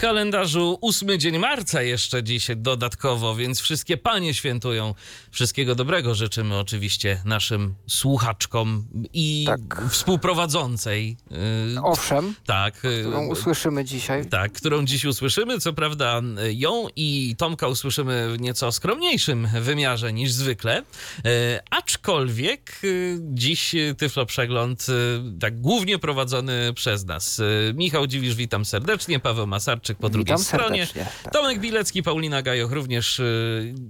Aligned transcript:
Kalendarzu 0.00 0.78
ósmy 0.80 1.18
dzień 1.18 1.38
marca 1.38 1.82
jeszcze 1.82 2.22
dzisiaj 2.22 2.56
dodatkowo, 2.56 3.34
więc 3.34 3.60
wszystkie 3.60 3.96
panie 3.96 4.34
świętują. 4.34 4.94
Wszystkiego 5.30 5.74
dobrego 5.74 6.14
życzymy 6.14 6.56
oczywiście 6.58 7.22
naszym 7.24 7.74
słuchaczkom 7.88 8.84
i 9.12 9.44
Tak. 9.46 9.82
współprowadzącej. 9.90 11.16
y, 11.76 11.80
Owszem, 11.82 12.34
tak. 12.46 12.84
y, 12.84 13.00
którą 13.00 13.26
usłyszymy 13.26 13.84
dzisiaj. 13.84 14.26
Tak, 14.26 14.52
którą 14.52 14.84
dziś 14.84 15.04
usłyszymy. 15.04 15.58
Co 15.60 15.72
prawda 15.72 16.20
ją 16.50 16.86
i 16.96 17.34
Tomka 17.38 17.68
usłyszymy 17.68 18.32
w 18.36 18.40
nieco 18.40 18.72
skromniejszym 18.72 19.48
wymiarze 19.60 20.12
niż 20.12 20.32
zwykle. 20.32 20.82
Aczkolwiek 21.70 22.80
dziś 23.20 23.74
Tyflo 23.98 24.26
Przegląd 24.26 24.86
tak 25.40 25.60
głównie 25.60 25.98
prowadzony 25.98 26.72
przez 26.74 27.04
nas. 27.04 27.40
Michał 27.74 28.06
Dziwisz, 28.06 28.34
witam 28.34 28.64
serdecznie. 28.64 29.20
Paweł 29.20 29.46
Masarczyk 29.46 29.89
po 29.94 30.08
drugiej 30.08 30.36
Witam 30.36 30.44
stronie. 30.44 30.86
tak. 30.86 31.32
Tomek 31.32 31.60
Bilecki, 31.60 32.02
Paulina 32.02 32.42
Gajoch 32.42 32.72
również 32.72 33.20
e, 33.20 33.24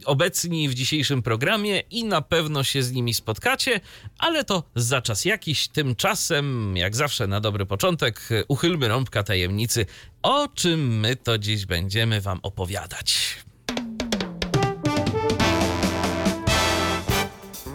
obecni 0.04 0.68
w 0.68 0.74
dzisiejszym 0.74 1.22
programie 1.22 1.82
i 1.90 2.04
na 2.04 2.20
pewno 2.22 2.64
się 2.64 2.82
z 2.82 2.92
nimi 2.92 3.14
spotkacie, 3.14 3.80
ale 4.18 4.44
to 4.44 4.62
za 4.74 5.02
czas 5.02 5.24
jakiś. 5.24 5.68
Tymczasem, 5.68 6.76
jak 6.76 6.96
zawsze 6.96 7.26
na 7.26 7.40
dobry 7.40 7.66
początek, 7.66 8.28
uchylmy 8.48 8.88
rąbka 8.88 9.22
tajemnicy, 9.22 9.86
o 10.22 10.48
czym 10.48 11.00
my 11.00 11.16
to 11.16 11.38
dziś 11.38 11.66
będziemy 11.66 12.20
wam 12.20 12.40
opowiadać. 12.42 13.36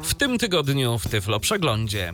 W 0.03 0.13
tym 0.13 0.37
tygodniu 0.37 0.99
w 0.99 1.07
Tyflo 1.07 1.39
Przeglądzie. 1.39 2.13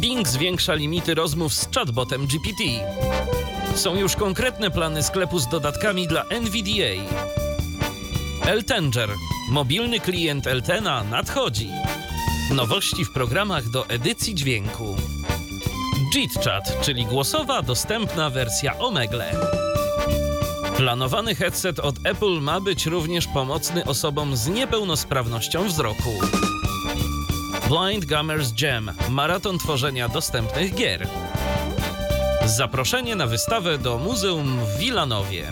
Bing 0.00 0.28
zwiększa 0.28 0.74
limity 0.74 1.14
rozmów 1.14 1.54
z 1.54 1.68
chatbotem 1.74 2.26
GPT. 2.26 2.64
Są 3.74 3.94
już 3.94 4.16
konkretne 4.16 4.70
plany 4.70 5.02
sklepu 5.02 5.38
z 5.38 5.48
dodatkami 5.48 6.06
dla 6.06 6.22
NVDA. 6.22 7.14
Eltenger, 8.46 9.10
mobilny 9.50 10.00
klient 10.00 10.46
Eltena 10.46 11.04
nadchodzi. 11.04 11.70
Nowości 12.54 13.04
w 13.04 13.12
programach 13.12 13.70
do 13.70 13.88
edycji 13.88 14.34
dźwięku. 14.34 14.96
JitChat, 16.14 16.80
czyli 16.80 17.06
głosowa, 17.06 17.62
dostępna 17.62 18.30
wersja 18.30 18.78
Omegle. 18.78 19.34
Planowany 20.76 21.34
headset 21.34 21.80
od 21.80 21.94
Apple 22.04 22.40
ma 22.40 22.60
być 22.60 22.86
również 22.86 23.26
pomocny 23.26 23.84
osobom 23.84 24.36
z 24.36 24.48
niepełnosprawnością 24.48 25.68
wzroku. 25.68 26.10
Blind 27.68 28.04
Gummers 28.04 28.52
Jam, 28.60 28.90
maraton 29.10 29.58
tworzenia 29.58 30.08
dostępnych 30.08 30.74
gier. 30.74 31.08
Zaproszenie 32.46 33.16
na 33.16 33.26
wystawę 33.26 33.78
do 33.78 33.98
Muzeum 33.98 34.58
w 34.58 34.78
Wilanowie. 34.78 35.50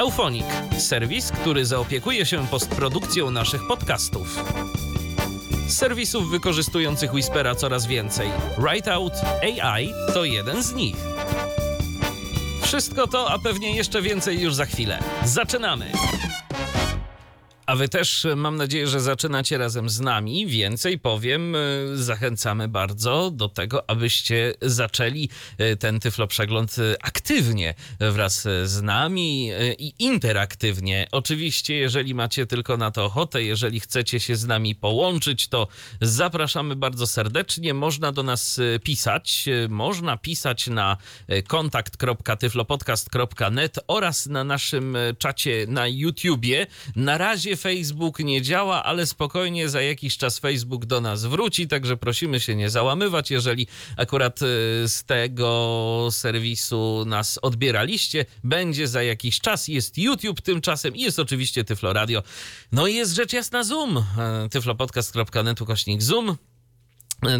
Euphonic, 0.00 0.46
serwis, 0.78 1.32
który 1.32 1.66
zaopiekuje 1.66 2.26
się 2.26 2.46
postprodukcją 2.46 3.30
naszych 3.30 3.66
podcastów. 3.66 4.44
Serwisów 5.68 6.30
wykorzystujących 6.30 7.14
Whispera 7.14 7.54
coraz 7.54 7.86
więcej. 7.86 8.28
Writeout 8.58 9.12
AI 9.42 9.92
to 10.14 10.24
jeden 10.24 10.62
z 10.62 10.72
nich. 10.72 10.96
Wszystko 12.62 13.06
to, 13.06 13.30
a 13.30 13.38
pewnie 13.38 13.76
jeszcze 13.76 14.02
więcej 14.02 14.40
już 14.40 14.54
za 14.54 14.64
chwilę. 14.64 14.98
Zaczynamy! 15.24 15.92
A 17.70 17.76
wy 17.76 17.88
też 17.88 18.24
e, 18.24 18.36
mam 18.36 18.56
nadzieję, 18.56 18.86
że 18.86 19.00
zaczynacie 19.00 19.58
razem 19.58 19.90
z 19.90 20.00
nami. 20.00 20.46
Więcej 20.46 20.98
powiem, 20.98 21.54
e, 21.54 21.58
zachęcamy 21.94 22.68
bardzo 22.68 23.30
do 23.30 23.48
tego, 23.48 23.90
abyście 23.90 24.54
zaczęli 24.62 25.28
e, 25.58 25.76
ten 25.76 26.00
Tyflo 26.00 26.26
Przegląd 26.26 26.76
aktywnie 27.02 27.74
wraz 28.00 28.48
z 28.64 28.82
nami 28.82 29.50
i 29.78 29.94
interaktywnie. 29.98 31.06
Oczywiście, 31.12 31.74
jeżeli 31.74 32.14
macie 32.14 32.46
tylko 32.46 32.76
na 32.76 32.90
to 32.90 33.04
ochotę, 33.04 33.42
jeżeli 33.42 33.80
chcecie 33.80 34.20
się 34.20 34.36
z 34.36 34.46
nami 34.46 34.74
połączyć, 34.74 35.48
to 35.48 35.68
zapraszamy 36.00 36.76
bardzo 36.76 37.06
serdecznie. 37.06 37.74
Można 37.74 38.12
do 38.12 38.22
nas 38.22 38.60
pisać. 38.84 39.44
Można 39.68 40.16
pisać 40.16 40.66
na 40.66 40.96
kontakt.tyflopodcast.net 41.46 43.78
oraz 43.86 44.26
na 44.26 44.44
naszym 44.44 44.96
czacie 45.18 45.66
na 45.68 45.86
YouTubie. 45.86 46.66
Na 46.96 47.18
razie 47.18 47.56
Facebook 47.60 48.18
nie 48.18 48.42
działa, 48.42 48.84
ale 48.84 49.06
spokojnie 49.06 49.68
za 49.68 49.82
jakiś 49.82 50.16
czas 50.16 50.38
Facebook 50.38 50.86
do 50.86 51.00
nas 51.00 51.24
wróci, 51.24 51.68
także 51.68 51.96
prosimy 51.96 52.40
się 52.40 52.56
nie 52.56 52.70
załamywać, 52.70 53.30
jeżeli 53.30 53.66
akurat 53.96 54.42
e, 54.42 54.46
z 54.88 55.04
tego 55.04 56.08
serwisu 56.10 57.04
nas 57.06 57.38
odbieraliście. 57.42 58.24
Będzie 58.44 58.88
za 58.88 59.02
jakiś 59.02 59.40
czas, 59.40 59.68
jest 59.68 59.98
YouTube 59.98 60.40
tymczasem 60.40 60.96
i 60.96 61.00
jest 61.00 61.18
oczywiście 61.18 61.64
Tyflo 61.64 61.92
Radio. 61.92 62.22
No 62.72 62.86
i 62.86 62.94
jest 62.94 63.14
rzecz 63.14 63.32
jasna 63.32 63.64
Zoom, 63.64 63.98
e, 63.98 64.48
tyflopodcast.net 64.50 65.60
ukośnik 65.60 66.02
Zoom. 66.02 66.49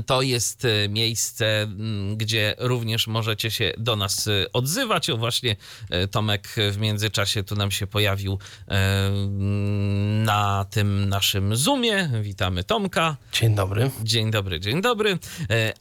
To 0.06 0.22
jest 0.22 0.64
e, 0.64 0.88
miejsce, 0.88 1.62
m, 1.62 2.16
gdzie 2.16 2.54
również 2.58 3.06
możecie 3.06 3.50
się 3.50 3.72
do 3.78 3.96
nas 3.96 4.28
e, 4.28 4.52
odzywać. 4.52 5.10
O 5.10 5.16
właśnie 5.16 5.56
e, 5.90 6.08
Tomek 6.08 6.48
w 6.70 6.78
międzyczasie 6.78 7.42
tu 7.42 7.54
nam 7.54 7.70
się 7.70 7.86
pojawił 7.86 8.38
e, 8.68 9.06
m, 9.06 10.22
na 10.24 10.66
tym 10.70 11.08
naszym 11.08 11.56
Zoomie. 11.56 12.10
Witamy 12.22 12.64
Tomka. 12.64 13.16
Dzień 13.32 13.54
dobry. 13.54 13.90
Dzień 14.02 14.30
dobry, 14.30 14.60
dzień 14.60 14.82
dobry. 14.82 15.18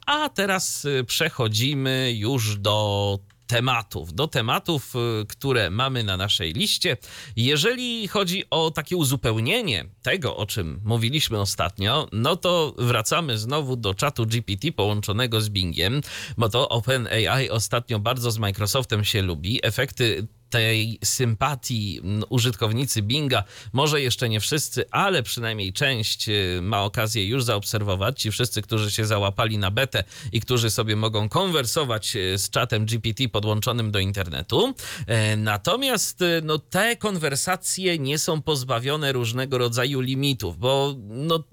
A 0.06 0.28
teraz 0.28 0.86
przechodzimy 1.06 2.12
już 2.16 2.56
do 2.58 3.18
tematów, 3.50 4.14
do 4.14 4.28
tematów, 4.28 4.94
e, 4.96 5.26
które 5.26 5.70
mamy 5.70 6.04
na 6.04 6.16
naszej 6.16 6.52
liście. 6.52 6.96
Jeżeli 7.36 8.08
chodzi 8.08 8.44
o 8.50 8.70
takie 8.70 8.96
uzupełnienie 8.96 9.84
tego, 10.02 10.36
o 10.36 10.46
czym 10.46 10.80
mówiliśmy 10.84 11.40
ostatnio, 11.40 12.08
no 12.12 12.36
to 12.36 12.74
wracamy 12.78 13.38
znowu 13.38 13.76
do 13.76 13.94
czatu 13.94 14.26
GPT 14.26 14.72
połączonego 14.72 15.40
z 15.40 15.48
Bingiem, 15.48 16.00
bo 16.36 16.48
to 16.48 16.68
OpenAI 16.68 17.50
ostatnio 17.50 17.98
bardzo 17.98 18.30
z 18.30 18.38
Microsoftem 18.38 19.04
się 19.04 19.22
lubi. 19.22 19.60
Efekty 19.62 20.26
tej 20.50 20.98
sympatii 21.04 22.00
m, 22.04 22.24
użytkownicy 22.28 23.02
Binga, 23.02 23.44
może 23.72 24.00
jeszcze 24.00 24.28
nie 24.28 24.40
wszyscy, 24.40 24.84
ale 24.90 25.22
przynajmniej 25.22 25.72
część 25.72 26.28
y, 26.28 26.58
ma 26.62 26.84
okazję 26.84 27.26
już 27.26 27.44
zaobserwować. 27.44 28.20
Ci 28.20 28.30
wszyscy, 28.30 28.62
którzy 28.62 28.90
się 28.90 29.04
załapali 29.06 29.58
na 29.58 29.70
betę 29.70 30.04
i 30.32 30.40
którzy 30.40 30.70
sobie 30.70 30.96
mogą 30.96 31.28
konwersować 31.28 32.16
y, 32.16 32.38
z 32.38 32.50
czatem 32.50 32.86
GPT 32.86 33.28
podłączonym 33.28 33.90
do 33.90 33.98
internetu. 33.98 34.74
E, 35.06 35.36
Natomiast 35.36 36.22
y, 36.22 36.40
no, 36.44 36.58
te 36.58 36.96
konwersacje 36.96 37.98
nie 37.98 38.18
są 38.18 38.42
pozbawione 38.42 39.12
różnego 39.12 39.58
rodzaju 39.58 40.00
limitów, 40.00 40.58
bo 40.58 40.94
no, 41.08 41.44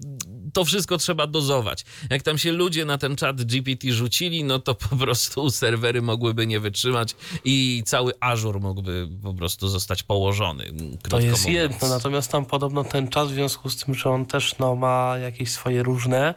to 0.58 0.64
wszystko 0.64 0.98
trzeba 0.98 1.26
dozować. 1.26 1.84
Jak 2.10 2.22
tam 2.22 2.38
się 2.38 2.52
ludzie 2.52 2.84
na 2.84 2.98
ten 2.98 3.16
czat 3.16 3.44
GPT 3.44 3.92
rzucili, 3.92 4.44
no 4.44 4.58
to 4.58 4.74
po 4.74 4.96
prostu 4.96 5.50
serwery 5.50 6.02
mogłyby 6.02 6.46
nie 6.46 6.60
wytrzymać 6.60 7.16
i 7.44 7.82
cały 7.86 8.12
Azure 8.20 8.60
mógłby 8.60 9.08
po 9.22 9.34
prostu 9.34 9.68
zostać 9.68 10.02
położony. 10.02 10.64
krótko 10.64 11.08
To 11.10 11.20
jest 11.20 11.46
mówiąc. 11.46 11.72
jedno, 11.72 11.88
natomiast 11.88 12.30
tam 12.32 12.44
podobno 12.46 12.84
ten 12.84 13.08
czas, 13.08 13.30
w 13.30 13.34
związku 13.34 13.70
z 13.70 13.76
tym, 13.76 13.94
że 13.94 14.10
on 14.10 14.26
też 14.26 14.58
no, 14.58 14.76
ma 14.76 15.18
jakieś 15.18 15.50
swoje 15.50 15.82
różne, 15.82 16.34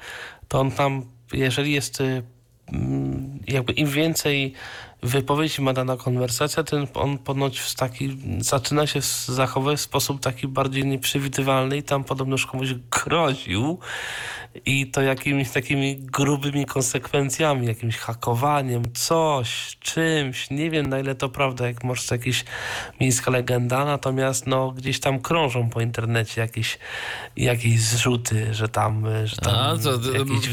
to 0.48 0.59
on 0.59 0.72
tam, 0.72 1.06
jeżeli 1.34 1.72
jest 1.72 2.02
y, 2.02 2.24
mm, 2.68 3.40
jakby 3.47 3.73
im 3.73 3.88
więcej 3.88 4.53
wypowiedzi 5.03 5.62
ma 5.62 5.74
dana 5.74 5.98
konwersacja, 5.98 6.64
ten 6.64 6.88
on 6.94 7.18
ponoć 7.18 7.59
w 7.59 7.76
taki, 7.76 8.18
zaczyna 8.40 8.88
się 8.88 9.00
zachowywać 9.26 9.80
w 9.80 9.82
sposób 9.82 10.22
taki 10.22 10.48
bardziej 10.48 10.86
nieprzewidywalny 10.86 11.78
i 11.78 11.84
tam 11.84 12.03
podobno 12.03 12.34
już 12.34 12.46
komuś 12.46 12.74
groził 12.74 13.80
i 14.66 14.88
to 14.88 15.02
jakimiś 15.02 15.50
takimi 15.50 15.98
grubymi 15.98 16.66
konsekwencjami, 16.66 17.68
jakimś 17.68 17.98
hakowaniem, 17.98 18.84
coś, 18.94 19.78
czymś, 19.80 20.50
nie 20.50 20.70
wiem 20.70 20.88
na 20.88 21.00
ile 21.00 21.16
to 21.16 21.30
prawda, 21.30 21.68
jak 21.68 21.84
może 21.84 22.08
to 22.08 22.16
jakaś 22.16 22.46
miejska 23.00 23.32
legenda, 23.32 23.86
natomiast 23.86 24.48
no 24.48 24.72
gdzieś 24.72 25.00
tam 25.00 25.20
krążą 25.20 25.70
po 25.70 25.82
internecie 25.82 26.42
jakieś, 26.42 26.78
jakieś 27.38 27.82
zrzuty, 27.82 28.53
że 28.53 28.70
tam, 28.70 29.06
że 29.26 29.36
tam 29.36 29.56
A, 29.56 29.78
to, 29.78 29.98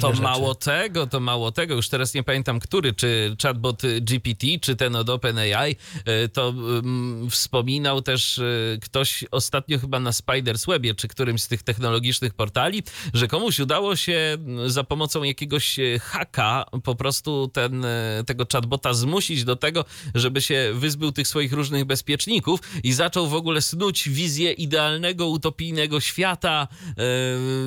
to 0.01 0.11
rzeczy. 0.11 0.23
mało 0.23 0.55
tego, 0.55 1.07
to 1.07 1.21
mało 1.21 1.53
tego. 1.53 1.75
Już 1.75 1.89
teraz 1.89 2.15
nie 2.15 2.23
pamiętam, 2.23 2.61
który, 2.61 2.93
czy 2.93 3.37
chatbot 3.43 3.83
GPT, 4.01 4.47
czy 4.61 4.77
ten 4.77 4.97
od 4.97 5.11
OpenAI, 5.11 5.77
y, 6.25 6.29
to 6.29 6.49
ym, 6.49 7.29
wspominał 7.31 8.03
też 8.03 8.39
y, 8.39 8.79
ktoś 8.83 9.25
ostatnio 9.31 9.79
chyba 9.79 10.01
na 10.01 10.13
Spiders 10.13 10.67
Webie, 10.67 10.95
czy 10.95 11.09
którymś 11.09 11.43
z 11.43 11.49
tych 11.49 11.63
technologicznych 11.63 12.35
portali, 12.35 12.83
że 13.15 13.29
komuś 13.29 13.61
udało 13.61 13.88
udało 13.89 13.97
się 13.97 14.39
za 14.67 14.85
pomocą 14.85 15.23
jakiegoś 15.23 15.79
e, 15.79 15.99
haka 15.99 16.67
po 16.85 16.95
prostu 16.95 17.51
ten, 17.53 17.85
e, 17.85 18.23
tego 18.27 18.47
chatbota 18.53 18.95
zmusić 18.95 19.45
do 19.45 19.57
tego, 19.57 19.85
żeby 20.15 20.41
się 20.41 20.73
wyzbył 20.75 21.13
tych 21.13 21.29
swoich 21.29 21.53
różnych 21.53 21.85
bezpieczników 21.85 22.61
i 22.85 22.93
zaczął 22.93 23.27
w 23.27 23.35
ogóle 23.35 23.63
snuć 23.63 24.09
wizję 24.09 24.53
idealnego, 24.53 25.29
utopijnego 25.29 26.01
świata, 26.01 26.69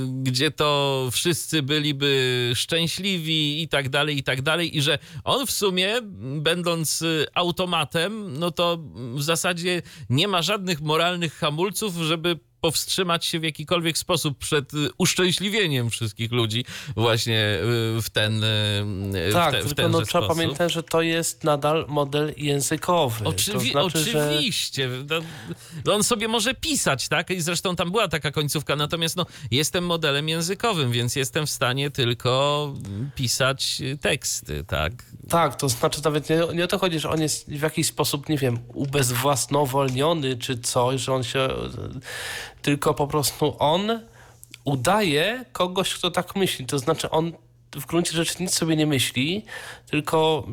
gdzie 0.07 0.51
to 0.51 1.09
wszyscy 1.11 1.61
byliby 1.61 2.51
szczęśliwi 2.55 3.61
i 3.61 3.67
tak 3.67 3.89
dalej, 3.89 4.17
i 4.17 4.23
tak 4.23 4.41
dalej. 4.41 4.77
I 4.77 4.81
że 4.81 4.99
on 5.23 5.47
w 5.47 5.51
sumie, 5.51 5.95
będąc 6.41 7.03
automatem, 7.33 8.39
no 8.39 8.51
to 8.51 8.77
w 9.13 9.23
zasadzie 9.23 9.81
nie 10.09 10.27
ma 10.27 10.41
żadnych 10.41 10.81
moralnych 10.81 11.33
hamulców, 11.33 11.95
żeby 11.95 12.39
powstrzymać 12.61 13.25
się 13.25 13.39
w 13.39 13.43
jakikolwiek 13.43 13.97
sposób 13.97 14.37
przed 14.37 14.73
y, 14.73 14.89
uszczęśliwieniem 14.97 15.89
wszystkich 15.89 16.31
ludzi 16.31 16.65
właśnie 16.95 17.59
y, 17.97 18.01
w 18.01 18.09
ten, 18.13 18.43
y, 18.43 19.33
tak, 19.33 19.55
w 19.55 19.57
te, 19.57 19.63
w 19.63 19.73
tylko 19.73 19.89
no, 19.89 20.01
trzeba 20.01 20.27
pamiętać, 20.27 20.73
że 20.73 20.83
to 20.83 21.01
jest 21.01 21.43
nadal 21.43 21.85
model 21.87 22.33
językowy. 22.37 23.25
Oczywi 23.25 23.71
to 23.71 23.89
znaczy, 23.89 24.19
oczywiście. 24.19 24.89
Że... 24.89 25.21
No, 25.85 25.93
on 25.93 26.03
sobie 26.03 26.27
może 26.27 26.53
pisać, 26.53 27.07
tak? 27.07 27.29
I 27.29 27.41
zresztą 27.41 27.75
tam 27.75 27.91
była 27.91 28.07
taka 28.07 28.31
końcówka, 28.31 28.75
natomiast 28.75 29.15
no, 29.15 29.25
jestem 29.51 29.85
modelem 29.85 30.29
językowym, 30.29 30.91
więc 30.91 31.15
jestem 31.15 31.45
w 31.45 31.49
stanie 31.49 31.91
tylko 31.91 32.73
pisać 33.15 33.81
teksty, 34.01 34.63
tak? 34.67 34.93
Tak, 35.29 35.55
to 35.55 35.69
znaczy 35.69 36.01
nawet 36.03 36.29
nie, 36.29 36.39
nie 36.55 36.63
o 36.63 36.67
to 36.67 36.79
chodzi, 36.79 36.99
że 36.99 37.09
on 37.09 37.21
jest 37.21 37.49
w 37.49 37.61
jakiś 37.61 37.87
sposób, 37.87 38.29
nie 38.29 38.37
wiem, 38.37 38.59
ubezwłasnowolniony 38.73 40.37
czy 40.37 40.59
coś, 40.59 41.01
że 41.01 41.13
on 41.13 41.23
się 41.23 41.49
tylko 42.61 42.93
po 42.93 43.07
prostu 43.07 43.55
on 43.59 44.01
udaje 44.63 45.45
kogoś, 45.51 45.93
kto 45.93 46.11
tak 46.11 46.35
myśli. 46.35 46.65
To 46.65 46.79
znaczy 46.79 47.09
on 47.09 47.31
w 47.75 47.85
gruncie 47.85 48.11
rzeczy 48.11 48.43
nic 48.43 48.53
sobie 48.53 48.75
nie 48.75 48.87
myśli, 48.87 49.45
tylko 49.87 50.47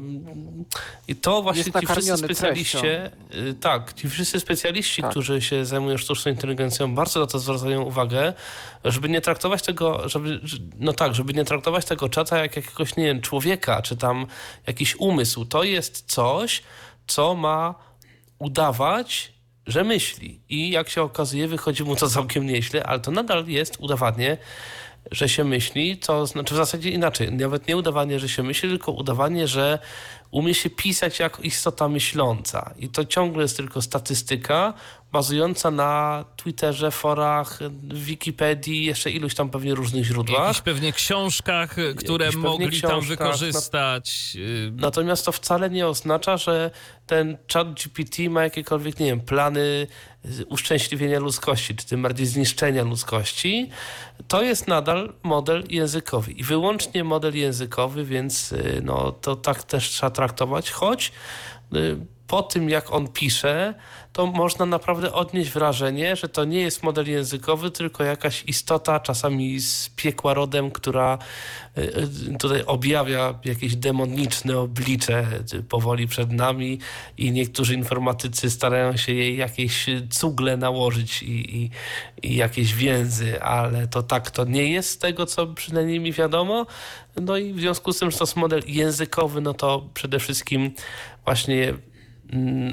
i 1.09 1.17
to 1.17 1.43
właśnie 1.43 1.65
ci 1.65 1.87
wszyscy 1.87 2.17
specjaliście, 2.17 3.11
treścią. 3.31 3.49
Y, 3.51 3.55
tak, 3.55 3.93
ci 3.93 4.09
wszyscy 4.09 4.41
specjaliści, 4.41 5.03
tak. 5.03 5.11
którzy 5.11 5.43
się 5.43 5.65
zajmują 5.65 5.97
sztuczną 5.97 6.33
inteligencją, 6.33 6.95
bardzo 6.95 7.21
na 7.21 7.27
to 7.27 7.39
zwracają 7.39 7.83
uwagę, 7.83 8.33
żeby 8.85 9.09
nie 9.09 9.21
traktować 9.21 9.63
tego, 9.63 10.09
żeby, 10.09 10.41
no 10.79 10.93
tak, 10.93 11.15
żeby 11.15 11.35
nie 11.35 11.45
traktować 11.45 11.85
tego 11.85 12.09
czata 12.09 12.39
jak 12.39 12.57
jakiegoś, 12.57 12.97
nie 12.97 13.05
wiem, 13.05 13.21
człowieka, 13.21 13.83
czy 13.83 13.97
tam 13.97 14.27
jakiś 14.67 14.97
umysł. 14.97 15.45
To 15.45 15.65
jest 15.65 16.05
coś, 16.13 16.63
co 17.07 17.35
ma 17.35 17.75
udawać 18.39 19.38
że 19.69 19.85
myśli. 19.85 20.41
I 20.49 20.71
jak 20.71 20.89
się 20.89 21.03
okazuje, 21.03 21.49
wychodzi 21.49 21.85
mu 21.85 21.97
to 21.97 22.09
całkiem 22.19 22.47
nieźle, 22.47 22.87
ale 22.87 23.01
to 23.01 23.11
nadal 23.11 23.47
jest 23.47 23.77
udawanie, 23.81 24.39
że 25.11 25.29
się 25.29 25.45
myśli, 25.45 25.97
to 25.97 26.27
znaczy 26.27 26.55
w 26.55 26.57
zasadzie 26.57 26.91
inaczej. 26.91 27.33
Nawet 27.33 27.69
nie 27.69 27.77
udawanie, 27.77 28.19
że 28.19 28.29
się 28.29 28.43
myśli, 28.43 28.69
tylko 28.69 28.93
udawanie, 28.93 29.49
że 29.49 29.79
umie 30.31 30.55
się 30.55 30.71
pisać 30.71 31.19
jak 31.19 31.41
istota 31.43 31.89
myśląca. 31.89 32.75
I 32.79 32.89
to 32.89 33.05
ciągle 33.05 33.43
jest 33.43 33.57
tylko 33.57 33.83
statystyka 33.83 34.75
bazująca 35.13 35.71
na 35.71 36.25
Twitterze, 36.37 36.91
forach, 36.91 37.59
Wikipedii, 37.83 38.85
jeszcze 38.85 39.11
iluś 39.11 39.35
tam 39.35 39.51
pewnie 39.51 39.75
różnych 39.75 40.05
źródłach. 40.05 40.43
Jakichś 40.43 40.61
pewnie 40.61 40.93
książkach, 40.93 41.77
które 41.97 42.33
mogli 42.33 42.69
książkach, 42.69 42.91
tam 42.91 43.01
wykorzystać. 43.01 44.37
Natomiast 44.73 45.25
to 45.25 45.33
wcale 45.33 45.71
nie 45.71 45.87
oznacza, 45.87 46.37
że 46.37 46.71
ten 47.07 47.39
chat 47.53 47.75
GPT 47.75 48.31
ma 48.31 48.43
jakiekolwiek, 48.43 49.01
nie 49.01 49.07
wiem, 49.07 49.21
plany 49.21 49.87
uszczęśliwienia 50.49 51.19
ludzkości, 51.19 51.77
czy 51.77 51.87
tym 51.87 52.03
bardziej 52.03 52.27
zniszczenia 52.27 52.83
ludzkości. 52.83 53.71
To 54.29 54.43
jest 54.43 54.69
nadal 54.69 55.13
model 55.23 55.65
językowy 55.69 56.33
i 56.33 56.45
wyłącznie 56.45 57.05
model 57.05 57.37
językowy, 57.37 58.05
więc 58.05 58.53
y, 58.53 58.81
no, 58.85 59.13
to 59.13 59.37
tak 59.37 59.63
też 59.63 59.89
trzeba 59.89 60.11
traktować, 60.11 60.71
choć 60.71 61.13
y, 61.75 62.07
po 62.29 62.43
tym, 62.43 62.69
jak 62.69 62.93
on 62.93 63.09
pisze, 63.09 63.75
to 64.13 64.27
można 64.27 64.67
naprawdę 64.67 65.13
odnieść 65.13 65.51
wrażenie, 65.51 66.17
że 66.17 66.29
to 66.29 66.45
nie 66.45 66.61
jest 66.61 66.83
model 66.83 67.11
językowy, 67.11 67.71
tylko 67.71 68.05
jakaś 68.05 68.45
istota, 68.47 69.01
czasami 69.01 69.61
z 69.61 69.91
piekła 69.97 70.35
rodem, 70.35 70.71
która 70.71 71.19
y, 71.79 71.81
y, 71.81 72.39
tutaj 72.39 72.63
objawia 72.67 73.39
jakieś 73.45 73.77
demoniczne 73.77 74.59
oblicze 74.59 75.27
powoli 75.69 76.09
przed 76.09 76.33
nami 76.33 76.79
i 77.19 77.33
niektórzy 77.33 77.75
informatycy 77.75 78.51
starają 78.51 78.97
się 78.97 79.13
jej 79.13 79.37
jakieś 79.37 79.87
cugle 80.11 80.57
nałożyć 80.57 81.23
i, 81.23 81.57
i, 81.57 81.71
i 82.23 82.37
jakieś 82.37 82.75
więzy, 82.75 83.43
ale 83.43 83.87
to 83.87 84.03
tak 84.03 84.31
to 84.31 84.45
nie 84.45 84.73
jest 84.73 84.91
z 84.91 84.99
tego, 84.99 85.27
co 85.27 85.47
przynajmniej 85.47 86.01
mi 86.01 86.13
wiadomo. 86.13 86.67
No 87.17 87.37
i 87.37 87.53
w 87.53 87.61
związku 87.61 87.93
z 87.93 87.99
tym, 87.99 88.11
że 88.11 88.19
to 88.19 88.25
jest 88.25 88.37
model 88.37 88.63
językowy, 88.67 89.41
no 89.41 89.55
to 89.55 89.89
przede 89.95 90.19
wszystkim 90.19 90.71
właśnie 91.25 91.75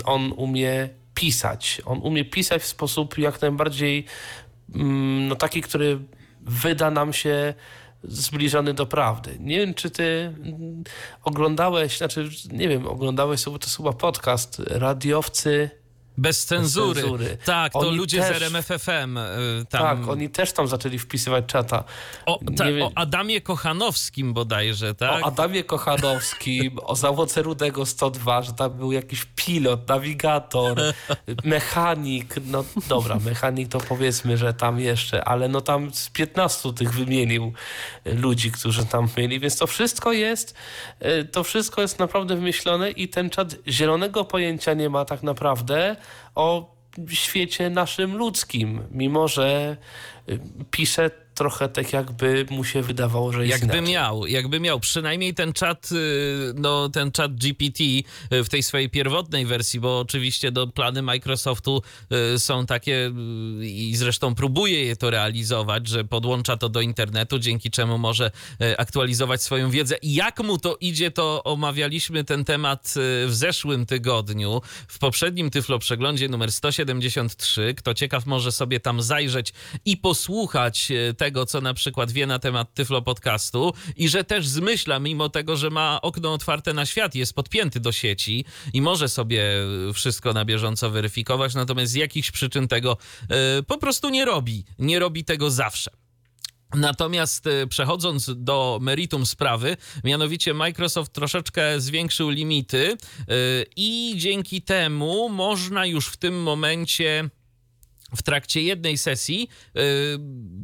on 0.05 0.31
umie 0.31 0.89
pisać. 1.13 1.81
On 1.85 1.99
umie 2.01 2.25
pisać 2.25 2.61
w 2.61 2.65
sposób 2.65 3.17
jak 3.17 3.41
najbardziej 3.41 4.05
mm, 4.75 5.27
no 5.27 5.35
taki, 5.35 5.61
który 5.61 5.99
wyda 6.41 6.91
nam 6.91 7.13
się 7.13 7.53
zbliżony 8.03 8.73
do 8.73 8.85
prawdy. 8.85 9.37
Nie 9.39 9.59
wiem, 9.59 9.73
czy 9.73 9.89
ty 9.89 10.03
mm, 10.03 10.83
oglądałeś, 11.23 11.97
znaczy 11.97 12.29
nie 12.51 12.69
wiem, 12.69 12.87
oglądałeś, 12.87 13.43
to 13.43 13.51
jest 13.51 13.77
chyba 13.77 13.93
podcast 13.93 14.61
Radiowcy 14.65 15.69
bez 16.17 16.45
cenzury. 16.45 16.93
Bez 16.93 17.03
cenzury. 17.03 17.37
Tak, 17.45 17.73
to 17.73 17.79
oni 17.79 17.97
ludzie 17.97 18.21
też, 18.21 18.37
z 18.37 18.41
RMFFM. 18.41 19.17
Y, 19.17 19.65
tam... 19.69 19.81
Tak, 19.81 20.07
oni 20.07 20.29
też 20.29 20.51
tam 20.51 20.67
zaczęli 20.67 20.99
wpisywać 20.99 21.45
czata. 21.45 21.83
O, 22.25 22.39
ta, 22.57 22.65
o 22.81 22.91
Adamie 22.95 23.41
Kochanowskim 23.41 24.33
bodajże, 24.33 24.95
tak? 24.95 25.23
O 25.23 25.25
Adamie 25.25 25.63
Kochanowskim, 25.63 26.79
o 26.83 26.95
załoce 26.95 27.41
Rudego 27.41 27.85
102, 27.85 28.41
że 28.41 28.53
tam 28.53 28.73
był 28.73 28.91
jakiś 28.91 29.25
pilot, 29.35 29.87
nawigator, 29.87 30.81
mechanik. 31.43 32.35
No 32.45 32.63
dobra, 32.87 33.15
mechanik 33.25 33.69
to 33.69 33.79
powiedzmy, 33.79 34.37
że 34.37 34.53
tam 34.53 34.79
jeszcze, 34.79 35.25
ale 35.25 35.47
no 35.47 35.61
tam 35.61 35.93
z 35.93 36.09
15 36.09 36.73
tych 36.73 36.93
wymienił 36.93 37.53
ludzi, 38.05 38.51
którzy 38.51 38.85
tam 38.85 39.07
mieli, 39.17 39.39
więc 39.39 39.57
to 39.57 39.67
wszystko 39.67 40.11
jest, 40.11 40.55
y, 41.01 41.25
to 41.25 41.43
wszystko 41.43 41.81
jest 41.81 41.99
naprawdę 41.99 42.35
wymyślone 42.35 42.91
i 42.91 43.07
ten 43.07 43.29
czat 43.29 43.55
zielonego 43.67 44.25
pojęcia 44.25 44.73
nie 44.73 44.89
ma 44.89 45.05
tak 45.05 45.23
naprawdę 45.23 45.95
o 46.35 46.75
świecie 47.09 47.69
naszym 47.69 48.17
ludzkim, 48.17 48.83
mimo 48.91 49.27
że 49.27 49.77
y, 50.29 50.39
pisze 50.71 51.11
trochę 51.35 51.69
tak 51.69 51.93
jakby 51.93 52.45
mu 52.49 52.63
się 52.63 52.81
wydawało, 52.81 53.31
że 53.33 53.47
jest 53.47 53.61
Jakby 53.61 53.77
inaczej. 53.77 53.93
miał, 53.93 54.27
jakby 54.27 54.59
miał. 54.59 54.79
Przynajmniej 54.79 55.33
ten 55.33 55.53
czat, 55.53 55.89
y, 55.91 56.53
no 56.55 56.89
ten 56.89 57.11
czat 57.11 57.35
GPT 57.35 57.83
y, 57.83 58.43
w 58.43 58.49
tej 58.49 58.63
swojej 58.63 58.89
pierwotnej 58.89 59.45
wersji, 59.45 59.79
bo 59.79 59.99
oczywiście 59.99 60.51
do 60.51 60.67
plany 60.67 61.01
Microsoftu 61.01 61.81
y, 62.35 62.39
są 62.39 62.65
takie 62.65 63.11
i 63.61 63.93
zresztą 63.95 64.35
próbuje 64.35 64.85
je 64.85 64.95
to 64.95 65.09
realizować, 65.09 65.87
że 65.87 66.03
podłącza 66.03 66.57
to 66.57 66.69
do 66.69 66.81
internetu, 66.81 67.39
dzięki 67.39 67.71
czemu 67.71 67.97
może 67.97 68.31
aktualizować 68.77 69.43
swoją 69.43 69.69
wiedzę. 69.69 69.95
I 70.01 70.13
jak 70.13 70.39
mu 70.39 70.57
to 70.57 70.77
idzie, 70.81 71.11
to 71.11 71.43
omawialiśmy 71.43 72.23
ten 72.23 72.45
temat 72.45 72.93
w 73.27 73.33
zeszłym 73.33 73.85
tygodniu, 73.85 74.61
w 74.87 74.99
poprzednim 74.99 75.49
Tyflo 75.49 75.79
Przeglądzie 75.79 76.29
numer 76.29 76.51
173. 76.51 77.73
Kto 77.77 77.93
ciekaw, 77.93 78.25
może 78.25 78.51
sobie 78.51 78.79
tam 78.79 79.01
zajrzeć 79.01 79.53
i 79.85 79.97
posłuchać 79.97 80.91
tego, 81.17 81.24
tego, 81.25 81.45
co 81.45 81.61
na 81.61 81.73
przykład 81.73 82.11
wie 82.11 82.27
na 82.27 82.39
temat 82.39 82.73
Tyflo 82.73 83.01
Podcastu 83.01 83.73
i 83.95 84.09
że 84.09 84.23
też 84.23 84.47
zmyśla, 84.47 84.99
mimo 84.99 85.29
tego, 85.29 85.57
że 85.57 85.69
ma 85.69 86.01
okno 86.01 86.33
otwarte 86.33 86.73
na 86.73 86.85
świat, 86.85 87.15
jest 87.15 87.33
podpięty 87.33 87.79
do 87.79 87.91
sieci 87.91 88.45
i 88.73 88.81
może 88.81 89.09
sobie 89.09 89.43
wszystko 89.93 90.33
na 90.33 90.45
bieżąco 90.45 90.89
weryfikować, 90.89 91.55
natomiast 91.55 91.91
z 91.91 91.95
jakichś 91.95 92.31
przyczyn 92.31 92.67
tego 92.67 92.97
y, 93.59 93.63
po 93.63 93.77
prostu 93.77 94.09
nie 94.09 94.25
robi. 94.25 94.65
Nie 94.79 94.99
robi 94.99 95.23
tego 95.23 95.51
zawsze. 95.51 95.91
Natomiast 96.73 97.47
y, 97.47 97.67
przechodząc 97.67 98.31
do 98.35 98.79
meritum 98.81 99.25
sprawy, 99.25 99.77
mianowicie 100.03 100.53
Microsoft 100.53 101.13
troszeczkę 101.13 101.79
zwiększył 101.81 102.29
limity 102.29 102.91
y, 102.91 102.95
i 103.75 104.13
dzięki 104.17 104.61
temu 104.61 105.29
można 105.29 105.85
już 105.85 106.07
w 106.07 106.17
tym 106.17 106.43
momencie 106.43 107.29
w 108.15 108.23
trakcie 108.23 108.61
jednej 108.61 108.97
sesji 108.97 109.49
yy, 109.75 109.81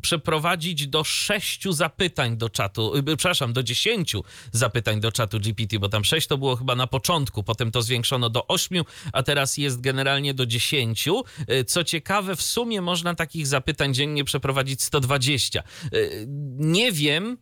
przeprowadzić 0.01 0.87
do 0.87 1.03
sześciu 1.03 1.71
zapytań 1.71 2.37
do 2.37 2.49
czatu, 2.49 2.93
yy, 2.95 3.17
przepraszam, 3.17 3.53
do 3.53 3.63
dziesięciu 3.63 4.23
zapytań 4.51 4.99
do 4.99 5.11
czatu 5.11 5.39
GPT, 5.39 5.79
bo 5.79 5.89
tam 5.89 6.03
sześć 6.03 6.27
to 6.27 6.37
było 6.37 6.55
chyba 6.55 6.75
na 6.75 6.87
początku, 6.87 7.43
potem 7.43 7.71
to 7.71 7.81
zwiększono 7.81 8.29
do 8.29 8.47
ośmiu, 8.47 8.85
a 9.13 9.23
teraz 9.23 9.57
jest 9.57 9.81
generalnie 9.81 10.33
do 10.33 10.45
dziesięciu. 10.45 11.23
Yy, 11.47 11.65
co 11.65 11.83
ciekawe, 11.83 12.35
w 12.35 12.41
sumie 12.41 12.81
można 12.81 13.15
takich 13.15 13.47
zapytań 13.47 13.93
dziennie 13.93 14.23
przeprowadzić 14.23 14.83
120. 14.83 15.63
Yy, 15.91 16.25
nie 16.57 16.91
wiem, 16.91 17.37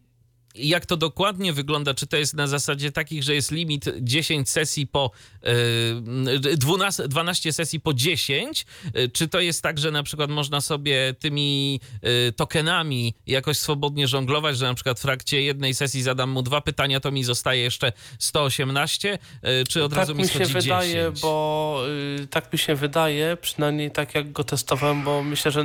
jak 0.67 0.85
to 0.85 0.97
dokładnie 0.97 1.53
wygląda? 1.53 1.93
Czy 1.93 2.07
to 2.07 2.17
jest 2.17 2.33
na 2.33 2.47
zasadzie 2.47 2.91
takich, 2.91 3.23
że 3.23 3.35
jest 3.35 3.51
limit 3.51 3.85
10 4.01 4.49
sesji 4.49 4.87
po 4.87 5.11
yy, 5.43 6.57
12, 6.57 7.07
12 7.07 7.53
sesji 7.53 7.79
po 7.79 7.93
10? 7.93 8.65
Yy, 8.95 9.09
czy 9.09 9.27
to 9.27 9.39
jest 9.39 9.63
tak, 9.63 9.79
że 9.79 9.91
na 9.91 10.03
przykład 10.03 10.29
można 10.29 10.61
sobie 10.61 11.13
tymi 11.19 11.79
yy, 12.01 12.31
tokenami 12.35 13.13
jakoś 13.27 13.57
swobodnie 13.57 14.07
żonglować, 14.07 14.57
że 14.57 14.65
na 14.65 14.73
przykład 14.73 14.99
w 14.99 15.01
trakcie 15.01 15.41
jednej 15.41 15.73
sesji 15.73 16.01
zadam 16.01 16.29
mu 16.29 16.41
dwa 16.41 16.61
pytania, 16.61 16.99
to 16.99 17.11
mi 17.11 17.23
zostaje 17.23 17.61
jeszcze 17.61 17.91
118? 18.19 19.19
Yy, 19.43 19.63
czy 19.69 19.83
od 19.83 19.91
tak 19.91 19.99
razu 19.99 20.15
mi, 20.15 20.23
mi 20.23 20.29
się 20.29 20.45
wydaje, 20.45 20.93
10? 20.93 21.21
bo 21.21 21.83
y, 22.19 22.27
tak 22.27 22.53
mi 22.53 22.59
się 22.59 22.75
wydaje, 22.75 23.37
przynajmniej 23.41 23.91
tak 23.91 24.15
jak 24.15 24.31
go 24.31 24.43
testowałem, 24.43 25.03
bo 25.03 25.23
myślę, 25.23 25.51
że 25.51 25.63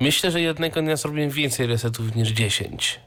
myślę, 0.00 0.30
że 0.30 0.40
jednego 0.40 0.82
dnia 0.82 0.96
zrobiłem 0.96 1.30
więcej 1.30 1.66
resetów 1.66 2.16
niż 2.16 2.28
10. 2.28 3.00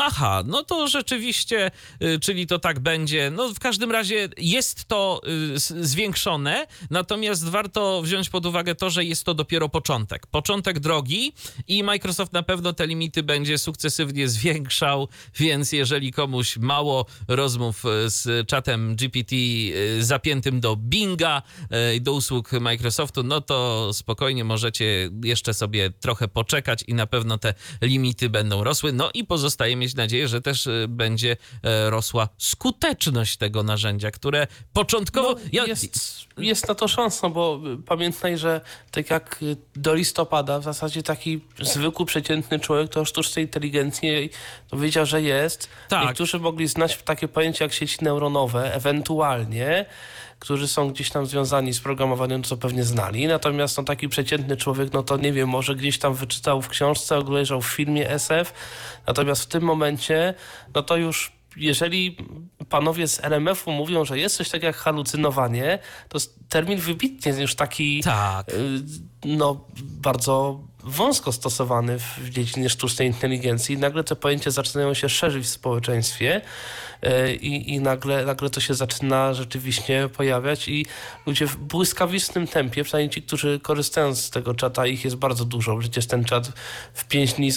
Aha, 0.00 0.42
no 0.46 0.62
to 0.62 0.88
rzeczywiście, 0.88 1.70
y, 2.02 2.20
czyli 2.20 2.46
to 2.46 2.58
tak 2.58 2.80
będzie. 2.80 3.30
No 3.30 3.48
w 3.48 3.58
każdym 3.58 3.92
razie 3.92 4.28
jest 4.38 4.84
to 4.84 5.20
y, 5.54 5.58
zwiększone, 5.84 6.66
natomiast 6.90 7.48
warto 7.48 8.02
wziąć 8.02 8.30
pod 8.30 8.46
uwagę 8.46 8.74
to, 8.74 8.90
że 8.90 9.04
jest 9.04 9.24
to 9.24 9.34
dopiero 9.34 9.68
początek. 9.68 10.26
Początek 10.26 10.80
drogi 10.80 11.32
i 11.68 11.84
Microsoft 11.84 12.32
na 12.32 12.42
pewno 12.42 12.72
te 12.72 12.86
limity 12.86 13.22
będzie 13.22 13.58
sukcesywnie 13.58 14.28
zwiększał, 14.28 15.08
więc 15.36 15.72
jeżeli 15.72 16.12
komuś 16.12 16.56
mało 16.56 17.06
rozmów 17.28 17.84
y, 17.84 18.10
z 18.10 18.48
czatem 18.48 18.96
GPT 18.96 19.36
zapiętym 20.00 20.60
do 20.60 20.76
Binga 20.76 21.42
i 21.96 22.00
do 22.00 22.12
usług 22.12 22.52
Microsoftu, 22.52 23.22
no 23.22 23.40
to 23.40 23.90
spokojnie 23.92 24.44
możecie 24.44 25.10
jeszcze 25.24 25.54
sobie 25.54 25.90
trochę 25.90 26.28
poczekać 26.28 26.84
i 26.86 26.94
na 26.94 27.06
pewno 27.06 27.38
te 27.38 27.54
limity 27.82 28.30
będą 28.30 28.64
rosły. 28.64 28.92
No 28.92 29.10
i 29.14 29.24
pozostaje 29.62 29.76
mieć 29.76 29.94
nadzieję, 29.94 30.28
że 30.28 30.40
też 30.40 30.66
y, 30.66 30.86
będzie 30.88 31.36
e, 31.62 31.90
rosła 31.90 32.28
skuteczność 32.38 33.36
tego 33.36 33.62
narzędzia, 33.62 34.10
które 34.10 34.46
początkowo... 34.72 35.34
No, 35.52 35.66
jest, 35.66 36.26
jest 36.38 36.68
na 36.68 36.74
to 36.74 36.88
szansa, 36.88 37.28
bo 37.28 37.60
y, 37.80 37.82
pamiętaj, 37.82 38.38
że 38.38 38.60
tak 38.90 39.10
jak 39.10 39.38
y, 39.42 39.56
do 39.76 39.94
listopada 39.94 40.58
w 40.58 40.62
zasadzie 40.62 41.02
taki 41.02 41.40
zwykły, 41.60 42.06
przeciętny 42.06 42.60
człowiek 42.60 42.90
to 42.90 43.00
o 43.00 43.04
sztucznej 43.04 43.44
inteligencji 43.44 44.30
wiedział, 44.72 45.06
że 45.06 45.22
jest. 45.22 45.68
Tak. 45.88 46.06
Niektórzy 46.06 46.38
mogli 46.38 46.68
znać 46.68 46.98
takie 47.04 47.28
pojęcie 47.28 47.64
jak 47.64 47.72
sieci 47.72 47.98
neuronowe, 48.04 48.74
ewentualnie, 48.74 49.86
którzy 50.42 50.68
są 50.68 50.90
gdzieś 50.90 51.10
tam 51.10 51.26
związani 51.26 51.72
z 51.72 51.80
programowaniem, 51.80 52.42
co 52.42 52.56
pewnie 52.56 52.84
znali. 52.84 53.26
Natomiast 53.26 53.78
no, 53.78 53.84
taki 53.84 54.08
przeciętny 54.08 54.56
człowiek, 54.56 54.92
no 54.92 55.02
to 55.02 55.16
nie 55.16 55.32
wiem, 55.32 55.48
może 55.48 55.74
gdzieś 55.74 55.98
tam 55.98 56.14
wyczytał 56.14 56.62
w 56.62 56.68
książce, 56.68 57.18
obejrzał 57.18 57.62
w 57.62 57.66
filmie 57.66 58.10
SF. 58.10 58.52
Natomiast 59.06 59.42
w 59.42 59.46
tym 59.46 59.62
momencie, 59.62 60.34
no 60.74 60.82
to 60.82 60.96
już 60.96 61.32
jeżeli 61.56 62.16
panowie 62.68 63.08
z 63.08 63.24
RMF-u 63.24 63.72
mówią, 63.72 64.04
że 64.04 64.18
jest 64.18 64.36
coś 64.36 64.48
takiego 64.48 64.66
jak 64.66 64.76
halucynowanie, 64.76 65.78
to 66.08 66.16
jest 66.18 66.38
termin 66.48 66.78
wybitnie 66.78 67.32
już 67.32 67.54
taki 67.54 68.02
Tak. 68.02 68.48
y, 68.48 68.52
no, 69.24 69.64
bardzo 69.82 70.60
wąsko 70.84 71.32
stosowany 71.32 71.98
w 71.98 72.30
dziedzinie 72.30 72.68
sztucznej 72.68 73.08
inteligencji. 73.08 73.78
Nagle 73.78 74.04
te 74.04 74.16
pojęcia 74.16 74.50
zaczynają 74.50 74.94
się 74.94 75.08
szerzyć 75.08 75.44
w 75.44 75.48
społeczeństwie 75.48 76.40
i, 77.40 77.74
i 77.74 77.80
nagle, 77.80 78.24
nagle 78.24 78.50
to 78.50 78.60
się 78.60 78.74
zaczyna 78.74 79.34
rzeczywiście 79.34 80.08
pojawiać 80.16 80.68
i 80.68 80.86
ludzie 81.26 81.46
w 81.46 81.56
błyskawicznym 81.56 82.46
tempie, 82.46 82.84
przynajmniej 82.84 83.10
ci, 83.10 83.22
którzy 83.22 83.60
korzystają 83.60 84.14
z 84.14 84.30
tego 84.30 84.54
czata, 84.54 84.86
ich 84.86 85.04
jest 85.04 85.16
bardzo 85.16 85.44
dużo. 85.44 85.78
Przecież 85.78 86.06
ten 86.06 86.24
czat 86.24 86.52
w 86.94 87.04
5 87.04 87.32
dni 87.32 87.50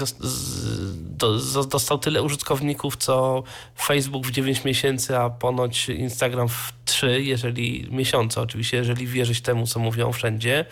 dostał 1.69 1.97
tyle 1.99 2.23
użytkowników, 2.23 2.97
co 2.97 3.43
Facebook 3.81 4.27
w 4.27 4.31
9 4.31 4.63
miesięcy, 4.63 5.17
a 5.17 5.29
ponoć 5.29 5.89
Instagram 5.89 6.49
w 6.49 6.73
3, 6.85 7.23
jeżeli 7.23 7.87
miesiące 7.91 8.41
oczywiście, 8.41 8.77
jeżeli 8.77 9.07
wierzyć 9.07 9.41
temu, 9.41 9.67
co 9.67 9.79
mówią 9.79 10.11
wszędzie. 10.11 10.65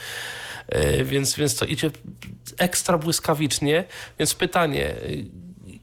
E, 0.68 1.04
Więc, 1.04 1.36
więc 1.36 1.56
to 1.56 1.66
idzie 1.66 1.92
ekstra 2.58 2.98
błyskawicznie. 2.98 3.84
Więc 4.20 4.34
pytanie, 4.34 4.96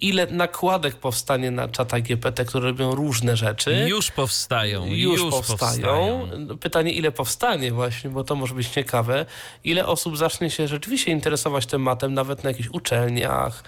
ile 0.01 0.27
nakładek 0.27 0.97
powstanie 0.97 1.51
na 1.51 1.69
czata 1.69 2.01
GPT, 2.01 2.45
które 2.45 2.69
robią 2.69 2.95
różne 2.95 3.37
rzeczy? 3.37 3.87
Już 3.89 4.11
powstają. 4.11 4.87
już, 4.87 5.21
Już, 5.21 5.31
powstają. 5.31 6.29
Pytanie, 6.61 6.93
ile 6.93 7.13
powstanie 7.13 7.73
właśnie, 7.73 8.11
bo 8.11 8.25
to 8.25 8.35
może 8.35 8.55
być 8.55 8.69
ciekawe. 8.69 9.27
Ile 9.65 9.87
osób 9.87 10.17
zacznie 10.17 10.51
się 10.51 10.69
rzeczywiście 10.69 11.13
interesować 11.13 11.67
tematem, 11.67 12.15
nawet 12.15 12.45
na 12.45 12.51
jakichś 12.51 12.69
uczelniach, 12.69 13.65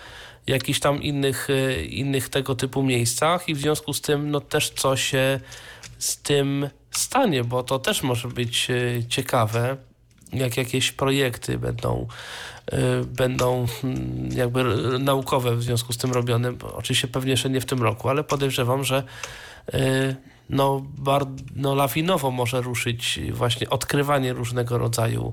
jakichś 0.46 0.80
tam 0.80 1.02
innych, 1.02 1.50
y, 1.50 1.84
innych 1.84 2.28
tego 2.28 2.54
typu 2.54 2.82
miejscach 2.82 3.48
i 3.48 3.54
w 3.54 3.58
związku 3.58 3.92
z 3.92 4.00
tym 4.00 4.30
no 4.30 4.40
też 4.40 4.70
co 4.70 4.96
się 4.96 5.40
z 5.98 6.16
tym 6.18 6.68
stanie, 6.90 7.44
bo 7.44 7.62
to 7.62 7.78
też 7.78 8.02
może 8.02 8.28
być 8.28 8.70
y, 8.70 9.04
ciekawe, 9.08 9.76
jak 10.32 10.56
jakieś 10.56 10.92
projekty 10.92 11.58
będą, 11.58 12.06
y, 12.72 12.76
będą 13.04 13.66
mm, 13.84 14.28
jakby 14.32 14.64
naukowe 14.98 15.56
w 15.56 15.62
związku 15.62 15.92
z 15.92 15.96
tym 15.96 16.12
robione. 16.12 16.52
Oczywiście 16.74 17.08
pewnie 17.08 17.30
jeszcze 17.30 17.50
nie 17.50 17.60
w 17.60 17.66
tym 17.66 17.82
roku, 17.82 18.08
ale 18.08 18.24
podejrzewam, 18.24 18.84
że 18.84 19.02
y, 19.74 20.16
no, 20.50 20.82
bar, 20.98 21.26
no 21.56 21.74
lawinowo 21.74 22.30
może 22.30 22.60
ruszyć 22.60 23.20
właśnie 23.32 23.70
odkrywanie 23.70 24.32
różnego 24.32 24.78
rodzaju 24.78 25.32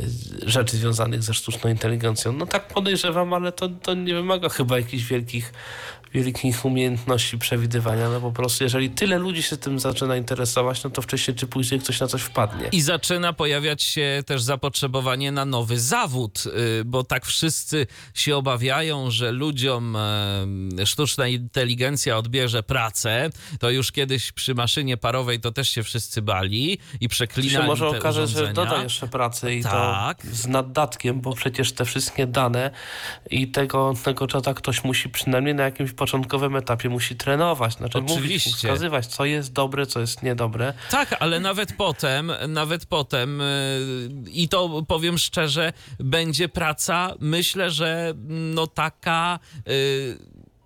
y, 0.00 0.04
rzeczy 0.46 0.76
związanych 0.76 1.22
ze 1.22 1.34
sztuczną 1.34 1.70
inteligencją. 1.70 2.32
No 2.32 2.46
tak 2.46 2.68
podejrzewam, 2.68 3.32
ale 3.32 3.52
to, 3.52 3.68
to 3.68 3.94
nie 3.94 4.14
wymaga 4.14 4.48
chyba 4.48 4.76
jakichś 4.76 5.04
wielkich, 5.04 5.52
wielkich 6.14 6.64
umiejętności 6.64 7.38
przewidywania. 7.38 8.08
No 8.08 8.20
po 8.20 8.32
prostu 8.32 8.64
jeżeli 8.64 8.90
tyle 8.90 9.18
ludzi 9.18 9.42
się 9.42 9.56
tym 9.56 9.78
zaczyna 9.78 10.16
interesować, 10.16 10.84
no 10.84 10.90
to 10.90 11.02
wcześniej 11.02 11.36
czy 11.36 11.46
później 11.46 11.80
ktoś 11.80 12.00
na 12.00 12.06
coś 12.06 12.22
wpadnie. 12.22 12.68
I 12.72 12.80
zaczyna 12.80 13.32
pojawiać 13.32 13.82
się 13.82 14.22
też 14.26 14.42
zapotrzebowanie 14.42 15.32
na 15.32 15.44
nowy 15.44 15.80
zawód, 15.80 16.44
y, 16.80 16.84
bo 16.84 17.04
tak 17.04 17.26
wszyscy 17.26 17.86
się 18.14 18.36
obawiają, 18.36 19.10
że 19.10 19.32
ludziom 19.32 19.96
e, 19.96 20.86
sztuczna 20.86 21.28
inteligencja 21.28 22.18
odbierze 22.18 22.62
pracę. 22.62 23.30
To 23.58 23.70
już 23.70 23.92
kiedyś 23.92 24.32
przy 24.32 24.54
maszynie 24.54 24.96
parowej 24.96 25.40
to 25.40 25.52
też 25.52 25.68
się 25.68 25.82
wszyscy 25.82 26.22
bali 26.22 26.78
i 27.00 27.08
przeklinali 27.08 27.50
się 27.50 27.62
może 27.62 27.88
okaże, 27.88 28.26
że 28.26 28.52
doda 28.52 28.82
jeszcze 28.82 29.08
pracy 29.08 29.54
i 29.54 29.62
Tak. 29.62 30.22
to 30.22 30.28
z 30.32 30.46
naddatkiem, 30.46 31.20
bo 31.20 31.34
przecież 31.34 31.72
te 31.72 31.84
wszystkie 31.84 32.26
dane 32.26 32.70
i 33.30 33.48
tego, 33.48 33.94
tego 34.04 34.26
czata 34.26 34.54
ktoś 34.54 34.84
musi 34.84 35.08
przynajmniej 35.08 35.54
na 35.54 35.62
jakimś 35.62 35.92
początkowym 36.00 36.56
etapie 36.56 36.88
musi 36.88 37.16
trenować, 37.16 37.76
znaczy 37.76 38.00
mówić, 38.00 38.16
Oczywiście. 38.16 38.50
wskazywać, 38.50 39.06
co 39.06 39.24
jest 39.24 39.52
dobre, 39.52 39.86
co 39.86 40.00
jest 40.00 40.22
niedobre. 40.22 40.72
Tak, 40.90 41.16
ale 41.20 41.40
nawet 41.40 41.72
potem, 41.72 42.32
nawet 42.48 42.86
potem 42.86 43.40
y, 43.40 44.10
i 44.32 44.48
to 44.48 44.82
powiem 44.88 45.18
szczerze, 45.18 45.72
będzie 45.98 46.48
praca, 46.48 47.14
myślę, 47.20 47.70
że 47.70 48.14
no 48.28 48.66
taka 48.66 49.38
y, 49.68 50.18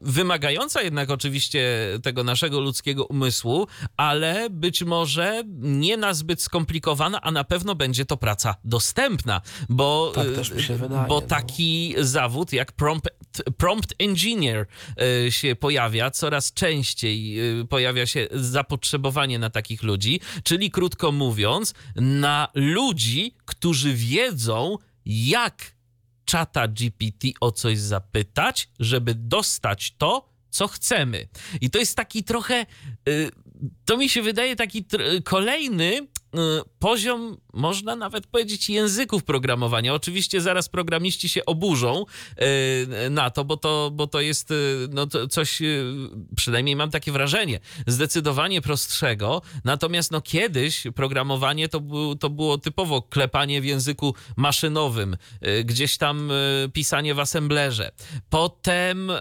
wymagająca 0.05 0.83
jednak 0.83 1.11
oczywiście 1.11 1.65
tego 2.03 2.25
naszego 2.25 2.61
ludzkiego 2.61 3.07
umysłu, 3.07 3.67
ale 3.97 4.51
być 4.51 4.83
może 4.83 5.43
nie 5.59 5.97
na 5.97 6.15
zbyt 6.15 6.43
skomplikowana, 6.43 7.21
a 7.21 7.31
na 7.31 7.45
pewno 7.45 7.75
będzie 7.75 8.05
to 8.05 8.17
praca 8.17 8.57
dostępna, 8.65 9.41
bo, 9.69 10.13
Tak 10.15 10.27
y, 10.27 10.77
wydaje, 10.77 11.09
bo 11.09 11.15
no. 11.15 11.21
taki 11.21 11.95
zawód 12.01 12.53
jak 12.53 12.73
prompt, 12.73 13.09
prompt 13.57 13.95
engineer 13.99 14.67
y, 15.27 15.33
się 15.33 15.57
pojawia, 15.57 16.11
coraz 16.11 16.53
częściej 16.53 17.41
y, 17.61 17.65
pojawia 17.65 18.07
się 18.07 18.29
zapotrzebowanie 18.33 19.39
na 19.39 19.51
takich 19.51 19.83
ludzi, 19.83 20.21
czyli 20.43 20.71
krótko 20.71 21.13
mówiąc, 21.13 21.75
na 21.97 22.49
ludzi, 22.55 23.35
którzy 23.45 23.95
wiedzą, 23.95 24.79
jak 25.07 25.75
czata 26.25 26.69
GPT 26.69 27.29
o 27.41 27.53
coś 27.53 27.79
zapytać, 27.79 28.69
żeby 28.81 29.15
dostać 29.15 29.95
to, 29.99 30.35
co 30.51 30.69
chcemy. 30.69 31.29
I 31.61 31.71
to 31.71 31.79
jest 31.79 31.97
taki 31.97 32.25
trochę, 32.25 32.67
y, 33.09 33.31
to 33.85 33.97
mi 33.97 34.09
się 34.09 34.23
wydaje 34.23 34.57
taki 34.57 34.85
kolejny 35.25 36.07
poziom, 36.79 37.37
można 37.53 37.97
nawet 37.97 38.27
powiedzieć, 38.27 38.71
języków 38.71 39.25
programowania. 39.25 39.95
Oczywiście 39.95 40.41
zaraz 40.41 40.69
programiści 40.69 41.29
się 41.29 41.45
oburzą 41.45 42.05
y, 43.07 43.11
na 43.11 43.31
to, 43.31 43.45
bo 43.45 43.57
to, 43.57 43.91
bo 43.93 44.07
to 44.07 44.21
jest 44.21 44.51
y, 44.51 44.55
no, 44.91 45.07
to 45.07 45.29
coś, 45.29 45.63
y, 45.63 45.85
przynajmniej 46.37 46.77
mam 46.77 46.91
takie 46.91 47.13
wrażenie, 47.13 47.61
zdecydowanie 47.87 48.61
prostszego. 48.63 49.43
Natomiast 49.65 50.11
no, 50.11 50.21
kiedyś 50.21 50.85
programowanie 50.95 51.69
to, 51.69 51.81
był, 51.81 52.17
to 52.17 52.31
było 52.31 52.59
typowo 52.59 53.03
klepanie 53.03 53.61
w 53.61 53.65
języku 53.65 54.15
maszynowym, 54.37 55.17
y, 55.47 55.65
gdzieś 55.65 55.99
tam 55.99 56.31
y, 56.31 56.71
pisanie 56.73 57.15
w 57.15 57.21
assemblerze. 57.21 57.91
Potem 58.31 59.11
y, 59.11 59.15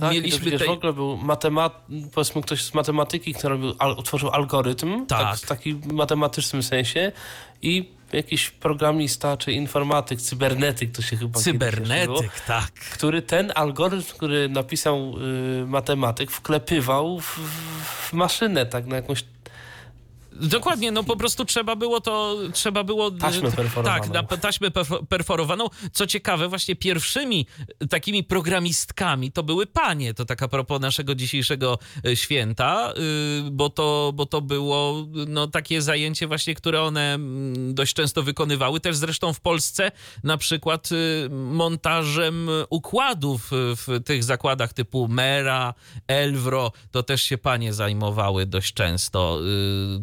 Tak, 0.00 0.12
mieliśmy 0.12 0.40
przecież 0.40 0.58
tej... 0.58 0.68
w 0.68 0.70
ogóle 0.70 0.92
był 0.92 1.16
matemat, 1.16 1.86
powiedzmy 2.14 2.42
ktoś 2.42 2.64
z 2.64 2.74
matematyki, 2.74 3.34
który 3.34 3.54
robił, 3.54 3.74
al, 3.78 3.96
utworzył 3.98 4.28
algorytm, 4.30 5.06
Tak. 5.06 5.20
tak. 5.20 5.38
w 5.38 5.46
takim 5.46 5.80
matematycznym 6.28 6.62
sensie 6.62 7.12
i 7.62 7.90
jakiś 8.12 8.50
programista 8.50 9.36
czy 9.36 9.52
informatyk, 9.52 10.20
cybernetyk 10.20 10.92
to 10.92 11.02
się 11.02 11.16
chyba 11.16 11.40
Cybernetyk, 11.40 12.40
tak. 12.46 12.72
Który 12.72 13.22
ten 13.22 13.52
algorytm, 13.54 14.12
który 14.14 14.48
napisał 14.48 15.14
y, 15.62 15.66
matematyk, 15.66 16.30
wklepywał 16.30 17.20
w, 17.20 17.38
w 18.08 18.12
maszynę, 18.12 18.66
tak 18.66 18.86
na 18.86 18.96
jakąś 18.96 19.24
Dokładnie, 20.40 20.92
no 20.92 21.04
po 21.04 21.16
prostu 21.16 21.44
trzeba 21.44 21.76
było 21.76 22.00
to, 22.00 22.36
trzeba 22.52 22.84
było... 22.84 23.10
Taśmę 23.10 23.52
perforowaną. 23.52 24.00
Tak, 24.00 24.30
na 24.30 24.36
taśmę 24.36 24.68
perforowaną. 25.08 25.66
Co 25.92 26.06
ciekawe, 26.06 26.48
właśnie 26.48 26.76
pierwszymi 26.76 27.46
takimi 27.90 28.24
programistkami 28.24 29.32
to 29.32 29.42
były 29.42 29.66
panie, 29.66 30.14
to 30.14 30.24
tak 30.24 30.42
a 30.42 30.48
propos 30.48 30.80
naszego 30.80 31.14
dzisiejszego 31.14 31.78
e, 32.06 32.16
święta, 32.16 32.92
bo 33.50 33.70
to, 33.70 34.12
bo 34.14 34.26
to 34.26 34.40
było 34.40 35.06
no, 35.28 35.46
takie 35.46 35.82
zajęcie 35.82 36.26
właśnie, 36.26 36.54
które 36.54 36.82
one 36.82 37.14
mm, 37.14 37.74
dość 37.74 37.94
często 37.94 38.22
wykonywały. 38.22 38.80
Też 38.80 38.96
zresztą 38.96 39.32
w 39.32 39.40
Polsce 39.40 39.92
na 40.24 40.36
przykład 40.36 40.88
montażem 41.30 42.48
układów 42.70 43.50
w 43.52 44.00
tych 44.04 44.24
zakładach 44.24 44.72
typu 44.72 45.08
Mera, 45.08 45.74
Elwro, 46.06 46.72
to 46.90 47.02
też 47.02 47.22
się 47.22 47.38
panie 47.38 47.72
zajmowały 47.72 48.46
dość 48.46 48.74
często. 48.74 49.40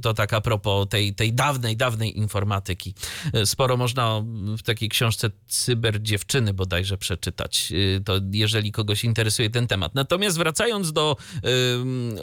To 0.01 0.13
tak 0.13 0.24
tak 0.25 0.33
a 0.33 0.41
propos 0.41 0.89
tej, 0.89 1.15
tej 1.15 1.33
dawnej, 1.33 1.77
dawnej 1.77 2.17
informatyki. 2.17 2.93
E, 3.33 3.45
sporo 3.45 3.77
można 3.77 4.21
w 4.57 4.61
takiej 4.63 4.89
książce 4.89 5.31
Cyber 5.47 6.01
Dziewczyny 6.01 6.53
bodajże 6.53 6.97
przeczytać, 6.97 7.73
e, 7.97 8.03
to 8.03 8.13
jeżeli 8.31 8.71
kogoś 8.71 9.03
interesuje 9.03 9.49
ten 9.49 9.67
temat. 9.67 9.95
Natomiast 9.95 10.37
wracając 10.37 10.93
do, 10.93 11.17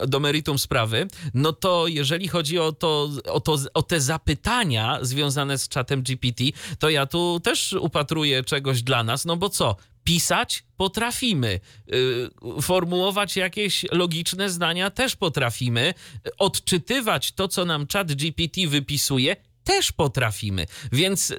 do 0.07 0.19
meritum 0.19 0.59
sprawy, 0.59 1.07
no 1.33 1.53
to 1.53 1.87
jeżeli 1.87 2.27
chodzi 2.27 2.59
o, 2.59 2.71
to, 2.71 3.09
o, 3.25 3.39
to, 3.39 3.57
o 3.73 3.83
te 3.83 4.01
zapytania 4.01 4.99
związane 5.01 5.57
z 5.57 5.67
czatem 5.67 6.03
GPT, 6.03 6.43
to 6.79 6.89
ja 6.89 7.05
tu 7.05 7.39
też 7.39 7.73
upatruję 7.73 8.43
czegoś 8.43 8.83
dla 8.83 9.03
nas, 9.03 9.25
no 9.25 9.37
bo 9.37 9.49
co? 9.49 9.75
Pisać 10.03 10.63
potrafimy, 10.77 11.59
y, 11.93 12.61
formułować 12.61 13.35
jakieś 13.35 13.85
logiczne 13.91 14.49
zdania 14.49 14.89
też 14.89 15.15
potrafimy, 15.15 15.93
odczytywać 16.37 17.31
to, 17.31 17.47
co 17.47 17.65
nam 17.65 17.87
czat 17.87 18.13
GPT 18.13 18.67
wypisuje, 18.67 19.35
też 19.63 19.91
potrafimy. 19.91 20.65
Więc 20.91 21.33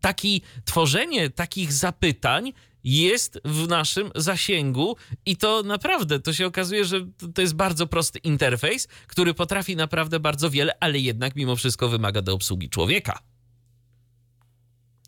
taki 0.00 0.42
tworzenie 0.64 1.30
takich 1.30 1.72
zapytań 1.72 2.52
jest 2.84 3.40
w 3.44 3.68
naszym 3.68 4.10
zasięgu 4.14 4.96
i 5.26 5.36
to 5.36 5.62
naprawdę, 5.62 6.20
to 6.20 6.32
się 6.32 6.46
okazuje, 6.46 6.84
że 6.84 7.06
to 7.34 7.42
jest 7.42 7.54
bardzo 7.54 7.86
prosty 7.86 8.18
interfejs, 8.18 8.88
który 9.06 9.34
potrafi 9.34 9.76
naprawdę 9.76 10.20
bardzo 10.20 10.50
wiele, 10.50 10.72
ale 10.80 10.98
jednak 10.98 11.36
mimo 11.36 11.56
wszystko 11.56 11.88
wymaga 11.88 12.22
do 12.22 12.34
obsługi 12.34 12.68
człowieka. 12.68 13.29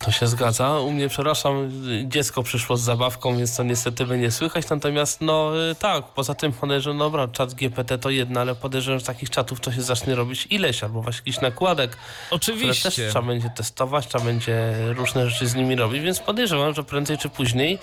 To 0.05 0.11
się 0.11 0.27
zgadza. 0.27 0.79
U 0.79 0.91
mnie, 0.91 1.09
przepraszam, 1.09 1.71
dziecko 2.05 2.43
przyszło 2.43 2.77
z 2.77 2.81
zabawką, 2.81 3.37
więc 3.37 3.57
to 3.57 3.63
niestety 3.63 4.07
by 4.07 4.19
nie 4.19 4.31
słychać. 4.31 4.69
Natomiast, 4.71 5.21
no 5.21 5.53
y, 5.71 5.75
tak, 5.75 6.05
poza 6.05 6.35
tym 6.35 6.53
podejrzewam, 6.53 6.97
no 6.97 7.05
dobra, 7.05 7.29
czat 7.29 7.55
GPT 7.55 7.99
to 7.99 8.11
jedno, 8.11 8.41
ale 8.41 8.55
podejrzewam, 8.55 9.01
że 9.01 9.07
takich 9.07 9.31
czatów 9.31 9.61
to 9.61 9.73
się 9.73 9.83
zacznie 9.83 10.15
robić 10.15 10.47
ileś, 10.51 10.83
albo 10.83 11.03
właśnie 11.03 11.21
jakiś 11.21 11.41
nakładek. 11.41 11.97
Oczywiście. 12.31 12.83
Też 12.83 12.95
trzeba 12.95 13.23
będzie 13.23 13.51
testować, 13.51 14.07
trzeba 14.07 14.25
będzie 14.25 14.75
różne 14.89 15.31
rzeczy 15.31 15.47
z 15.47 15.55
nimi 15.55 15.77
robić, 15.77 16.03
więc 16.03 16.21
podejrzewam, 16.21 16.75
że 16.75 16.85
prędzej 16.85 17.19
czy 17.19 17.29
później 17.29 17.79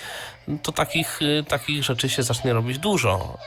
to 0.64 0.72
takich, 0.72 1.22
y, 1.22 1.44
takich 1.48 1.84
rzeczy 1.84 2.10
się 2.10 2.24
zacznie 2.24 2.54
robić 2.54 2.78
dużo. 2.78 3.38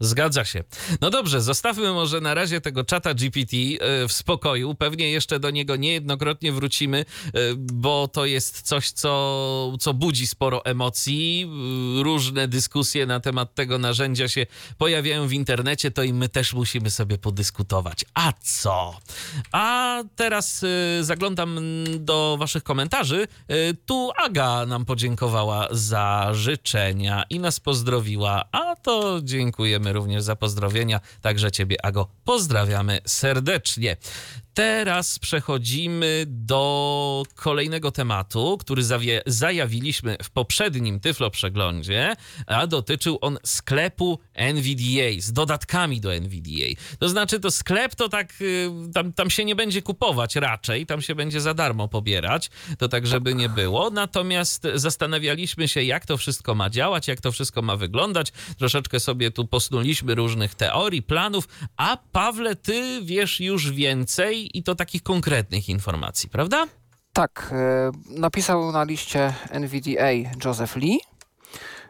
Zgadza 0.00 0.44
się. 0.44 0.64
No 1.00 1.10
dobrze, 1.10 1.40
zostawmy 1.40 1.92
może 1.92 2.20
na 2.20 2.34
razie 2.34 2.60
tego 2.60 2.84
czata 2.84 3.14
GPT 3.14 3.56
e, 3.56 4.08
w 4.08 4.12
spokoju. 4.12 4.74
Pewnie 4.74 5.10
jeszcze 5.10 5.40
do 5.40 5.50
niego 5.50 5.76
niejednokrotnie 5.76 6.52
wrócimy, 6.52 6.98
e, 6.98 7.40
bo 7.56 8.08
to 8.08 8.26
jest 8.26 8.62
coś, 8.62 8.90
co, 8.90 9.72
co 9.80 9.94
budzi 9.94 10.26
sporo 10.26 10.64
emocji. 10.64 11.50
E, 11.98 12.02
różne 12.02 12.48
dyskusje 12.48 13.06
na 13.06 13.20
temat 13.20 13.54
tego 13.54 13.78
narzędzia 13.78 14.28
się 14.28 14.46
pojawiają 14.78 15.28
w 15.28 15.32
internecie, 15.32 15.90
to 15.90 16.02
i 16.02 16.12
my 16.12 16.28
też 16.28 16.54
musimy 16.54 16.90
sobie 16.90 17.18
podyskutować. 17.18 18.04
A 18.14 18.32
co? 18.42 18.98
A 19.52 19.98
teraz 20.16 20.64
zaglądam 21.00 21.60
do 21.98 22.36
Waszych 22.38 22.62
komentarzy. 22.62 23.28
Tu 23.86 24.10
Aga 24.16 24.66
nam 24.66 24.84
podziękowała 24.84 25.68
za 25.70 26.28
życzenia 26.32 27.24
i 27.30 27.40
nas 27.40 27.60
pozdrowiła, 27.60 28.44
a 28.52 28.76
to 28.76 29.20
dziękujemy 29.22 29.89
również 29.92 30.22
za 30.22 30.36
pozdrowienia. 30.36 31.00
Także 31.20 31.50
Ciebie, 31.50 31.84
Ago, 31.84 32.08
pozdrawiamy 32.24 32.98
serdecznie. 33.06 33.96
Teraz 34.54 35.18
przechodzimy 35.18 36.24
do 36.26 37.22
kolejnego 37.34 37.90
tematu, 37.90 38.58
który 38.60 38.82
zajawiliśmy 39.26 40.16
w 40.22 40.30
poprzednim 40.30 41.00
Tyflo 41.00 41.30
przeglądzie, 41.30 42.14
a 42.46 42.66
dotyczył 42.66 43.18
on 43.20 43.38
sklepu 43.44 44.18
NVDA 44.34 45.20
z 45.20 45.32
dodatkami 45.32 46.00
do 46.00 46.14
NVDA. 46.14 46.80
To 46.98 47.08
znaczy, 47.08 47.40
to 47.40 47.50
sklep 47.50 47.94
to 47.94 48.08
tak, 48.08 48.34
y, 48.40 48.70
tam, 48.94 49.12
tam 49.12 49.30
się 49.30 49.44
nie 49.44 49.54
będzie 49.54 49.82
kupować 49.82 50.36
raczej, 50.36 50.86
tam 50.86 51.02
się 51.02 51.14
będzie 51.14 51.40
za 51.40 51.54
darmo 51.54 51.88
pobierać, 51.88 52.50
to 52.78 52.88
tak, 52.88 53.06
żeby 53.06 53.34
nie 53.34 53.48
było. 53.48 53.90
Natomiast 53.90 54.66
zastanawialiśmy 54.74 55.68
się, 55.68 55.82
jak 55.82 56.06
to 56.06 56.16
wszystko 56.16 56.54
ma 56.54 56.70
działać, 56.70 57.08
jak 57.08 57.20
to 57.20 57.32
wszystko 57.32 57.62
ma 57.62 57.76
wyglądać. 57.76 58.32
Troszeczkę 58.58 59.00
sobie 59.00 59.30
tu 59.30 59.46
posnuliśmy 59.46 60.14
różnych 60.14 60.54
teorii, 60.54 61.02
planów, 61.02 61.48
a 61.76 61.96
Pawle, 62.12 62.56
ty 62.56 63.00
wiesz 63.02 63.40
już 63.40 63.70
więcej 63.70 64.39
i 64.58 64.62
to 64.62 64.74
takich 64.74 65.02
konkretnych 65.02 65.68
informacji, 65.68 66.28
prawda? 66.28 66.66
Tak, 67.12 67.50
e, 67.52 67.90
napisał 68.20 68.72
na 68.72 68.84
liście 68.84 69.34
NVDA 69.50 70.10
Joseph 70.44 70.76
Lee, 70.76 71.00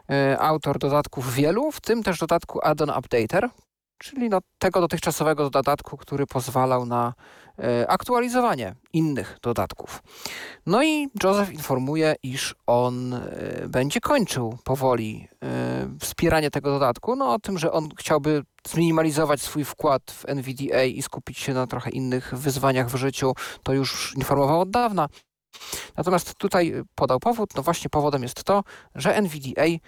e, 0.09 0.39
autor 0.39 0.79
dodatków 0.79 1.33
wielu, 1.33 1.71
w 1.71 1.81
tym 1.81 2.03
też 2.03 2.19
dodatku 2.19 2.59
Addon 2.63 2.89
Updater, 2.89 3.49
czyli 3.97 4.29
no 4.29 4.39
tego 4.59 4.81
dotychczasowego 4.81 5.49
dodatku, 5.49 5.97
który 5.97 6.27
pozwalał 6.27 6.85
na 6.85 7.13
e, 7.59 7.89
aktualizowanie 7.89 8.75
innych 8.93 9.37
dodatków. 9.41 10.03
No 10.65 10.83
i 10.83 11.07
Joseph 11.23 11.53
informuje, 11.53 12.15
iż 12.23 12.55
on 12.67 13.19
będzie 13.67 13.99
kończył 13.99 14.57
powoli 14.63 15.27
wspieranie 15.99 16.51
tego 16.51 16.69
dodatku, 16.71 17.15
no 17.15 17.33
o 17.33 17.39
tym, 17.39 17.57
że 17.57 17.71
on 17.71 17.89
chciałby 17.97 18.43
zminimalizować 18.67 19.41
swój 19.41 19.65
wkład 19.65 20.01
w 20.11 20.25
NVDA 20.29 20.83
i 20.83 21.01
skupić 21.01 21.39
się 21.39 21.53
na 21.53 21.67
trochę 21.67 21.89
innych 21.89 22.35
wyzwaniach 22.35 22.89
w 22.89 22.95
życiu, 22.95 23.33
to 23.63 23.73
już 23.73 24.13
informował 24.17 24.61
od 24.61 24.69
dawna. 24.69 25.07
Natomiast 25.97 26.35
tutaj 26.35 26.73
podał 26.95 27.19
powód, 27.19 27.55
no 27.55 27.63
właśnie 27.63 27.89
powodem 27.89 28.23
jest 28.23 28.43
to, 28.43 28.63
że 28.95 29.15
NVDA 29.15 29.65
e, 29.65 29.79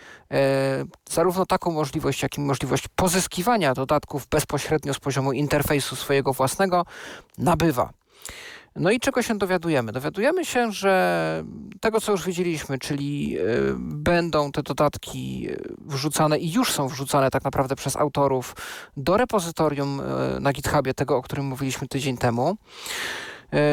zarówno 1.09 1.45
taką 1.45 1.71
możliwość, 1.71 2.23
jak 2.23 2.38
i 2.38 2.41
możliwość 2.41 2.88
pozyskiwania 2.95 3.73
dodatków 3.73 4.27
bezpośrednio 4.27 4.93
z 4.93 4.99
poziomu 4.99 5.31
interfejsu 5.31 5.95
swojego 5.95 6.33
własnego 6.33 6.86
nabywa. 7.38 7.93
No 8.75 8.91
i 8.91 8.99
czego 8.99 9.21
się 9.21 9.38
dowiadujemy? 9.38 9.91
Dowiadujemy 9.91 10.45
się, 10.45 10.71
że 10.71 11.43
tego, 11.81 12.01
co 12.01 12.12
już 12.12 12.25
widzieliśmy, 12.25 12.79
czyli 12.79 13.38
y, 13.39 13.73
będą 13.79 14.51
te 14.51 14.63
dodatki 14.63 15.47
e, 15.51 15.57
wrzucane 15.86 16.39
i 16.39 16.51
już 16.51 16.71
są 16.71 16.88
wrzucane 16.88 17.31
tak 17.31 17.43
naprawdę 17.43 17.75
przez 17.75 17.95
autorów 17.95 18.55
do 18.97 19.17
repozytorium 19.17 19.99
y, 19.99 20.39
na 20.39 20.53
GitHubie, 20.53 20.93
tego, 20.93 21.17
o 21.17 21.21
którym 21.21 21.45
mówiliśmy 21.45 21.88
tydzień 21.88 22.17
temu 22.17 22.57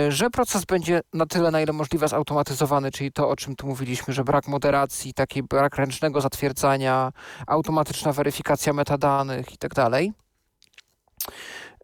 że 0.09 0.31
proces 0.31 0.65
będzie 0.65 1.01
na 1.13 1.27
tyle, 1.27 1.51
na 1.51 1.61
ile 1.61 1.73
możliwe 1.73 2.09
zautomatyzowany, 2.09 2.91
czyli 2.91 3.13
to, 3.13 3.29
o 3.29 3.37
czym 3.37 3.57
tu 3.57 3.67
mówiliśmy, 3.67 4.15
że 4.15 4.25
brak 4.25 4.49
moderacji, 4.49 5.15
taki 5.15 5.43
brak 5.43 5.77
ręcznego 5.77 6.21
zatwierdzania, 6.21 7.13
automatyczna 7.47 8.13
weryfikacja 8.13 8.73
metadanych 8.73 9.53
itd. 9.53 9.91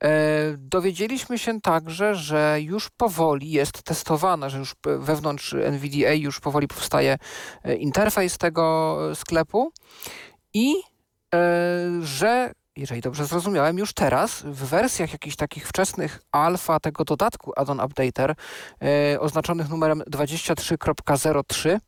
E, 0.04 0.08
dowiedzieliśmy 0.58 1.38
się 1.38 1.60
także, 1.60 2.14
że 2.14 2.58
już 2.60 2.90
powoli 2.90 3.50
jest 3.50 3.82
testowana, 3.82 4.48
że 4.48 4.58
już 4.58 4.74
wewnątrz 4.98 5.52
NVDA 5.52 6.12
już 6.12 6.40
powoli 6.40 6.68
powstaje 6.68 7.18
e, 7.64 7.74
interfejs 7.74 8.38
tego 8.38 8.98
sklepu 9.14 9.72
i 10.54 10.74
e, 11.34 11.38
że 12.02 12.52
jeżeli 12.76 13.00
dobrze 13.00 13.26
zrozumiałem, 13.26 13.78
już 13.78 13.92
teraz 13.92 14.42
w 14.42 14.64
wersjach 14.64 15.12
jakichś 15.12 15.36
takich 15.36 15.68
wczesnych 15.68 16.22
alfa 16.32 16.80
tego 16.80 17.04
dodatku 17.04 17.52
add-on 17.56 17.80
updater 17.80 18.34
oznaczonych 19.20 19.68
numerem 19.68 20.02
23.03 20.10 21.80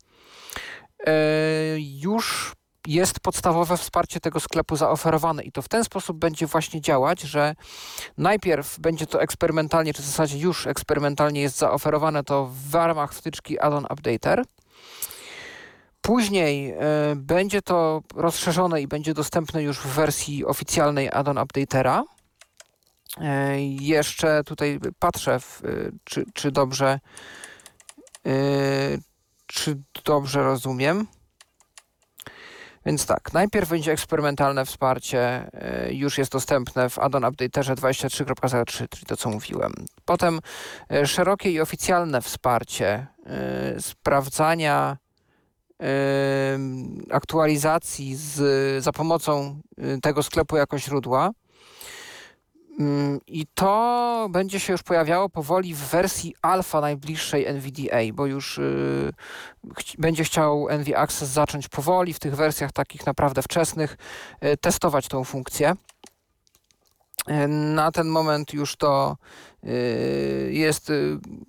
już 1.77 2.55
jest 2.89 3.19
podstawowe 3.19 3.77
wsparcie 3.77 4.19
tego 4.19 4.39
sklepu 4.39 4.75
zaoferowane 4.75 5.43
i 5.43 5.51
to 5.51 5.61
w 5.61 5.69
ten 5.69 5.83
sposób 5.83 6.17
będzie 6.17 6.47
właśnie 6.47 6.81
działać, 6.81 7.21
że 7.21 7.55
najpierw 8.17 8.79
będzie 8.79 9.07
to 9.07 9.21
eksperymentalnie, 9.21 9.93
czy 9.93 10.01
w 10.01 10.05
zasadzie 10.05 10.37
już 10.37 10.67
eksperymentalnie 10.67 11.41
jest 11.41 11.57
zaoferowane 11.57 12.23
to 12.23 12.51
w 12.69 12.73
ramach 12.73 13.13
wtyczki 13.13 13.59
add-on 13.59 13.85
updater. 13.89 14.43
Później 16.01 16.73
y, 16.73 16.75
będzie 17.15 17.61
to 17.61 18.01
rozszerzone 18.15 18.81
i 18.81 18.87
będzie 18.87 19.13
dostępne 19.13 19.63
już 19.63 19.79
w 19.79 19.87
wersji 19.87 20.45
oficjalnej 20.45 21.09
add-on 21.09 21.37
updatera. 21.37 22.03
E, 23.21 23.61
jeszcze 23.61 24.43
tutaj 24.43 24.79
patrzę, 24.99 25.39
y, 25.65 25.91
czy, 26.03 26.25
czy 26.33 26.51
dobrze 26.51 26.99
czy 29.45 29.77
dobrze 30.05 30.43
rozumiem. 30.43 31.07
Więc 32.85 33.05
tak, 33.05 33.33
najpierw 33.33 33.69
będzie 33.69 33.91
eksperymentalne 33.91 34.65
wsparcie, 34.65 35.49
y, 35.87 35.93
już 35.93 36.17
jest 36.17 36.31
dostępne 36.31 36.89
w 36.89 36.99
addon 36.99 37.25
updaterze 37.25 37.75
23.03, 37.75 38.87
czyli 38.89 39.05
to 39.05 39.17
co 39.17 39.29
mówiłem. 39.29 39.73
Potem 40.05 40.39
szerokie 41.05 41.51
i 41.51 41.61
oficjalne 41.61 42.21
wsparcie 42.21 43.07
sprawdzania 43.79 44.97
aktualizacji 47.11 48.15
z, 48.15 48.83
za 48.83 48.91
pomocą 48.91 49.61
tego 50.01 50.23
sklepu 50.23 50.57
jako 50.57 50.79
źródła. 50.79 51.31
Mm, 52.79 53.19
I 53.27 53.45
to 53.53 54.27
będzie 54.31 54.59
się 54.59 54.73
już 54.73 54.83
pojawiało 54.83 55.29
powoli 55.29 55.73
w 55.73 55.77
wersji 55.77 56.35
alfa 56.41 56.81
najbliższej 56.81 57.45
NVDA, 57.45 57.97
bo 58.13 58.25
już 58.25 58.57
y, 58.57 59.13
będzie 59.97 60.23
chciał 60.23 60.67
NV 60.69 60.97
Access 60.97 61.29
zacząć 61.29 61.67
powoli 61.67 62.13
w 62.13 62.19
tych 62.19 62.35
wersjach 62.35 62.71
takich 62.71 63.05
naprawdę 63.05 63.41
wczesnych 63.41 63.97
y, 64.43 64.57
testować 64.57 65.07
tą 65.07 65.23
funkcję. 65.23 65.73
Y, 67.29 67.47
na 67.47 67.91
ten 67.91 68.07
moment 68.07 68.53
już 68.53 68.75
to 68.75 69.17
jest 70.49 70.91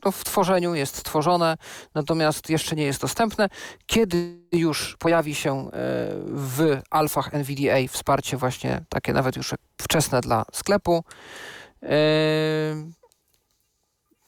no, 0.04 0.12
w 0.12 0.24
tworzeniu, 0.24 0.74
jest 0.74 1.04
tworzone, 1.04 1.56
natomiast 1.94 2.50
jeszcze 2.50 2.76
nie 2.76 2.84
jest 2.84 3.00
dostępne. 3.00 3.48
Kiedy 3.86 4.40
już 4.52 4.96
pojawi 4.98 5.34
się 5.34 5.70
w 6.24 6.80
alfach 6.90 7.34
NVDA 7.34 7.76
wsparcie 7.88 8.36
właśnie 8.36 8.84
takie 8.88 9.12
nawet 9.12 9.36
już 9.36 9.54
wczesne 9.80 10.20
dla 10.20 10.44
sklepu, 10.52 11.04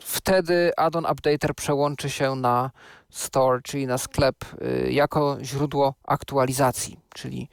wtedy 0.03 0.73
addon 0.77 1.07
updater 1.13 1.55
przełączy 1.55 2.11
się 2.11 2.35
na 2.35 2.71
store, 3.13 3.61
czyli 3.63 3.87
na 3.87 3.99
sklep 3.99 4.37
jako 4.89 5.39
źródło 5.43 5.95
aktualizacji, 6.05 7.01
czyli 7.15 7.49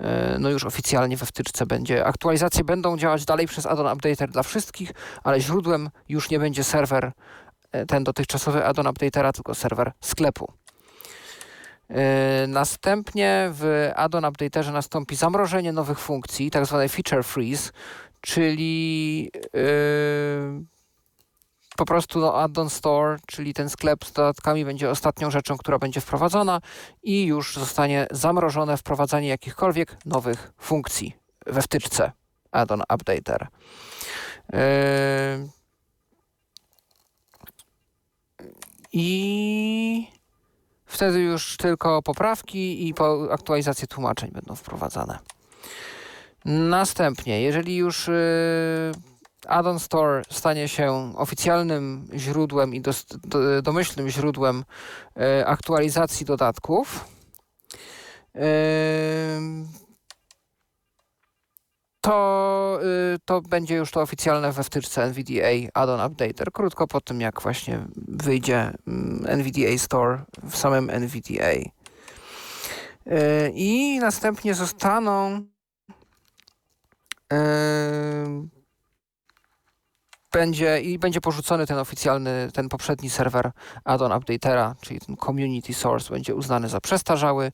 E, 0.00 0.36
no 0.38 0.50
już 0.50 0.64
oficjalnie 0.64 1.16
we 1.16 1.26
wtyczce 1.26 1.66
będzie. 1.66 2.04
Aktualizacje 2.04 2.64
będą 2.64 2.96
działać 2.98 3.24
dalej 3.24 3.46
przez 3.46 3.66
addon 3.66 3.92
updater 3.92 4.30
dla 4.30 4.42
wszystkich, 4.42 4.92
ale 5.24 5.40
źródłem 5.40 5.90
już 6.08 6.30
nie 6.30 6.38
będzie 6.38 6.64
serwer 6.64 7.12
e, 7.72 7.86
ten 7.86 8.04
dotychczasowy 8.04 8.64
addon 8.64 8.86
updatera, 8.86 9.32
tylko 9.32 9.54
serwer 9.54 9.92
sklepu. 10.00 10.52
Następnie 12.48 13.48
w 13.52 13.90
addon 13.96 14.24
updaterze 14.24 14.72
nastąpi 14.72 15.16
zamrożenie 15.16 15.72
nowych 15.72 15.98
funkcji, 15.98 16.50
tak 16.50 16.66
zwane 16.66 16.88
feature 16.88 17.24
freeze, 17.24 17.72
czyli 18.20 19.22
yy, 19.54 20.64
po 21.76 21.84
prostu 21.84 22.20
no, 22.20 22.34
add-on 22.34 22.70
store, 22.70 23.16
czyli 23.26 23.54
ten 23.54 23.68
sklep 23.68 24.04
z 24.04 24.12
dodatkami 24.12 24.64
będzie 24.64 24.90
ostatnią 24.90 25.30
rzeczą, 25.30 25.56
która 25.56 25.78
będzie 25.78 26.00
wprowadzona 26.00 26.60
i 27.02 27.24
już 27.24 27.56
zostanie 27.56 28.06
zamrożone 28.10 28.76
wprowadzanie 28.76 29.28
jakichkolwiek 29.28 29.96
nowych 30.06 30.52
funkcji 30.58 31.16
we 31.46 31.62
wtyczce 31.62 32.12
add-on 32.50 32.82
updater. 32.94 33.46
Yy... 34.52 34.58
I 38.92 40.08
wtedy 40.86 41.20
już 41.20 41.56
tylko 41.56 42.02
poprawki 42.02 42.88
i 42.88 42.94
po 42.94 43.28
aktualizacje 43.30 43.86
tłumaczeń 43.86 44.30
będą 44.32 44.54
wprowadzane. 44.54 45.18
Następnie, 46.44 47.42
jeżeli 47.42 47.76
już 47.76 48.08
yy 48.08 49.15
Addon 49.48 49.80
Store 49.80 50.22
stanie 50.30 50.68
się 50.68 51.12
oficjalnym 51.16 52.08
źródłem 52.14 52.74
i 52.74 52.82
domyślnym 53.62 54.08
źródłem 54.08 54.64
e, 55.16 55.46
aktualizacji 55.46 56.26
dodatków. 56.26 57.04
E, 58.34 58.48
to, 62.00 62.78
e, 62.82 63.18
to 63.24 63.40
będzie 63.40 63.76
już 63.76 63.90
to 63.90 64.00
oficjalne 64.00 64.52
we 64.52 64.64
wtyczce 64.64 65.02
NVDA 65.02 65.70
Addon 65.74 66.00
Updater, 66.00 66.52
krótko 66.52 66.86
po 66.86 67.00
tym 67.00 67.20
jak 67.20 67.42
właśnie 67.42 67.86
wyjdzie 68.08 68.72
mm, 68.86 69.26
NVDA 69.28 69.78
Store 69.78 70.24
w 70.42 70.56
samym 70.56 70.90
NVDA. 70.90 71.52
I 73.54 73.98
następnie 74.00 74.54
zostaną 74.54 75.46
będzie 80.32 80.80
i 80.80 80.98
będzie 80.98 81.20
porzucony 81.20 81.66
ten 81.66 81.78
oficjalny, 81.78 82.48
ten 82.54 82.68
poprzedni 82.68 83.10
serwer 83.10 83.50
addon 83.84 84.12
updatera, 84.12 84.74
czyli 84.80 85.00
ten 85.00 85.16
community 85.16 85.74
source 85.74 86.10
będzie 86.10 86.34
uznany 86.34 86.68
za 86.68 86.80
przestarzały 86.80 87.52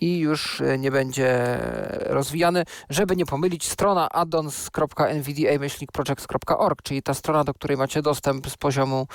i 0.00 0.18
już 0.18 0.60
e, 0.60 0.78
nie 0.78 0.90
będzie 0.90 1.58
rozwijany, 2.00 2.64
żeby 2.90 3.16
nie 3.16 3.26
pomylić 3.26 3.68
strona 3.68 4.08
addons.nvda-project.org, 4.08 6.82
czyli 6.82 7.02
ta 7.02 7.14
strona, 7.14 7.44
do 7.44 7.54
której 7.54 7.76
macie 7.76 8.02
dostęp 8.02 8.50
z 8.50 8.56
poziomu 8.56 9.06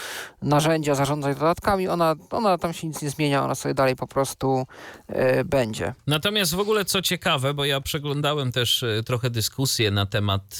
narzędzia 0.42 0.96
zarządzania 0.96 1.36
dodatkami, 1.36 1.88
ona, 1.88 2.16
ona 2.30 2.58
tam 2.58 2.74
się 2.74 2.88
nic 2.88 3.02
nie 3.02 3.10
zmienia, 3.10 3.44
ona 3.44 3.56
sobie 3.56 3.74
dalej 3.74 3.96
po 3.96 4.08
prostu 4.08 4.66
e, 5.08 5.44
będzie. 5.44 5.94
Natomiast 6.08 6.56
w 6.56 6.60
ogóle 6.60 6.86
co 6.86 7.02
ciekawe, 7.02 7.54
bo 7.54 7.66
ja 7.66 7.82
przeglądałem 7.82 8.52
też 8.52 8.84
e, 8.84 9.04
trochę 9.04 9.30
dyskusję 9.30 9.92
na 9.92 10.06
temat 10.06 10.60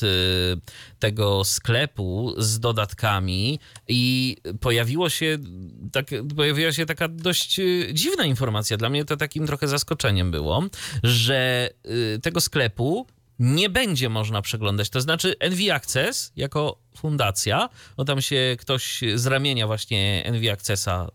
tego 1.00 1.44
sklepu 1.44 2.34
z 2.38 2.60
dodatkami 2.60 3.60
i 3.88 4.38
pojawiło 4.62 5.10
się 5.10 5.38
tak, 5.92 6.06
pojawiła 6.36 6.72
się 6.72 6.86
taka 6.86 7.08
dość 7.08 7.60
dziwna 7.94 8.26
informacja. 8.26 8.78
Dla 8.78 8.90
mnie 8.90 9.06
to 9.06 9.18
takim 9.18 9.48
trochę 9.48 9.68
zaskoczeniem 9.68 10.11
było, 10.32 10.64
że 11.04 11.70
y, 11.86 12.20
tego 12.20 12.42
sklepu 12.42 13.08
nie 13.42 13.70
będzie 13.70 14.10
można 14.10 14.42
przeglądać. 14.42 14.90
To 14.90 15.02
znaczy 15.02 15.36
NV 15.40 15.74
Access 15.74 16.32
jako 16.36 16.78
fundacja, 16.98 17.70
no 17.98 18.06
tam 18.06 18.22
się 18.22 18.56
ktoś 18.60 19.02
z 19.16 19.28
ramienia 19.28 19.68
właśnie 19.68 20.24
NV 20.26 20.52
Accessa 20.52 21.08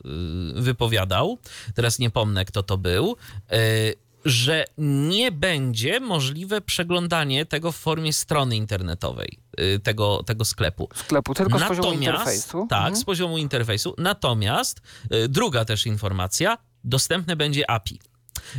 y, 0.58 0.62
wypowiadał, 0.62 1.38
teraz 1.74 1.98
nie 1.98 2.10
pomnę 2.10 2.44
kto 2.44 2.62
to 2.62 2.78
był, 2.78 3.16
y, 3.52 3.94
że 4.24 4.64
nie 4.78 5.32
będzie 5.32 6.00
możliwe 6.00 6.60
przeglądanie 6.60 7.46
tego 7.46 7.72
w 7.72 7.76
formie 7.76 8.12
strony 8.12 8.56
internetowej, 8.56 9.38
tego, 9.82 10.22
tego 10.22 10.44
sklepu. 10.44 10.88
Sklepu, 10.94 11.34
tylko 11.34 11.50
Natomiast, 11.50 11.74
z 11.74 11.76
poziomu 11.76 11.98
interfejsu. 11.98 12.66
Tak, 12.70 12.78
mhm. 12.78 12.96
z 12.96 13.04
poziomu 13.04 13.38
interfejsu. 13.38 13.94
Natomiast 13.98 14.80
druga 15.28 15.64
też 15.64 15.86
informacja, 15.86 16.58
dostępne 16.84 17.36
będzie 17.36 17.70
API. 17.70 18.00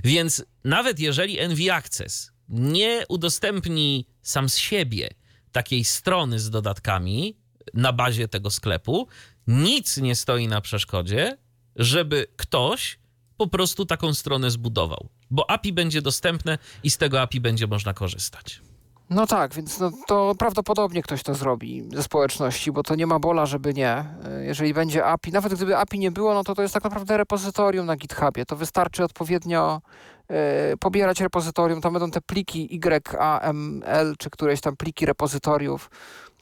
Więc 0.04 0.45
nawet 0.63 1.00
jeżeli 1.00 1.47
NV 1.50 1.73
Access 1.73 2.32
nie 2.50 3.06
udostępni 3.10 4.08
sam 4.21 4.50
z 4.50 4.58
siebie 4.58 5.10
takiej 5.52 5.84
strony 5.84 6.39
z 6.39 6.50
dodatkami 6.50 7.38
na 7.73 7.93
bazie 7.93 8.28
tego 8.28 8.50
sklepu, 8.50 9.08
nic 9.47 9.97
nie 9.97 10.15
stoi 10.15 10.47
na 10.47 10.62
przeszkodzie, 10.62 11.38
żeby 11.76 12.28
ktoś 12.36 13.00
po 13.38 13.47
prostu 13.47 13.86
taką 13.86 14.13
stronę 14.13 14.52
zbudował, 14.52 15.10
bo 15.30 15.50
API 15.50 15.73
będzie 15.73 16.02
dostępne 16.02 16.58
i 16.84 16.89
z 16.89 16.97
tego 16.97 17.21
API 17.21 17.39
będzie 17.39 17.67
można 17.67 17.93
korzystać. 17.93 18.62
No 19.10 19.28
tak, 19.28 19.54
więc 19.54 19.80
no, 19.80 19.91
to 20.08 20.36
prawdopodobnie 20.39 21.04
ktoś 21.04 21.24
to 21.24 21.34
zrobi 21.34 21.89
ze 21.93 22.04
społeczności, 22.04 22.72
bo 22.72 22.84
to 22.84 22.96
nie 22.96 23.08
ma 23.08 23.20
bola, 23.20 23.46
żeby 23.46 23.74
nie. 23.74 24.06
E, 24.26 24.43
jeżeli 24.43 24.74
będzie 24.74 25.06
API, 25.06 25.32
nawet 25.32 25.54
gdyby 25.54 25.78
API 25.78 26.00
nie 26.00 26.12
było, 26.12 26.34
no 26.34 26.43
to 26.43 26.56
to 26.56 26.62
jest 26.62 26.74
tak 26.74 26.84
naprawdę 26.84 27.17
repozytorium 27.17 27.86
na 27.86 27.96
GitHubie. 27.96 28.46
To 28.46 28.56
wystarczy 28.56 29.04
odpowiednio 29.04 29.82
e, 30.28 30.78
pobierać 30.78 31.22
repozytorium, 31.22 31.82
tam 31.82 31.93
będą 31.93 32.12
te 32.12 32.22
pliki 32.22 32.80
YAML, 32.86 34.15
czy 34.20 34.30
któreś 34.30 34.62
tam 34.62 34.78
pliki 34.78 35.06
repozytoriów 35.06 35.89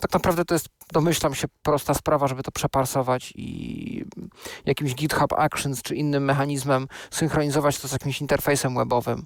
tak 0.02 0.14
naprawdę 0.14 0.46
to 0.46 0.56
jest, 0.56 0.70
domyślam 0.94 1.36
się, 1.36 1.48
prosta 1.64 1.94
sprawa, 1.94 2.28
żeby 2.28 2.44
to 2.44 2.52
przeparsować 2.52 3.34
i 3.36 4.06
jakimś 4.66 4.96
GitHub 4.96 5.34
Actions 5.34 5.82
czy 5.82 5.96
innym 5.96 6.26
mechanizmem 6.26 6.88
synchronizować 7.12 7.80
to 7.80 7.88
z 7.88 7.92
jakimś 7.92 8.22
interfejsem 8.22 8.76
webowym. 8.76 9.26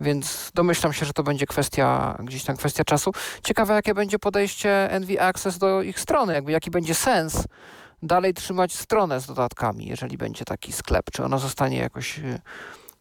Więc 0.00 0.50
domyślam 0.54 0.92
się, 0.92 1.06
że 1.06 1.12
to 1.12 1.22
będzie 1.22 1.46
kwestia, 1.46 2.18
gdzieś 2.24 2.44
tam 2.44 2.56
kwestia 2.56 2.84
czasu. 2.84 3.12
Ciekawe, 3.42 3.74
jakie 3.74 3.94
będzie 3.94 4.18
podejście 4.18 4.88
NV 5.00 5.22
Access 5.22 5.58
do 5.58 5.82
ich 5.82 6.00
strony, 6.00 6.34
jakby 6.34 6.52
jaki 6.52 6.70
będzie 6.70 6.94
sens 6.94 7.44
dalej 8.02 8.34
trzymać 8.34 8.74
stronę 8.74 9.20
z 9.20 9.26
dodatkami, 9.26 9.86
jeżeli 9.86 10.18
będzie 10.18 10.44
taki 10.44 10.72
sklep. 10.72 11.10
Czy 11.12 11.24
ona 11.24 11.38
zostanie 11.38 11.78
jakoś 11.78 12.18
y, 12.18 12.40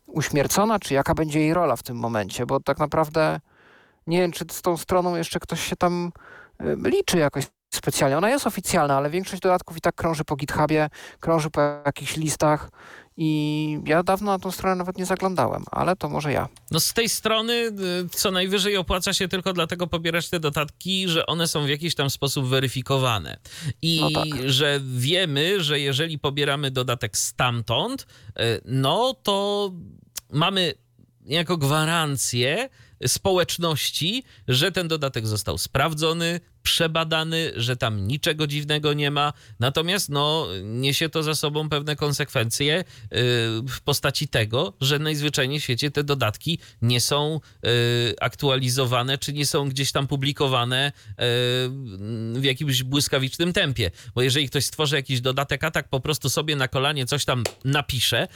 uśmiercona, 0.07 0.79
czy 0.79 0.93
jaka 0.93 1.13
będzie 1.13 1.39
jej 1.39 1.53
rola 1.53 1.75
w 1.75 1.83
tym 1.83 1.97
momencie, 1.97 2.45
bo 2.45 2.59
tak 2.59 2.79
naprawdę 2.79 3.39
nie 4.07 4.17
wiem, 4.17 4.31
czy 4.31 4.45
z 4.51 4.61
tą 4.61 4.77
stroną 4.77 5.15
jeszcze 5.15 5.39
ktoś 5.39 5.63
się 5.69 5.75
tam 5.75 6.11
Y, 6.61 6.89
liczy 6.89 7.17
jakoś 7.17 7.47
specjalnie. 7.75 8.17
Ona 8.17 8.29
jest 8.29 8.47
oficjalna, 8.47 8.97
ale 8.97 9.09
większość 9.09 9.41
dodatków 9.41 9.77
i 9.77 9.81
tak 9.81 9.95
krąży 9.95 10.23
po 10.23 10.35
GitHubie, 10.35 10.89
krąży 11.19 11.49
po 11.49 11.61
jakichś 11.61 12.17
listach 12.17 12.69
I 13.17 13.79
ja 13.85 14.03
dawno 14.03 14.31
na 14.31 14.39
tą 14.39 14.51
stronę 14.51 14.75
nawet 14.75 14.97
nie 14.97 15.05
zaglądałem, 15.05 15.63
ale 15.71 15.95
to 15.95 16.09
może 16.09 16.31
ja. 16.31 16.47
No 16.71 16.79
z 16.79 16.93
tej 16.93 17.09
strony 17.09 17.53
y, 17.53 17.71
co 18.09 18.31
najwyżej 18.31 18.77
opłaca 18.77 19.13
się 19.13 19.27
tylko 19.27 19.53
dlatego 19.53 19.87
pobierać 19.87 20.29
te 20.29 20.39
dodatki, 20.39 21.07
że 21.07 21.25
one 21.25 21.47
są 21.47 21.65
w 21.65 21.69
jakiś 21.69 21.95
tam 21.95 22.09
sposób 22.09 22.45
weryfikowane. 22.47 23.37
I 23.81 24.01
No 24.01 24.21
tak. 24.21 24.49
że 24.49 24.79
wiemy, 24.97 25.63
że 25.63 25.79
jeżeli 25.79 26.19
pobieramy 26.19 26.71
dodatek 26.71 27.17
stamtąd, 27.17 28.01
y, 28.01 28.61
no 28.65 29.13
to 29.23 29.71
mamy 30.31 30.73
jako 31.25 31.57
gwarancję 31.57 32.69
społeczności, 33.07 34.23
że 34.47 34.71
ten 34.71 34.87
dodatek 34.87 35.27
został 35.27 35.57
sprawdzony, 35.57 36.39
przebadany, 36.63 37.51
że 37.55 37.77
tam 37.77 38.07
niczego 38.07 38.47
dziwnego 38.47 38.93
nie 38.93 39.11
ma. 39.11 39.33
Natomiast 39.59 40.09
no, 40.09 40.47
niesie 40.63 41.09
to 41.09 41.23
za 41.23 41.35
sobą 41.35 41.69
pewne 41.69 41.95
konsekwencje 41.95 42.73
yy, 42.75 43.17
w 43.69 43.81
postaci 43.83 44.27
tego, 44.27 44.73
że 44.81 44.99
najzwyczajniej 44.99 45.59
w 45.59 45.63
świecie 45.63 45.91
te 45.91 46.03
dodatki 46.03 46.59
nie 46.81 47.01
są 47.01 47.39
yy, 47.63 47.69
aktualizowane, 48.21 49.17
czy 49.17 49.33
nie 49.33 49.45
są 49.45 49.69
gdzieś 49.69 49.91
tam 49.91 50.07
publikowane 50.07 50.91
yy, 51.07 51.15
w 52.39 52.43
jakimś 52.43 52.83
błyskawicznym 52.83 53.53
tempie. 53.53 53.91
Bo 54.15 54.21
jeżeli 54.21 54.49
ktoś 54.49 54.65
stworzy 54.65 54.95
jakiś 54.95 55.21
dodatek, 55.21 55.63
a 55.63 55.71
tak 55.71 55.89
po 55.89 55.99
prostu 55.99 56.29
sobie 56.29 56.55
na 56.55 56.67
kolanie 56.67 57.05
coś 57.05 57.25
tam 57.25 57.43
napisze 57.65 58.27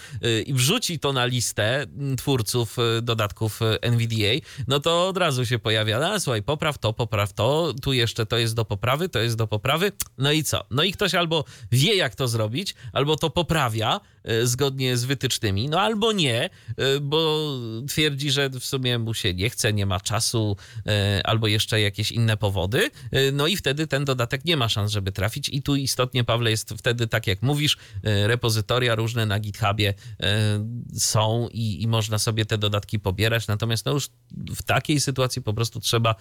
i 0.45 0.53
wrzuci 0.53 0.99
to 0.99 1.13
na 1.13 1.25
listę 1.25 1.81
mm, 1.81 2.17
twórców 2.17 2.77
dodatków 3.01 3.59
NVDA, 3.81 4.47
no 4.67 4.79
to 4.79 5.07
od 5.07 5.17
razu 5.17 5.45
się 5.45 5.59
pojawia, 5.59 5.97
a 5.97 6.19
słuchaj, 6.19 6.43
popraw 6.43 6.77
to, 6.77 6.93
popraw 6.93 7.33
to, 7.33 7.73
tu 7.81 7.93
jeszcze 7.93 8.16
to 8.25 8.37
jest 8.37 8.55
do 8.55 8.65
poprawy, 8.65 9.09
to 9.09 9.19
jest 9.19 9.37
do 9.37 9.47
poprawy, 9.47 9.91
no 10.17 10.31
i 10.31 10.43
co? 10.43 10.65
No 10.71 10.83
i 10.83 10.91
ktoś 10.91 11.15
albo 11.15 11.43
wie, 11.71 11.95
jak 11.95 12.15
to 12.15 12.27
zrobić, 12.27 12.75
albo 12.93 13.15
to 13.15 13.29
poprawia 13.29 13.99
zgodnie 14.43 14.97
z 14.97 15.05
wytycznymi, 15.05 15.69
no 15.69 15.81
albo 15.81 16.11
nie, 16.11 16.49
e, 16.77 16.99
bo 16.99 17.49
twierdzi, 17.87 18.31
że 18.31 18.49
w 18.49 18.65
sumie 18.65 18.99
mu 18.99 19.13
się 19.13 19.33
nie 19.33 19.49
chce, 19.49 19.73
nie 19.73 19.85
ma 19.85 19.99
czasu, 19.99 20.57
e, 20.87 21.21
albo 21.23 21.47
jeszcze 21.47 21.81
jakieś 21.81 22.11
inne 22.11 22.37
powody, 22.37 22.89
e, 23.11 23.31
no 23.31 23.47
i 23.47 23.57
wtedy 23.57 23.87
ten 23.87 24.05
dodatek 24.05 24.45
nie 24.45 24.57
ma 24.57 24.69
szans, 24.69 24.91
żeby 24.91 25.11
trafić. 25.11 25.49
I 25.49 25.61
tu 25.61 25.75
istotnie, 25.75 26.23
Pawle, 26.23 26.49
jest 26.51 26.73
wtedy, 26.77 27.07
tak 27.07 27.27
jak 27.27 27.41
mówisz, 27.41 27.77
e, 28.03 28.27
repozytoria 28.27 28.95
różne 28.95 29.25
na 29.25 29.39
GitHubie 29.39 29.93
e, 30.19 30.65
są 30.93 31.47
i, 31.51 31.83
i 31.83 31.87
można 31.87 32.19
sobie 32.19 32.45
te 32.45 32.57
dodatki 32.57 32.99
pobierać, 32.99 33.47
natomiast 33.47 33.85
no 33.85 33.91
już 33.91 34.09
w 34.55 34.63
takiej 34.63 34.99
sytuacji 34.99 35.41
po 35.41 35.53
prostu 35.53 35.79
trzeba 35.79 36.15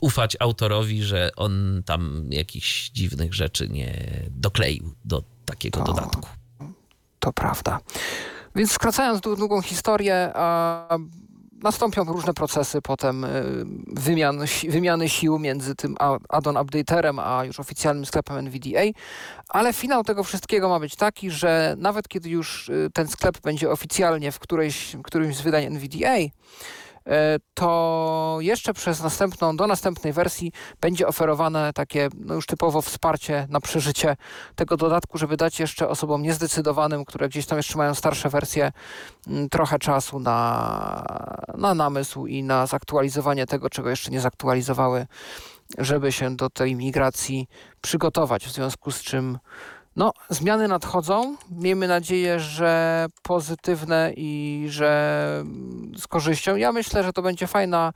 ufać 0.00 0.36
autorowi, 0.40 1.02
że 1.02 1.30
on 1.36 1.82
tam 1.86 2.26
jakichś 2.30 2.90
dziwnych 2.90 3.34
rzeczy 3.34 3.68
nie 3.68 4.08
dokleił 4.30 4.94
do 5.04 5.24
takiego 5.44 5.80
To- 5.80 5.86
dodatku. 5.86 6.41
To 7.22 7.32
prawda. 7.32 7.78
Więc 8.54 8.72
skracając 8.72 9.20
dłu- 9.20 9.36
długą 9.36 9.62
historię, 9.62 10.32
nastąpią 11.62 12.04
różne 12.04 12.34
procesy 12.34 12.82
potem 12.82 13.24
y, 13.24 13.28
wymian, 13.86 14.38
wymiany 14.68 15.08
sił 15.08 15.38
między 15.38 15.74
tym 15.74 15.96
add-on 16.28 16.56
updaterem, 16.56 17.18
a 17.18 17.44
już 17.44 17.60
oficjalnym 17.60 18.06
sklepem 18.06 18.36
NVDA, 18.36 18.82
ale 19.48 19.72
finał 19.72 20.04
tego 20.04 20.24
wszystkiego 20.24 20.68
ma 20.68 20.80
być 20.80 20.96
taki, 20.96 21.30
że 21.30 21.74
nawet 21.78 22.08
kiedy 22.08 22.28
już 22.28 22.68
y, 22.68 22.90
ten 22.94 23.08
sklep 23.08 23.40
będzie 23.40 23.70
oficjalnie 23.70 24.32
w 24.32 24.38
którejś, 24.38 24.96
którymś 25.04 25.36
z 25.36 25.40
wydań 25.40 25.64
NVDA, 25.64 26.16
to 27.54 28.36
jeszcze 28.40 28.74
przez 28.74 29.02
następną, 29.02 29.56
do 29.56 29.66
następnej 29.66 30.12
wersji 30.12 30.52
będzie 30.80 31.06
oferowane 31.06 31.72
takie 31.72 32.08
no 32.14 32.34
już 32.34 32.46
typowo 32.46 32.82
wsparcie 32.82 33.46
na 33.50 33.60
przeżycie 33.60 34.16
tego 34.54 34.76
dodatku, 34.76 35.18
żeby 35.18 35.36
dać 35.36 35.60
jeszcze 35.60 35.88
osobom 35.88 36.22
niezdecydowanym, 36.22 37.04
które 37.04 37.28
gdzieś 37.28 37.46
tam 37.46 37.58
jeszcze 37.58 37.78
mają 37.78 37.94
starsze 37.94 38.28
wersje, 38.28 38.72
mm, 39.26 39.48
trochę 39.48 39.78
czasu 39.78 40.20
na, 40.20 41.04
na 41.58 41.74
namysł 41.74 42.26
i 42.26 42.42
na 42.42 42.66
zaktualizowanie 42.66 43.46
tego, 43.46 43.70
czego 43.70 43.90
jeszcze 43.90 44.10
nie 44.10 44.20
zaktualizowały, 44.20 45.06
żeby 45.78 46.12
się 46.12 46.36
do 46.36 46.50
tej 46.50 46.76
migracji 46.76 47.48
przygotować. 47.80 48.46
W 48.46 48.52
związku 48.52 48.90
z 48.90 49.02
czym 49.02 49.38
no, 49.96 50.12
zmiany 50.28 50.68
nadchodzą. 50.68 51.36
Miejmy 51.50 51.88
nadzieję, 51.88 52.40
że 52.40 53.06
pozytywne 53.22 54.12
i 54.16 54.64
że 54.68 55.38
mm, 55.40 55.92
z 55.98 56.06
korzyścią. 56.06 56.56
Ja 56.56 56.72
myślę, 56.72 57.04
że 57.04 57.12
to 57.12 57.22
będzie 57.22 57.46
fajna, 57.46 57.92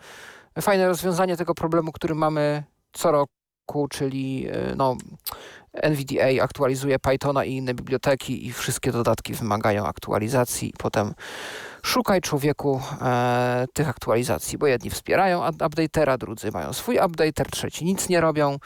fajne 0.61 0.89
rozwiązanie 0.89 1.37
tego 1.37 1.55
problemu, 1.55 1.93
który 1.93 2.15
mamy 2.15 2.65
co 2.93 3.11
roku, 3.11 3.89
czyli 3.89 4.49
y, 4.49 4.77
no, 4.77 4.97
NVDA 5.83 6.45
aktualizuje 6.45 6.99
Pythona 6.99 7.45
i 7.45 7.53
inne 7.53 7.75
biblioteki 7.75 8.47
i 8.47 8.53
wszystkie 8.53 8.93
dodatki 8.93 9.35
wymagają 9.35 9.87
aktualizacji. 9.87 10.73
Potem 10.79 11.15
szukaj 11.83 12.21
człowieku 12.21 12.81
e, 13.03 13.67
tych 13.73 13.89
aktualizacji, 13.89 14.59
bo 14.59 14.67
jedni 14.67 14.91
wspierają 14.91 15.49
updatera, 15.49 16.19
drudzy 16.19 16.51
mają 16.53 16.73
swój 16.73 16.99
updater, 17.07 17.51
trzeci 17.51 17.85
nic 17.85 18.09
nie 18.09 18.21
robią. 18.21 18.59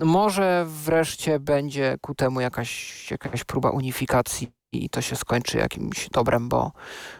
Może 0.00 0.66
wreszcie 0.68 1.40
będzie 1.40 1.96
ku 2.00 2.14
temu 2.14 2.40
jakaś, 2.40 3.10
jakaś 3.10 3.44
próba 3.44 3.70
unifikacji 3.70 4.48
i 4.72 4.90
to 4.90 5.00
się 5.00 5.16
skończy 5.16 5.58
jakimś 5.58 6.08
dobrem, 6.08 6.48
bo, 6.48 6.72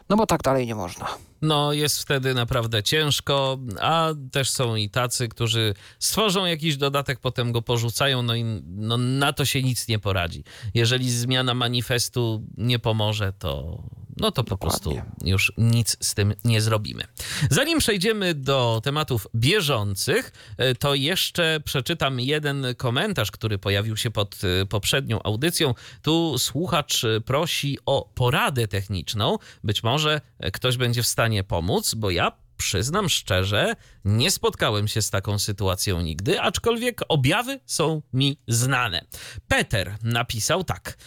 no 0.08 0.16
bo 0.16 0.26
tak 0.26 0.42
dalej 0.42 0.66
nie 0.66 0.74
można. 0.74 1.08
No, 1.42 1.72
jest 1.72 2.02
wtedy 2.02 2.34
naprawdę 2.34 2.82
ciężko, 2.82 3.58
a 3.80 4.08
też 4.32 4.50
są 4.50 4.76
i 4.76 4.90
tacy, 4.90 5.28
którzy 5.28 5.74
stworzą 5.98 6.44
jakiś 6.44 6.76
dodatek, 6.76 7.20
potem 7.20 7.52
go 7.52 7.62
porzucają, 7.62 8.22
no 8.22 8.34
i 8.34 8.44
no, 8.66 8.98
na 8.98 9.32
to 9.32 9.44
się 9.44 9.62
nic 9.62 9.88
nie 9.88 9.98
poradzi. 9.98 10.44
Jeżeli 10.74 11.10
zmiana 11.10 11.54
manifestu 11.54 12.42
nie 12.56 12.78
pomoże, 12.78 13.32
to 13.38 13.78
no 14.16 14.30
to 14.30 14.44
po 14.44 14.58
prostu 14.58 14.90
Dokładnie. 14.90 15.30
już 15.30 15.52
nic 15.58 15.96
z 16.00 16.14
tym 16.14 16.34
nie 16.44 16.60
zrobimy. 16.60 17.04
Zanim 17.50 17.78
przejdziemy 17.78 18.34
do 18.34 18.80
tematów 18.84 19.26
bieżących, 19.34 20.32
e, 20.56 20.74
to 20.74 20.94
jeszcze 20.94 21.60
przeczytam 21.64 22.20
jeden 22.20 22.66
komentarz, 22.76 23.30
który 23.30 23.58
pojawił 23.58 23.96
się 23.96 24.10
pod 24.10 24.40
e, 24.44 24.66
poprzednią 24.66 25.22
audycją. 25.22 25.74
Tu 26.02 26.38
słuchacz 26.38 27.04
e, 27.04 27.20
prosi 27.20 27.78
o 27.86 28.10
poradę 28.14 28.68
techniczną. 28.68 29.38
Być 29.64 29.82
może 29.82 30.20
ktoś 30.52 30.76
będzie 30.76 31.02
w 31.02 31.06
stanie 31.06 31.44
pomóc, 31.44 31.94
bo 31.94 32.10
ja 32.10 32.32
przyznam 32.56 33.08
szczerze, 33.08 33.74
nie 34.04 34.30
spotkałem 34.30 34.88
się 34.88 35.02
z 35.02 35.10
taką 35.10 35.38
sytuacją 35.38 36.00
nigdy, 36.00 36.40
aczkolwiek 36.40 37.00
objawy 37.08 37.60
są 37.66 38.02
mi 38.12 38.38
znane. 38.48 39.04
Peter 39.48 39.96
napisał 40.02 40.64
tak. 40.64 40.98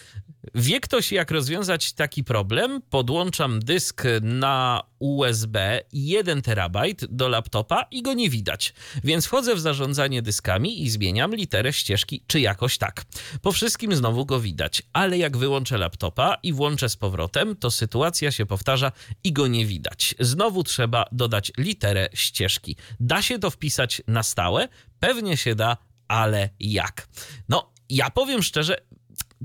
Wie 0.55 0.79
ktoś, 0.79 1.12
jak 1.12 1.31
rozwiązać 1.31 1.93
taki 1.93 2.23
problem? 2.23 2.81
Podłączam 2.89 3.60
dysk 3.60 4.03
na 4.21 4.84
USB 4.99 5.81
1 5.93 6.41
terabajt 6.41 7.05
do 7.05 7.29
laptopa 7.29 7.86
i 7.91 8.01
go 8.01 8.13
nie 8.13 8.29
widać. 8.29 8.73
Więc 9.03 9.25
wchodzę 9.25 9.55
w 9.55 9.60
zarządzanie 9.60 10.21
dyskami 10.21 10.84
i 10.84 10.89
zmieniam 10.89 11.36
literę 11.36 11.73
ścieżki, 11.73 12.23
czy 12.27 12.39
jakoś 12.39 12.77
tak. 12.77 13.05
Po 13.41 13.51
wszystkim 13.51 13.95
znowu 13.95 14.25
go 14.25 14.39
widać, 14.39 14.84
ale 14.93 15.17
jak 15.17 15.38
wyłączę 15.38 15.77
laptopa 15.77 16.38
i 16.43 16.53
włączę 16.53 16.89
z 16.89 16.95
powrotem, 16.95 17.55
to 17.55 17.71
sytuacja 17.71 18.31
się 18.31 18.45
powtarza 18.45 18.91
i 19.23 19.34
go 19.34 19.47
nie 19.47 19.65
widać. 19.65 20.15
Znowu 20.19 20.63
trzeba 20.63 21.05
dodać 21.12 21.51
literę 21.58 22.10
ścieżki. 22.13 22.75
Da 22.99 23.21
się 23.21 23.39
to 23.39 23.49
wpisać 23.49 24.01
na 24.08 24.23
stałe? 24.23 24.67
Pewnie 24.99 25.38
się 25.38 25.55
da, 25.55 25.77
ale 26.08 26.49
jak? 26.60 27.08
No, 27.49 27.71
ja 27.89 28.10
powiem 28.10 28.43
szczerze, 28.43 28.77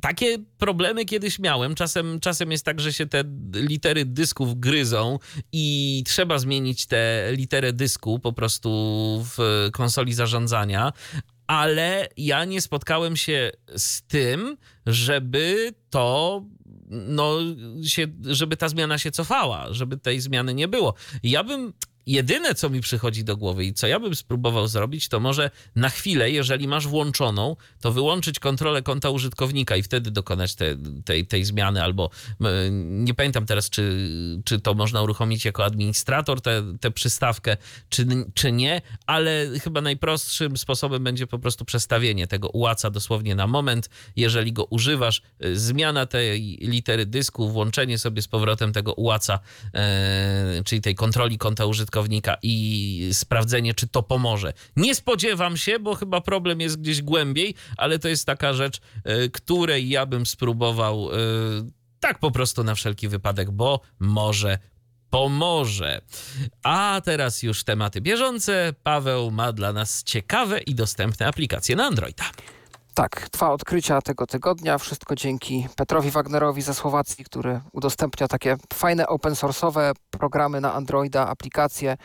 takie 0.01 0.39
problemy 0.59 1.05
kiedyś 1.05 1.39
miałem. 1.39 1.75
Czasem, 1.75 2.21
czasem 2.21 2.51
jest 2.51 2.65
tak, 2.65 2.81
że 2.81 2.93
się 2.93 3.07
te 3.07 3.25
litery 3.55 4.05
dysków 4.05 4.61
gryzą 4.61 5.19
i 5.53 6.03
trzeba 6.07 6.39
zmienić 6.39 6.87
tę 6.87 7.29
literę 7.33 7.73
dysku 7.73 8.19
po 8.19 8.33
prostu 8.33 8.71
w 9.37 9.69
konsoli 9.73 10.15
zarządzania. 10.15 10.93
Ale 11.47 12.09
ja 12.17 12.45
nie 12.45 12.61
spotkałem 12.61 13.17
się 13.17 13.51
z 13.77 14.03
tym, 14.03 14.57
żeby 14.87 15.75
to, 15.91 16.45
no, 16.91 17.39
się, 17.85 18.07
żeby 18.25 18.57
ta 18.57 18.69
zmiana 18.69 18.99
się 18.99 19.11
cofała, 19.11 19.67
żeby 19.71 19.97
tej 19.97 20.21
zmiany 20.21 20.55
nie 20.55 20.69
było. 20.69 20.95
Ja 21.23 21.45
bym 21.45 21.73
jedyne, 22.07 22.55
co 22.55 22.71
mi 22.71 22.81
przychodzi 22.81 23.25
do 23.25 23.37
głowy 23.37 23.65
i 23.65 23.75
co 23.75 23.87
ja 23.87 24.01
bym 24.01 24.15
spróbował 24.15 24.69
zrobić, 24.69 25.09
to 25.09 25.21
może 25.21 25.51
na 25.77 25.89
chwilę, 25.89 26.31
jeżeli 26.31 26.69
masz 26.69 26.87
włączoną, 26.87 27.57
to 27.81 27.93
wyłączyć 27.93 28.39
kontrolę 28.39 28.83
konta 28.83 29.11
użytkownika 29.11 29.77
i 29.77 29.83
wtedy 29.83 30.11
dokonać 30.11 30.55
te, 30.55 30.77
tej, 31.05 31.27
tej 31.27 31.45
zmiany, 31.45 31.83
albo 31.83 32.11
nie 32.81 33.15
pamiętam 33.15 33.47
teraz, 33.47 33.71
czy, 33.71 34.09
czy 34.45 34.61
to 34.61 34.75
można 34.75 35.03
uruchomić 35.03 35.45
jako 35.45 35.65
administrator, 35.65 36.41
tę 36.81 36.91
przystawkę, 36.95 37.57
czy, 37.89 38.07
czy 38.35 38.53
nie, 38.53 38.83
ale 39.07 39.47
chyba 39.63 39.81
najprostszym 39.81 40.57
sposobem 40.57 41.05
będzie 41.05 41.27
po 41.27 41.39
prostu 41.39 41.65
przestawienie 41.65 42.27
tego 42.27 42.49
ułaca 42.49 42.91
dosłownie 42.91 43.35
na 43.35 43.47
moment. 43.47 43.91
Jeżeli 44.17 44.53
go 44.53 44.65
używasz, 44.65 45.23
e, 45.41 45.55
zmiana 45.57 46.07
tej 46.07 46.59
litery 46.61 47.07
dysku, 47.07 47.49
włączenie 47.49 47.99
sobie 47.99 48.23
z 48.23 48.29
powrotem 48.29 48.73
tego 48.73 48.93
ułaca, 48.95 49.39
e, 49.75 50.63
czyli 50.65 50.81
tej 50.81 50.95
kontroli 50.95 51.39
konta 51.39 51.67
użytkownika 51.67 51.90
i 52.43 53.11
sprawdzenie, 53.13 53.75
czy 53.75 53.89
to 53.89 54.03
pomoże. 54.03 54.53
Nie 54.77 54.95
spodziewam 54.95 55.57
się, 55.57 55.79
bo 55.79 55.95
chyba 55.95 56.21
problem 56.21 56.61
jest 56.61 56.81
gdzieś 56.81 57.03
głębiej, 57.03 57.55
ale 57.77 57.99
to 57.99 58.09
jest 58.09 58.27
taka 58.27 58.53
rzecz, 58.53 58.81
e, 59.05 59.29
której 59.29 59.89
ja 59.89 60.07
bym 60.07 60.27
spróbował 60.27 61.11
e, 61.13 61.17
Tak 62.01 62.19
po 62.19 62.31
prostu 62.31 62.65
na 62.65 62.75
wszelki 62.75 63.09
wypadek, 63.09 63.51
bo 63.51 63.81
może 63.99 64.59
pomoże. 65.11 66.01
A 66.63 67.01
teraz 67.05 67.43
już 67.43 67.65
tematy 67.65 68.01
bieżące. 68.01 68.75
Paweł 68.83 69.31
ma 69.31 69.53
dla 69.53 69.73
nas 69.73 70.03
ciekawe 70.05 70.61
i 70.61 70.75
dostępne 70.75 71.27
aplikacje 71.27 71.77
na 71.77 71.87
Androida. 71.87 72.25
Tak, 72.95 73.29
dwa 73.33 73.51
odkrycia 73.51 74.03
tego 74.03 74.27
tygodnia. 74.27 74.79
Wszystko 74.79 75.15
dzięki 75.15 75.69
Petrowi 75.77 76.11
Wagnerowi 76.11 76.63
ze 76.63 76.75
Słowacji, 76.75 77.25
który 77.25 77.61
udostępnia 77.73 78.29
takie 78.29 78.57
fajne 78.75 79.07
open 79.07 79.33
source'owe 79.33 79.93
programy 80.11 80.61
na 80.61 80.75
Androida, 80.75 81.29
aplikacje 81.29 81.97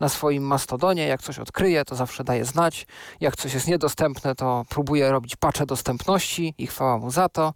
na 0.00 0.08
swoim 0.08 0.42
Mastodonie. 0.42 1.06
Jak 1.06 1.22
coś 1.22 1.38
odkryje, 1.38 1.84
to 1.84 1.94
zawsze 1.94 2.24
daje 2.24 2.44
znać. 2.44 2.86
Jak 3.20 3.36
coś 3.36 3.54
jest 3.54 3.68
niedostępne, 3.68 4.34
to 4.34 4.64
próbuje 4.68 5.10
robić 5.10 5.36
patche 5.36 5.66
dostępności 5.66 6.54
i 6.58 6.66
chwała 6.66 6.98
mu 6.98 7.10
za 7.10 7.28
to, 7.28 7.54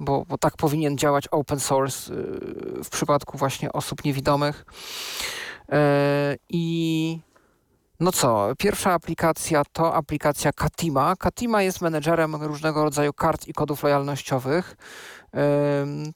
bo, 0.00 0.24
bo 0.28 0.38
tak 0.38 0.56
powinien 0.56 0.98
działać 0.98 1.28
open 1.28 1.60
source 1.60 2.14
yy, 2.14 2.84
w 2.84 2.88
przypadku 2.90 3.38
właśnie 3.38 3.72
osób 3.72 4.04
niewidomych. 4.04 4.64
Yy, 5.68 5.76
I 6.48 7.20
no 8.00 8.12
co, 8.12 8.48
pierwsza 8.58 8.92
aplikacja 8.92 9.62
to 9.72 9.94
aplikacja 9.94 10.52
Katima. 10.52 11.16
Katima 11.16 11.62
jest 11.62 11.80
menedżerem 11.80 12.34
różnego 12.34 12.84
rodzaju 12.84 13.12
kart 13.12 13.48
i 13.48 13.52
kodów 13.52 13.82
lojalnościowych. 13.82 14.76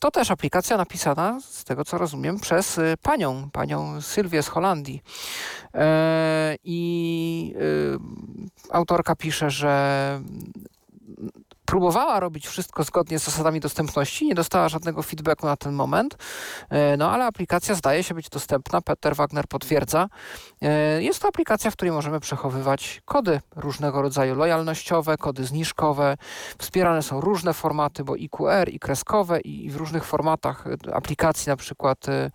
To 0.00 0.10
też 0.10 0.30
aplikacja 0.30 0.76
napisana, 0.76 1.40
z 1.40 1.64
tego 1.64 1.84
co 1.84 1.98
rozumiem, 1.98 2.40
przez 2.40 2.78
y, 2.78 2.94
panią, 3.02 3.50
panią 3.52 4.00
Sylwię 4.00 4.42
z 4.42 4.48
Holandii. 4.48 5.02
E, 5.74 6.56
I 6.64 7.54
y, 7.56 7.98
autorka 8.70 9.16
pisze, 9.16 9.50
że 9.50 10.20
próbowała 11.70 12.20
robić 12.20 12.48
wszystko 12.48 12.84
zgodnie 12.84 13.18
z 13.18 13.24
zasadami 13.24 13.60
dostępności, 13.60 14.26
nie 14.26 14.34
dostała 14.34 14.68
żadnego 14.68 15.02
feedbacku 15.02 15.46
na 15.46 15.56
ten 15.56 15.72
moment, 15.72 16.16
e, 16.70 16.96
no 16.96 17.10
ale 17.10 17.26
aplikacja 17.26 17.74
zdaje 17.74 18.02
się 18.02 18.14
być 18.14 18.28
dostępna, 18.28 18.80
Peter 18.80 19.16
Wagner 19.16 19.44
potwierdza. 19.48 20.08
E, 20.62 21.02
jest 21.02 21.22
to 21.22 21.28
aplikacja, 21.28 21.70
w 21.70 21.74
której 21.74 21.92
możemy 21.92 22.20
przechowywać 22.20 23.02
kody 23.04 23.40
różnego 23.56 24.02
rodzaju, 24.02 24.34
lojalnościowe, 24.34 25.16
kody 25.16 25.44
zniżkowe. 25.44 26.16
Wspierane 26.58 27.02
są 27.02 27.20
różne 27.20 27.54
formaty, 27.54 28.04
bo 28.04 28.16
i 28.16 28.28
QR, 28.28 28.68
i 28.68 28.78
kreskowe, 28.78 29.40
i 29.40 29.70
w 29.70 29.76
różnych 29.76 30.04
formatach 30.04 30.64
aplikacji, 30.92 31.50
na 31.50 31.56
przykład 31.56 32.08
e, 32.08 32.30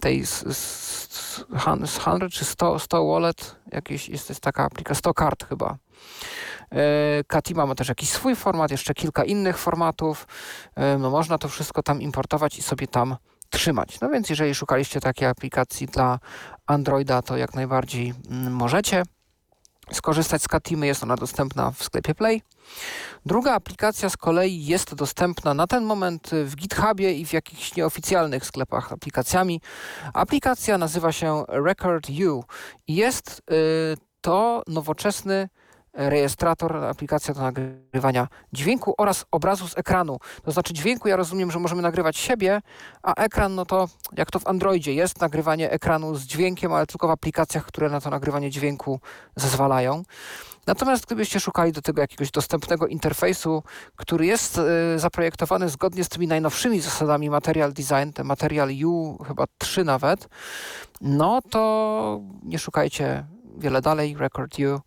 tej 0.00 0.26
100 0.26 2.28
czy 2.30 2.44
100, 2.44 2.78
100 2.78 3.06
wallet, 3.06 3.56
jakieś, 3.72 4.08
jest, 4.08 4.28
jest 4.28 4.40
taka 4.40 4.64
aplikacja, 4.64 4.94
100 4.94 5.14
kart 5.14 5.48
chyba. 5.48 5.76
E, 6.74 7.24
Katima 7.26 7.66
ma 7.66 7.74
też 7.74 7.88
jakiś 7.88 8.10
swój 8.10 8.36
format, 8.36 8.70
jeszcze 8.70 8.94
kilka 8.94 9.24
innych 9.24 9.58
formatów. 9.58 10.26
E, 10.74 10.98
no 10.98 11.10
można 11.10 11.38
to 11.38 11.48
wszystko 11.48 11.82
tam 11.82 12.00
importować 12.00 12.58
i 12.58 12.62
sobie 12.62 12.86
tam 12.86 13.16
trzymać. 13.50 14.00
No 14.00 14.08
więc 14.08 14.30
jeżeli 14.30 14.54
szukaliście 14.54 15.00
takiej 15.00 15.28
aplikacji 15.28 15.86
dla 15.86 16.18
Androida, 16.66 17.22
to 17.22 17.36
jak 17.36 17.54
najbardziej 17.54 18.14
mm, 18.30 18.52
możecie 18.52 19.02
skorzystać 19.92 20.42
z 20.42 20.48
Katimy. 20.48 20.86
Jest 20.86 21.02
ona 21.02 21.16
dostępna 21.16 21.70
w 21.70 21.84
sklepie 21.84 22.14
Play. 22.14 22.42
Druga 23.26 23.54
aplikacja 23.54 24.10
z 24.10 24.16
kolei 24.16 24.66
jest 24.66 24.94
dostępna 24.94 25.54
na 25.54 25.66
ten 25.66 25.84
moment 25.84 26.30
w 26.44 26.56
GitHubie 26.56 27.12
i 27.12 27.26
w 27.26 27.32
jakichś 27.32 27.76
nieoficjalnych 27.76 28.46
sklepach 28.46 28.92
aplikacjami. 28.92 29.60
Aplikacja 30.14 30.78
nazywa 30.78 31.12
się 31.12 31.44
Record 31.48 32.08
U 32.10 32.44
i 32.86 32.94
jest 32.94 33.42
y, 33.50 33.96
to 34.20 34.62
nowoczesny 34.66 35.48
rejestrator, 35.94 36.76
aplikacja 36.76 37.34
do 37.34 37.40
nagrywania 37.40 38.28
dźwięku 38.52 38.94
oraz 38.98 39.24
obrazu 39.30 39.68
z 39.68 39.78
ekranu. 39.78 40.18
To 40.42 40.52
znaczy 40.52 40.74
dźwięku 40.74 41.08
ja 41.08 41.16
rozumiem, 41.16 41.50
że 41.50 41.58
możemy 41.58 41.82
nagrywać 41.82 42.16
siebie, 42.16 42.60
a 43.02 43.14
ekran, 43.14 43.54
no 43.54 43.66
to 43.66 43.88
jak 44.16 44.30
to 44.30 44.38
w 44.38 44.46
Androidzie 44.46 44.94
jest 44.94 45.20
nagrywanie 45.20 45.70
ekranu 45.70 46.14
z 46.14 46.22
dźwiękiem, 46.22 46.72
ale 46.72 46.86
tylko 46.86 47.08
w 47.08 47.10
aplikacjach, 47.10 47.64
które 47.66 47.90
na 47.90 48.00
to 48.00 48.10
nagrywanie 48.10 48.50
dźwięku 48.50 49.00
zezwalają. 49.36 50.02
Natomiast 50.66 51.06
gdybyście 51.06 51.40
szukali 51.40 51.72
do 51.72 51.82
tego 51.82 52.00
jakiegoś 52.00 52.30
dostępnego 52.30 52.86
interfejsu, 52.86 53.62
który 53.96 54.26
jest 54.26 54.58
y, 54.58 54.98
zaprojektowany 54.98 55.68
zgodnie 55.68 56.04
z 56.04 56.08
tymi 56.08 56.26
najnowszymi 56.26 56.80
zasadami 56.80 57.30
Material 57.30 57.72
Design, 57.72 58.12
ten 58.14 58.26
Material 58.26 58.68
U, 58.84 59.18
chyba 59.24 59.44
3 59.58 59.84
nawet, 59.84 60.28
no 61.00 61.40
to 61.50 62.20
nie 62.42 62.58
szukajcie 62.58 63.26
wiele 63.58 63.80
dalej. 63.80 64.16
Record 64.18 64.58
U 64.58 64.80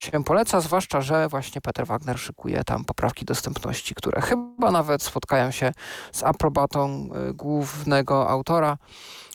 się 0.00 0.24
poleca, 0.24 0.60
zwłaszcza, 0.60 1.00
że 1.00 1.28
właśnie 1.28 1.60
Peter 1.60 1.86
Wagner 1.86 2.18
szykuje 2.18 2.64
tam 2.64 2.84
poprawki 2.84 3.24
dostępności, 3.24 3.94
które 3.94 4.20
chyba 4.20 4.70
nawet 4.70 5.02
spotkają 5.02 5.50
się 5.50 5.72
z 6.12 6.22
aprobatą 6.22 7.08
y, 7.30 7.34
głównego 7.34 8.28
autora, 8.28 8.78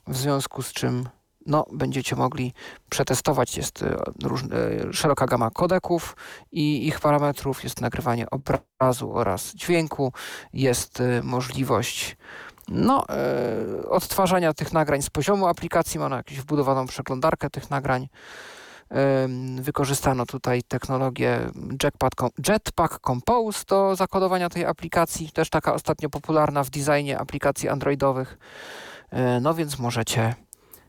w 0.08 0.18
związku 0.18 0.62
z 0.62 0.74
czym 0.74 1.10
no, 1.46 1.66
będziecie 1.74 2.16
mogli 2.16 2.54
przetestować. 2.90 3.58
Jest 3.58 3.82
y, 3.82 3.96
różne, 4.24 4.58
y, 4.58 4.94
szeroka 4.94 5.26
gama 5.26 5.50
kodeków 5.50 6.16
i 6.52 6.88
ich 6.88 7.00
parametrów, 7.00 7.64
jest 7.64 7.82
nagrywanie 7.82 8.26
obrazu 8.30 9.14
oraz 9.14 9.56
dźwięku, 9.56 10.14
jest 10.54 11.04
możliwość 11.24 12.18
no, 12.68 13.06
odtwarzania 13.90 14.54
tych 14.54 14.74
nagrań 14.74 15.02
z 15.02 15.10
poziomu 15.10 15.48
aplikacji, 15.48 16.00
ma 16.00 16.16
jakąś 16.16 16.40
wbudowaną 16.40 16.88
przeglądarkę 16.88 17.50
tych 17.50 17.70
nagrań. 17.70 18.08
Wykorzystano 19.62 20.26
tutaj 20.26 20.64
technologię 20.64 21.40
Jetpack, 22.50 23.00
Compose 23.00 23.66
do 23.68 23.96
zakodowania 23.96 24.50
tej 24.50 24.66
aplikacji, 24.66 25.32
też 25.32 25.50
taka 25.50 25.74
ostatnio 25.74 26.10
popularna 26.10 26.64
w 26.64 26.70
designie 26.70 27.20
aplikacji 27.20 27.70
androidowych. 27.70 28.38
E, 29.12 29.40
no 29.40 29.54
więc 29.54 29.80
możecie 29.80 30.36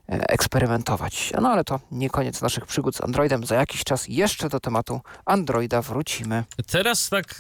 eksperymentować. 0.09 1.33
No 1.41 1.49
ale 1.49 1.65
to 1.65 1.81
nie 1.91 2.11
koniec 2.11 2.43
naszych 2.43 2.67
przygód 2.67 2.97
z 2.97 3.01
Androidem. 3.01 3.47
Za 3.47 3.55
jakiś 3.55 3.85
czas 3.85 4.09
jeszcze 4.09 4.49
do 4.49 4.61
tematu 4.61 5.01
Androida 5.25 5.83
wrócimy. 5.83 6.45
Teraz 6.67 7.09
tak 7.09 7.35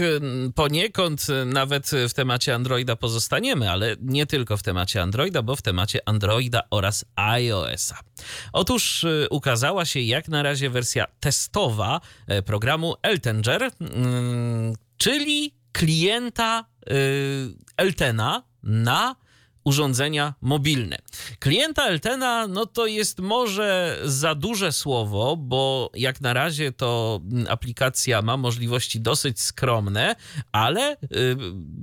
poniekąd 0.54 1.26
e, 1.30 1.44
nawet 1.44 1.90
w 2.08 2.14
temacie 2.14 2.54
Androida 2.54 2.96
pozostaniemy, 2.96 3.70
ale 3.70 3.96
nie 4.00 4.26
tylko 4.26 4.56
w 4.56 4.62
temacie 4.62 5.02
Androida, 5.02 5.42
bo 5.42 5.56
w 5.56 5.62
temacie 5.62 6.00
Androida 6.06 6.62
oraz 6.70 7.04
iOS-a. 7.16 7.98
Otóż 8.52 9.04
e, 9.04 9.28
ukazała 9.30 9.84
się 9.84 10.00
jak 10.00 10.28
na 10.28 10.42
razie 10.42 10.70
wersja 10.70 11.06
testowa 11.20 12.00
programu 12.44 12.94
Eltenger, 13.02 13.70
czyli 14.98 15.54
klienta 15.72 16.64
Eltena 17.76 18.42
na 18.62 19.16
urządzenia 19.66 20.34
mobilne. 20.40 20.98
Klienta 21.38 21.86
Eltena, 21.86 22.46
no 22.46 22.66
to 22.66 22.86
jest 22.86 23.18
może 23.18 23.98
za 24.04 24.34
duże 24.34 24.72
słowo, 24.72 25.36
bo 25.36 25.90
jak 25.94 26.20
na 26.20 26.32
razie 26.32 26.72
to 26.72 27.20
aplikacja 27.48 28.22
ma 28.22 28.36
możliwości 28.36 29.00
dosyć 29.00 29.40
skromne, 29.40 30.16
ale 30.52 30.92
y, 30.92 30.96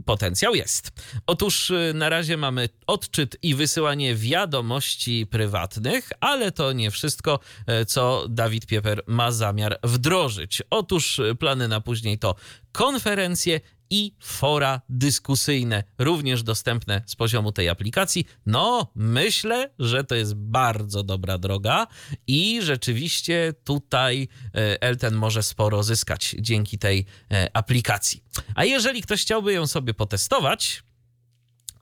potencjał 0.06 0.56
jest. 0.56 0.92
Otóż 1.28 1.70
y, 1.70 1.92
na 1.96 2.10
razie 2.10 2.38
mamy 2.38 2.70
odczyt 2.88 3.38
i 3.42 3.56
wysyłanie 3.56 4.16
wiadomości 4.16 5.28
prywatnych, 5.30 6.10
ale 6.20 6.52
to 6.52 6.72
nie 6.72 6.92
wszystko, 6.92 7.40
y, 7.82 7.86
co 7.86 8.26
Dawid 8.30 8.66
Pieper 8.66 9.02
ma 9.08 9.32
zamiar 9.32 9.80
wdrożyć. 9.84 10.62
Otóż 10.70 11.20
y, 11.20 11.36
plany 11.36 11.68
na 11.68 11.82
później 11.82 12.20
to 12.20 12.36
konferencje 12.72 13.62
i 13.90 14.16
fora 14.20 14.82
dyskusyjne, 14.90 15.84
również 15.98 16.44
dostępne 16.44 17.02
z 17.06 17.16
poziomu 17.16 17.52
tej 17.52 17.70
aplikacji. 17.70 18.26
No, 18.46 18.92
myślę, 18.96 19.70
że 19.80 20.04
to 20.04 20.16
jest 20.16 20.36
bardzo 20.36 21.04
dobra 21.04 21.38
droga 21.38 21.88
i 22.28 22.62
rzeczywiście 22.62 23.54
tutaj 23.64 24.28
e, 24.56 24.82
Elten 24.82 25.16
może 25.16 25.44
sporo 25.44 25.84
zyskać 25.84 26.36
dzięki 26.40 26.78
tej 26.78 27.06
e, 27.32 27.50
aplikacji. 27.58 28.24
A 28.56 28.66
jeżeli 28.66 29.02
ktoś 29.02 29.22
chciałby 29.22 29.54
ją 29.54 29.68
sobie 29.68 29.94
potestować, 29.94 30.84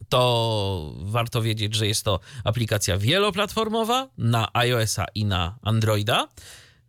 to 0.09 0.93
warto 1.01 1.41
wiedzieć, 1.41 1.75
że 1.75 1.87
jest 1.87 2.05
to 2.05 2.19
aplikacja 2.43 2.97
wieloplatformowa 2.97 4.09
na 4.17 4.49
iOS-a 4.53 5.05
i 5.15 5.25
na 5.25 5.59
Androida. 5.61 6.27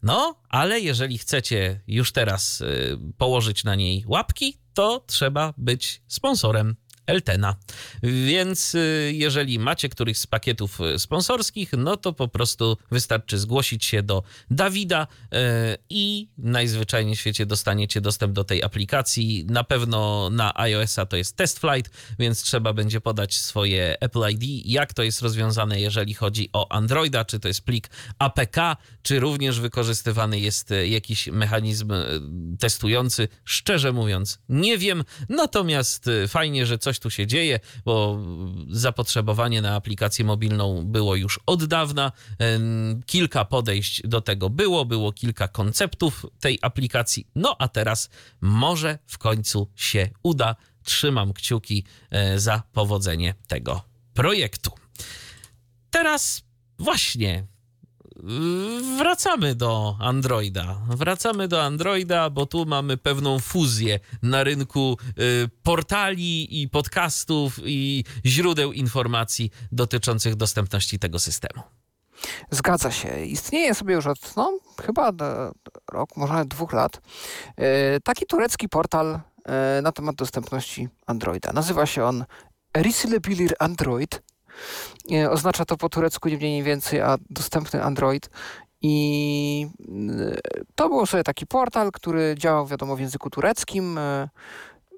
No, 0.03 0.35
ale 0.49 0.81
jeżeli 0.81 1.19
chcecie 1.19 1.81
już 1.87 2.13
teraz 2.13 2.61
y, 2.61 2.99
położyć 3.19 3.65
na 3.65 3.75
niej 3.75 4.05
łapki, 4.07 4.59
to 4.75 5.05
trzeba 5.07 5.55
być 5.57 6.03
sponsorem 6.07 6.77
Eltena. 7.07 7.57
Więc 8.03 8.75
y, 8.75 9.13
jeżeli 9.15 9.59
macie 9.59 9.89
któryś 9.89 10.19
z 10.19 10.27
pakietów 10.27 10.81
y, 10.81 10.99
sponsorskich, 10.99 11.73
no 11.79 11.97
to 11.97 12.13
po 12.13 12.29
prostu 12.29 12.77
wystarczy 12.91 13.39
zgłosić 13.39 13.85
się 13.85 14.03
do 14.03 14.23
Dawida 14.51 15.07
y, 15.07 15.37
i 15.91 16.29
najzwyczajniej 16.39 17.17
w 17.17 17.21
świecie 17.21 17.47
dostaniecie 17.47 18.01
dostęp 18.01 18.33
do 18.33 18.45
tej 18.45 18.63
aplikacji. 18.63 19.45
Na 19.49 19.65
pewno 19.65 20.31
na 20.31 20.57
iOS-a 20.57 21.07
to 21.07 21.17
jest 21.17 21.37
Test 21.37 21.59
Flight, 21.59 21.93
więc 22.19 22.43
trzeba 22.43 22.73
będzie 22.73 23.01
podać 23.01 23.37
swoje 23.37 24.01
Apple 24.01 24.23
ID, 24.31 24.67
jak 24.67 24.95
to 24.95 25.03
jest 25.03 25.23
rozwiązane, 25.23 25.81
jeżeli 25.81 26.15
chodzi 26.15 26.51
o 26.53 26.73
Androida, 26.73 27.25
czy 27.25 27.41
to 27.41 27.49
jest 27.49 27.65
plik 27.65 27.91
APK, 28.19 28.57
czy 29.03 29.21
również 29.21 29.61
wykorzystywany 29.61 30.41
jest 30.41 30.71
jakiś 30.85 31.27
mechanizm 31.27 31.93
testujący. 32.61 33.29
Szczerze 33.45 33.93
mówiąc, 33.93 34.39
nie 34.49 34.79
wiem. 34.79 35.05
Natomiast 35.29 36.11
fajnie, 36.29 36.67
że 36.67 36.79
coś 36.79 36.99
tu 37.03 37.11
się 37.11 37.27
dzieje, 37.27 37.61
bo 37.85 38.19
zapotrzebowanie 38.71 39.63
na 39.63 39.75
aplikację 39.75 40.25
mobilną 40.25 40.85
było 40.85 41.17
już 41.17 41.41
od 41.47 41.65
dawna. 41.65 42.13
Kilka 43.07 43.45
podejść 43.45 44.03
do 44.05 44.21
tego 44.21 44.51
było, 44.51 44.85
było 44.85 45.13
kilka 45.13 45.49
konceptów 45.49 46.27
tej 46.41 46.59
aplikacji. 46.63 47.27
No 47.35 47.57
a 47.59 47.69
teraz 47.69 48.11
może 48.41 48.99
w 49.07 49.19
końcu 49.19 49.71
się 49.77 50.09
uda. 50.23 50.57
Trzymam 50.85 51.33
kciuki 51.33 51.85
e, 52.11 52.39
za 52.39 52.63
powodzenie 52.73 53.35
tego 53.47 53.83
projektu. 54.15 54.71
Teraz 55.91 56.43
właśnie 56.79 57.47
wracamy 58.99 59.55
do 59.55 59.97
Androida. 60.01 60.77
Wracamy 60.89 61.49
do 61.49 61.63
Androida, 61.63 62.31
bo 62.31 62.47
tu 62.47 62.67
mamy 62.67 62.97
pewną 62.97 63.39
fuzję 63.39 64.01
na 64.23 64.45
rynku 64.45 64.97
y, 65.19 65.49
portali 65.63 66.63
i 66.63 66.69
podcastów 66.69 67.59
i 67.65 68.05
źródeł 68.27 68.73
informacji 68.73 69.51
dotyczących 69.73 70.35
dostępności 70.35 70.99
tego 70.99 71.19
systemu. 71.19 71.63
Zgadza 72.51 72.91
się. 72.91 73.25
Istnieje 73.25 73.75
sobie 73.75 73.95
już 73.95 74.07
od 74.07 74.37
no, 74.37 74.59
chyba 74.87 75.13
rok, 75.93 76.17
może 76.17 76.33
nawet 76.33 76.49
dwóch 76.49 76.73
lat, 76.73 76.97
y, 76.97 78.01
taki 78.05 78.27
turecki 78.27 78.69
portal 78.69 79.21
y, 79.79 79.83
na 79.83 79.93
temat 79.93 80.17
dostępności 80.17 80.89
Androida. 81.07 81.53
Nazywa 81.53 81.87
się 81.87 82.05
on 82.05 82.25
Erisilebilir 82.75 83.55
Android 83.59 84.23
Oznacza 85.31 85.65
to 85.65 85.77
po 85.77 85.89
turecku 85.89 86.29
nie 86.29 86.37
mniej 86.37 86.63
więcej, 86.63 87.01
a 87.01 87.17
dostępny 87.31 87.83
Android. 87.83 88.31
I 88.83 89.67
y, 89.81 90.41
to 90.75 90.89
był 90.89 91.07
sobie 91.07 91.23
taki 91.23 91.47
portal, 91.47 91.93
który 91.93 92.35
działał, 92.39 92.67
wiadomo, 92.67 92.97
w 92.97 93.01
języku 93.01 93.31
tureckim. 93.31 93.99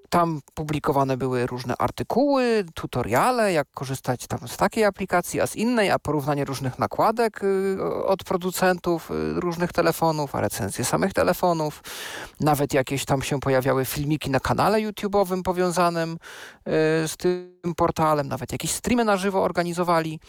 Tam 0.08 0.40
publikowane 0.54 1.16
były 1.16 1.46
różne 1.46 1.74
artykuły, 1.78 2.64
tutoriale, 2.74 3.52
jak 3.52 3.68
korzystać 3.74 4.26
tam 4.26 4.48
z 4.48 4.56
takiej 4.56 4.84
aplikacji, 4.84 5.40
a 5.40 5.46
z 5.46 5.56
innej, 5.56 5.90
a 5.90 5.98
porównanie 5.98 6.44
różnych 6.44 6.78
nakładek 6.78 7.44
y, 7.44 8.04
od 8.06 8.24
producentów 8.24 9.10
y, 9.10 9.40
różnych 9.40 9.72
telefonów, 9.72 10.34
a 10.34 10.40
recenzje 10.40 10.84
samych 10.84 11.12
telefonów. 11.12 11.82
Nawet 12.40 12.74
jakieś 12.74 13.04
tam 13.04 13.22
się 13.22 13.40
pojawiały 13.40 13.84
filmiki 13.84 14.30
na 14.30 14.40
kanale 14.40 14.78
YouTube'owym 14.78 15.42
powiązanym 15.42 16.12
y, 16.12 16.18
z 17.08 17.16
tym 17.16 17.74
portalem, 17.76 18.28
nawet 18.28 18.52
jakieś 18.52 18.70
streamy 18.70 19.04
na 19.04 19.16
żywo 19.16 19.42
organizowali. 19.42 20.20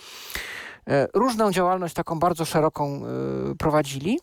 Różną 1.13 1.51
działalność 1.51 1.93
taką 1.93 2.19
bardzo 2.19 2.45
szeroką 2.45 3.01
prowadzili. 3.59 4.19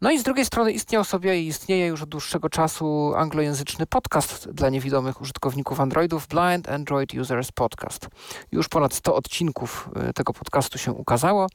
No 0.00 0.10
i 0.10 0.18
z 0.18 0.22
drugiej 0.22 0.44
strony 0.44 0.72
istniał 0.72 1.04
sobie 1.04 1.40
i 1.40 1.46
istnieje 1.46 1.86
już 1.86 2.02
od 2.02 2.08
dłuższego 2.08 2.48
czasu 2.48 3.12
anglojęzyczny 3.16 3.86
podcast 3.86 4.50
dla 4.50 4.68
niewidomych 4.68 5.20
użytkowników 5.20 5.80
Androidów, 5.80 6.26
Blind 6.26 6.68
Android 6.68 7.14
Users 7.14 7.52
Podcast. 7.52 8.08
Już 8.52 8.68
ponad 8.68 8.94
100 8.94 9.14
odcinków 9.14 9.90
e, 9.96 10.12
tego 10.12 10.32
podcastu 10.32 10.78
się 10.78 10.92
ukazało. 10.92 11.46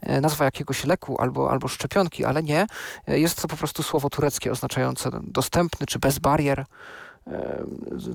e, 0.00 0.20
nazwa 0.20 0.44
jakiegoś 0.44 0.84
leku 0.84 1.20
albo, 1.20 1.50
albo 1.50 1.68
szczepionki, 1.68 2.24
ale 2.24 2.42
nie. 2.42 2.66
E, 3.08 3.18
jest 3.18 3.42
to 3.42 3.48
po 3.48 3.56
prostu 3.56 3.82
słowo 3.82 4.10
tureckie 4.10 4.52
oznaczające 4.52 5.10
dostępny 5.22 5.86
czy 5.86 5.98
bez 5.98 6.18
barier 6.18 6.66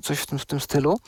coś 0.02 0.18
w 0.18 0.26
tym, 0.26 0.38
w 0.38 0.46
tym 0.46 0.60
stylu. 0.60 0.98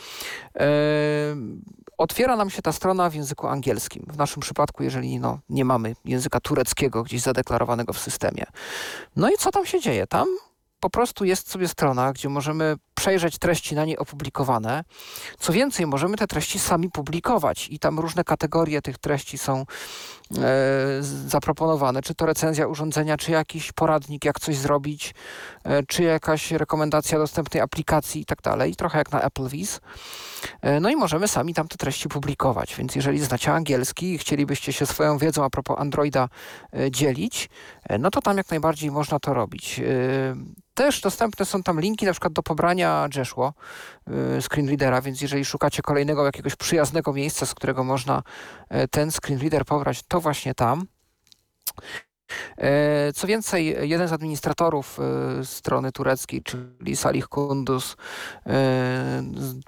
Otwiera 1.99 2.37
nam 2.37 2.51
się 2.51 2.63
ta 2.63 2.73
strona 2.73 3.11
w 3.11 3.15
języku 3.15 3.47
angielskim. 3.47 4.07
W 4.13 4.17
naszym 4.17 4.43
przypadku, 4.43 4.83
jeżeli 4.83 5.19
no, 5.21 5.39
nie 5.49 5.65
mamy 5.65 5.97
języka 6.05 6.41
tureckiego 6.41 7.03
gdzieś 7.03 7.21
zadeklarowanego 7.21 7.93
w 7.93 7.99
systemie. 7.99 8.45
No 9.17 9.31
i 9.31 9.33
co 9.39 9.51
tam 9.51 9.67
się 9.67 9.81
dzieje? 9.81 10.07
Tam 10.07 10.27
po 10.85 10.91
prostu 10.91 11.25
jest 11.25 11.51
sobie 11.51 11.69
strona, 11.69 12.13
gdzie 12.13 12.29
możemy 12.29 12.77
przejrzeć 12.95 13.39
treści 13.39 13.75
na 13.75 13.85
niej 13.85 13.99
opublikowane. 13.99 14.85
Co 15.39 15.53
więcej, 15.53 15.87
możemy 15.87 16.17
te 16.17 16.27
treści 16.27 16.59
sami 16.59 16.91
publikować 16.91 17.69
i 17.71 17.79
tam 17.79 17.99
różne 17.99 18.25
kategorie 18.25 18.83
tych 18.83 18.99
treści 18.99 19.39
są 19.39 19.61
e, 19.61 19.65
zaproponowane. 21.27 22.03
Czy 22.03 22.15
to 22.15 22.27
recenzja 22.27 22.67
urządzenia, 22.67 23.17
czy 23.17 23.33
jakiś 23.33 23.73
poradnik, 23.73 24.25
jak 24.25 24.41
coś 24.41 24.57
zrobić, 24.57 25.15
e, 25.65 25.83
czy 25.83 26.03
jakaś 26.03 26.51
rekomendacja 26.51 27.19
dostępnej 27.19 27.63
aplikacji 27.63 28.21
i 28.21 28.25
tak 28.25 28.43
dalej. 28.43 28.77
Trochę 28.77 28.99
jak 28.99 29.13
na 29.13 29.23
AppleVis. 29.23 29.81
E, 30.63 30.81
no 30.81 30.91
i 30.91 30.97
możemy 30.97 31.29
sami 31.29 31.55
tam 31.55 31.69
te 31.69 31.77
treści 31.77 32.09
publikować. 32.09 32.77
Więc 32.77 32.95
jeżeli 32.97 33.21
znacie 33.21 33.53
angielski 33.53 34.15
i 34.15 34.19
chcielibyście 34.19 34.73
się 34.73 34.87
swoją 34.87 35.19
wiedzą 35.19 35.45
a 35.45 35.51
propos 35.51 35.79
Androida 35.79 36.29
e, 36.73 36.91
dzielić, 36.91 37.49
e, 37.89 37.99
no 37.99 38.11
to 38.11 38.23
tam 38.23 38.37
jak 38.37 38.51
najbardziej 38.51 38.91
można 38.91 39.19
to 39.19 39.35
robić. 39.35 39.81
E, 40.75 40.85
też 40.85 41.01
dostępne 41.01 41.45
są 41.45 41.63
tam 41.63 41.81
linki 41.81 42.07
na 42.07 42.13
przykład 42.13 42.33
do 42.33 42.43
pobrania 42.43 43.09
Jeshło 43.17 43.55
y, 44.39 44.43
screenreadera, 44.43 45.01
więc 45.01 45.21
jeżeli 45.21 45.45
szukacie 45.45 45.83
kolejnego 45.83 46.27
jakiegoś 46.27 46.57
przyjaznego 46.57 47.13
miejsca, 47.13 47.47
z 47.47 47.55
którego 47.55 47.85
można 47.85 48.23
y, 48.85 48.89
ten 48.89 49.11
screenreader 49.11 49.65
pobrać, 49.65 50.03
to 50.09 50.21
właśnie 50.21 50.55
tam. 50.55 50.87
E, 52.57 53.13
co 53.13 53.27
więcej, 53.27 53.77
jeden 53.89 54.09
z 54.09 54.13
administratorów 54.13 54.99
e, 55.41 55.45
strony 55.45 55.93
tureckiej, 55.93 56.43
czyli 56.43 56.97
Salih 56.97 57.29
Kunduz, 57.29 57.97
e, 58.47 59.23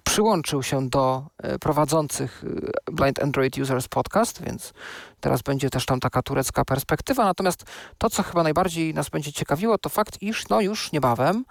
przyłączył 0.05 0.63
się 0.63 0.89
do 0.89 1.27
prowadzących 1.61 2.45
Blind 2.93 3.23
Android 3.23 3.59
Users 3.59 3.89
Podcast, 3.89 4.43
więc 4.43 4.73
teraz 5.21 5.43
będzie 5.43 5.71
też 5.71 5.87
tam 5.87 6.01
taka 6.01 6.23
turecka 6.23 6.65
perspektywa. 6.65 7.25
Natomiast 7.25 7.65
to, 7.99 8.11
co 8.11 8.23
chyba 8.23 8.43
najbardziej 8.43 8.95
nas 8.95 9.09
będzie 9.09 9.33
ciekawiło, 9.33 9.79
to 9.79 9.89
fakt, 9.89 10.23
iż 10.23 10.49
no 10.49 10.61
już 10.61 10.93
niebawem 10.93 11.45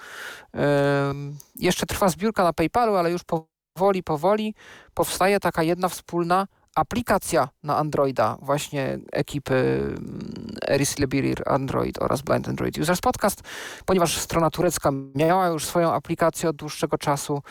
jeszcze 1.56 1.86
trwa 1.86 2.10
zbiórka 2.10 2.44
na 2.44 2.54
PayPalu, 2.54 2.96
ale 2.96 3.12
już 3.12 3.22
powoli, 3.24 4.04
powoli 4.04 4.56
powstaje 4.94 5.40
taka 5.40 5.64
jedna 5.64 5.90
wspólna 5.90 6.48
aplikacja 6.76 7.50
na 7.64 7.78
Androida 7.78 8.38
właśnie 8.42 9.00
ekipy 9.12 9.54
mm, 9.54 10.56
Eris 10.70 11.00
Lebirir 11.00 11.44
Android 11.46 12.02
oraz 12.02 12.22
Blind 12.22 12.50
Android 12.50 12.78
Users 12.78 13.02
Podcast, 13.02 13.42
ponieważ 13.86 14.18
strona 14.18 14.50
turecka 14.50 14.92
miała 15.16 15.48
już 15.48 15.66
swoją 15.66 15.94
aplikację 15.94 16.50
od 16.50 16.56
dłuższego 16.56 16.98
czasu, 16.98 17.42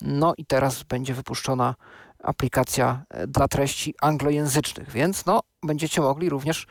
no 0.00 0.34
i 0.38 0.46
teraz 0.46 0.82
będzie 0.82 1.14
wypuszczona 1.14 1.74
aplikacja 2.24 3.04
e, 3.10 3.26
dla 3.26 3.48
treści 3.48 3.94
anglojęzycznych, 4.00 4.90
więc 4.90 5.26
no, 5.26 5.40
będziecie 5.62 6.00
mogli 6.00 6.28
również 6.28 6.66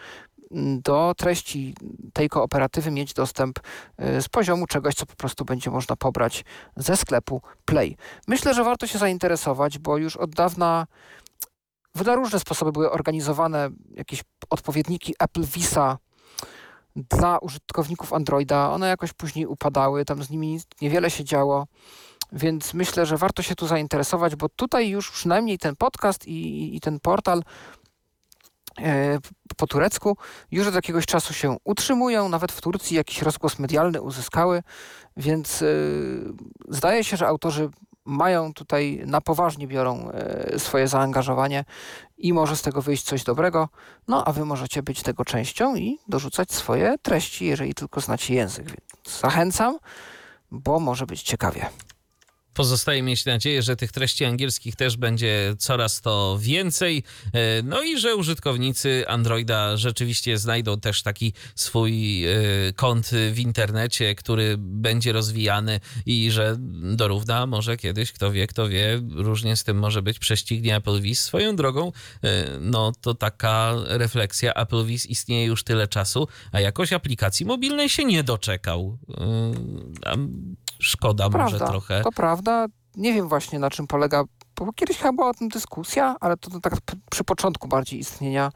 mm, 0.52 0.82
do 0.82 1.14
treści 1.18 1.76
tej 2.14 2.30
kooperatywy 2.30 2.92
mieć 2.92 3.14
dostęp 3.14 3.60
e, 3.98 4.22
z 4.22 4.30
poziomu 4.30 4.68
czegoś, 4.68 4.96
co 4.96 5.06
po 5.06 5.16
prostu 5.16 5.46
będzie 5.46 5.70
można 5.70 5.96
pobrać 5.96 6.46
ze 6.76 6.98
sklepu 6.98 7.42
Play. 7.66 7.98
Myślę, 8.28 8.54
że 8.54 8.64
warto 8.64 8.88
się 8.88 8.98
zainteresować, 8.98 9.78
bo 9.78 9.98
już 9.98 10.18
od 10.18 10.36
dawna 10.36 10.88
na 12.06 12.16
różne 12.16 12.40
sposoby 12.40 12.72
były 12.72 12.92
organizowane 12.92 13.70
jakieś 13.92 14.24
odpowiedniki 14.50 15.16
Apple 15.20 15.44
Visa 15.44 15.98
dla 16.96 17.38
użytkowników 17.38 18.14
Androida. 18.14 18.72
One 18.72 18.88
jakoś 18.88 19.14
później 19.14 19.46
upadały, 19.46 20.06
tam 20.06 20.24
z 20.24 20.30
nimi 20.30 20.60
niewiele 20.82 21.12
się 21.12 21.24
działo. 21.24 21.68
Więc 22.34 22.74
myślę, 22.74 23.06
że 23.06 23.18
warto 23.18 23.44
się 23.44 23.56
tu 23.56 23.68
zainteresować, 23.68 24.36
bo 24.36 24.50
tutaj 24.50 24.90
już 24.90 25.12
przynajmniej 25.12 25.58
ten 25.58 25.76
podcast 25.76 26.28
i, 26.28 26.76
i 26.76 26.80
ten 26.80 27.00
portal 27.00 27.44
e, 28.80 29.20
po 29.58 29.68
turecku 29.68 30.18
już 30.52 30.68
od 30.68 30.76
jakiegoś 30.76 31.06
czasu 31.06 31.34
się 31.34 31.58
utrzymują. 31.64 32.30
Nawet 32.30 32.52
w 32.52 32.62
Turcji 32.62 32.98
jakiś 32.98 33.22
rozgłos 33.22 33.60
medialny 33.60 34.02
uzyskały, 34.02 34.64
więc 35.18 35.62
e, 35.62 35.66
zdaje 36.70 37.04
się, 37.04 37.18
że 37.18 37.28
autorzy 37.28 37.70
mają 38.06 38.54
tutaj, 38.54 39.04
na 39.06 39.22
poważnie 39.22 39.68
biorą 39.68 40.10
e, 40.10 40.60
swoje 40.60 40.88
zaangażowanie 40.88 41.66
i 42.18 42.34
może 42.34 42.56
z 42.56 42.62
tego 42.62 42.82
wyjść 42.82 43.04
coś 43.04 43.24
dobrego. 43.24 43.70
No, 44.08 44.28
a 44.28 44.34
wy 44.34 44.46
możecie 44.46 44.84
być 44.84 45.04
tego 45.04 45.26
częścią 45.26 45.76
i 45.76 46.00
dorzucać 46.08 46.52
swoje 46.52 46.96
treści, 47.02 47.46
jeżeli 47.46 47.74
tylko 47.74 48.02
znacie 48.02 48.34
język. 48.34 48.66
Więc 48.66 49.20
zachęcam, 49.20 49.78
bo 50.52 50.80
może 50.80 51.06
być 51.06 51.24
ciekawie. 51.24 51.70
Pozostaje 52.54 53.04
mieć 53.04 53.26
nadzieję, 53.26 53.62
że 53.62 53.76
tych 53.76 53.92
treści 53.92 54.26
angielskich 54.26 54.76
też 54.76 54.98
będzie 54.98 55.56
coraz 55.58 56.02
to 56.02 56.38
więcej. 56.42 57.04
E, 57.34 57.64
no 57.64 57.84
i 57.84 58.00
że 58.00 58.16
użytkownicy 58.16 59.04
Androida 59.08 59.78
rzeczywiście 59.78 60.38
znajdą 60.38 60.80
też 60.80 61.04
taki 61.04 61.34
swój 61.56 62.26
e, 62.26 62.34
kont 62.76 63.10
w 63.32 63.40
internecie, 63.40 64.16
który 64.16 64.56
będzie 64.58 65.14
rozwijany 65.14 65.80
i 66.06 66.32
że 66.32 66.56
dorówna 66.96 67.46
może 67.46 67.78
kiedyś, 67.78 68.12
kto 68.12 68.32
wie, 68.32 68.48
kto 68.48 68.70
wie, 68.70 69.02
różnie 69.12 69.58
z 69.58 69.64
tym 69.64 69.78
może 69.80 70.02
być, 70.02 70.20
prześcignie 70.20 70.76
Apple 70.76 71.02
Viz. 71.02 71.24
Swoją 71.24 71.56
drogą, 71.56 71.92
e, 72.24 72.46
no 72.60 72.92
to 73.02 73.14
taka 73.14 73.74
refleksja, 73.86 74.54
Apple 74.54 74.86
Viz 74.86 75.06
istnieje 75.06 75.46
już 75.46 75.64
tyle 75.64 75.88
czasu, 75.88 76.28
a 76.52 76.60
jakoś 76.60 76.94
aplikacji 76.94 77.46
mobilnej 77.46 77.90
się 77.90 78.06
nie 78.06 78.24
doczekał. 78.24 78.98
Szkoda 80.84 81.30
to 81.30 81.38
może 81.38 81.58
prawda, 81.58 81.68
trochę. 81.68 82.02
To 82.04 82.12
prawda. 82.12 82.66
Nie 82.96 83.14
wiem 83.14 83.28
właśnie 83.28 83.60
na 83.60 83.70
czym 83.70 83.88
polega, 83.88 84.24
bo 84.56 84.74
kiedyś 84.74 84.98
chyba 84.98 85.14
była 85.14 85.30
o 85.30 85.34
tym 85.34 85.50
dyskusja, 85.50 86.16
ale 86.20 86.38
to, 86.38 86.50
to 86.50 86.60
tak 86.60 86.74
przy 87.12 87.24
początku 87.24 87.68
bardziej 87.68 88.00
istnienia. 88.00 88.52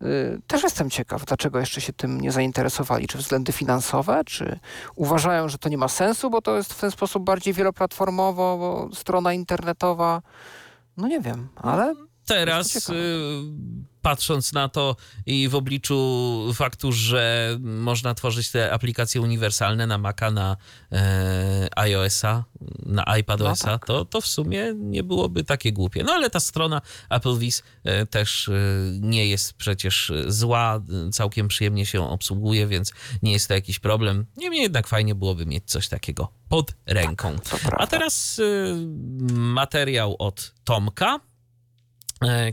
Yy, 0.00 0.40
też 0.46 0.62
jestem 0.62 0.90
ciekaw, 0.90 1.24
dlaczego 1.24 1.58
jeszcze 1.58 1.80
się 1.80 1.92
tym 1.92 2.20
nie 2.20 2.32
zainteresowali. 2.32 3.06
Czy 3.06 3.18
względy 3.18 3.52
finansowe, 3.52 4.22
czy 4.26 4.58
uważają, 4.94 5.48
że 5.48 5.58
to 5.58 5.68
nie 5.68 5.78
ma 5.78 5.88
sensu, 5.88 6.30
bo 6.30 6.42
to 6.42 6.56
jest 6.56 6.74
w 6.74 6.80
ten 6.80 6.90
sposób 6.90 7.24
bardziej 7.24 7.54
wieloplatformowo, 7.54 8.58
bo 8.58 8.96
strona 8.96 9.32
internetowa. 9.32 10.22
No 10.96 11.08
nie 11.08 11.20
wiem, 11.20 11.48
ale. 11.56 12.07
Teraz 12.28 12.90
patrząc 14.02 14.52
na 14.52 14.68
to 14.68 14.96
i 15.26 15.48
w 15.48 15.54
obliczu 15.54 16.40
faktu, 16.54 16.92
że 16.92 17.56
można 17.60 18.14
tworzyć 18.14 18.50
te 18.50 18.72
aplikacje 18.72 19.20
uniwersalne 19.20 19.86
na 19.86 19.98
Maca, 19.98 20.30
na 20.30 20.56
e, 20.92 21.68
iOS-a, 21.76 22.44
na 22.86 23.16
iPadOS-a, 23.18 23.66
no 23.66 23.78
tak. 23.78 23.86
to, 23.86 24.04
to 24.04 24.20
w 24.20 24.26
sumie 24.26 24.74
nie 24.74 25.02
byłoby 25.02 25.44
takie 25.44 25.72
głupie. 25.72 26.04
No 26.04 26.12
ale 26.12 26.30
ta 26.30 26.40
strona 26.40 26.82
Apple 27.10 27.38
Viz 27.38 27.62
e, 27.84 28.06
też 28.06 28.48
e, 28.48 28.52
nie 29.00 29.26
jest 29.26 29.52
przecież 29.52 30.12
zła, 30.26 30.82
całkiem 31.12 31.48
przyjemnie 31.48 31.86
się 31.86 32.10
obsługuje, 32.10 32.66
więc 32.66 32.92
nie 33.22 33.32
jest 33.32 33.48
to 33.48 33.54
jakiś 33.54 33.78
problem. 33.78 34.26
Niemniej 34.36 34.62
jednak 34.62 34.86
fajnie 34.86 35.14
byłoby 35.14 35.46
mieć 35.46 35.64
coś 35.64 35.88
takiego 35.88 36.32
pod 36.48 36.74
ręką. 36.86 37.36
Tak, 37.50 37.60
A 37.78 37.86
teraz 37.86 38.38
e, 38.38 38.74
materiał 39.30 40.16
od 40.18 40.54
Tomka 40.64 41.20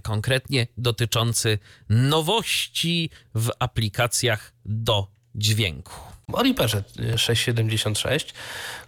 konkretnie 0.03 0.67
dotyczący 0.77 1.59
nowości 1.89 3.09
w 3.35 3.49
aplikacjach 3.59 4.53
do 4.65 5.07
dźwięku. 5.35 5.93
O 6.33 6.43
Reaperze 6.43 6.83
676, 7.17 8.33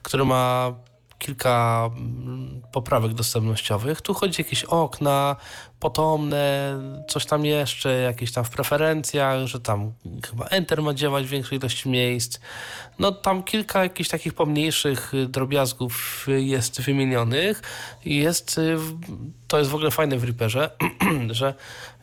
który 0.04 0.26
ma 0.26 0.74
kilka 1.20 1.90
mm, 1.98 2.62
poprawek 2.72 3.14
dostępnościowych. 3.14 4.02
Tu 4.02 4.14
chodzi 4.14 4.42
jakieś 4.42 4.64
okna 4.64 5.36
potomne, 5.80 6.80
coś 7.08 7.26
tam 7.26 7.46
jeszcze, 7.46 7.94
jakieś 7.94 8.32
tam 8.32 8.44
w 8.44 8.50
preferencjach, 8.50 9.46
że 9.46 9.60
tam 9.60 9.94
chyba 10.30 10.46
Enter 10.46 10.82
ma 10.82 10.94
działać 10.94 11.26
w 11.26 11.30
większej 11.30 11.60
ilości 11.60 11.90
miejsc. 11.90 12.40
No 13.00 13.12
tam 13.12 13.44
kilka 13.44 13.84
jakichś 13.84 14.10
takich 14.10 14.34
pomniejszych 14.34 15.12
drobiazgów 15.28 16.26
jest 16.38 16.82
wymienionych. 16.82 17.62
Jest, 18.06 18.58
y, 18.58 18.78
to 19.48 19.60
jest 19.60 19.70
w 19.72 19.76
ogóle 19.76 19.92
fajne 19.92 20.18
w 20.18 20.24
Reaperze, 20.24 20.70
że 21.30 21.50
y, 21.50 21.97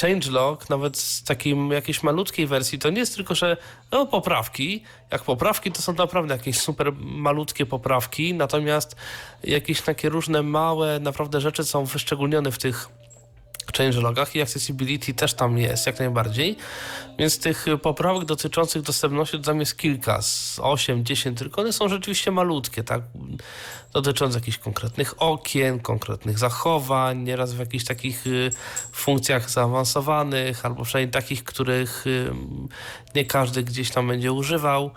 changelog, 0.00 0.70
nawet 0.70 0.98
z 0.98 1.24
takim 1.24 1.70
jakiejś 1.70 2.02
malutkiej 2.02 2.46
wersji, 2.46 2.78
to 2.78 2.90
nie 2.90 2.98
jest 2.98 3.16
tylko, 3.16 3.34
że 3.34 3.56
no, 3.92 4.06
poprawki. 4.06 4.82
Jak 5.12 5.22
poprawki, 5.22 5.72
to 5.72 5.82
są 5.82 5.92
naprawdę 5.92 6.34
jakieś 6.34 6.58
super 6.58 6.92
malutkie 6.98 7.66
poprawki, 7.66 8.34
natomiast 8.34 8.96
jakieś 9.44 9.80
takie 9.82 10.08
różne 10.08 10.42
małe 10.42 11.00
naprawdę 11.00 11.40
rzeczy 11.40 11.64
są 11.64 11.84
wyszczególnione 11.84 12.52
w 12.52 12.58
tych 12.58 12.88
changelogach 13.76 14.36
i 14.36 14.42
accessibility 14.42 15.14
też 15.14 15.34
tam 15.34 15.58
jest, 15.58 15.86
jak 15.86 15.98
najbardziej. 15.98 16.56
Więc 17.18 17.38
tych 17.38 17.66
poprawek 17.82 18.24
dotyczących 18.24 18.82
dostępności 18.82 19.40
tam 19.40 19.60
jest 19.60 19.78
kilka, 19.78 20.22
z 20.22 20.60
8, 20.62 21.04
10 21.04 21.38
tylko, 21.38 21.60
one 21.60 21.72
są 21.72 21.88
rzeczywiście 21.88 22.30
malutkie, 22.30 22.84
tak? 22.84 23.02
Dotyczące 23.94 24.38
jakichś 24.38 24.58
konkretnych 24.58 25.22
okien, 25.22 25.80
konkretnych 25.80 26.38
zachowań, 26.38 27.18
nieraz 27.18 27.54
w 27.54 27.58
jakichś 27.58 27.84
takich 27.84 28.26
y, 28.26 28.50
funkcjach 28.92 29.50
zaawansowanych, 29.50 30.64
albo 30.64 30.84
przynajmniej 30.84 31.12
takich, 31.12 31.44
których 31.44 32.04
nie 33.14 33.24
każdy 33.24 33.62
gdzieś 33.62 33.90
tam 33.90 34.08
będzie 34.08 34.32
używał. 34.32 34.90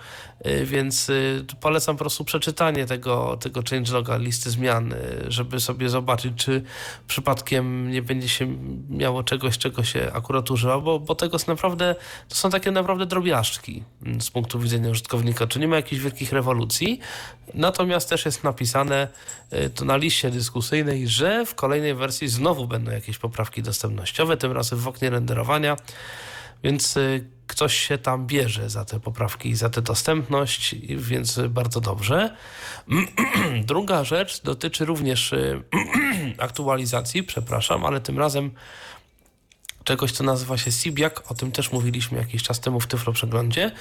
Y, 0.45 0.65
więc 0.65 1.09
y, 1.09 1.45
polecam 1.59 1.95
po 1.95 1.99
prostu 1.99 2.25
przeczytanie 2.25 2.85
tego, 2.85 3.38
tego 3.38 3.61
changeloga, 3.69 4.17
listy 4.17 4.49
zmian, 4.49 4.93
y, 4.93 4.97
żeby 5.27 5.59
sobie 5.59 5.89
zobaczyć, 5.89 6.33
czy 6.35 6.63
przypadkiem 7.07 7.91
nie 7.91 8.01
będzie 8.01 8.29
się 8.29 8.57
miało 8.89 9.23
czegoś, 9.23 9.57
czego 9.57 9.83
się 9.83 10.11
akurat 10.13 10.51
używa, 10.51 10.79
bo, 10.79 10.99
bo 10.99 11.15
tego 11.15 11.35
jest 11.35 11.47
naprawdę, 11.47 11.95
to 12.29 12.35
są 12.35 12.49
takie 12.49 12.71
naprawdę 12.71 13.05
drobiażdżki 13.05 13.83
mm, 14.05 14.21
z 14.21 14.29
punktu 14.29 14.59
widzenia 14.59 14.89
użytkownika, 14.89 15.47
czy 15.47 15.59
nie 15.59 15.67
ma 15.67 15.75
jakichś 15.75 16.01
wielkich 16.01 16.31
rewolucji, 16.31 16.99
natomiast 17.53 18.09
też 18.09 18.25
jest 18.25 18.43
napisane 18.43 19.07
to 19.75 19.85
na 19.85 19.97
liście 19.97 20.31
dyskusyjnej, 20.31 21.07
że 21.07 21.45
w 21.45 21.55
kolejnej 21.55 21.95
wersji 21.95 22.27
znowu 22.27 22.67
będą 22.67 22.91
jakieś 22.91 23.17
poprawki 23.17 23.63
dostępnościowe, 23.63 24.38
tym 24.38 24.51
razem 24.51 24.79
w 24.79 24.88
oknie 24.88 25.09
renderowania, 25.09 25.77
więc 26.63 26.95
ktoś 27.48 27.78
się 27.78 27.98
tam 27.98 28.28
bierze 28.28 28.70
za 28.70 28.86
te 28.86 29.00
poprawki 29.00 29.50
i 29.50 29.56
za 29.56 29.70
tę 29.70 29.82
dostępność, 29.82 30.76
więc 30.89 31.39
bardzo 31.50 31.82
dobrze. 31.82 32.38
Druga 33.66 34.04
rzecz 34.04 34.41
dotyczy 34.41 34.86
również 34.86 35.34
y, 35.34 35.64
aktualizacji, 36.38 37.24
przepraszam, 37.24 37.86
ale 37.86 38.02
tym 38.02 38.20
razem 38.20 38.52
czegoś, 39.84 40.12
co 40.12 40.24
nazywa 40.24 40.58
się 40.58 40.72
Sibiak, 40.72 41.32
o 41.32 41.36
tym 41.36 41.52
też 41.52 41.72
mówiliśmy 41.72 42.18
jakiś 42.18 42.43
czas 42.43 42.60
temu 42.60 42.80
w 42.80 42.88
Tyflo 42.88 43.14
Przeglądzie. 43.14 43.72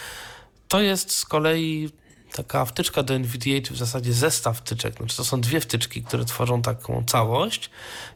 To 0.69 0.81
jest 0.81 1.13
z 1.13 1.25
kolei 1.25 1.91
taka 2.33 2.65
wtyczka 2.65 3.03
do 3.03 3.15
NVDA, 3.15 3.61
czy 3.65 3.75
w 3.75 3.77
zasadzie 3.77 4.13
zestaw 4.13 4.59
wtyczek. 4.59 4.97
Znaczy 4.97 5.17
to 5.17 5.25
są 5.25 5.41
dwie 5.41 5.61
wtyczki, 5.61 6.03
które 6.03 6.25
tworzą 6.25 6.63
taką 6.63 7.05
całość. 7.07 7.71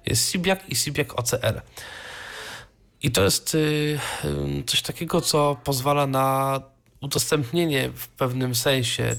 Jest 0.07 0.31
Sibiak 0.31 0.69
i 0.69 0.77
Sibiak 0.77 1.19
OCR. 1.19 1.63
I 3.03 3.11
to 3.11 3.25
jest 3.25 3.55
y, 3.55 3.99
coś 4.67 4.83
takiego, 4.83 5.21
co 5.21 5.57
pozwala 5.65 6.07
na 6.07 6.61
udostępnienie 7.01 7.91
w 7.95 8.09
pewnym 8.09 8.55
sensie, 8.55 9.17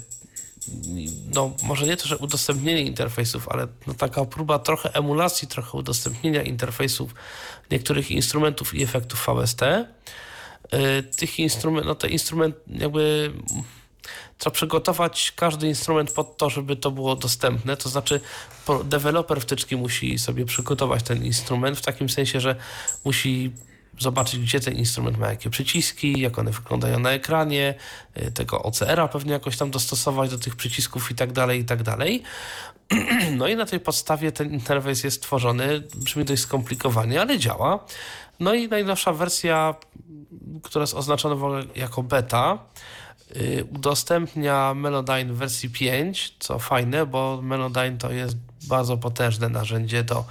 no 1.33 1.53
może 1.63 1.85
nie 1.85 1.97
to, 1.97 2.07
że 2.07 2.17
udostępnienie 2.17 2.81
interfejsów, 2.81 3.49
ale 3.49 3.67
no, 3.87 3.93
taka 3.93 4.25
próba 4.25 4.59
trochę 4.59 4.93
emulacji, 4.93 5.47
trochę 5.47 5.77
udostępnienia 5.77 6.41
interfejsów 6.41 7.15
niektórych 7.71 8.11
instrumentów 8.11 8.73
i 8.73 8.83
efektów 8.83 9.27
VST. 9.27 9.61
Y, 9.61 11.03
tych 11.03 11.39
instrumentów, 11.39 11.87
no 11.87 11.95
te 11.95 12.09
instrument 12.09 12.55
jakby 12.67 13.33
trzeba 14.37 14.53
przygotować 14.53 15.33
każdy 15.35 15.67
instrument 15.67 16.11
pod 16.11 16.37
to, 16.37 16.49
żeby 16.49 16.75
to 16.75 16.91
było 16.91 17.15
dostępne. 17.15 17.77
To 17.77 17.89
znaczy, 17.89 18.21
deweloper 18.83 19.41
wtyczki 19.41 19.75
musi 19.75 20.19
sobie 20.19 20.45
przygotować 20.45 21.03
ten 21.03 21.25
instrument 21.25 21.77
w 21.77 21.81
takim 21.81 22.09
sensie, 22.09 22.39
że 22.39 22.55
musi 23.05 23.51
zobaczyć, 23.99 24.39
gdzie 24.39 24.59
ten 24.59 24.73
instrument 24.73 25.17
ma 25.17 25.29
jakie 25.29 25.49
przyciski, 25.49 26.21
jak 26.21 26.39
one 26.39 26.51
wyglądają 26.51 26.99
na 26.99 27.11
ekranie, 27.11 27.73
y, 28.17 28.31
tego 28.31 28.63
OCR-a 28.63 29.07
pewnie 29.07 29.31
jakoś 29.31 29.57
tam 29.57 29.71
dostosować 29.71 30.29
do 30.29 30.37
tych 30.37 30.55
przycisków 30.55 31.11
i 31.11 31.15
tak 31.15 31.31
dalej, 31.31 31.59
i 31.59 31.65
tak 31.65 31.83
dalej. 31.83 32.23
No 33.37 33.47
i 33.47 33.55
na 33.55 33.65
tej 33.65 33.79
podstawie 33.79 34.31
ten 34.31 34.53
interfejs 34.53 35.03
jest 35.03 35.23
tworzony, 35.23 35.83
brzmi 35.95 36.25
dość 36.25 36.41
skomplikowanie, 36.41 37.21
ale 37.21 37.39
działa. 37.39 37.85
No 38.39 38.53
i 38.53 38.67
najnowsza 38.67 39.13
wersja, 39.13 39.75
która 40.63 40.83
jest 40.83 40.93
oznaczona 40.93 41.35
jako 41.75 42.03
beta, 42.03 42.57
y, 43.35 43.65
udostępnia 43.75 44.73
Melodyne 44.73 45.33
w 45.33 45.37
wersji 45.37 45.69
5, 45.69 46.35
co 46.39 46.59
fajne, 46.59 47.05
bo 47.05 47.39
Melodyne 47.41 47.97
to 47.97 48.11
jest 48.11 48.35
bardzo 48.67 48.97
potężne 48.97 49.49
narzędzie 49.49 50.03
do 50.03 50.25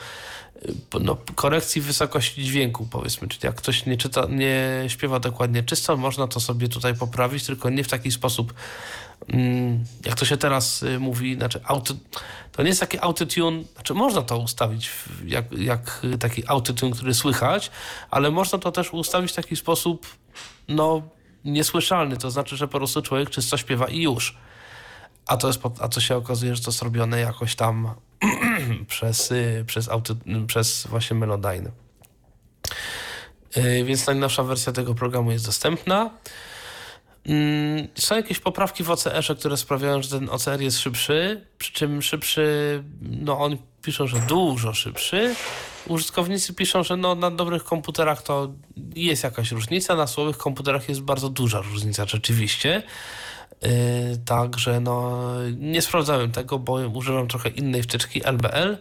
no, 1.01 1.17
korekcji 1.35 1.81
wysokości 1.81 2.45
dźwięku, 2.45 2.87
powiedzmy. 2.91 3.29
Czyli 3.29 3.47
jak 3.47 3.55
ktoś 3.55 3.87
nie, 3.87 3.97
czyta, 3.97 4.27
nie 4.29 4.85
śpiewa 4.89 5.21
dokładnie 5.21 5.63
czysto, 5.63 5.97
można 5.97 6.27
to 6.27 6.41
sobie 6.41 6.69
tutaj 6.69 6.95
poprawić, 6.95 7.47
tylko 7.47 7.71
nie 7.71 7.85
w 7.85 7.89
taki 7.89 8.13
sposób, 8.13 8.55
mm, 9.29 9.85
jak 10.05 10.15
to 10.15 10.25
się 10.25 10.37
teraz 10.37 10.83
y, 10.83 10.99
mówi, 10.99 11.35
znaczy 11.35 11.61
auto, 11.65 11.95
to 12.53 12.63
nie 12.63 12.69
jest 12.69 12.81
taki 12.81 12.99
autotune, 12.99 13.63
znaczy 13.75 13.95
można 13.95 14.23
to 14.23 14.39
ustawić 14.39 14.91
jak, 15.27 15.53
jak 15.53 16.03
taki 16.21 16.43
autotune, 16.47 16.93
który 16.93 17.15
słychać, 17.15 17.71
ale 18.11 18.31
można 18.31 18.59
to 18.59 18.73
też 18.73 18.93
ustawić 18.93 19.33
w 19.33 19.35
taki 19.35 19.57
sposób, 19.57 20.07
no, 20.69 21.03
niesłyszalny, 21.45 22.17
to 22.17 22.31
znaczy, 22.31 22.57
że 22.57 22.69
po 22.69 22.79
prostu 22.79 23.03
człowiek 23.03 23.31
czysto 23.31 23.57
śpiewa 23.57 23.87
i 23.87 24.03
już. 24.03 24.37
A 25.27 25.37
to, 25.37 25.47
jest, 25.47 25.61
a 25.81 25.89
to 25.89 26.01
się 26.01 26.17
okazuje, 26.17 26.57
że 26.57 26.63
to 26.63 26.71
jest 26.71 26.83
robione 26.83 27.21
jakoś 27.21 27.55
tam 27.55 27.95
przez, 28.89 29.31
y, 29.31 29.64
przez, 29.66 29.89
auto, 29.89 30.14
przez 30.47 30.87
właśnie 30.87 31.16
Melodyne. 31.16 31.71
Y, 33.57 33.85
więc 33.85 34.07
najnowsza 34.07 34.43
wersja 34.43 34.73
tego 34.73 34.95
programu 34.95 35.33
jest 35.33 35.47
dostępna. 35.47 36.11
Mm, 37.27 37.89
są 37.95 38.16
jakieś 38.16 38.39
poprawki 38.39 38.85
w 38.85 38.91
OCR-ze, 38.91 39.35
które 39.35 39.57
sprawiają, 39.57 40.03
że 40.03 40.09
ten 40.09 40.29
OCR 40.29 40.61
jest 40.61 40.79
szybszy, 40.79 41.47
przy 41.59 41.73
czym 41.73 42.03
szybszy, 42.03 42.45
no 43.01 43.39
oni 43.39 43.59
piszą, 43.83 44.07
że 44.07 44.18
dużo 44.18 44.75
szybszy. 44.75 45.35
Użytkownicy 45.87 46.55
piszą, 46.55 46.83
że 46.83 46.97
no, 46.97 47.14
na 47.14 47.31
dobrych 47.31 47.64
komputerach 47.64 48.23
to 48.23 48.53
jest 48.95 49.25
jakaś 49.25 49.53
różnica, 49.53 49.97
na 49.97 50.07
słabych 50.07 50.39
komputerach 50.39 50.89
jest 50.89 51.01
bardzo 51.01 51.29
duża 51.29 51.61
różnica 51.61 52.07
rzeczywiście. 52.07 52.83
Yy, 53.63 53.71
także 54.25 54.81
no, 54.81 55.23
nie 55.59 55.83
sprawdzałem 55.83 56.33
tego, 56.33 56.59
bo 56.59 56.73
używam 56.73 57.29
trochę 57.29 57.49
innej 57.49 57.83
wtyczki 57.83 58.27
LBL. 58.27 58.79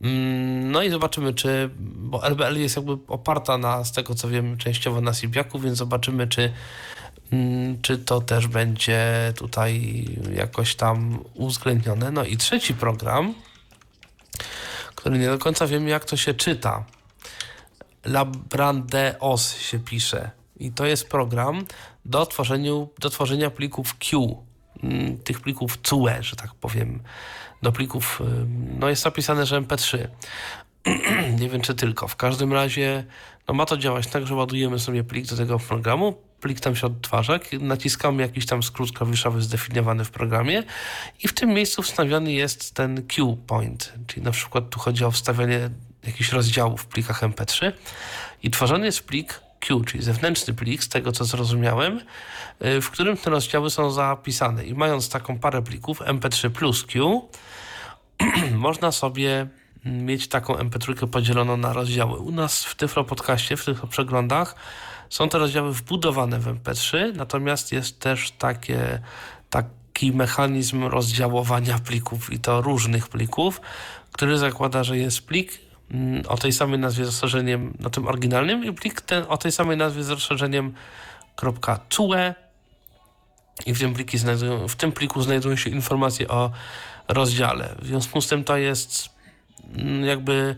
Mm, 0.00 0.70
no 0.70 0.82
i 0.82 0.90
zobaczymy, 0.90 1.34
czy, 1.34 1.70
bo 1.78 2.26
LBL 2.26 2.60
jest 2.60 2.76
jakby 2.76 2.92
oparta 3.08 3.58
na, 3.58 3.84
z 3.84 3.92
tego 3.92 4.14
co 4.14 4.28
wiem, 4.28 4.56
częściowo 4.56 5.00
na 5.00 5.14
Sibiaku, 5.14 5.58
więc 5.58 5.78
zobaczymy, 5.78 6.28
czy, 6.28 6.52
mm, 7.32 7.82
czy 7.82 7.98
to 7.98 8.20
też 8.20 8.46
będzie 8.46 9.32
tutaj 9.36 10.04
jakoś 10.34 10.74
tam 10.74 11.24
uwzględnione. 11.34 12.10
No 12.10 12.24
i 12.24 12.36
trzeci 12.36 12.74
program, 12.74 13.34
który 14.94 15.18
nie 15.18 15.26
do 15.26 15.38
końca 15.38 15.66
wiem, 15.66 15.88
jak 15.88 16.04
to 16.04 16.16
się 16.16 16.34
czyta. 16.34 16.84
Labrandeos 18.04 19.58
się 19.58 19.78
pisze. 19.78 20.39
I 20.60 20.72
to 20.72 20.86
jest 20.86 21.08
program 21.08 21.64
do, 22.04 22.28
do 22.98 23.10
tworzenia 23.10 23.50
plików 23.50 23.98
Q, 23.98 24.36
mm, 24.82 25.18
tych 25.18 25.40
plików 25.40 25.78
CUE, 25.78 26.08
że 26.20 26.36
tak 26.36 26.54
powiem, 26.54 27.02
do 27.62 27.72
plików, 27.72 28.22
no 28.78 28.88
jest 28.88 29.04
napisane, 29.04 29.46
że 29.46 29.62
MP3. 29.62 30.08
nie 31.40 31.48
wiem, 31.48 31.60
czy 31.60 31.74
tylko. 31.74 32.08
W 32.08 32.16
każdym 32.16 32.52
razie 32.52 33.04
no 33.48 33.54
ma 33.54 33.66
to 33.66 33.76
działać 33.76 34.06
tak, 34.06 34.26
że 34.26 34.34
ładujemy 34.34 34.78
sobie 34.78 35.04
plik 35.04 35.26
do 35.26 35.36
tego 35.36 35.58
programu, 35.58 36.18
plik 36.40 36.60
tam 36.60 36.76
się 36.76 36.86
odtwarza, 36.86 37.38
naciskamy 37.60 38.22
jakiś 38.22 38.46
tam 38.46 38.62
skrót 38.62 38.92
klawiszowy 38.92 39.42
zdefiniowany 39.42 40.04
w 40.04 40.10
programie 40.10 40.62
i 41.22 41.28
w 41.28 41.32
tym 41.32 41.50
miejscu 41.50 41.82
wstawiony 41.82 42.32
jest 42.32 42.74
ten 42.74 43.06
Q 43.06 43.36
point, 43.46 43.92
czyli 44.06 44.22
na 44.22 44.30
przykład 44.30 44.70
tu 44.70 44.80
chodzi 44.80 45.04
o 45.04 45.10
wstawianie 45.10 45.70
jakichś 46.06 46.32
rozdziałów 46.32 46.82
w 46.82 46.86
plikach 46.86 47.22
MP3 47.22 47.72
i 48.42 48.50
tworzony 48.50 48.86
jest 48.86 49.04
plik 49.04 49.40
Q, 49.60 49.84
czyli 49.84 50.02
zewnętrzny 50.02 50.54
plik, 50.54 50.84
z 50.84 50.88
tego 50.88 51.12
co 51.12 51.24
zrozumiałem, 51.24 52.00
y, 52.64 52.80
w 52.80 52.90
którym 52.90 53.16
te 53.16 53.30
rozdziały 53.30 53.70
są 53.70 53.90
zapisane. 53.90 54.64
I 54.64 54.74
mając 54.74 55.08
taką 55.08 55.38
parę 55.38 55.62
plików 55.62 56.00
MP3 56.00 56.50
plus 56.50 56.84
Q, 56.84 57.22
można 58.54 58.92
sobie 58.92 59.46
mieć 59.84 60.28
taką 60.28 60.54
MP3 60.54 61.06
podzieloną 61.06 61.56
na 61.56 61.72
rozdziały. 61.72 62.18
U 62.18 62.30
nas 62.30 62.64
w 62.64 62.74
Tyflo 62.74 63.04
Podcaście, 63.04 63.56
w 63.56 63.64
tych 63.64 63.86
przeglądach 63.86 64.54
są 65.10 65.28
te 65.28 65.38
rozdziały 65.38 65.72
wbudowane 65.74 66.38
w 66.38 66.46
MP3, 66.46 67.16
natomiast 67.16 67.72
jest 67.72 68.00
też 68.00 68.30
takie, 68.30 69.00
taki 69.50 70.12
mechanizm 70.12 70.84
rozdziałowania 70.84 71.78
plików 71.78 72.32
i 72.32 72.38
to 72.38 72.62
różnych 72.62 73.08
plików, 73.08 73.60
który 74.12 74.38
zakłada, 74.38 74.84
że 74.84 74.98
jest 74.98 75.26
plik 75.26 75.52
mm, 75.52 75.69
o 76.28 76.36
tej 76.36 76.52
samej 76.52 76.78
nazwie 76.78 77.04
z 77.04 77.06
rozszerzeniem 77.06 77.74
na 77.78 77.90
tym 77.90 78.08
oryginalnym 78.08 78.64
i 78.64 78.72
plik 78.72 79.00
ten 79.00 79.24
o 79.28 79.36
tej 79.36 79.52
samej 79.52 79.76
nazwie 79.76 80.02
z 80.02 80.10
rozszerzeniem 80.10 80.74
.cue 81.90 82.34
i 83.66 83.74
w 83.74 83.78
tym, 83.78 83.94
pliki 83.94 84.18
znajdują, 84.18 84.68
w 84.68 84.76
tym 84.76 84.92
pliku 84.92 85.22
znajdują 85.22 85.56
się 85.56 85.70
informacje 85.70 86.28
o 86.28 86.50
rozdziale. 87.08 87.74
W 87.82 87.86
związku 87.86 88.20
z 88.20 88.28
tym 88.28 88.44
to 88.44 88.56
jest 88.56 89.08
mm, 89.74 90.04
jakby 90.04 90.56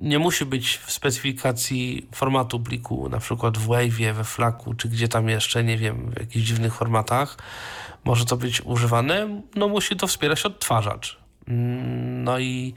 nie 0.00 0.18
musi 0.18 0.44
być 0.44 0.76
w 0.76 0.92
specyfikacji 0.92 2.08
formatu 2.14 2.60
pliku, 2.60 3.08
na 3.08 3.18
przykład 3.18 3.58
w 3.58 3.68
Wave'ie, 3.68 4.12
we 4.12 4.24
Flaku, 4.24 4.74
czy 4.74 4.88
gdzie 4.88 5.08
tam 5.08 5.28
jeszcze, 5.28 5.64
nie 5.64 5.76
wiem, 5.76 6.10
w 6.10 6.20
jakichś 6.20 6.46
dziwnych 6.46 6.74
formatach. 6.74 7.36
Może 8.04 8.24
to 8.24 8.36
być 8.36 8.62
używane, 8.64 9.42
no 9.54 9.68
musi 9.68 9.96
to 9.96 10.06
wspierać 10.06 10.46
odtwarzacz. 10.46 11.18
Mm, 11.48 12.24
no 12.24 12.38
i 12.38 12.74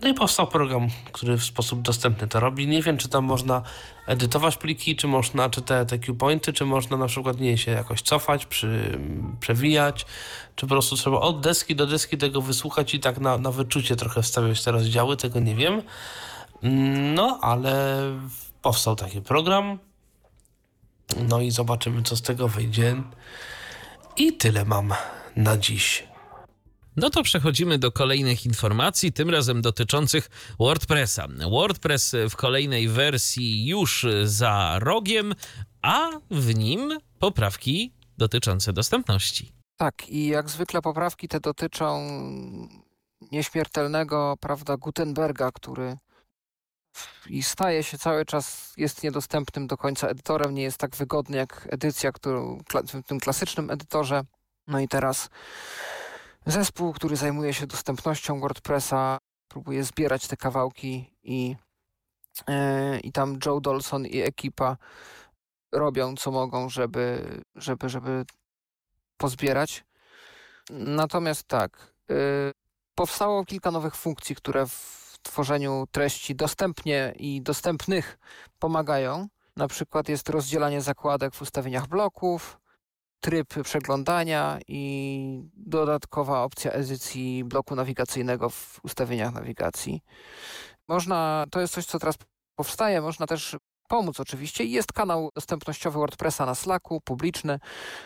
no 0.00 0.08
i 0.08 0.14
powstał 0.14 0.46
program, 0.46 0.88
który 1.12 1.36
w 1.36 1.44
sposób 1.44 1.82
dostępny 1.82 2.28
to 2.28 2.40
robi. 2.40 2.66
Nie 2.66 2.82
wiem, 2.82 2.96
czy 2.96 3.08
tam 3.08 3.24
można 3.24 3.62
edytować 4.06 4.56
pliki, 4.56 4.96
czy 4.96 5.08
można, 5.08 5.50
czy 5.50 5.62
te, 5.62 5.86
te 5.86 5.98
pointy, 5.98 6.52
czy 6.52 6.64
można 6.64 6.96
na 6.96 7.06
przykład 7.06 7.40
nie 7.40 7.58
się 7.58 7.70
jakoś 7.70 8.02
cofać, 8.02 8.46
przy, 8.46 8.98
przewijać, 9.40 10.06
czy 10.56 10.66
po 10.66 10.70
prostu 10.74 10.96
trzeba 10.96 11.20
od 11.20 11.40
deski 11.40 11.76
do 11.76 11.86
deski 11.86 12.18
tego 12.18 12.40
wysłuchać 12.40 12.94
i 12.94 13.00
tak 13.00 13.18
na, 13.18 13.38
na 13.38 13.50
wyczucie 13.50 13.96
trochę 13.96 14.22
wstawiać 14.22 14.64
te 14.64 14.72
rozdziały, 14.72 15.16
tego 15.16 15.40
nie 15.40 15.54
wiem. 15.54 15.82
No, 17.14 17.38
ale 17.42 18.00
powstał 18.62 18.96
taki 18.96 19.20
program. 19.20 19.78
No 21.28 21.40
i 21.40 21.50
zobaczymy, 21.50 22.02
co 22.02 22.16
z 22.16 22.22
tego 22.22 22.48
wyjdzie. 22.48 23.02
I 24.16 24.32
tyle 24.32 24.64
mam 24.64 24.92
na 25.36 25.56
dziś. 25.56 26.13
No 26.96 27.10
to 27.10 27.22
przechodzimy 27.22 27.78
do 27.78 27.92
kolejnych 27.92 28.46
informacji, 28.46 29.12
tym 29.12 29.30
razem 29.30 29.62
dotyczących 29.62 30.30
WordPressa. 30.58 31.26
WordPress 31.50 32.16
w 32.30 32.36
kolejnej 32.36 32.88
wersji 32.88 33.66
już 33.66 34.06
za 34.24 34.78
rogiem, 34.78 35.34
a 35.82 36.10
w 36.30 36.54
nim 36.54 36.98
poprawki 37.18 37.92
dotyczące 38.18 38.72
dostępności. 38.72 39.52
Tak, 39.76 40.08
i 40.08 40.26
jak 40.26 40.50
zwykle 40.50 40.82
poprawki 40.82 41.28
te 41.28 41.40
dotyczą 41.40 42.08
nieśmiertelnego, 43.32 44.34
prawda, 44.40 44.76
Gutenberga, 44.76 45.50
który 45.52 45.96
i 47.26 47.42
staje 47.42 47.82
się 47.82 47.98
cały 47.98 48.24
czas, 48.24 48.72
jest 48.76 49.02
niedostępnym 49.02 49.66
do 49.66 49.76
końca 49.76 50.08
edytorem, 50.08 50.54
nie 50.54 50.62
jest 50.62 50.78
tak 50.78 50.96
wygodny 50.96 51.36
jak 51.36 51.68
edycja 51.70 52.12
którą, 52.12 52.58
w 52.88 53.06
tym 53.06 53.20
klasycznym 53.20 53.70
edytorze. 53.70 54.22
No 54.66 54.80
i 54.80 54.88
teraz 54.88 55.28
Zespół, 56.46 56.92
który 56.92 57.16
zajmuje 57.16 57.54
się 57.54 57.66
dostępnością 57.66 58.40
WordPressa, 58.40 59.18
próbuje 59.48 59.84
zbierać 59.84 60.26
te 60.26 60.36
kawałki 60.36 61.16
i, 61.22 61.56
yy, 62.48 63.00
i 63.00 63.12
tam 63.12 63.38
Joe 63.46 63.60
Dolson 63.60 64.06
i 64.06 64.20
ekipa 64.20 64.76
robią 65.72 66.16
co 66.16 66.30
mogą, 66.30 66.68
żeby, 66.68 67.26
żeby, 67.54 67.88
żeby 67.88 68.24
pozbierać. 69.16 69.84
Natomiast 70.70 71.44
tak, 71.48 71.94
yy, 72.08 72.52
powstało 72.94 73.44
kilka 73.44 73.70
nowych 73.70 73.96
funkcji, 73.96 74.36
które 74.36 74.66
w 74.66 75.18
tworzeniu 75.22 75.84
treści 75.90 76.34
dostępnie 76.34 77.14
i 77.16 77.42
dostępnych 77.42 78.18
pomagają. 78.58 79.28
Na 79.56 79.68
przykład 79.68 80.08
jest 80.08 80.28
rozdzielanie 80.28 80.82
zakładek 80.82 81.34
w 81.34 81.42
ustawieniach 81.42 81.86
bloków, 81.86 82.58
tryb 83.20 83.54
przeglądania 83.62 84.58
i 84.68 85.42
dodatkowa 85.54 86.42
opcja 86.42 86.70
edycji 86.70 87.44
bloku 87.44 87.74
nawigacyjnego 87.74 88.50
w 88.50 88.80
ustawieniach 88.82 89.34
nawigacji. 89.34 90.02
Można, 90.88 91.44
to 91.50 91.60
jest 91.60 91.74
coś, 91.74 91.86
co 91.86 91.98
teraz 91.98 92.14
powstaje, 92.56 93.00
można 93.00 93.26
też 93.26 93.56
pomóc 93.88 94.20
oczywiście. 94.20 94.64
Jest 94.64 94.92
kanał 94.92 95.30
dostępnościowy 95.34 95.98
WordPressa 95.98 96.46
na 96.46 96.54
Slacku, 96.54 97.00
publiczny. 97.00 97.58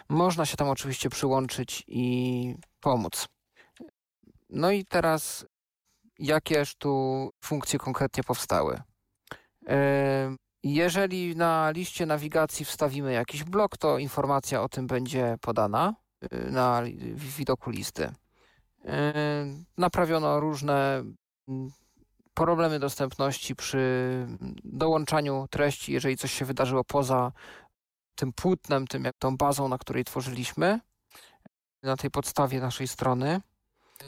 Można 0.08 0.46
się 0.46 0.56
tam 0.56 0.68
oczywiście 0.68 1.10
przyłączyć 1.10 1.84
i 1.86 2.54
pomóc. 2.80 3.26
No 4.48 4.70
i 4.70 4.84
teraz 4.84 5.46
jakież 6.18 6.74
tu 6.74 7.30
funkcje 7.44 7.78
konkretnie 7.78 8.24
powstały? 8.24 8.80
Jeżeli 10.68 11.36
na 11.36 11.70
liście 11.70 12.06
nawigacji 12.06 12.64
wstawimy 12.64 13.12
jakiś 13.12 13.44
blok, 13.44 13.76
to 13.76 13.98
informacja 13.98 14.62
o 14.62 14.68
tym 14.68 14.86
będzie 14.86 15.36
podana 15.40 15.94
y, 16.32 16.50
na 16.50 16.82
widoku 17.14 17.70
listy. 17.70 18.04
Y, 18.04 18.12
naprawiono 19.78 20.40
różne 20.40 21.04
mm, 21.48 21.70
problemy 22.34 22.78
dostępności 22.78 23.56
przy 23.56 24.26
dołączaniu 24.64 25.46
treści, 25.50 25.92
jeżeli 25.92 26.16
coś 26.16 26.32
się 26.32 26.44
wydarzyło 26.44 26.84
poza 26.84 27.32
tym 28.14 28.32
płótnem, 28.32 28.86
tym 28.86 29.08
tą 29.18 29.36
bazą, 29.36 29.68
na 29.68 29.78
której 29.78 30.04
tworzyliśmy, 30.04 30.80
na 31.82 31.96
tej 31.96 32.10
podstawie 32.10 32.60
naszej 32.60 32.88
strony. 32.88 33.40
Y, 34.02 34.06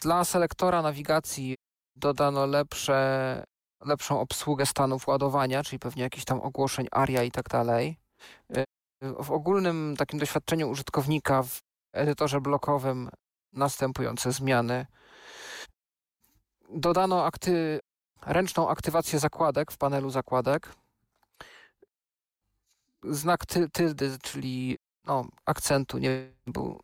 dla 0.00 0.24
selektora 0.24 0.82
nawigacji 0.82 1.56
dodano 1.96 2.46
lepsze 2.46 3.44
lepszą 3.84 4.20
obsługę 4.20 4.66
stanów 4.66 5.06
ładowania, 5.06 5.62
czyli 5.62 5.78
pewnie 5.78 6.02
jakichś 6.02 6.24
tam 6.24 6.40
ogłoszeń 6.40 6.86
ARIA 6.90 7.22
i 7.22 7.30
tak 7.30 7.48
dalej. 7.48 7.96
Y, 8.56 8.64
w 9.00 9.30
ogólnym 9.30 9.94
takim 9.98 10.18
doświadczeniu 10.18 10.70
użytkownika 10.70 11.42
w 11.42 11.60
edytorze 11.92 12.40
blokowym 12.40 13.10
następujące 13.52 14.32
zmiany. 14.32 14.86
Dodano 16.70 17.24
akty 17.24 17.80
ręczną 18.26 18.68
aktywację 18.68 19.18
zakładek 19.18 19.72
w 19.72 19.78
panelu 19.78 20.10
zakładek. 20.10 20.74
Znak 23.04 23.46
ty 23.46 23.68
tyldy, 23.68 24.18
czyli 24.22 24.78
no, 25.04 25.24
akcentu 25.44 25.98
nie 25.98 26.32
był 26.46 26.80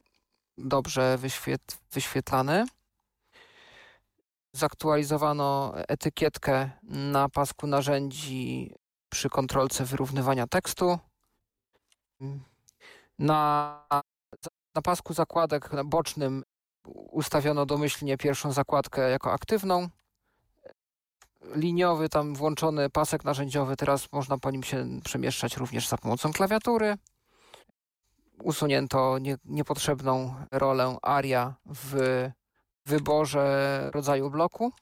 dobrze 0.58 1.18
wyświet 1.18 1.78
wyświetlany 1.92 2.66
zaktualizowano 4.56 5.72
etykietkę 5.88 6.70
na 6.82 7.28
pasku 7.28 7.66
narzędzi 7.66 8.74
przy 9.08 9.30
kontrolce 9.30 9.84
wyrównywania 9.84 10.46
tekstu. 10.46 10.98
Na, 13.18 13.82
na 14.74 14.82
pasku 14.82 15.14
zakładek 15.14 15.70
bocznym 15.84 16.42
ustawiono 17.10 17.66
domyślnie 17.66 18.16
pierwszą 18.16 18.52
zakładkę 18.52 19.10
jako 19.10 19.32
aktywną. 19.32 19.88
Liniowy, 21.54 22.08
tam 22.08 22.34
włączony 22.34 22.90
pasek 22.90 23.24
narzędziowy, 23.24 23.76
teraz 23.76 24.12
można 24.12 24.38
po 24.38 24.50
nim 24.50 24.62
się 24.62 24.86
przemieszczać 25.04 25.56
również 25.56 25.88
za 25.88 25.98
pomocą 25.98 26.32
klawiatury. 26.32 26.94
Usunięto 28.42 29.18
nie, 29.18 29.36
niepotrzebną 29.44 30.34
rolę 30.52 30.96
ARIA 31.02 31.54
w 31.66 31.96
wyborze 32.86 33.90
rodzaju 33.94 34.30
bloku. 34.30 34.72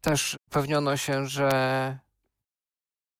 Też 0.00 0.38
upewniono 0.46 0.96
się, 0.96 1.26
że 1.26 1.98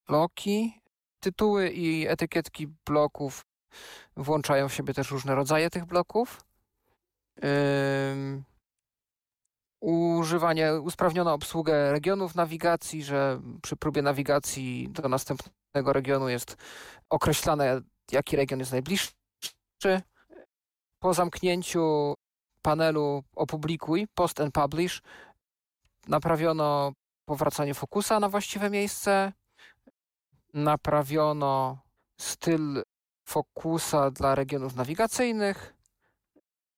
bloki, 0.07 0.81
tytuły 1.21 1.71
i 1.71 2.07
etykietki 2.09 2.67
bloków 2.67 3.47
włączają 4.17 4.69
w 4.69 4.75
siebie 4.75 4.95
też 4.95 5.11
różne 5.11 5.35
rodzaje 5.35 5.71
tych 5.71 5.85
bloków. 5.85 6.41
Używanie, 9.81 10.75
usprawniono 10.75 11.33
obsługę 11.33 11.93
regionów 11.93 12.35
nawigacji, 12.35 13.05
że 13.05 13.41
przy 13.63 13.77
próbie 13.77 14.03
nawigacji 14.03 14.89
do 14.91 15.09
następnego 15.09 15.93
regionu 15.93 16.29
jest 16.29 16.57
określane, 17.11 17.81
jaki 18.13 18.37
region 18.37 18.59
jest 18.59 18.73
najbliższy. 18.73 19.13
Po 20.99 21.15
zamknięciu 21.15 22.15
panelu 22.65 23.23
opublikuj, 23.37 24.07
post 24.15 24.41
and 24.41 24.55
publish, 24.55 25.03
naprawiono 26.09 26.93
powracanie 27.25 27.75
fokusa 27.75 28.21
na 28.21 28.29
właściwe 28.29 28.71
miejsce, 28.71 29.33
naprawiono 30.55 31.79
styl 32.21 32.83
fokusa 33.25 34.11
dla 34.11 34.35
regionów 34.35 34.77
nawigacyjnych, 34.77 35.75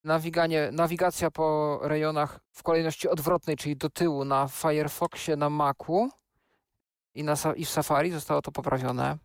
Nawiganie, 0.03 0.69
nawigacja 0.71 1.31
po 1.31 1.79
rejonach 1.81 2.39
w 2.51 2.63
kolejności 2.63 3.09
odwrotnej, 3.09 3.57
czyli 3.57 3.77
do 3.77 3.89
tyłu 3.89 4.25
na 4.25 4.47
Firefoxie, 4.47 5.35
na 5.35 5.49
Macu 5.49 6.09
i, 7.13 7.23
na, 7.23 7.35
i 7.55 7.65
w 7.65 7.69
Safari 7.69 8.11
zostało 8.11 8.41
to 8.41 8.51
poprawione. 8.51 9.17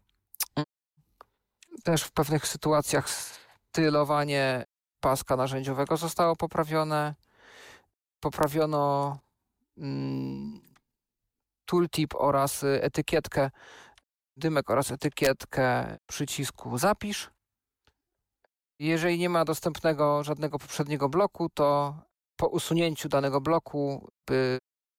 Też 1.85 2.03
w 2.03 2.13
pewnych 2.13 2.47
sytuacjach 2.47 3.07
stylowanie 3.11 4.65
paska 5.03 5.37
narzędziowego 5.37 5.97
zostało 5.97 6.37
poprawione. 6.37 7.15
Poprawiono 8.21 9.19
mm, 9.79 10.61
tooltip 11.67 12.15
oraz 12.15 12.65
etykietkę, 12.65 13.51
dymek 14.37 14.71
oraz 14.71 14.91
etykietkę 14.91 15.97
przycisku 16.07 16.79
zapisz. 16.79 17.31
Jeżeli 18.79 19.19
nie 19.19 19.29
ma 19.29 19.45
dostępnego 19.45 20.25
żadnego 20.25 20.59
poprzedniego 20.59 21.09
bloku, 21.09 21.49
to 21.55 21.95
po 22.37 22.47
usunięciu 22.47 23.09
danego 23.09 23.41
bloku 23.41 24.09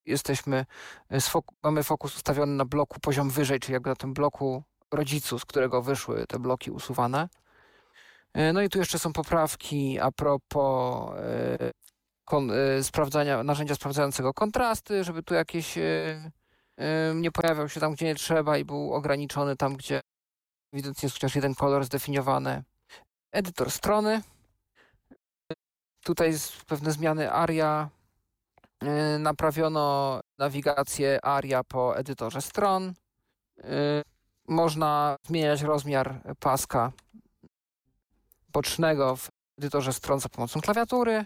jesteśmy, 0.05 0.65
mamy 1.63 1.83
fokus 1.83 2.15
ustawiony 2.15 2.55
na 2.55 2.65
bloku 2.65 2.99
poziom 2.99 3.29
wyżej, 3.29 3.59
czyli 3.59 3.73
jakby 3.73 3.89
na 3.89 3.95
tym 3.95 4.13
bloku 4.13 4.63
rodzicu, 4.91 5.39
z 5.39 5.45
którego 5.45 5.81
wyszły 5.81 6.25
te 6.27 6.39
bloki 6.39 6.71
usuwane. 6.71 7.29
E, 8.33 8.53
no 8.53 8.61
i 8.61 8.69
tu 8.69 8.79
jeszcze 8.79 8.99
są 8.99 9.13
poprawki 9.13 9.99
a 9.99 10.11
propos 10.11 11.11
e, 11.17 11.71
kon, 12.25 12.51
e, 12.51 12.83
sprawdzania, 12.83 13.43
narzędzia 13.43 13.75
sprawdzającego 13.75 14.33
kontrasty, 14.33 15.03
żeby 15.03 15.23
tu 15.23 15.33
jakieś 15.33 15.75
nie 17.15 17.31
pojawiał 17.31 17.69
się 17.69 17.79
tam, 17.79 17.93
gdzie 17.93 18.05
nie 18.05 18.15
trzeba 18.15 18.57
i 18.57 18.65
był 18.65 18.93
ograniczony 18.93 19.55
tam, 19.55 19.75
gdzie 19.75 20.01
ewidentnie 20.73 21.07
jest 21.07 21.15
chociaż 21.15 21.35
jeden 21.35 21.55
kolor 21.55 21.85
zdefiniowany. 21.85 22.63
Edytor 23.31 23.71
strony. 23.71 24.21
Tutaj 26.03 26.33
pewne 26.67 26.91
zmiany 26.91 27.31
ARIA. 27.31 27.89
Naprawiono 29.19 30.19
nawigację 30.37 31.25
ARIA 31.25 31.63
po 31.63 31.97
edytorze 31.97 32.41
stron. 32.41 32.93
Można 34.47 35.15
zmieniać 35.27 35.61
rozmiar 35.61 36.35
paska 36.39 36.91
bocznego 38.53 39.15
w 39.15 39.29
edytorze 39.57 39.93
stron 39.93 40.19
za 40.19 40.29
pomocą 40.29 40.61
klawiatury. 40.61 41.25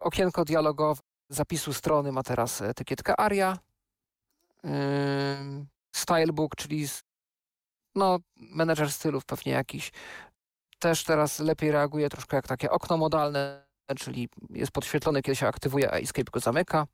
Okienko 0.00 0.44
dialogowe 0.44 1.00
zapisu 1.28 1.72
strony 1.72 2.12
ma 2.12 2.22
teraz 2.22 2.62
etykietkę 2.62 3.20
ARIA. 3.20 3.58
Stylebook, 5.92 6.56
czyli 6.56 6.88
no, 7.94 8.18
menedżer 8.36 8.92
stylów 8.92 9.24
pewnie 9.24 9.52
jakiś. 9.52 9.92
Też 10.78 11.04
teraz 11.04 11.38
lepiej 11.38 11.70
reaguje 11.70 12.08
troszkę 12.08 12.36
jak 12.36 12.46
takie 12.46 12.70
okno 12.70 12.96
modalne, 12.96 13.64
czyli 13.98 14.28
jest 14.50 14.72
podświetlony, 14.72 15.22
kiedy 15.22 15.36
się 15.36 15.46
aktywuje, 15.46 15.92
a 15.92 15.96
Escape 15.96 16.30
go 16.30 16.40
zamyka. 16.40 16.86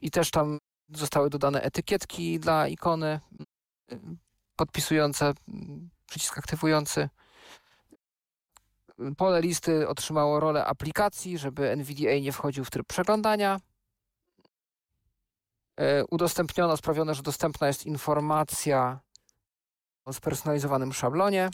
I 0.00 0.10
też 0.10 0.30
tam 0.30 0.58
zostały 0.88 1.30
dodane 1.30 1.62
etykietki 1.62 2.40
dla 2.40 2.68
ikony 2.68 3.20
podpisujące 4.56 5.34
przycisk 6.06 6.38
aktywujący. 6.38 7.08
Pole 9.16 9.40
listy 9.40 9.88
otrzymało 9.88 10.40
rolę 10.40 10.64
aplikacji, 10.64 11.38
żeby 11.38 11.70
NVDA 11.70 12.18
nie 12.22 12.32
wchodził 12.32 12.64
w 12.64 12.70
tryb 12.70 12.86
przeglądania. 12.86 13.60
E, 15.80 16.04
udostępniono, 16.04 16.76
sprawiono, 16.76 17.14
że 17.14 17.22
dostępna 17.22 17.66
jest 17.66 17.86
informacja 17.86 19.00
o 20.04 20.12
spersonalizowanym 20.12 20.92
szablonie. 20.92 21.50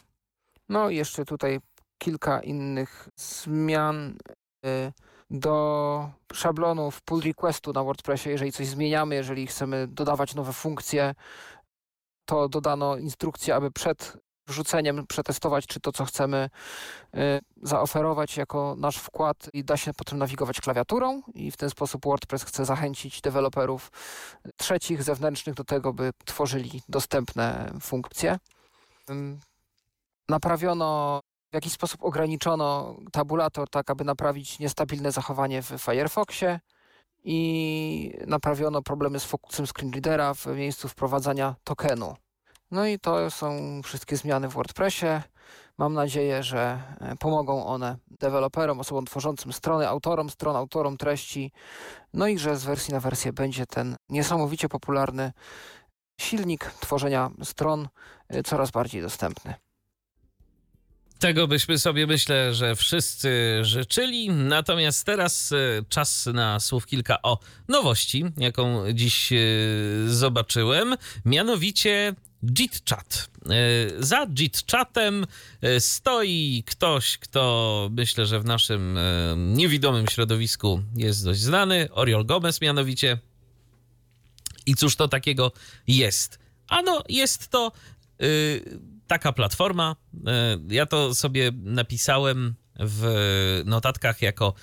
No 0.69 0.91
i 0.91 0.97
jeszcze 0.97 1.25
tutaj 1.25 1.61
kilka 1.99 2.41
innych 2.41 3.09
zmian 3.17 4.17
e, 4.65 4.93
do 5.31 6.11
szablonu 6.33 6.91
w 6.91 7.03
pull 7.03 7.21
requestu 7.21 7.73
na 7.73 7.83
WordPressie. 7.83 8.31
Jeżeli 8.31 8.53
coś 8.53 8.67
zmieniamy, 8.67 9.15
jeżeli 9.15 9.47
chcemy 9.47 9.87
dodawać 9.89 10.35
nowe 10.35 10.53
funkcje, 10.53 11.15
to 12.25 12.49
dodano 12.49 12.97
instrukcję, 12.97 13.55
aby 13.55 13.71
przed 13.71 14.17
wrzuceniem 14.47 15.07
przetestować, 15.07 15.67
czy 15.67 15.81
to, 15.81 15.93
co 15.93 16.05
chcemy 16.05 16.51
y, 17.15 17.19
zaoferować 17.63 18.37
jako 18.37 18.75
nasz 18.79 18.97
wkład 18.97 19.49
i 19.53 19.65
da 19.65 19.77
się 19.77 19.95
potem 19.95 20.19
nawigować 20.19 20.61
klawiaturą 20.61 21.23
i 21.35 21.51
w 21.51 21.57
ten 21.57 21.71
sposób 21.71 22.05
WordPress 22.05 22.45
chce 22.45 22.65
zachęcić 22.65 23.21
deweloperów 23.21 23.93
trzecich, 24.57 25.03
zewnętrznych 25.03 25.55
do 25.55 25.65
tego, 25.65 25.93
by 25.93 26.11
tworzyli 26.25 26.83
dostępne 26.89 27.73
funkcje. 27.81 28.39
Naprawiono, 30.29 31.21
w 31.53 31.55
jakiś 31.55 31.73
sposób 31.73 32.05
ograniczono 32.05 32.97
tabulator, 33.13 33.71
tak 33.71 33.91
aby 33.91 34.05
naprawić 34.05 34.59
niestabilne 34.59 35.13
zachowanie 35.13 35.63
w 35.63 35.69
Firefoxie 35.79 36.61
i 37.25 38.19
naprawiono 38.27 38.83
problemy 38.83 39.21
z 39.21 39.25
fokusem 39.25 39.67
screenreadera 39.67 40.35
w 40.35 40.47
miejscu 40.47 40.89
wprowadzania 40.89 41.55
tokenu. 41.65 42.15
No 42.75 42.87
i 42.87 42.99
to 42.99 43.31
są 43.31 43.81
wszystkie 43.85 44.17
zmiany 44.17 44.49
w 44.49 44.53
WordPressie. 44.53 45.07
Mam 45.79 45.95
nadzieję, 45.95 46.43
że 46.43 46.83
e, 47.01 47.17
pomogą 47.17 47.67
one 47.67 47.97
deweloperom, 48.21 48.81
osobom 48.81 49.05
tworzącym 49.07 49.53
strony, 49.53 49.89
autorom 49.89 50.31
stron, 50.31 50.57
autorom 50.57 50.97
treści. 50.97 51.53
No 52.15 52.29
i 52.29 52.39
że 52.39 52.57
z 52.57 52.65
wersji 52.65 52.95
na 52.95 53.01
wersję 53.01 53.33
będzie 53.33 53.67
ten 53.67 53.97
niesamowicie 54.09 54.69
popularny 54.69 55.33
silnik 56.21 56.71
tworzenia 56.81 57.31
stron 57.43 57.89
e, 58.29 58.43
coraz 58.43 58.71
bardziej 58.71 59.03
dostępny. 59.03 59.55
Tego 61.19 61.49
byśmy 61.49 61.79
sobie 61.79 62.07
myślę, 62.07 62.55
że 62.55 62.77
wszyscy 62.77 63.59
życzyli. 63.63 64.31
Natomiast 64.31 65.07
teraz 65.07 65.53
e, 65.53 65.57
czas 65.89 66.27
na 66.27 66.61
słów 66.61 66.87
kilka 66.87 67.23
o 67.23 67.39
nowości, 67.69 68.25
jaką 68.37 68.93
dziś 68.93 69.33
zobaczyłem. 70.07 70.97
Mianowicie 71.25 72.15
JitChat. 72.59 73.29
E, 73.51 74.03
za 74.05 74.27
JitChatem 74.39 75.27
e, 75.63 75.81
stoi 75.81 76.63
ktoś, 76.67 77.19
kto 77.19 77.89
myślę, 77.93 78.27
że 78.27 78.41
w 78.41 78.45
naszym 78.45 78.99
e, 78.99 79.03
niewidomym 79.37 80.07
środowisku 80.09 80.83
jest 80.97 81.25
dość 81.25 81.41
znany, 81.41 81.89
Oriol 81.93 82.27
Gomez 82.27 82.61
mianowicie. 82.61 83.19
I 84.67 84.75
cóż 84.75 84.97
to 84.97 85.09
takiego 85.09 85.53
jest? 85.87 86.39
Ano, 86.69 87.03
jest 87.09 87.49
to 87.49 87.73
taka 89.07 89.33
platforma. 89.33 89.97
ja 90.69 90.87
to 90.87 91.15
sobie 91.15 91.53
napisałem 91.63 92.55
w 92.81 93.63
notatkach 93.65 94.23
jako 94.23 94.55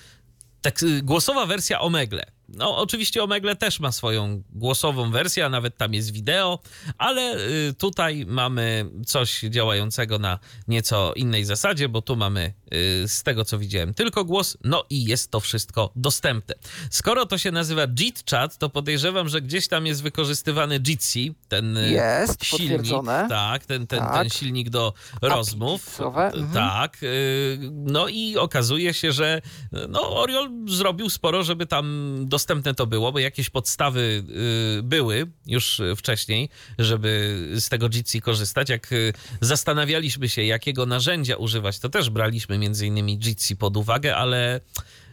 tak, 0.62 0.80
głosowa 1.02 1.46
wersja 1.46 1.80
Omegle. 1.80 2.26
No, 2.56 2.76
oczywiście 2.76 3.22
Omegle 3.22 3.56
też 3.56 3.80
ma 3.80 3.92
swoją 3.92 4.42
głosową 4.50 5.10
wersję, 5.10 5.46
a 5.46 5.48
nawet 5.48 5.76
tam 5.76 5.94
jest 5.94 6.12
wideo, 6.12 6.58
ale 6.98 7.36
y, 7.68 7.74
tutaj 7.78 8.26
mamy 8.28 8.90
coś 9.06 9.40
działającego 9.40 10.18
na 10.18 10.38
nieco 10.68 11.12
innej 11.16 11.44
zasadzie, 11.44 11.88
bo 11.88 12.02
tu 12.02 12.16
mamy 12.16 12.52
y, 13.04 13.08
z 13.08 13.22
tego 13.22 13.44
co 13.44 13.58
widziałem 13.58 13.94
tylko 13.94 14.24
głos, 14.24 14.56
no 14.64 14.84
i 14.90 15.04
jest 15.04 15.30
to 15.30 15.40
wszystko 15.40 15.92
dostępne. 15.96 16.54
Skoro 16.90 17.26
to 17.26 17.38
się 17.38 17.50
nazywa 17.50 17.82
JIT 17.98 18.24
Chat, 18.30 18.58
to 18.58 18.68
podejrzewam, 18.68 19.28
że 19.28 19.40
gdzieś 19.40 19.68
tam 19.68 19.86
jest 19.86 20.02
wykorzystywany 20.02 20.80
Jitsi, 20.80 21.34
ten 21.48 21.76
y, 21.76 21.90
Jest, 21.90 22.44
silnik, 22.44 22.92
tak, 23.28 23.66
ten, 23.66 23.86
ten, 23.86 23.98
Tak. 23.98 24.14
ten 24.14 24.30
silnik 24.30 24.70
do 24.70 24.94
rozmów. 25.22 26.00
Mhm. 26.00 26.52
Tak. 26.52 26.98
No 27.70 28.08
i 28.08 28.36
okazuje 28.36 28.94
się, 28.94 29.12
że 29.12 29.42
no, 29.88 30.16
Oriol 30.16 30.50
zrobił 30.68 31.10
sporo, 31.10 31.42
żeby 31.42 31.66
tam 31.66 32.16
dostępne 32.20 32.41
to 32.76 32.86
było, 32.86 33.12
bo 33.12 33.18
jakieś 33.18 33.50
podstawy 33.50 34.24
y, 34.78 34.82
były 34.82 35.30
już 35.46 35.80
wcześniej, 35.96 36.48
żeby 36.78 37.38
z 37.60 37.68
tego 37.68 37.88
Jitsi 37.88 38.20
korzystać. 38.20 38.68
Jak 38.68 38.92
y, 38.92 39.12
zastanawialiśmy 39.40 40.28
się, 40.28 40.44
jakiego 40.44 40.86
narzędzia 40.86 41.36
używać, 41.36 41.78
to 41.78 41.88
też 41.88 42.10
braliśmy 42.10 42.58
między 42.58 42.86
innymi 42.86 43.18
Jitsi 43.18 43.56
pod 43.56 43.76
uwagę, 43.76 44.16
ale 44.16 44.60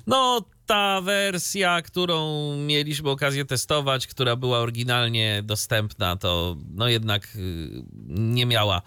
no 0.07 0.45
ta 0.65 1.01
wersja, 1.01 1.81
którą 1.81 2.55
mieliśmy 2.57 3.09
okazję 3.09 3.45
testować, 3.45 4.07
która 4.07 4.35
była 4.35 4.59
oryginalnie 4.59 5.41
dostępna, 5.43 6.15
to 6.15 6.57
no 6.71 6.87
jednak 6.87 7.27
y, 7.35 7.83
nie 8.07 8.45
miała 8.45 8.81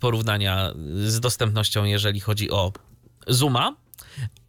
porównania 0.00 0.72
z 0.96 1.20
dostępnością, 1.20 1.84
jeżeli 1.84 2.20
chodzi 2.20 2.50
o 2.50 2.72
Zooma. 3.26 3.83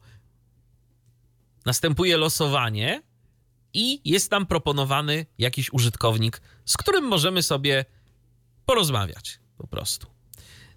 następuje 1.66 2.18
losowanie 2.18 3.01
i 3.74 4.01
jest 4.05 4.30
tam 4.30 4.45
proponowany 4.45 5.26
jakiś 5.38 5.74
użytkownik, 5.74 6.41
z 6.66 6.78
którym 6.78 7.05
możemy 7.05 7.43
sobie 7.43 7.86
porozmawiać 8.66 9.39
po 9.57 9.68
prostu. 9.68 10.07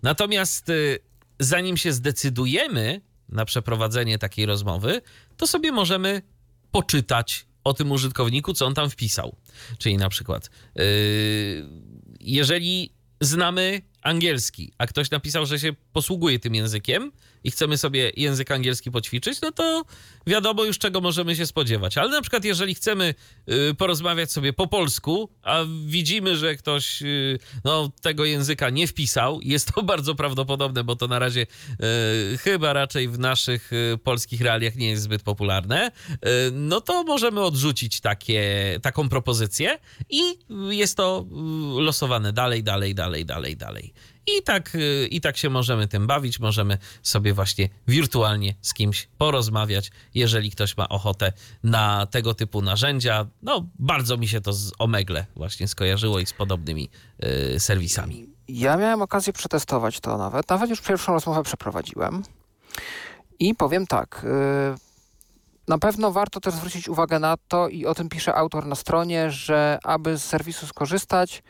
Natomiast 0.03 0.69
y, 0.69 0.99
zanim 1.39 1.77
się 1.77 1.93
zdecydujemy 1.93 3.01
na 3.29 3.45
przeprowadzenie 3.45 4.19
takiej 4.19 4.47
rozmowy, 4.47 5.01
to 5.37 5.47
sobie 5.47 5.73
możemy 5.73 6.23
poczytać 6.71 7.47
o 7.65 7.75
tym 7.75 7.93
użytkowniku, 7.93 8.55
co 8.55 8.67
on 8.67 8.75
tam 8.75 8.91
wpisał. 8.91 9.37
Czyli 9.79 9.97
na 9.97 10.09
przykład, 10.09 10.51
yy, 10.75 10.85
jeżeli 12.21 12.93
znamy 13.21 13.83
angielski, 14.05 14.73
a 14.79 14.87
ktoś 14.87 15.11
napisał, 15.11 15.47
że 15.47 15.59
się 15.59 15.73
posługuje 15.93 16.39
tym 16.39 16.55
językiem 16.55 17.13
i 17.45 17.51
chcemy 17.51 17.79
sobie 17.79 18.13
język 18.17 18.51
angielski 18.51 18.91
poćwiczyć, 18.91 19.41
no 19.41 19.53
to 19.53 19.85
wiadomo 20.27 20.65
już 20.65 20.79
czego 20.79 21.01
możemy 21.01 21.37
się 21.37 21.47
spodziewać. 21.47 21.99
Ale 21.99 22.11
na 22.11 22.21
przykład 22.21 22.45
jeżeli 22.45 22.75
chcemy 22.75 23.15
y, 23.71 23.75
porozmawiać 23.75 24.33
sobie 24.33 24.53
po 24.53 24.67
polsku, 24.67 25.29
a 25.43 25.61
widzimy, 25.87 26.37
że 26.37 26.57
ktoś 26.57 27.03
y, 27.03 27.39
no, 27.65 27.91
tego 28.03 28.25
języka 28.25 28.71
nie 28.71 28.87
wpisał, 28.87 29.41
jest 29.43 29.73
to 29.73 29.83
bardzo 29.93 30.15
prawdopodobne, 30.15 30.85
bo 30.85 30.97
to 30.97 31.07
na 31.07 31.19
razie 31.19 31.47
y, 32.33 32.39
chyba 32.39 32.73
raczej 32.73 33.09
w 33.09 33.19
naszych 33.19 33.71
polskich 34.05 34.41
realiach 34.41 34.77
nie 34.77 34.89
jest 34.89 35.03
zbyt 35.03 35.23
popularne, 35.23 35.91
no 36.53 36.81
to 36.81 37.03
możemy 37.03 37.41
odrzucić 37.41 38.01
takie, 38.01 38.79
taką 38.83 39.09
propozycję 39.09 39.79
i 40.11 40.21
jest 40.71 40.97
to 40.97 41.27
losowane 41.79 42.33
dalej, 42.33 42.63
dalej, 42.63 42.95
dalej, 42.95 43.25
dalej, 43.25 43.57
dalej. 43.57 43.94
I 44.27 44.43
tak, 44.43 44.75
y, 44.75 45.09
I 45.11 45.21
tak 45.21 45.37
się 45.37 45.51
możemy 45.51 45.89
tym 45.89 46.07
bawić, 46.07 46.41
możemy 46.41 46.79
sobie 47.03 47.35
właśnie 47.35 47.69
wirtualnie 47.89 48.55
z 48.63 48.75
kimś 48.75 49.09
porozmawiać, 49.19 49.91
jeżeli 50.15 50.51
ktoś 50.51 50.77
ma 50.77 50.89
ochotę 50.89 51.33
na 51.63 52.07
tego 52.07 52.35
typu 52.35 52.63
narzędzia. 52.63 53.27
No, 53.43 53.67
bardzo 53.79 54.17
mi 54.17 54.29
się 54.29 54.41
to 54.41 54.53
z 54.53 54.73
Omegle 54.79 55.27
właśnie 55.37 55.69
skojarzyło 55.69 56.21
i 56.21 56.27
z 56.27 56.33
podobnymi 56.33 56.91
y, 57.55 57.61
serwisami. 57.61 58.27
Ja 58.49 58.77
miałem 58.77 59.03
okazję 59.03 59.33
przetestować 59.33 60.01
to 60.01 60.19
nawet. 60.19 60.49
Nawet 60.51 60.71
już 60.71 60.81
pierwszą 60.81 61.13
rozmowę 61.13 61.43
przeprowadziłem. 61.43 62.23
I 63.39 63.55
powiem 63.55 63.87
tak. 63.87 64.25
y, 64.25 64.79
Na 65.69 65.79
pewno 65.79 66.13
warto 66.13 66.41
też 66.41 66.55
zwrócić 66.55 66.89
uwagę 66.89 67.19
na 67.19 67.37
to, 67.49 67.69
i 67.69 67.87
o 67.87 67.95
tym 67.95 68.09
pisze 68.09 68.35
autor 68.35 68.67
na 68.67 68.75
stronie, 68.75 69.31
że 69.31 69.79
aby 69.85 70.19
z 70.19 70.25
serwisu 70.25 70.67
skorzystać, 70.67 71.43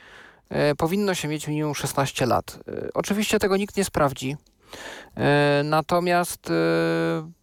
powinno 0.79 1.15
się 1.15 1.29
mieć 1.29 1.49
minimum 1.49 1.75
16 1.75 2.27
lat. 2.27 2.59
Y, 2.69 2.91
Oczywiście 2.95 3.39
tego 3.39 3.57
nikt 3.57 3.77
nie 3.77 3.85
sprawdzi. 3.85 4.37
Y, 5.61 5.65
Natomiast 5.65 6.53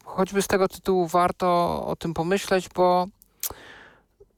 choćby 0.05 0.41
z 0.41 0.47
tego 0.47 0.67
tytułu 0.67 1.07
warto 1.07 1.47
o 1.87 1.95
tym 1.95 2.13
pomyśleć, 2.13 2.69
bo 2.69 3.07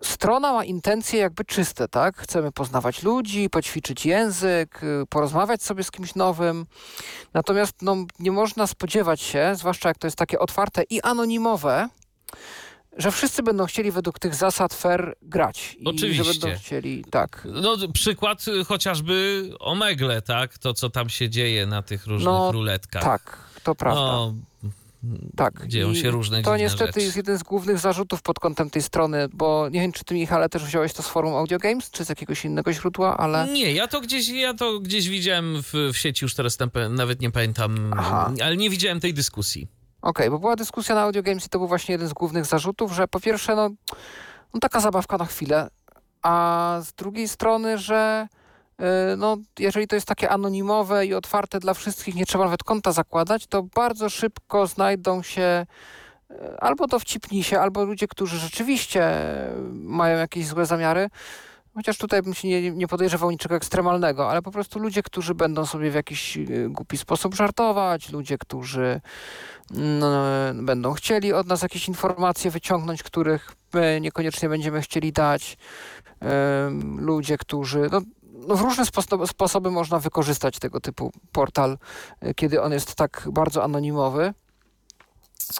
strona 0.01 0.53
ma 0.53 0.63
intencje 0.65 1.19
jakby 1.19 1.45
czyste, 1.45 1.87
tak? 1.87 2.17
Chcemy 2.17 2.51
poznawać 2.51 3.03
ludzi, 3.03 3.49
poćwiczyć 3.49 4.05
język, 4.05 4.81
porozmawiać 5.09 5.63
sobie 5.63 5.83
z 5.83 5.91
kimś 5.91 6.15
nowym. 6.15 6.65
Natomiast 7.33 7.81
no, 7.81 7.95
nie 8.19 8.31
można 8.31 8.67
spodziewać 8.67 9.21
się, 9.21 9.51
zwłaszcza 9.55 9.89
jak 9.89 9.97
to 9.97 10.07
jest 10.07 10.17
takie 10.17 10.39
otwarte 10.39 10.83
i 10.89 11.01
anonimowe, 11.01 11.89
że 12.97 13.11
wszyscy 13.11 13.43
będą 13.43 13.65
chcieli 13.65 13.91
według 13.91 14.19
tych 14.19 14.35
zasad 14.35 14.73
fair 14.73 15.15
grać. 15.21 15.75
I 15.79 15.85
Oczywiście. 15.85 16.23
że 16.23 16.31
będą 16.39 16.59
chcieli, 16.59 17.05
tak. 17.11 17.47
No, 17.61 17.77
przykład 17.93 18.45
chociażby 18.67 19.49
Omegle, 19.59 20.21
tak? 20.21 20.57
To, 20.57 20.73
co 20.73 20.89
tam 20.89 21.09
się 21.09 21.29
dzieje 21.29 21.65
na 21.65 21.81
tych 21.81 22.07
różnych 22.07 22.25
No, 22.33 22.51
ruletkach. 22.51 23.03
Tak, 23.03 23.37
to 23.63 23.75
prawda. 23.75 24.01
No, 24.01 24.33
tak. 25.35 25.67
dzieją 25.67 25.91
I 25.91 25.95
się 25.95 26.11
różne 26.11 26.43
To 26.43 26.57
niestety 26.57 26.85
rzeczy. 26.85 27.01
jest 27.01 27.17
jeden 27.17 27.37
z 27.37 27.43
głównych 27.43 27.79
zarzutów 27.79 28.21
pod 28.21 28.39
kątem 28.39 28.69
tej 28.69 28.81
strony, 28.81 29.27
bo 29.33 29.69
nie 29.69 29.79
wiem, 29.81 29.91
czy 29.91 30.03
ty, 30.03 30.13
Michale, 30.13 30.49
też 30.49 30.65
wziąłeś 30.65 30.93
to 30.93 31.03
z 31.03 31.07
forum 31.07 31.33
Audio 31.33 31.57
Games, 31.57 31.91
czy 31.91 32.05
z 32.05 32.09
jakiegoś 32.09 32.45
innego 32.45 32.73
źródła, 32.73 33.17
ale... 33.17 33.47
Nie, 33.53 33.71
ja 33.73 33.87
to 33.87 34.01
gdzieś, 34.01 34.29
ja 34.29 34.53
to 34.53 34.79
gdzieś 34.79 35.09
widziałem 35.09 35.63
w, 35.63 35.73
w 35.93 35.97
sieci, 35.97 36.25
już 36.25 36.35
teraz 36.35 36.57
tam 36.57 36.69
nawet 36.89 37.21
nie 37.21 37.31
pamiętam, 37.31 37.93
Aha. 37.97 38.33
ale 38.43 38.57
nie 38.57 38.69
widziałem 38.69 38.99
tej 38.99 39.13
dyskusji. 39.13 39.67
Okej, 40.03 40.29
bo 40.29 40.39
była 40.39 40.55
dyskusja 40.55 40.95
na 40.95 41.01
Audio 41.01 41.23
Games 41.23 41.45
i 41.45 41.49
to 41.49 41.59
był 41.59 41.67
właśnie 41.67 41.93
jeden 41.93 42.07
z 42.07 42.13
głównych 42.13 42.45
zarzutów, 42.45 42.91
że 42.91 43.07
po 43.07 43.19
pierwsze, 43.19 43.55
no, 43.55 43.69
no 44.53 44.59
taka 44.59 44.79
zabawka 44.79 45.17
na 45.17 45.25
chwilę, 45.25 45.69
a 46.21 46.77
z 46.83 46.93
drugiej 46.93 47.27
strony, 47.27 47.77
że 47.77 48.27
y, 48.79 48.83
no, 49.17 49.37
jeżeli 49.59 49.87
to 49.87 49.95
jest 49.95 50.07
takie 50.07 50.29
anonimowe 50.29 51.05
i 51.05 51.13
otwarte 51.13 51.59
dla 51.59 51.73
wszystkich, 51.73 52.15
nie 52.15 52.25
trzeba 52.25 52.43
nawet 52.43 52.63
konta 52.63 52.91
zakładać, 52.91 53.47
to 53.47 53.63
bardzo 53.63 54.09
szybko 54.09 54.67
znajdą 54.67 55.23
się 55.23 55.65
y, 56.31 56.59
albo 56.59 56.87
dowcipnisi, 56.87 57.55
albo 57.55 57.83
ludzie, 57.83 58.07
którzy 58.07 58.37
rzeczywiście 58.39 59.21
y, 59.49 59.61
mają 59.73 60.17
jakieś 60.17 60.47
złe 60.47 60.65
zamiary. 60.65 61.09
Chociaż 61.75 61.97
tutaj 61.97 62.21
bym 62.21 62.33
się 62.33 62.47
nie, 62.47 62.71
nie 62.71 62.87
podejrzewał 62.87 63.31
niczego 63.31 63.55
ekstremalnego, 63.55 64.29
ale 64.29 64.41
po 64.41 64.51
prostu 64.51 64.79
ludzie, 64.79 65.03
którzy 65.03 65.35
będą 65.35 65.65
sobie 65.65 65.91
w 65.91 65.95
jakiś 65.95 66.37
y, 66.37 66.67
głupi 66.69 66.97
sposób 66.97 67.35
żartować, 67.35 68.09
ludzie, 68.09 68.37
którzy 68.37 69.01
no, 69.71 70.23
będą 70.53 70.93
chcieli 70.93 71.33
od 71.33 71.47
nas 71.47 71.61
jakieś 71.61 71.87
informacje 71.87 72.51
wyciągnąć, 72.51 73.03
których 73.03 73.55
my 73.73 73.99
niekoniecznie 74.01 74.49
będziemy 74.49 74.81
chcieli 74.81 75.11
dać. 75.11 75.57
Ludzie, 76.97 77.37
którzy. 77.37 77.89
No, 77.91 78.01
no 78.47 78.55
w 78.55 78.61
różne 78.61 78.83
spo- 78.83 79.27
sposoby 79.27 79.71
można 79.71 79.99
wykorzystać 79.99 80.59
tego 80.59 80.79
typu 80.79 81.11
portal, 81.31 81.77
e, 82.19 82.33
kiedy 82.33 82.61
on 82.61 82.71
jest 82.71 82.95
tak 82.95 83.27
bardzo 83.31 83.63
anonimowy. 83.63 84.33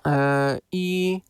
E, 0.05 0.59
I 0.71 1.21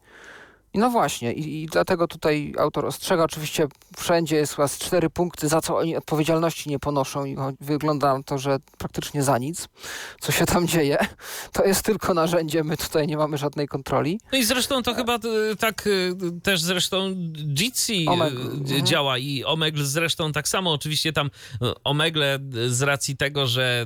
I 0.74 0.80
no 0.80 0.90
właśnie, 0.90 1.34
i, 1.34 1.64
i, 1.64 1.66
dlatego 1.66 2.08
tutaj 2.08 2.54
autor 2.60 2.86
ostrzega, 2.86 3.24
oczywiście 3.24 3.68
wszędzie 3.98 4.36
jest 4.36 4.56
chyba 4.56 4.68
cztery 4.70 5.10
punkty, 5.10 5.48
za 5.48 5.62
co 5.62 5.78
oni 5.78 5.98
odpowiedzialności 5.98 6.70
nie 6.70 6.80
ponoszą 6.80 7.26
i 7.26 7.36
wygląda 7.62 8.18
na 8.18 8.24
to, 8.24 8.38
że 8.38 8.58
praktycznie 8.78 9.24
za 9.24 9.38
nic, 9.38 9.68
co 10.22 10.32
się 10.32 10.46
tam 10.46 10.68
dzieje. 10.68 10.98
To 11.52 11.66
jest 11.66 11.86
tylko 11.86 12.14
narzędzie, 12.14 12.64
my 12.64 12.78
tutaj 12.78 13.08
nie 13.08 13.18
mamy 13.18 13.38
żadnej 13.38 13.68
kontroli. 13.68 14.20
No 14.32 14.38
i 14.38 14.44
zresztą 14.44 14.84
to 14.84 14.94
chyba 14.94 15.16
e, 15.16 15.20
tak 15.60 15.88
e, 15.88 16.42
też 16.42 16.62
zresztą 16.62 17.16
Jitsi 17.60 18.06
e, 18.08 18.12
mhm. 18.12 18.86
działa 18.86 19.18
i 19.18 19.44
Omegle 19.44 19.86
zresztą 19.86 20.32
tak 20.32 20.48
samo. 20.48 20.72
Oczywiście 20.72 21.14
tam 21.14 21.30
Omegle 21.84 22.40
z 22.68 22.82
racji 22.82 23.18
tego, 23.18 23.48
że 23.48 23.86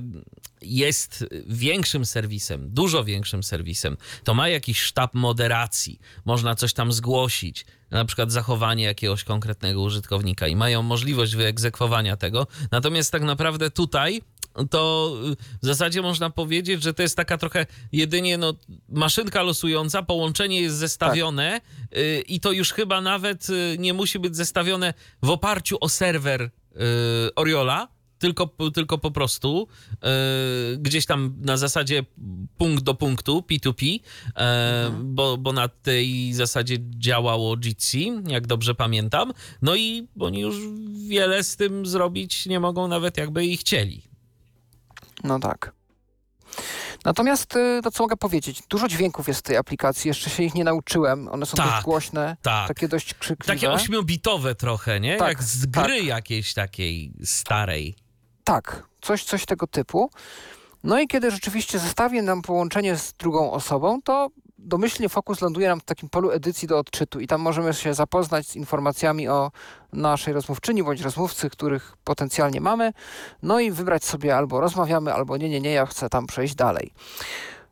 jest 0.61 1.25
większym 1.47 2.05
serwisem, 2.05 2.69
dużo 2.69 3.03
większym 3.03 3.43
serwisem, 3.43 3.97
to 4.23 4.33
ma 4.33 4.49
jakiś 4.49 4.81
sztab 4.81 5.13
moderacji, 5.13 5.99
można 6.25 6.55
coś 6.55 6.73
tam 6.73 6.91
zgłosić, 6.91 7.65
na 7.91 8.05
przykład 8.05 8.31
zachowanie 8.31 8.83
jakiegoś 8.83 9.23
konkretnego 9.23 9.81
użytkownika 9.81 10.47
i 10.47 10.55
mają 10.55 10.81
możliwość 10.83 11.35
wyegzekwowania 11.35 12.17
tego. 12.17 12.47
Natomiast 12.71 13.11
tak 13.11 13.21
naprawdę 13.21 13.71
tutaj 13.71 14.21
to 14.69 15.13
w 15.61 15.65
zasadzie 15.65 16.01
można 16.01 16.29
powiedzieć, 16.29 16.83
że 16.83 16.93
to 16.93 17.01
jest 17.01 17.17
taka 17.17 17.37
trochę 17.37 17.65
jedynie 17.91 18.37
no, 18.37 18.53
maszynka 18.89 19.41
losująca, 19.41 20.03
połączenie 20.03 20.61
jest 20.61 20.75
zestawione 20.75 21.61
tak. 21.61 21.99
i 22.27 22.39
to 22.39 22.51
już 22.51 22.73
chyba 22.73 23.01
nawet 23.01 23.49
y, 23.49 23.75
nie 23.79 23.93
musi 23.93 24.19
być 24.19 24.35
zestawione 24.35 24.93
w 25.21 25.29
oparciu 25.29 25.77
o 25.81 25.89
serwer 25.89 26.41
y, 26.41 26.49
Oriola, 27.35 27.87
tylko, 28.20 28.49
tylko 28.74 28.97
po 28.97 29.11
prostu 29.11 29.68
e, 30.01 30.07
gdzieś 30.78 31.05
tam 31.05 31.36
na 31.41 31.57
zasadzie 31.57 32.05
punkt 32.57 32.84
do 32.84 32.93
punktu, 32.93 33.39
P2P, 33.39 33.99
e, 34.36 34.86
mhm. 34.86 35.15
bo, 35.15 35.38
bo 35.38 35.53
na 35.53 35.68
tej 35.68 36.34
zasadzie 36.34 36.78
działało 36.89 37.57
Jitsi, 37.57 38.11
jak 38.28 38.47
dobrze 38.47 38.76
pamiętam. 38.76 39.34
No 39.61 39.76
i 39.76 40.07
oni 40.20 40.39
już 40.39 40.55
wiele 41.07 41.43
z 41.43 41.55
tym 41.55 41.86
zrobić 41.86 42.45
nie 42.45 42.59
mogą, 42.59 42.88
nawet 42.88 43.18
jakby 43.18 43.45
i 43.45 43.57
chcieli. 43.57 44.03
No 45.24 45.39
tak. 45.39 45.78
Natomiast, 47.05 47.55
y, 47.55 47.80
to 47.84 47.91
co 47.91 48.03
mogę 48.03 48.18
powiedzieć, 48.18 48.63
dużo 48.70 48.88
dźwięków 48.88 49.28
jest 49.28 49.39
w 49.39 49.43
tej 49.43 49.57
aplikacji, 49.57 50.07
jeszcze 50.07 50.30
się 50.30 50.43
ich 50.43 50.55
nie 50.55 50.63
nauczyłem, 50.63 51.28
one 51.28 51.45
są 51.45 51.57
tak, 51.57 51.70
dość 51.70 51.84
głośne, 51.84 52.38
tak. 52.41 52.68
takie 52.68 52.88
dość 52.88 53.13
krzykliwe. 53.13 53.53
Takie 53.53 53.72
ośmiobitowe 53.72 54.55
trochę, 54.55 54.99
nie? 54.99 55.18
Tak, 55.18 55.28
Jak 55.28 55.43
z 55.43 55.65
gry 55.65 55.97
tak. 55.97 56.05
jakiejś 56.05 56.53
takiej 56.53 57.13
starej. 57.24 57.95
Tak, 58.47 58.83
coś, 59.01 59.23
coś 59.23 59.45
tego 59.45 59.67
typu. 59.67 60.09
No 60.83 60.99
i 60.99 61.07
kiedy 61.07 61.31
rzeczywiście 61.31 61.79
zestawię 61.79 62.21
nam 62.21 62.41
połączenie 62.41 62.95
z 62.97 63.13
drugą 63.13 63.51
osobą, 63.51 64.01
to 64.01 64.29
domyślnie 64.57 65.09
fokus 65.09 65.41
ląduje 65.41 65.67
nam 65.67 65.79
w 65.79 65.83
takim 65.83 66.09
polu 66.09 66.31
edycji 66.31 66.67
do 66.67 66.79
odczytu 66.79 67.19
i 67.19 67.27
tam 67.27 67.41
możemy 67.41 67.73
się 67.73 67.93
zapoznać 67.93 68.47
z 68.47 68.55
informacjami 68.55 69.27
o 69.27 69.51
naszej 69.93 70.33
rozmówczyni 70.33 70.83
bądź 70.83 71.01
rozmówcy, 71.01 71.49
których 71.49 71.97
potencjalnie 72.03 72.61
mamy, 72.61 72.93
no 73.43 73.59
i 73.59 73.71
wybrać 73.71 74.03
sobie 74.03 74.37
albo 74.37 74.61
rozmawiamy, 74.61 75.13
albo 75.13 75.37
nie, 75.37 75.49
nie, 75.49 75.61
nie, 75.61 75.71
ja 75.71 75.85
chcę 75.85 76.09
tam 76.09 76.27
przejść 76.27 76.55
dalej. 76.55 76.93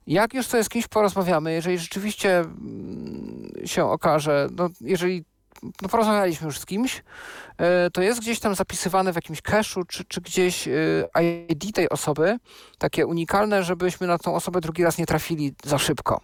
Jak 0.07 0.33
już 0.33 0.47
sobie 0.47 0.63
z 0.63 0.69
kimś 0.69 0.87
porozmawiamy, 0.87 1.53
jeżeli 1.53 1.77
rzeczywiście 1.77 2.39
mm, 2.39 3.51
się 3.65 3.85
okaże, 3.85 4.47
no 4.51 4.69
jeżeli 4.81 5.25
no 5.81 5.89
porozmawialiśmy 5.89 6.45
już 6.45 6.59
z 6.59 6.65
kimś, 6.65 7.03
e, 7.57 7.89
to 7.89 8.01
jest 8.01 8.19
gdzieś 8.19 8.39
tam 8.39 8.55
zapisywane 8.55 9.11
w 9.11 9.15
jakimś 9.15 9.41
cache'u, 9.41 9.83
czy, 9.87 10.05
czy 10.05 10.21
gdzieś 10.21 10.67
e, 10.67 10.71
ID 11.49 11.75
tej 11.75 11.89
osoby, 11.89 12.37
takie 12.77 13.07
unikalne, 13.07 13.63
żebyśmy 13.63 14.07
na 14.07 14.17
tą 14.17 14.35
osobę 14.35 14.61
drugi 14.61 14.83
raz 14.83 14.97
nie 14.97 15.05
trafili 15.05 15.53
za 15.63 15.77
szybko. 15.77 16.21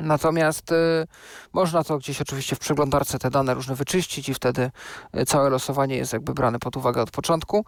Natomiast 0.00 0.72
y, 0.72 1.06
można 1.52 1.84
to 1.84 1.98
gdzieś 1.98 2.20
oczywiście 2.20 2.56
w 2.56 2.58
przeglądarce 2.58 3.18
te 3.18 3.30
dane 3.30 3.54
różne 3.54 3.74
wyczyścić 3.74 4.28
i 4.28 4.34
wtedy 4.34 4.70
y, 5.16 5.24
całe 5.24 5.50
losowanie 5.50 5.96
jest 5.96 6.12
jakby 6.12 6.34
brane 6.34 6.58
pod 6.58 6.76
uwagę 6.76 7.02
od 7.02 7.10
początku. 7.10 7.64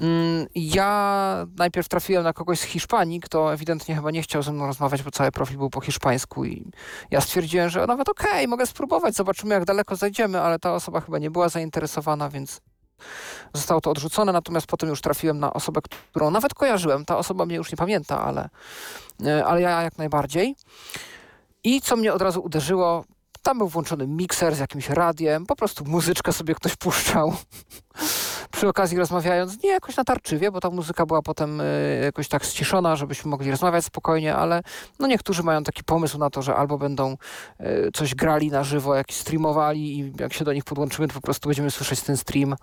Mm, 0.00 0.46
ja 0.54 1.46
najpierw 1.58 1.88
trafiłem 1.88 2.24
na 2.24 2.32
kogoś 2.32 2.60
z 2.60 2.62
Hiszpanii, 2.62 3.20
kto 3.20 3.52
ewidentnie 3.52 3.94
chyba 3.94 4.10
nie 4.10 4.22
chciał 4.22 4.42
ze 4.42 4.52
mną 4.52 4.66
rozmawiać, 4.66 5.02
bo 5.02 5.10
cały 5.10 5.32
profil 5.32 5.58
był 5.58 5.70
po 5.70 5.80
hiszpańsku 5.80 6.44
i 6.44 6.70
ja 7.10 7.20
stwierdziłem, 7.20 7.70
że 7.70 7.86
nawet 7.86 8.08
okej, 8.08 8.30
okay, 8.30 8.48
mogę 8.48 8.66
spróbować, 8.66 9.14
zobaczymy 9.14 9.54
jak 9.54 9.64
daleko 9.64 9.96
zajdziemy, 9.96 10.40
ale 10.40 10.58
ta 10.58 10.74
osoba 10.74 11.00
chyba 11.00 11.18
nie 11.18 11.30
była 11.30 11.48
zainteresowana, 11.48 12.28
więc 12.28 12.60
zostało 13.54 13.80
to 13.80 13.90
odrzucone, 13.90 14.32
natomiast 14.32 14.66
potem 14.66 14.88
już 14.88 15.00
trafiłem 15.00 15.38
na 15.38 15.52
osobę, 15.52 15.80
którą 16.10 16.30
nawet 16.30 16.54
kojarzyłem. 16.54 17.04
Ta 17.04 17.18
osoba 17.18 17.46
mnie 17.46 17.56
już 17.56 17.72
nie 17.72 17.76
pamięta, 17.76 18.24
ale, 18.24 18.48
y, 19.26 19.44
ale 19.44 19.60
ja 19.60 19.82
jak 19.82 19.98
najbardziej. 19.98 20.56
I 21.64 21.80
co 21.80 21.96
mnie 21.96 22.12
od 22.12 22.22
razu 22.22 22.40
uderzyło, 22.40 23.04
tam 23.42 23.58
był 23.58 23.68
włączony 23.68 24.06
mikser 24.06 24.54
z 24.54 24.58
jakimś 24.58 24.88
radiem, 24.88 25.46
po 25.46 25.56
prostu 25.56 25.84
muzyczkę 25.84 26.32
sobie 26.32 26.54
ktoś 26.54 26.76
puszczał. 26.76 27.34
Przy 28.52 28.68
okazji 28.68 28.98
rozmawiając, 28.98 29.62
nie 29.62 29.70
jakoś 29.70 29.96
natarczywie, 29.96 30.50
bo 30.50 30.60
ta 30.60 30.70
muzyka 30.70 31.06
była 31.06 31.22
potem 31.22 31.60
y, 31.60 32.00
jakoś 32.04 32.28
tak 32.28 32.44
ściszona, 32.44 32.96
żebyśmy 32.96 33.30
mogli 33.30 33.50
rozmawiać 33.50 33.84
spokojnie, 33.84 34.34
ale 34.34 34.62
no 34.98 35.06
niektórzy 35.06 35.42
mają 35.42 35.64
taki 35.64 35.84
pomysł 35.84 36.18
na 36.18 36.30
to, 36.30 36.42
że 36.42 36.56
albo 36.56 36.78
będą 36.78 37.16
y, 37.60 37.90
coś 37.94 38.14
grali 38.14 38.50
na 38.50 38.64
żywo, 38.64 38.94
jak 38.94 39.12
streamowali 39.12 39.98
i 39.98 40.12
jak 40.20 40.32
się 40.32 40.44
do 40.44 40.52
nich 40.52 40.64
podłączymy, 40.64 41.08
to 41.08 41.14
po 41.14 41.20
prostu 41.20 41.48
będziemy 41.48 41.70
słyszeć 41.70 42.00
ten 42.00 42.16
stream 42.16 42.56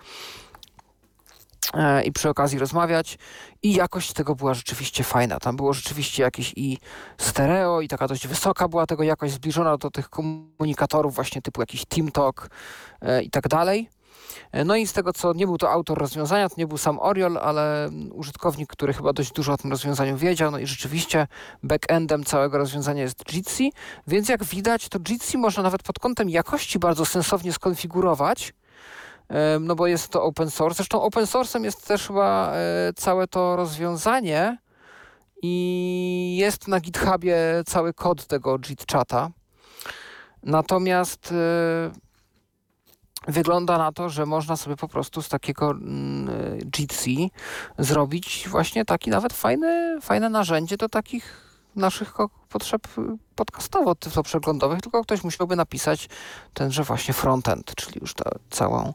i 2.05 2.11
przy 2.11 2.29
okazji 2.29 2.59
rozmawiać 2.59 3.17
i 3.63 3.73
jakość 3.73 4.13
tego 4.13 4.35
była 4.35 4.53
rzeczywiście 4.53 5.03
fajna. 5.03 5.39
Tam 5.39 5.55
było 5.55 5.73
rzeczywiście 5.73 6.23
jakieś 6.23 6.53
i 6.55 6.77
stereo 7.17 7.81
i 7.81 7.87
taka 7.87 8.07
dość 8.07 8.27
wysoka 8.27 8.67
była 8.67 8.85
tego 8.85 9.03
jakość 9.03 9.33
zbliżona 9.33 9.77
do 9.77 9.91
tych 9.91 10.09
komunikatorów 10.09 11.15
właśnie 11.15 11.41
typu 11.41 11.61
jakiś 11.61 11.85
TeamTalk 11.85 12.49
e, 13.01 13.23
i 13.23 13.29
tak 13.29 13.47
dalej. 13.47 13.89
E, 14.51 14.65
no 14.65 14.75
i 14.75 14.87
z 14.87 14.93
tego, 14.93 15.13
co 15.13 15.33
nie 15.33 15.45
był 15.45 15.57
to 15.57 15.71
autor 15.71 15.97
rozwiązania, 15.97 16.49
to 16.49 16.55
nie 16.57 16.67
był 16.67 16.77
sam 16.77 16.99
Oriol, 16.99 17.37
ale 17.37 17.89
użytkownik, 18.11 18.69
który 18.69 18.93
chyba 18.93 19.13
dość 19.13 19.31
dużo 19.31 19.53
o 19.53 19.57
tym 19.57 19.71
rozwiązaniu 19.71 20.17
wiedział. 20.17 20.51
No 20.51 20.59
i 20.59 20.67
rzeczywiście 20.67 21.27
backendem 21.63 22.23
całego 22.23 22.57
rozwiązania 22.57 23.01
jest 23.01 23.33
Jitsi, 23.33 23.73
więc 24.07 24.29
jak 24.29 24.43
widać, 24.43 24.89
to 24.89 24.99
Jitsi 24.99 25.37
można 25.37 25.63
nawet 25.63 25.83
pod 25.83 25.99
kątem 25.99 26.29
jakości 26.29 26.79
bardzo 26.79 27.05
sensownie 27.05 27.53
skonfigurować 27.53 28.53
no 29.59 29.75
bo 29.75 29.87
jest 29.87 30.09
to 30.09 30.23
open 30.23 30.49
source. 30.49 30.75
Zresztą 30.75 31.01
open 31.01 31.25
source'em 31.25 31.63
jest 31.63 31.87
też 31.87 32.07
chyba 32.07 32.51
e, 32.53 32.93
całe 32.95 33.27
to 33.27 33.55
rozwiązanie 33.55 34.57
i 35.41 36.37
jest 36.39 36.67
na 36.67 36.79
GitHubie 36.79 37.37
cały 37.65 37.93
kod 37.93 38.27
tego 38.27 38.57
JIT-chata. 38.57 39.29
Natomiast 40.43 41.31
e, 41.31 41.91
wygląda 43.27 43.77
na 43.77 43.91
to, 43.91 44.09
że 44.09 44.25
można 44.25 44.57
sobie 44.57 44.75
po 44.75 44.87
prostu 44.87 45.21
z 45.21 45.29
takiego 45.29 45.71
mm, 45.71 46.29
Jitsi 46.77 47.31
zrobić 47.77 48.45
właśnie 48.49 48.85
taki 48.85 49.09
nawet 49.09 49.33
fajny, 49.33 50.01
fajne 50.01 50.29
narzędzie 50.29 50.77
do 50.77 50.89
takich 50.89 51.46
naszych 51.77 52.13
potrzeb 52.49 52.87
podcastowo 53.35 53.95
tyflo 53.95 54.23
przeglądowych, 54.23 54.81
tylko 54.81 55.03
ktoś 55.03 55.23
musiałby 55.23 55.55
napisać 55.55 56.09
tenże 56.53 56.83
właśnie 56.83 57.13
frontend, 57.13 57.75
czyli 57.75 57.99
już 58.01 58.13
tę 58.13 58.23
całą 58.49 58.93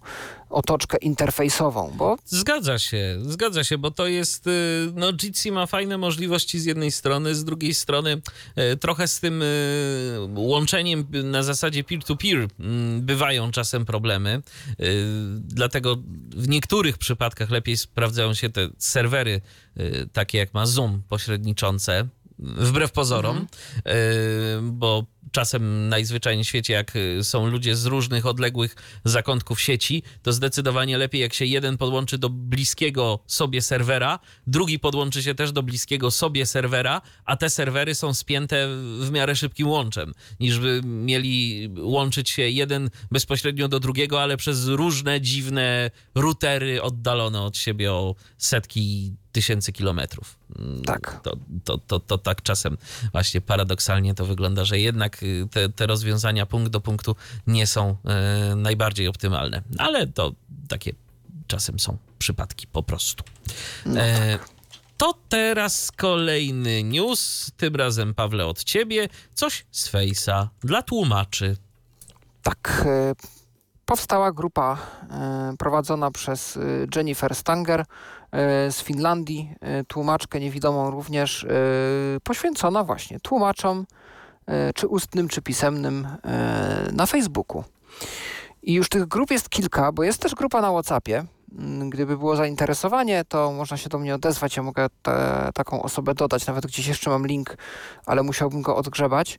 otoczkę 0.50 0.98
interfejsową, 0.98 1.92
bo... 1.96 2.16
Zgadza 2.24 2.78
się, 2.78 3.16
zgadza 3.22 3.64
się, 3.64 3.78
bo 3.78 3.90
to 3.90 4.06
jest, 4.06 4.46
y, 4.46 4.92
no 4.94 5.12
Jitsi 5.12 5.52
ma 5.52 5.66
fajne 5.66 5.98
możliwości 5.98 6.60
z 6.60 6.64
jednej 6.64 6.92
strony, 6.92 7.34
z 7.34 7.44
drugiej 7.44 7.74
strony 7.74 8.22
y, 8.72 8.76
trochę 8.76 9.08
z 9.08 9.20
tym 9.20 9.42
y, 9.42 9.46
łączeniem 10.34 11.06
na 11.24 11.42
zasadzie 11.42 11.84
peer-to-peer 11.84 12.36
-peer 12.36 12.48
mm, 12.60 13.02
bywają 13.02 13.50
czasem 13.50 13.84
problemy, 13.84 14.42
dlatego 15.38 15.96
w 16.36 16.48
niektórych 16.48 16.98
przypadkach 16.98 17.50
lepiej 17.50 17.76
sprawdzają 17.76 18.34
się 18.34 18.50
te 18.50 18.68
serwery 18.78 19.40
takie 20.12 20.38
jak 20.38 20.54
ma 20.54 20.66
Zoom 20.66 21.02
pośredniczące, 21.08 22.08
wbrew 22.42 22.92
pozorom, 22.92 23.36
mhm. 23.36 24.78
bo 24.78 25.06
czasem 25.32 25.88
najzwyczajniej 25.88 26.44
w 26.44 26.48
świecie, 26.48 26.72
jak 26.72 26.96
y, 26.96 27.24
są 27.24 27.46
ludzie 27.46 27.76
z 27.76 27.86
różnych 27.86 28.26
odległych 28.26 28.76
zakątków 29.04 29.60
sieci, 29.60 30.02
to 30.22 30.32
zdecydowanie 30.32 30.98
lepiej, 30.98 31.20
jak 31.20 31.34
się 31.34 31.44
jeden 31.44 31.78
podłączy 31.78 32.18
do 32.18 32.30
bliskiego 32.30 33.18
sobie 33.26 33.62
serwera, 33.62 34.18
drugi 34.46 34.78
podłączy 34.78 35.22
się 35.22 35.34
też 35.34 35.52
do 35.52 35.62
bliskiego 35.62 36.10
sobie 36.10 36.46
serwera, 36.46 37.00
a 37.24 37.36
te 37.36 37.50
serwery 37.50 37.94
są 37.94 38.14
spięte 38.14 38.68
w 39.00 39.10
miarę 39.10 39.36
szybkim 39.36 39.68
łączem, 39.68 40.12
niż 40.40 40.58
by 40.58 40.80
mieli 40.84 41.68
łączyć 41.78 42.30
się 42.30 42.42
jeden 42.42 42.90
bezpośrednio 43.10 43.68
do 43.68 43.80
drugiego, 43.80 44.22
ale 44.22 44.36
przez 44.36 44.66
różne 44.66 45.20
dziwne 45.20 45.90
routery 46.14 46.82
oddalone 46.82 47.42
od 47.42 47.56
siebie 47.56 47.92
o 47.92 48.14
setki 48.38 49.12
tysięcy 49.32 49.72
kilometrów. 49.72 50.41
Tak. 50.86 51.20
To, 51.22 51.36
to, 51.64 51.78
to, 51.78 52.00
to 52.00 52.18
tak 52.18 52.42
czasem 52.42 52.76
właśnie 53.12 53.40
paradoksalnie 53.40 54.14
to 54.14 54.26
wygląda, 54.26 54.64
że 54.64 54.78
jednak 54.78 55.22
y, 55.22 55.48
te, 55.50 55.68
te 55.68 55.86
rozwiązania 55.86 56.46
punkt 56.46 56.72
do 56.72 56.80
punktu 56.80 57.16
nie 57.46 57.66
są 57.66 57.96
e, 58.04 58.56
najbardziej 58.56 59.08
optymalne. 59.08 59.62
Ale 59.78 60.06
to 60.06 60.32
takie 60.68 60.92
czasem 61.46 61.80
są 61.80 61.96
przypadki 62.18 62.66
po 62.66 62.82
prostu. 62.82 63.24
No 63.86 64.00
e, 64.00 64.38
tak. 64.38 64.48
To 64.96 65.14
teraz 65.28 65.92
kolejny 65.92 66.82
news, 66.82 67.50
tym 67.56 67.76
razem 67.76 68.14
Pawle 68.14 68.46
od 68.46 68.64
ciebie, 68.64 69.08
coś 69.34 69.66
z 69.70 69.90
Face'a 69.92 70.46
dla 70.60 70.82
tłumaczy. 70.82 71.56
Tak, 72.42 72.84
e, 72.86 73.14
powstała 73.86 74.32
grupa 74.32 74.78
e, 75.10 75.54
prowadzona 75.58 76.10
przez 76.10 76.58
Jennifer 76.96 77.34
Stanger 77.34 77.84
z 78.70 78.82
Finlandii, 78.82 79.54
e, 79.60 79.84
tłumaczkę 79.84 80.40
niewidomą 80.40 80.90
również, 80.90 81.44
e, 81.44 81.48
poświęcona 82.24 82.84
właśnie 82.84 83.20
tłumaczom, 83.20 83.86
e, 84.46 84.72
czy 84.72 84.86
ustnym, 84.86 85.28
czy 85.28 85.42
pisemnym 85.42 86.06
e, 86.24 86.88
na 86.92 87.06
Facebooku. 87.06 87.64
I 88.62 88.72
już 88.74 88.88
tych 88.88 89.06
grup 89.06 89.30
jest 89.30 89.48
kilka, 89.48 89.92
bo 89.92 90.02
jest 90.02 90.22
też 90.22 90.34
grupa 90.34 90.60
na 90.60 90.70
WhatsAppie. 90.70 91.24
Mm, 91.58 91.90
Gdyby 91.90 92.18
było 92.18 92.36
zainteresowanie, 92.36 93.24
to 93.24 93.52
można 93.52 93.76
się 93.76 93.88
do 93.88 93.98
mnie 93.98 94.14
odezwać. 94.14 94.56
Ja 94.56 94.62
mogę 94.62 94.86
te, 95.02 95.50
taką 95.54 95.82
osobę 95.82 96.14
dodać. 96.14 96.46
Nawet 96.46 96.66
gdzieś 96.66 96.86
jeszcze 96.86 97.10
mam 97.10 97.26
link, 97.26 97.56
ale 98.06 98.22
musiałbym 98.22 98.62
go 98.62 98.76
odgrzebać. 98.76 99.38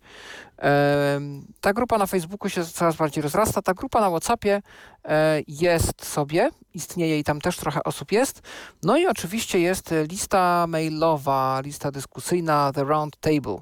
Ta 1.62 1.74
grupa 1.74 1.98
na 1.98 2.06
Facebooku 2.06 2.50
się 2.50 2.66
coraz 2.66 2.96
bardziej 2.96 3.22
rozrasta. 3.22 3.62
Ta 3.62 3.74
grupa 3.74 4.02
na 4.02 4.10
WhatsAppie 4.10 4.62
e, 5.06 5.42
jest 5.48 6.06
sobie, 6.06 6.50
istnieje 6.74 7.20
i 7.20 7.24
tam 7.24 7.42
też 7.42 7.58
trochę 7.58 7.84
osób 7.84 8.12
jest. 8.12 8.42
No 8.84 8.98
i 8.98 9.08
oczywiście 9.08 9.60
jest 9.60 9.94
lista 10.12 10.66
mailowa, 10.68 11.62
lista 11.64 11.92
dyskusyjna 11.92 12.72
The 12.76 12.84
Round 12.84 13.18
Table. 13.20 13.58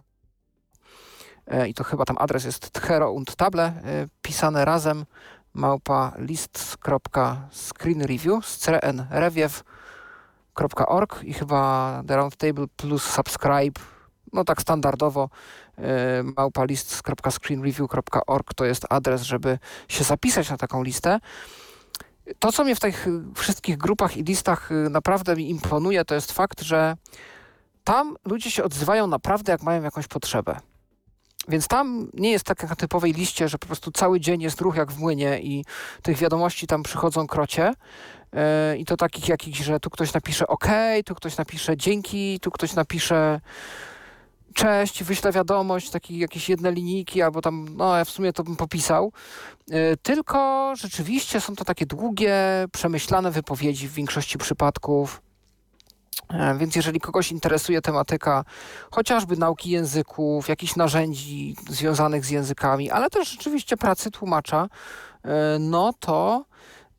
E, 1.47 1.67
I 1.67 1.73
to 1.73 1.83
chyba 1.83 2.05
tam 2.05 2.17
adres 2.19 2.45
jest 2.45 2.71
tchero 2.71 3.11
und 3.11 3.35
table, 3.35 3.63
e, 3.63 4.07
pisane 4.21 4.65
razem 4.65 5.05
małpa 5.53 6.13
list.screenreview 6.17 8.45
screen 8.45 9.05
review.org 9.09 9.63
i 11.23 11.33
chyba 11.33 12.03
The 12.07 12.15
Round 12.15 12.37
Table 12.37 12.65
plus 12.75 13.03
subscribe, 13.03 13.81
no 14.33 14.43
tak 14.43 14.61
standardowo 14.61 15.29
e, 15.77 16.23
małpa 16.23 16.63
list.screenreview.org 16.63 18.53
to 18.53 18.65
jest 18.65 18.85
adres, 18.89 19.21
żeby 19.21 19.59
się 19.87 20.03
zapisać 20.03 20.49
na 20.49 20.57
taką 20.57 20.83
listę. 20.83 21.19
To, 22.39 22.51
co 22.51 22.63
mnie 22.63 22.75
w 22.75 22.79
tych 22.79 23.07
y, 23.07 23.21
wszystkich 23.35 23.77
grupach 23.77 24.17
i 24.17 24.23
listach 24.23 24.71
y, 24.71 24.89
naprawdę 24.89 25.35
mi 25.35 25.49
imponuje, 25.49 26.05
to 26.05 26.15
jest 26.15 26.31
fakt, 26.31 26.61
że 26.61 26.97
tam 27.83 28.15
ludzie 28.25 28.51
się 28.51 28.63
odzywają 28.63 29.07
naprawdę, 29.07 29.51
jak 29.51 29.63
mają 29.63 29.83
jakąś 29.83 30.07
potrzebę. 30.07 30.59
Więc 31.47 31.67
tam 31.67 32.09
nie 32.13 32.31
jest 32.31 32.45
tak 32.45 32.61
jak 32.61 32.69
na 32.69 32.75
typowej 32.75 33.13
liście, 33.13 33.47
że 33.47 33.57
po 33.57 33.67
prostu 33.67 33.91
cały 33.91 34.19
dzień 34.19 34.41
jest 34.41 34.61
ruch 34.61 34.75
jak 34.75 34.91
w 34.91 34.99
młynie 34.99 35.39
i 35.39 35.65
tych 36.01 36.17
wiadomości 36.17 36.67
tam 36.67 36.83
przychodzą 36.83 37.27
krocie. 37.27 37.73
Yy, 38.33 38.77
I 38.77 38.85
to 38.85 38.97
takich 38.97 39.29
jakichś, 39.29 39.59
że 39.59 39.79
tu 39.79 39.89
ktoś 39.89 40.13
napisze 40.13 40.47
OK, 40.47 40.67
tu 41.05 41.15
ktoś 41.15 41.37
napisze 41.37 41.77
dzięki, 41.77 42.39
tu 42.39 42.51
ktoś 42.51 42.73
napisze 42.73 43.39
cześć, 44.53 45.03
wyślę 45.03 45.31
wiadomość, 45.31 45.89
takie 45.89 46.17
jakieś 46.17 46.49
jedne 46.49 46.71
linijki, 46.71 47.21
albo 47.21 47.41
tam, 47.41 47.65
no 47.77 47.97
ja 47.97 48.05
w 48.05 48.09
sumie 48.09 48.33
to 48.33 48.43
bym 48.43 48.55
popisał. 48.55 49.13
Yy, 49.67 49.97
Tylko 50.03 50.73
rzeczywiście 50.75 51.41
są 51.41 51.55
to 51.55 51.65
takie 51.65 51.85
długie, 51.85 52.35
przemyślane 52.71 53.31
wypowiedzi 53.31 53.87
w 53.87 53.93
większości 53.93 54.37
przypadków. 54.37 55.21
E, 56.29 56.57
Więc 56.57 56.75
jeżeli 56.75 56.99
kogoś 56.99 57.31
interesuje 57.31 57.81
tematyka 57.81 58.43
chociażby 58.91 59.37
nauki 59.37 59.69
języków, 59.69 60.49
jakichś 60.49 60.75
narzędzi 60.75 61.55
związanych 61.69 62.25
z 62.25 62.29
językami, 62.29 62.91
ale 62.91 63.09
też 63.09 63.29
rzeczywiście 63.29 63.77
pracy 63.77 64.11
tłumacza, 64.11 64.69
e, 65.23 65.57
no 65.59 65.93
to 65.99 66.45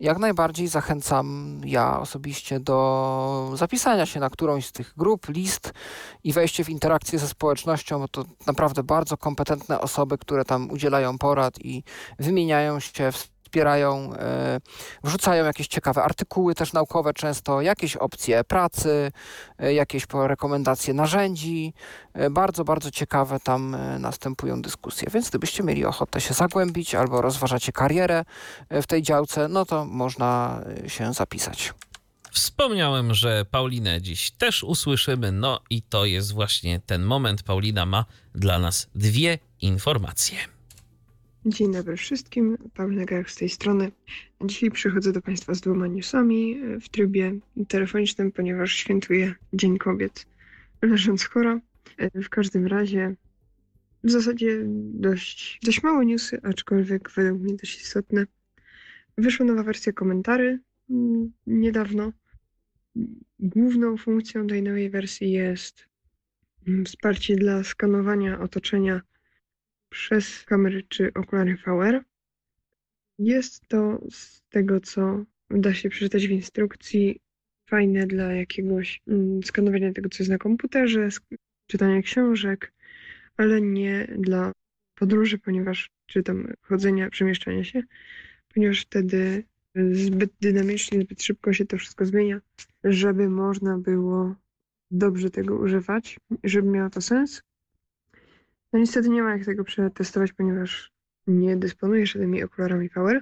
jak 0.01 0.19
najbardziej 0.19 0.69
zachęcam 0.69 1.61
ja 1.65 2.01
osobiście 2.01 2.61
do 2.61 3.53
zapisania 3.55 4.07
się 4.07 4.21
na 4.21 4.31
którąś 4.31 4.67
z 4.67 4.73
tych 4.73 4.95
grup, 4.97 5.29
list 5.29 5.73
i 6.25 6.33
wejście 6.33 6.65
w 6.65 6.69
interakcję 6.69 7.19
ze 7.19 7.29
społecznością, 7.29 7.99
bo 7.99 8.09
to 8.09 8.25
naprawdę 8.47 8.83
bardzo 8.83 9.17
kompetentne 9.17 9.81
osoby, 9.81 10.19
które 10.19 10.45
tam 10.45 10.71
udzielają 10.71 11.19
porad 11.19 11.59
i 11.61 11.85
wymieniają 12.19 12.81
się, 12.81 13.11
wspierają, 13.53 14.13
e, 14.15 14.61
wrzucają 15.05 15.45
jakieś 15.45 15.69
ciekawe 15.69 16.03
artykuły 16.03 16.55
też 16.55 16.73
naukowe 16.73 17.15
często, 17.15 17.61
jakieś 17.61 17.97
opcje 17.97 18.45
pracy, 18.45 19.13
e, 19.59 19.75
jakieś 19.75 20.07
rekomendacje 20.15 20.95
narzędzi. 20.95 21.75
E, 22.15 22.31
Bardzo, 22.31 22.65
bardzo 22.65 22.91
ciekawe 22.91 23.41
tam 23.41 23.77
następują 23.99 24.63
dyskusje. 24.63 25.09
Więc 25.15 25.31
gdybyście 25.31 25.63
mieli 25.63 25.85
ochotę 25.85 26.21
się 26.21 26.35
zagłębić 26.35 26.95
albo 26.95 27.23
rozważacie 27.23 27.73
karierę 27.73 28.25
w 28.71 28.87
tej 28.87 29.03
działce, 29.03 29.49
no 29.49 29.65
to 29.65 29.85
można 29.85 30.61
się 30.87 31.13
zapisać. 31.13 31.75
Wspomniałem, 32.31 33.15
że 33.15 33.45
Paulinę 33.51 34.03
dziś 34.03 34.31
też 34.31 34.65
usłyszymy, 34.65 35.33
no 35.33 35.61
i 35.71 35.83
to 35.83 36.05
jest 36.05 36.33
właśnie 36.33 36.81
ten 36.81 37.03
moment. 37.03 37.43
Paulina 37.43 37.87
ma 37.87 38.05
dla 38.35 38.59
nas 38.59 38.89
dwie 38.95 39.39
informacje. 39.61 40.39
Dzień 41.47 41.72
dobry 41.72 41.97
wszystkim, 41.97 42.59
Paulina 42.74 43.05
Gajak 43.05 43.30
z 43.30 43.36
tej 43.36 43.49
strony. 43.49 43.93
Dzisiaj 44.45 44.70
przychodzę 44.70 45.12
do 45.12 45.22
Państwa 45.22 45.55
z 45.55 45.61
dwoma 45.61 45.86
newsami 45.86 46.61
e, 46.61 46.80
w 46.80 46.88
trybie 46.88 47.38
telefonicznym, 47.68 48.32
ponieważ 48.32 48.72
świętuję 48.72 49.34
Dzień 49.53 49.78
Kobiet 49.78 50.26
leżąc 50.82 51.24
chora. 51.24 51.61
E, 51.99 52.22
W 52.22 52.28
każdym 52.28 52.66
razie 52.66 53.14
w 54.05 54.11
zasadzie 54.11 54.62
dość, 54.95 55.59
dość 55.62 55.82
małe 55.82 56.07
newsy, 56.07 56.40
aczkolwiek 56.43 57.11
według 57.11 57.43
mnie 57.43 57.55
dość 57.57 57.80
istotne. 57.80 58.26
Wyszła 59.18 59.47
nowa 59.47 59.62
wersja 59.62 59.93
komentarzy 59.93 60.61
mm, 60.90 61.32
niedawno. 61.47 62.12
Główną 63.38 63.97
funkcją 63.97 64.47
tej 64.47 64.62
nowej 64.62 64.90
wersji 64.90 65.32
jest 65.32 65.88
mm, 66.68 66.84
wsparcie 66.84 67.36
dla 67.36 67.64
skanowania 67.64 68.40
otoczenia 68.40 69.01
przez 69.93 70.45
kamery 70.45 70.82
czy 70.88 71.12
okulary 71.14 71.57
VR. 71.57 72.05
Jest 73.18 73.68
to 73.68 74.01
z 74.11 74.43
tego, 74.49 74.80
co 74.80 75.24
da 75.51 75.74
się 75.74 75.88
przeczytać 75.88 76.28
w 76.28 76.30
instrukcji, 76.30 77.20
fajne 77.66 78.07
dla 78.07 78.32
jakiegoś 78.32 79.03
mm, 79.09 79.43
skanowania 79.43 79.93
tego, 79.93 80.09
co 80.09 80.22
jest 80.22 80.30
na 80.30 80.38
komputerze, 80.38 81.09
czytania 81.66 82.03
książek, 82.03 82.72
ale 83.36 83.61
nie 83.61 84.09
dla 84.18 84.53
podróży, 84.95 85.38
ponieważ 85.38 85.90
czy 86.07 86.22
tam 86.22 86.53
chodzenia, 86.62 87.11
przemieszczania 87.11 87.64
się, 87.64 87.82
ponieważ 88.55 88.80
wtedy 88.80 89.45
zbyt 89.93 90.30
dynamicznie, 90.40 91.01
zbyt 91.01 91.22
szybko 91.22 91.53
się 91.53 91.64
to 91.66 91.76
wszystko 91.78 92.07
zmienia, 92.07 92.40
żeby 92.84 93.28
można 93.28 93.78
było 93.78 94.34
dobrze 94.90 95.30
tego 95.30 95.57
używać, 95.57 96.18
żeby 96.45 96.68
miało 96.68 96.90
to 96.90 97.01
sens. 97.01 97.43
No 98.73 98.79
niestety 98.79 99.09
nie 99.09 99.23
ma 99.23 99.33
jak 99.33 99.45
tego 99.45 99.64
przetestować, 99.64 100.33
ponieważ 100.33 100.93
nie 101.27 101.57
dysponuję 101.57 102.07
żadnymi 102.07 102.43
okularami 102.43 102.89
VR, 102.89 103.20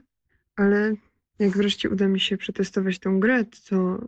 ale 0.57 0.95
jak 1.39 1.51
wreszcie 1.51 1.91
uda 1.91 2.09
mi 2.09 2.21
się 2.21 2.37
przetestować 2.37 2.99
tą 2.99 3.21
grę, 3.21 3.45
to 3.69 3.99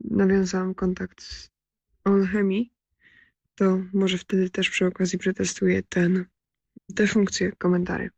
nawiązałam 0.00 0.74
kontakt 0.74 1.22
z 1.22 1.50
Onchemi, 2.04 2.72
to 3.54 3.80
może 3.92 4.18
wtedy 4.18 4.50
też 4.50 4.70
przy 4.70 4.86
okazji 4.86 5.18
przetestuję 5.18 5.82
ten, 5.82 6.24
te 6.94 7.06
funkcje 7.06 7.52
komentarzy. 7.52 8.10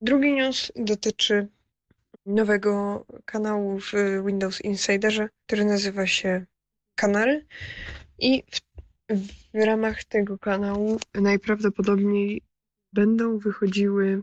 Drugi 0.00 0.32
news 0.32 0.72
dotyczy 0.76 1.48
nowego 2.26 3.06
kanału 3.24 3.80
w 3.80 3.92
Windows 4.26 4.60
Insiderze, 4.60 5.28
który 5.46 5.64
nazywa 5.64 6.06
się 6.06 6.46
Kanary 6.94 7.46
i 8.18 8.42
w 8.50 8.60
w 9.08 9.64
ramach 9.64 10.04
tego 10.04 10.38
kanału 10.38 10.98
najprawdopodobniej 11.14 12.42
będą 12.92 13.38
wychodziły 13.38 14.22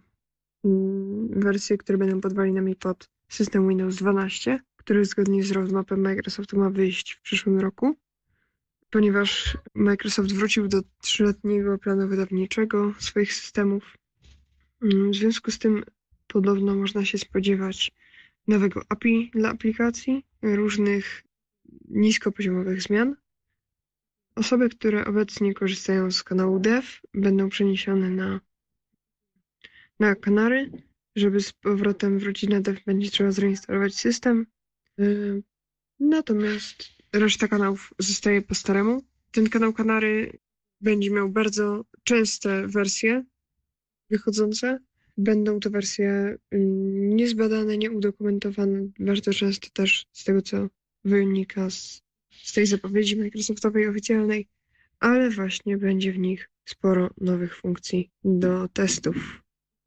mm, 0.66 1.40
wersje, 1.42 1.78
które 1.78 1.98
będą 1.98 2.22
podwalinami 2.22 2.76
pod 2.76 3.10
system 3.30 3.70
Windows 3.70 3.96
12, 3.96 4.60
który 4.76 5.06
zgodnie 5.06 5.44
z 5.44 5.52
roadmapem 5.52 6.02
Microsoftu 6.02 6.60
ma 6.60 6.70
wyjść 6.70 7.14
w 7.14 7.22
przyszłym 7.22 7.60
roku, 7.60 7.96
ponieważ 8.90 9.58
Microsoft 9.76 10.34
wrócił 10.34 10.68
do 10.68 10.82
trzyletniego 11.02 11.78
planu 11.78 12.08
wydawniczego 12.08 12.94
swoich 13.00 13.34
systemów. 13.34 13.98
Mm, 14.82 15.12
W 15.12 15.16
związku 15.16 15.52
z 15.52 15.60
tym 15.60 15.84
podobno 16.28 16.76
można 16.76 17.06
się 17.06 17.18
spodziewać 17.18 17.92
nowego 18.48 18.82
API 18.90 19.32
dla 19.34 19.50
aplikacji, 19.50 20.26
różnych 20.42 21.24
niskopoziomowych 21.90 22.82
zmian. 22.82 23.16
Osoby, 24.42 24.70
które 24.70 25.06
obecnie 25.06 25.54
korzystają 25.54 26.12
z 26.12 26.24
kanału 26.24 26.60
Dev, 26.60 26.88
będą 27.14 27.50
przeniesione 27.50 28.10
na, 28.10 28.42
na 30.00 30.16
Kanary. 30.16 30.72
Żeby 31.16 31.42
z 31.42 31.54
powrotem 31.54 32.20
wrócić 32.20 32.50
na 32.50 32.62
Dev, 32.62 32.82
będzie 32.86 33.12
trzeba 33.12 33.32
zainstalować 33.32 33.96
system. 33.96 34.46
Yy, 34.98 35.44
Natomiast 36.00 36.84
reszta 37.14 37.48
kanałów 37.48 37.94
zostaje 38.00 38.42
po 38.42 38.56
staremu. 38.56 39.04
Ten 39.32 39.50
kanał 39.50 39.74
Kanary 39.74 40.40
będzie 40.82 41.12
miał 41.12 41.30
bardzo 41.30 41.86
częste 42.04 42.68
wersje 42.68 43.24
wychodzące. 44.10 44.80
Będą 45.18 45.60
to 45.60 45.70
wersje 45.70 46.38
ym, 46.54 47.16
niezbadane, 47.16 47.78
nieudokumentowane, 47.78 48.88
bardzo 49.00 49.34
często 49.34 49.68
też 49.74 50.06
z 50.12 50.24
tego, 50.24 50.42
co 50.42 50.68
wynika 51.04 51.70
z 51.70 52.02
z 52.44 52.54
tej 52.54 52.66
zapowiedzi 52.66 53.18
Microsoftowej 53.18 53.88
oficjalnej, 53.88 54.48
ale 55.00 55.30
właśnie 55.30 55.78
będzie 55.78 56.12
w 56.12 56.20
nich 56.20 56.50
sporo 56.66 57.10
nowych 57.18 57.56
funkcji 57.56 58.12
do 58.24 58.68
testów. 58.68 59.42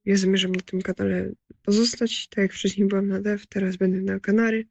Ja 0.04 0.16
zamierzam 0.16 0.52
na 0.52 0.60
tym 0.60 0.82
kanale 0.82 1.32
pozostać, 1.62 2.28
tak 2.28 2.42
jak 2.42 2.52
wcześniej 2.52 2.88
byłam 2.88 3.08
na 3.08 3.20
Dev, 3.20 3.44
teraz 3.48 3.76
będę 3.76 4.00
na 4.00 4.20
Kanary. 4.20 4.66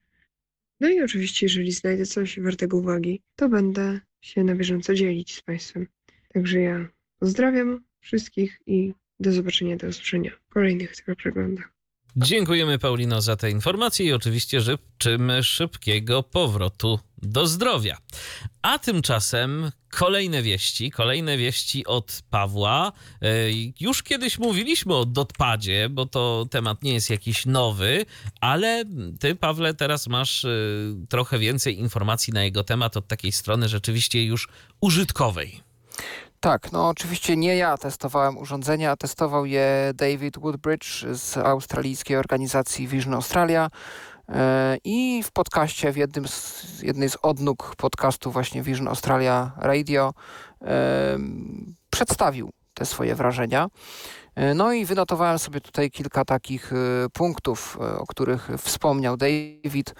No 0.80 0.90
i 0.90 1.02
oczywiście, 1.02 1.46
jeżeli 1.46 1.72
znajdę 1.72 2.06
coś 2.06 2.40
wartego 2.40 2.78
uwagi, 2.78 3.22
to 3.36 3.50
będę 3.50 4.00
się 4.22 4.44
na 4.44 4.56
bieżąco 4.56 4.94
dzielić 4.94 5.36
z 5.36 5.42
Państwem. 5.42 5.88
Także 6.34 6.60
ja 6.60 6.90
pozdrawiam 7.20 7.84
wszystkich 8.00 8.60
i 8.66 8.94
do 9.20 9.32
zobaczenia, 9.32 9.78
do 9.78 9.88
usłyszenia 9.88 10.32
w 10.32 10.54
kolejnych 10.54 10.96
tego 10.96 11.16
przeglądach. 11.16 11.73
Dziękujemy 12.18 12.80
Paulino 12.80 13.22
za 13.22 13.36
te 13.36 13.52
informacje 13.52 14.06
i 14.06 14.14
oczywiście 14.14 14.62
życzymy 14.62 15.44
szybkiego 15.44 16.24
powrotu 16.24 17.00
do 17.22 17.48
zdrowia. 17.48 17.98
A 18.62 18.80
tymczasem 18.80 19.72
kolejne 19.92 20.42
wieści, 20.42 20.92
kolejne 20.92 21.38
wieści 21.38 21.86
od 21.86 22.22
Pawła. 22.30 22.92
E, 23.22 23.28
Już 23.80 24.04
kiedyś 24.04 24.40
mówiliśmy 24.40 24.96
o 24.96 25.06
dotpadzie, 25.06 25.90
bo 25.90 26.06
to 26.06 26.46
temat 26.52 26.84
nie 26.84 26.94
jest 26.94 27.10
jakiś 27.10 27.46
nowy, 27.46 28.06
ale 28.42 28.84
ty, 29.20 29.36
Pawle, 29.36 29.74
teraz 29.74 30.08
masz 30.08 30.46
e, 30.46 30.50
trochę 31.10 31.40
więcej 31.40 31.80
informacji 31.80 32.34
na 32.34 32.44
jego 32.44 32.64
temat 32.64 32.98
od 32.98 33.08
takiej 33.08 33.32
strony 33.32 33.70
rzeczywiście 33.70 34.26
już 34.26 34.48
użytkowej. 34.82 35.62
Tak, 36.44 36.72
no 36.72 36.90
oczywiście 36.90 37.38
nie 37.38 37.56
ja 37.56 37.78
testowałem 37.78 38.38
urządzenia, 38.38 38.96
testował 38.96 39.46
je 39.46 39.92
David 39.96 40.38
Woodbridge 40.38 41.06
z 41.12 41.38
australijskiej 41.38 42.18
organizacji 42.18 42.88
Vision 42.88 43.14
Australia 43.14 43.70
e, 44.30 44.78
i 44.84 45.24
w 45.24 45.32
podcaście, 45.32 45.92
w 45.92 45.98
jednym 45.98 46.28
z, 46.28 46.82
jednej 46.82 47.10
z 47.10 47.18
odnóg 47.22 47.76
podcastu 47.78 48.32
właśnie 48.32 48.62
Vision 48.62 48.88
Australia 48.88 49.52
Radio 49.58 50.14
e, 50.62 51.18
przedstawił 51.90 52.50
te 52.74 52.86
swoje 52.86 53.16
wrażenia. 53.16 53.68
E, 54.36 54.54
No 54.54 54.74
i 54.74 54.86
wynotowałem 54.86 55.40
sobie 55.40 55.62
tutaj 55.62 55.92
kilka 55.92 56.26
takich 56.26 56.74
e, 56.74 56.76
punktów, 57.14 57.78
e, 57.82 57.98
o 57.98 58.06
których 58.06 58.50
wspomniał 58.58 59.18
David. 59.18 59.96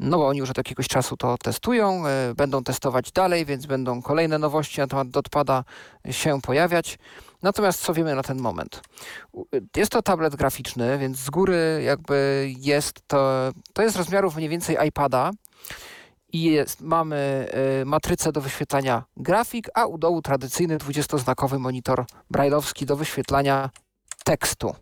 No 0.00 0.18
bo 0.18 0.28
oni 0.28 0.38
już 0.38 0.50
od 0.50 0.56
jakiegoś 0.58 0.88
czasu 0.88 1.16
to 1.16 1.38
testują, 1.38 2.02
będą 2.36 2.64
testować 2.64 3.12
dalej, 3.12 3.46
więc 3.46 3.66
będą 3.66 4.02
kolejne 4.02 4.38
nowości 4.38 4.80
na 4.80 4.86
temat 4.86 5.08
dotpada 5.08 5.64
się 6.10 6.40
pojawiać. 6.40 6.98
Natomiast 7.42 7.80
co 7.80 7.94
wiemy 7.94 8.14
na 8.14 8.22
ten 8.22 8.40
moment? 8.40 8.82
Jest 9.76 9.92
to 9.92 10.02
tablet 10.02 10.36
graficzny, 10.36 10.98
więc 10.98 11.18
z 11.18 11.30
góry 11.30 11.82
jakby 11.84 12.48
jest 12.58 13.08
to, 13.08 13.50
to 13.72 13.82
jest 13.82 13.96
rozmiarów 13.96 14.36
mniej 14.36 14.48
więcej 14.48 14.76
iPada 14.88 15.30
i 16.34 16.42
jest, 16.42 16.80
mamy 16.80 17.48
e, 17.80 17.84
matrycę 17.84 18.32
do 18.32 18.40
wyświetlania 18.40 19.04
grafik, 19.16 19.68
a 19.74 19.86
u 19.86 19.98
dołu 19.98 20.22
tradycyjny 20.22 20.78
20-znakowy 20.78 21.58
monitor 21.58 22.04
brajlowski 22.30 22.86
do 22.86 22.96
wyświetlania 22.96 23.70
tekstu. 24.24 24.74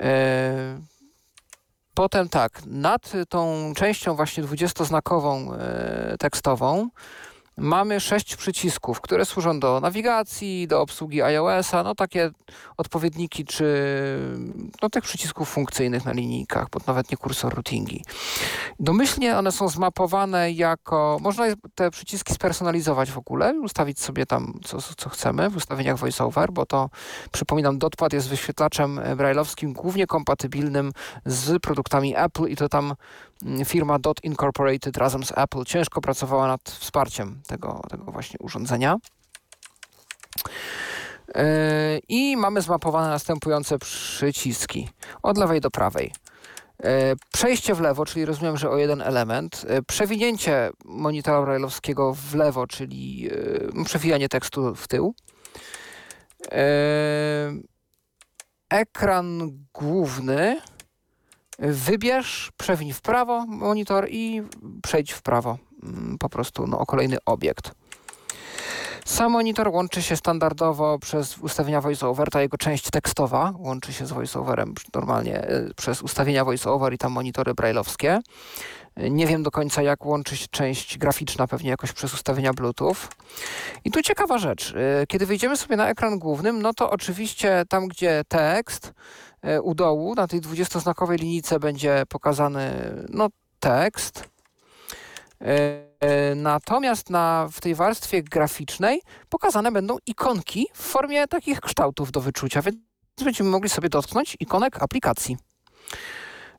E, 0.00 0.78
Potem 1.94 2.28
tak, 2.28 2.62
nad 2.66 3.12
tą 3.28 3.72
częścią 3.76 4.14
właśnie 4.14 4.44
20-znakową 4.44 5.54
e, 5.54 6.16
tekstową 6.18 6.88
mamy 7.56 8.00
sześć 8.00 8.36
przycisków, 8.36 9.00
które 9.00 9.24
służą 9.24 9.60
do 9.60 9.80
nawigacji, 9.80 10.68
do 10.68 10.80
obsługi 10.80 11.22
iOS-a, 11.22 11.82
no 11.82 11.94
takie 11.94 12.30
odpowiedniki 12.76 13.44
czy 13.44 13.64
no, 14.82 14.90
tych 14.90 15.04
przycisków 15.04 15.48
funkcyjnych 15.48 16.04
na 16.04 16.12
linijkach, 16.12 16.66
bo 16.70 16.80
nawet 16.86 17.10
nie 17.10 17.16
kursor 17.16 17.54
routingi. 17.54 18.04
Domyślnie 18.80 19.38
one 19.38 19.52
są 19.52 19.68
zmapowane 19.68 20.52
jako, 20.52 21.18
można 21.20 21.44
te 21.74 21.90
przyciski 21.90 22.34
spersonalizować 22.34 23.10
w 23.10 23.18
ogóle, 23.18 23.54
ustawić 23.62 24.00
sobie 24.00 24.26
tam 24.26 24.60
co, 24.64 24.78
co 24.96 25.08
chcemy 25.08 25.50
w 25.50 25.56
ustawieniach 25.56 25.98
VoiceOver, 25.98 26.52
bo 26.52 26.66
to 26.66 26.90
przypominam, 27.32 27.78
Dotpad 27.78 28.12
jest 28.12 28.28
wyświetlaczem 28.28 29.00
brailleowskim 29.16 29.72
głównie 29.72 30.06
kompatybilnym 30.06 30.92
z 31.26 31.62
produktami 31.62 32.16
Apple 32.16 32.46
i 32.46 32.56
to 32.56 32.68
tam 32.68 32.94
firma 33.64 33.98
Dot 33.98 34.24
Incorporated 34.24 34.96
razem 34.96 35.24
z 35.24 35.32
Apple 35.36 35.64
ciężko 35.64 36.00
pracowała 36.00 36.48
nad 36.48 36.60
wsparciem 36.70 37.42
tego, 37.46 37.80
tego 37.90 38.04
właśnie 38.12 38.36
urządzenia. 38.40 38.96
Yy, 41.28 41.42
I 42.08 42.36
mamy 42.36 42.62
zmapowane 42.62 43.08
następujące 43.08 43.78
przyciski 43.78 44.88
od 45.22 45.38
lewej 45.38 45.60
do 45.60 45.70
prawej. 45.70 46.12
Yy, 46.82 46.88
Przejście 47.32 47.74
w 47.74 47.80
lewo, 47.80 48.04
czyli 48.04 48.24
rozumiem, 48.24 48.56
że 48.56 48.70
o 48.70 48.76
jeden 48.76 49.02
element. 49.02 49.66
Yy, 49.68 49.82
Przewinięcie 49.82 50.70
monitora 50.84 51.42
brailleowskiego 51.42 52.14
w 52.14 52.34
lewo, 52.34 52.66
czyli 52.66 53.30
przewijanie 53.84 54.28
tekstu 54.28 54.74
w 54.74 54.88
tył. 54.88 55.14
Ekran 58.70 59.50
główny. 59.74 60.60
Wybierz, 61.58 62.52
przewiń 62.56 62.92
w 62.92 63.00
prawo 63.00 63.46
monitor 63.46 64.06
i 64.10 64.42
przejdź 64.82 65.12
w 65.12 65.22
prawo. 65.22 65.58
mm, 65.82 66.16
Po 66.18 66.28
prostu 66.28 66.66
no, 66.66 66.78
o 66.78 66.86
kolejny 66.86 67.16
obiekt. 67.26 67.70
Sam 69.04 69.32
monitor 69.32 69.68
łączy 69.68 70.02
się 70.02 70.16
standardowo 70.16 70.98
przez 70.98 71.38
ustawienia 71.38 71.80
VoiceOver, 71.80 72.30
ta 72.30 72.42
jego 72.42 72.56
część 72.56 72.90
tekstowa 72.90 73.52
łączy 73.58 73.92
się 73.92 74.06
z 74.06 74.12
VoiceOverem 74.12 74.74
normalnie 74.94 75.50
y, 75.50 75.74
przez 75.76 76.02
ustawienia 76.02 76.44
VoiceOver 76.44 76.92
i 76.92 76.98
tam 76.98 77.12
monitory 77.12 77.54
brailleowskie. 77.54 78.20
Nie 78.96 79.26
wiem 79.26 79.42
do 79.42 79.50
końca 79.50 79.82
jak 79.82 80.06
łączy 80.06 80.36
się 80.36 80.46
część 80.50 80.98
graficzna, 80.98 81.46
pewnie 81.46 81.70
jakoś 81.70 81.92
przez 81.92 82.14
ustawienia 82.14 82.52
Bluetooth. 82.52 82.96
I 83.84 83.90
tu 83.90 84.02
ciekawa 84.02 84.38
rzecz, 84.38 84.70
y, 85.02 85.06
kiedy 85.08 85.26
wyjdziemy 85.26 85.56
sobie 85.56 85.76
na 85.76 85.88
ekran 85.88 86.18
głównym, 86.18 86.62
no 86.62 86.74
to 86.74 86.90
oczywiście 86.90 87.62
tam 87.68 87.88
gdzie 87.88 88.22
tekst 88.28 88.92
u 89.62 89.74
dołu 89.74 90.14
na 90.14 90.26
tej 90.26 90.40
20-znakowej 90.40 91.18
linijce 91.18 91.60
będzie 91.60 92.02
pokazany 92.08 92.72
no, 93.08 93.28
tekst. 93.60 94.24
Y, 95.42 95.46
y, 96.32 96.34
Natomiast 96.34 97.10
na, 97.10 97.48
w 97.52 97.60
tej 97.60 97.74
warstwie 97.74 98.22
graficznej 98.22 99.00
pokazane 99.28 99.72
będą 99.72 99.96
ikonki 100.06 100.66
w 100.74 100.82
formie 100.82 101.28
takich 101.28 101.60
kształtów 101.60 102.12
do 102.12 102.20
wyczucia, 102.20 102.62
więc 102.62 102.76
będziemy 103.24 103.50
mogli 103.50 103.68
sobie 103.70 103.88
dotknąć 103.88 104.36
ikonek 104.40 104.82
aplikacji. 104.82 105.36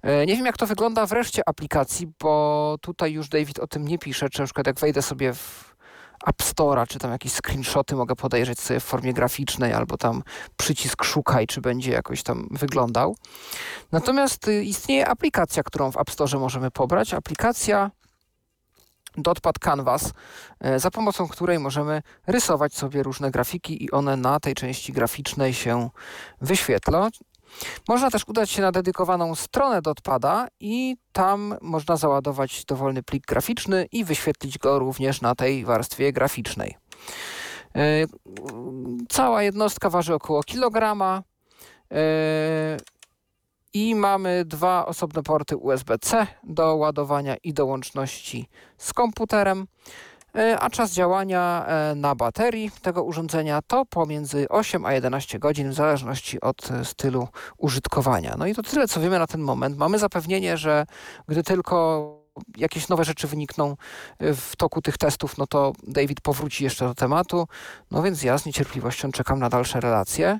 E, 0.02 0.26
Nie 0.26 0.36
wiem, 0.36 0.46
jak 0.46 0.58
to 0.58 0.68
wygląda 0.68 1.06
w 1.06 1.12
reszcie 1.12 1.42
aplikacji, 1.46 2.08
bo 2.20 2.76
tutaj 2.82 3.14
już 3.14 3.30
David 3.30 3.60
o 3.60 3.68
tym 3.68 3.88
nie 3.88 4.00
pisze. 4.00 4.30
Czy 4.30 4.40
na 4.40 4.46
przykład 4.46 4.68
jak 4.68 4.80
wejdę 4.80 5.02
sobie 5.02 5.34
w 5.34 5.75
App 6.28 6.44
Store'a, 6.44 6.88
czy 6.88 7.00
tam 7.00 7.12
jakieś 7.12 7.32
screenshoty 7.32 7.96
mogę 7.96 8.16
podejrzeć 8.16 8.60
sobie 8.60 8.80
w 8.80 8.84
formie 8.84 9.14
graficznej, 9.14 9.74
albo 9.74 9.98
tam 9.98 10.24
przycisk 10.58 11.04
szukaj, 11.04 11.48
czy 11.48 11.62
będzie 11.62 11.92
jakoś 11.92 12.24
tam 12.24 12.48
wyglądał. 12.52 13.16
Natomiast 13.92 14.48
y, 14.48 14.64
istnieje 14.64 15.08
aplikacja, 15.08 15.64
którą 15.64 15.92
w 15.92 15.98
App 15.98 16.12
Store 16.12 16.40
możemy 16.40 16.72
pobrać. 16.72 17.14
Aplikacja 17.14 17.92
Dotpad 19.18 19.60
Canvas, 19.60 20.14
e, 20.60 20.80
za 20.80 20.92
pomocą 20.92 21.28
której 21.28 21.60
możemy 21.60 22.02
rysować 22.28 22.74
sobie 22.74 23.04
różne 23.04 23.32
grafiki 23.32 23.84
i 23.84 23.92
one 23.92 24.18
na 24.18 24.40
tej 24.40 24.54
części 24.54 24.94
graficznej 24.94 25.54
się 25.54 25.90
wyświetlą. 26.42 27.10
Można 27.88 28.12
też 28.12 28.28
udać 28.28 28.52
się 28.52 28.62
na 28.62 28.72
dedykowaną 28.72 29.36
stronę 29.36 29.82
Dotpada 29.82 30.48
i 30.60 30.98
tam 31.12 31.56
można 31.62 31.98
załadować 31.98 32.66
dowolny 32.66 33.04
plik 33.04 33.26
graficzny 33.26 33.88
i 33.92 34.04
wyświetlić 34.04 34.58
go 34.58 34.80
również 34.80 35.22
na 35.22 35.36
tej 35.36 35.66
warstwie 35.66 36.14
graficznej. 36.14 36.76
E, 37.76 38.06
Cała 39.10 39.44
jednostka 39.44 39.90
waży 39.90 40.14
około 40.14 40.44
kilograma 40.44 41.24
e, 41.92 42.78
i 43.74 43.96
mamy 43.96 44.46
dwa 44.46 44.86
osobne 44.86 45.24
porty 45.24 45.58
USB-C 45.58 46.28
do 46.44 46.76
ładowania 46.76 47.36
i 47.44 47.54
do 47.54 47.66
łączności 47.66 48.50
z 48.78 48.94
komputerem. 48.94 49.68
E, 50.38 50.60
A 50.60 50.70
czas 50.70 50.92
działania 50.92 51.66
e, 51.68 51.96
na 51.96 52.16
baterii 52.16 52.72
tego 52.82 53.04
urządzenia 53.04 53.62
to 53.68 53.86
pomiędzy 53.86 54.50
8 54.50 54.86
a 54.86 54.94
11 54.94 55.40
godzin, 55.40 55.70
w 55.70 55.74
zależności 55.74 56.42
od 56.42 56.72
e, 56.72 56.86
stylu 56.86 57.28
użytkowania. 57.58 58.36
No 58.38 58.48
i 58.48 58.56
to 58.56 58.64
tyle, 58.64 58.88
co 58.88 59.02
wiemy 59.02 59.20
na 59.20 59.28
ten 59.28 59.42
moment. 59.42 59.78
Mamy 59.78 60.00
zapewnienie, 60.00 60.58
że 60.58 60.86
gdy 61.28 61.44
tylko 61.44 62.26
jakieś 62.58 62.90
nowe 62.90 63.04
rzeczy 63.04 63.28
wynikną 63.28 63.76
w 64.20 64.56
toku 64.58 64.82
tych 64.82 64.98
testów, 64.98 65.38
no 65.38 65.48
to 65.48 65.74
David 65.84 66.22
powróci 66.22 66.64
jeszcze 66.64 66.86
do 66.86 66.96
tematu. 66.96 67.48
No 67.92 68.04
więc 68.04 68.24
ja 68.24 68.38
z 68.38 68.46
niecierpliwością 68.46 69.12
czekam 69.12 69.40
na 69.40 69.50
dalsze 69.50 69.80
relacje. 69.80 70.40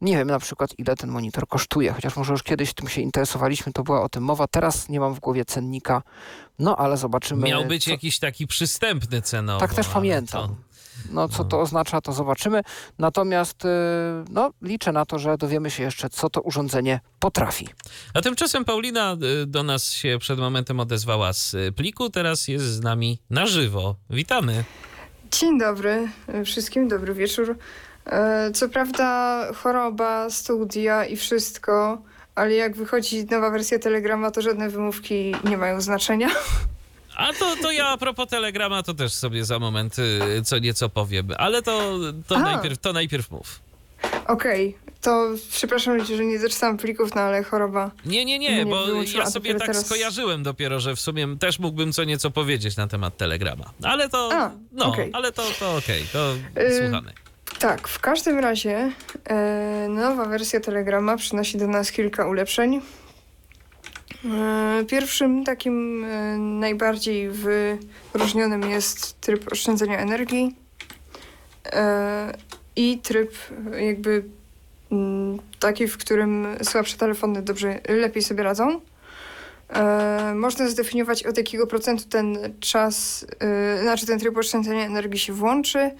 Nie 0.00 0.16
wiem 0.16 0.28
na 0.28 0.38
przykład, 0.38 0.70
ile 0.78 0.96
ten 0.96 1.10
monitor 1.10 1.48
kosztuje, 1.48 1.92
chociaż 1.92 2.16
może 2.16 2.32
już 2.32 2.42
kiedyś 2.42 2.74
tym 2.74 2.88
się 2.88 3.00
interesowaliśmy, 3.00 3.72
to 3.72 3.82
była 3.82 4.02
o 4.02 4.08
tym 4.08 4.22
mowa. 4.24 4.46
Teraz 4.46 4.88
nie 4.88 5.00
mam 5.00 5.14
w 5.14 5.20
głowie 5.20 5.44
cennika, 5.44 6.02
no 6.58 6.76
ale 6.76 6.96
zobaczymy. 6.96 7.48
Miał 7.48 7.64
być 7.64 7.84
co- 7.84 7.90
jakiś 7.90 8.18
taki 8.18 8.46
przystępny 8.46 9.22
cenowo. 9.22 9.60
Tak 9.60 9.74
też 9.74 9.88
pamiętam. 9.88 10.48
To, 10.48 10.56
No, 11.12 11.28
co 11.28 11.44
to 11.44 11.60
oznacza, 11.60 12.00
to 12.00 12.12
zobaczymy. 12.12 12.60
Natomiast 12.98 13.64
y, 13.64 13.68
no, 14.30 14.50
liczę 14.62 14.92
na 14.92 15.06
to, 15.06 15.18
że 15.18 15.36
dowiemy 15.38 15.70
się 15.70 15.82
jeszcze, 15.82 16.10
co 16.10 16.30
to 16.30 16.40
urządzenie 16.40 17.00
potrafi. 17.20 17.68
A 18.14 18.20
tymczasem 18.20 18.64
Paulina 18.64 19.16
y, 19.42 19.46
do 19.46 19.62
nas 19.62 19.92
się 19.92 20.16
przed 20.20 20.38
momentem 20.38 20.80
odezwała 20.80 21.32
z 21.32 21.54
y, 21.54 21.72
pliku, 21.76 22.10
teraz 22.10 22.48
jest 22.48 22.64
z 22.64 22.80
nami 22.80 23.18
na 23.30 23.46
żywo. 23.46 23.96
Witamy. 24.10 24.64
Dzień 25.32 25.58
dobry 25.58 26.08
wszystkim, 26.44 26.88
dobry 26.88 27.14
wieczór. 27.14 27.58
E, 28.06 28.50
Co 28.54 28.68
prawda 28.68 29.46
choroba, 29.54 30.30
studia 30.30 31.04
i 31.04 31.16
wszystko, 31.16 32.02
ale 32.34 32.54
jak 32.54 32.76
wychodzi 32.76 33.24
nowa 33.24 33.50
wersja 33.50 33.78
Telegrama, 33.78 34.30
to 34.30 34.42
żadne 34.42 34.70
wymówki 34.70 35.34
nie 35.44 35.56
mają 35.56 35.80
znaczenia. 35.80 36.28
A 37.16 37.32
to, 37.32 37.56
to 37.62 37.70
ja 37.72 37.86
a 37.88 37.96
propos 37.96 38.28
Telegrama, 38.28 38.82
to 38.82 38.94
też 38.94 39.12
sobie 39.12 39.44
za 39.44 39.58
moment 39.58 39.96
y, 39.98 40.42
co 40.44 40.58
nieco 40.58 40.88
powiem, 40.88 41.28
ale 41.38 41.62
to, 41.62 41.98
to, 42.28 42.38
najpierw, 42.38 42.78
to 42.78 42.92
najpierw 42.92 43.30
mów. 43.30 43.60
Okej, 44.26 44.76
to 45.00 45.28
przepraszam 45.50 45.96
ludzi, 45.96 46.16
że 46.16 46.24
nie 46.24 46.38
doczytałam 46.38 46.76
plików, 46.76 47.14
no 47.14 47.20
ale 47.20 47.42
choroba. 47.44 47.90
Nie, 48.06 48.24
nie, 48.24 48.38
nie, 48.38 48.66
bo 48.66 48.86
ja 49.18 49.30
sobie 49.30 49.54
tak 49.54 49.66
teraz- 49.66 49.86
skojarzyłem 49.86 50.42
dopiero, 50.42 50.80
że 50.80 50.96
w 50.96 51.00
sumie 51.00 51.36
też 51.38 51.58
mógłbym 51.58 51.92
co 51.92 52.04
nieco 52.04 52.30
powiedzieć 52.30 52.76
na 52.76 52.86
temat 52.86 53.16
Telegrama. 53.16 53.64
Ale 53.82 54.08
to, 54.08 54.30
A, 54.32 54.50
no, 54.72 54.84
okej. 54.86 55.10
ale 55.12 55.32
to, 55.32 55.42
to 55.58 55.76
okej, 55.76 56.04
to 56.12 56.34
Y, 56.60 56.78
słuchamy. 56.82 57.12
Tak, 57.60 57.88
w 57.88 57.98
każdym 57.98 58.38
razie 58.38 58.92
e, 59.24 59.86
nowa 59.88 60.24
wersja 60.24 60.60
Telegrama 60.60 61.16
przynosi 61.16 61.58
do 61.58 61.66
nas 61.66 61.92
kilka 61.92 62.26
ulepszeń. 62.28 62.80
E, 64.24 64.84
pierwszym 64.84 65.44
takim 65.44 66.04
e, 66.04 66.36
najbardziej 66.38 67.30
wyróżnionym 67.30 68.70
jest 68.70 69.20
tryb 69.20 69.52
oszczędzania 69.52 69.98
energii 69.98 70.56
i 72.76 72.98
tryb 72.98 73.32
jakby 73.80 74.24
mm, 74.92 75.38
taki, 75.58 75.88
w 75.88 75.98
którym 75.98 76.46
słabsze 76.62 76.96
telefony 76.96 77.42
dobrze, 77.42 77.80
lepiej 77.88 78.22
sobie 78.22 78.42
radzą. 78.42 78.80
Można 80.34 80.68
zdefiniować 80.68 81.26
od 81.26 81.36
jakiego 81.36 81.66
procentu 81.66 82.04
ten 82.08 82.38
czas, 82.60 83.26
znaczy 83.82 84.06
ten 84.06 84.18
tryb 84.18 84.36
oszczędzania 84.36 84.86
energii 84.86 85.18
się 85.18 85.32
włączy. 85.32 85.90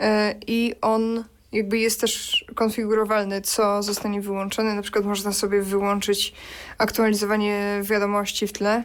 E, 0.00 0.34
i 0.46 0.74
on 0.80 1.24
jakby 1.52 1.78
jest 1.78 2.00
też 2.00 2.44
konfigurowalny, 2.54 3.40
co 3.40 3.82
zostanie 3.82 4.20
wyłączone. 4.20 4.74
Na 4.74 4.82
przykład 4.82 5.04
można 5.04 5.32
sobie 5.32 5.62
wyłączyć 5.62 6.34
aktualizowanie 6.78 7.80
wiadomości 7.82 8.46
w 8.46 8.52
tle 8.52 8.82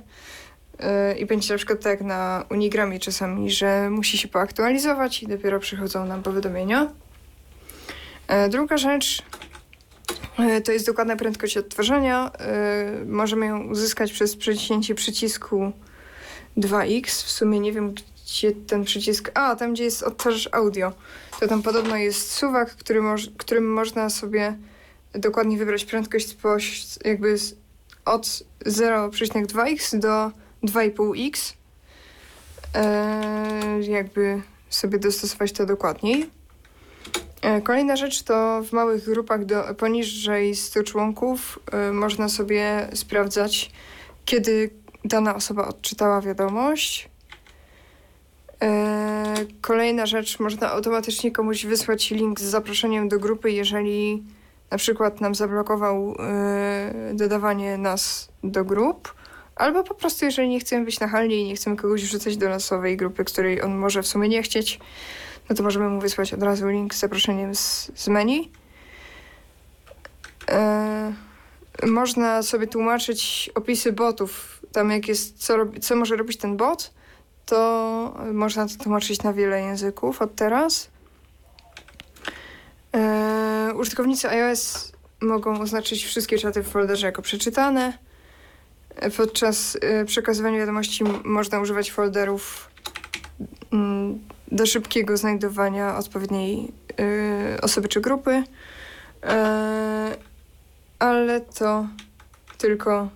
e, 0.80 1.18
i 1.18 1.26
będzie 1.26 1.54
na 1.54 1.58
przykład 1.58 1.80
tak 1.80 2.02
na 2.02 2.46
Unigramie 2.52 3.00
czasami, 3.00 3.52
że 3.52 3.90
musi 3.90 4.18
się 4.18 4.28
poaktualizować 4.28 5.24
i 5.24 5.28
dopiero 5.28 5.60
przychodzą 5.60 6.06
nam 6.06 6.24
powiadomienia. 6.24 6.92
E, 8.28 8.50
Druga 8.50 8.78
rzecz 8.78 9.24
to 10.64 10.72
jest 10.72 10.86
dokładna 10.86 11.16
prędkość 11.16 11.58
odtwarzania. 11.58 12.32
Możemy 13.06 13.46
ją 13.46 13.68
uzyskać 13.68 14.12
przez 14.12 14.36
przyciśnięcie 14.36 14.96
przycisku 14.96 15.72
2x. 16.58 17.06
W 17.06 17.32
sumie 17.32 17.60
nie 17.60 17.72
wiem, 17.72 17.94
ten 18.68 18.84
przycisk. 18.84 19.32
A, 19.34 19.56
tam 19.56 19.74
gdzie 19.74 19.84
jest 19.84 20.04
odtwarzacz 20.04 20.50
audio. 20.52 20.94
To 21.40 21.48
tam 21.48 21.62
podobno 21.62 21.98
jest 21.98 22.32
suwak, 22.32 22.76
który 22.76 23.02
moż, 23.02 23.30
którym 23.38 23.74
można 23.74 24.10
sobie 24.10 24.58
dokładnie 25.14 25.58
wybrać 25.58 25.86
prędkość 25.86 26.30
spoś, 26.30 26.86
jakby 27.06 27.36
od 28.06 28.26
0,2x 28.66 30.00
do 30.00 30.32
2,5x. 30.64 31.54
E, 32.76 33.82
jakby 33.82 34.42
sobie 34.70 35.00
dostosować 35.00 35.52
to 35.52 35.66
dokładniej. 35.66 36.30
E, 37.42 37.62
Kolejna 37.62 37.96
rzecz 37.96 38.24
to 38.24 38.62
w 38.64 38.72
małych 38.72 39.06
grupach 39.06 39.46
do, 39.46 39.64
poniżej 39.78 40.56
100 40.56 40.84
członków 40.84 41.60
e, 41.72 41.92
można 41.92 42.30
sobie 42.30 42.88
sprawdzać, 42.94 43.72
kiedy 44.26 44.70
dana 45.06 45.36
osoba 45.36 45.68
odczytała 45.68 46.22
wiadomość. 46.22 47.13
E, 48.64 49.36
Kolejna 49.62 50.06
rzecz, 50.06 50.40
można 50.40 50.72
automatycznie 50.72 51.32
komuś 51.32 51.66
wysłać 51.66 52.12
link 52.12 52.40
z 52.40 52.44
zaproszeniem 52.44 53.10
do 53.10 53.20
grupy, 53.20 53.52
jeżeli 53.52 54.24
na 54.72 54.78
przykład 54.78 55.22
nam 55.22 55.36
zablokował 55.36 56.16
e, 56.20 57.12
dodawanie 57.14 57.78
nas 57.78 58.30
do 58.44 58.66
grup, 58.66 59.14
albo 59.56 59.84
po 59.84 59.96
prostu 59.96 60.26
jeżeli 60.26 60.50
nie 60.50 60.60
chcemy 60.60 60.86
być 60.86 61.00
nachalni 61.00 61.42
i 61.42 61.48
nie 61.48 61.56
chcemy 61.56 61.76
kogoś 61.76 62.04
wrzucać 62.04 62.38
do 62.38 62.50
losowej 62.50 62.98
grupy, 62.98 63.26
której 63.26 63.62
on 63.62 63.76
może 63.76 64.04
w 64.04 64.08
sumie 64.08 64.30
nie 64.30 64.44
chcieć, 64.44 64.80
no 65.50 65.56
to 65.56 65.64
możemy 65.64 65.90
mu 65.90 66.02
wysłać 66.02 66.34
od 66.34 66.44
razu 66.44 66.68
link 66.68 66.96
z 66.96 67.00
zaproszeniem 67.00 67.56
z, 67.56 67.92
z 67.96 68.08
menu. 68.08 68.52
E, 70.52 71.14
można 71.86 72.44
sobie 72.44 72.68
tłumaczyć 72.68 73.50
opisy 73.56 73.92
botów, 73.92 74.62
tam 74.72 74.92
jak 74.92 75.08
jest, 75.08 75.38
co, 75.38 75.58
robi, 75.58 75.80
co 75.80 75.96
może 75.96 76.16
robić 76.16 76.38
ten 76.38 76.58
bot, 76.58 76.94
to 77.46 78.18
można 78.34 78.68
to 78.68 78.84
tłumaczyć 78.84 79.24
na 79.24 79.34
wiele 79.34 79.62
języków 79.62 80.22
od 80.22 80.36
teraz. 80.36 80.90
E, 82.96 83.74
użytkownicy 83.76 84.30
iOS 84.30 84.92
mogą 85.22 85.60
oznaczyć 85.60 86.06
wszystkie 86.06 86.38
czaty 86.38 86.64
w 86.64 86.68
folderze 86.68 87.08
jako 87.08 87.22
przeczytane. 87.22 87.98
E, 88.96 89.10
Podczas 89.10 89.78
e, 89.82 90.06
przekazywania 90.06 90.60
wiadomości 90.60 91.04
można 91.24 91.60
używać 91.60 91.92
folderów 91.92 92.70
mm, 93.74 94.20
do 94.52 94.66
szybkiego 94.66 95.18
znajdowania 95.18 95.98
odpowiedniej 95.98 96.72
osoby 97.62 97.88
czy 97.88 98.02
grupy. 98.02 98.44
Ale 101.00 101.42
to 101.42 101.88
tylko 102.58 103.10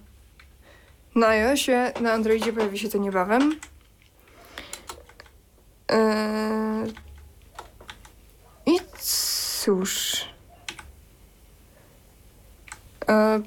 na 1.16 1.28
iOSie, 1.28 1.94
na 2.02 2.14
Androidzie 2.14 2.54
pojawi 2.54 2.80
się 2.80 2.90
to 2.90 2.98
niebawem. 2.98 3.56
Eee, 5.90 6.94
I 8.66 8.80
cóż. 9.00 10.26
Eee, 13.08 13.44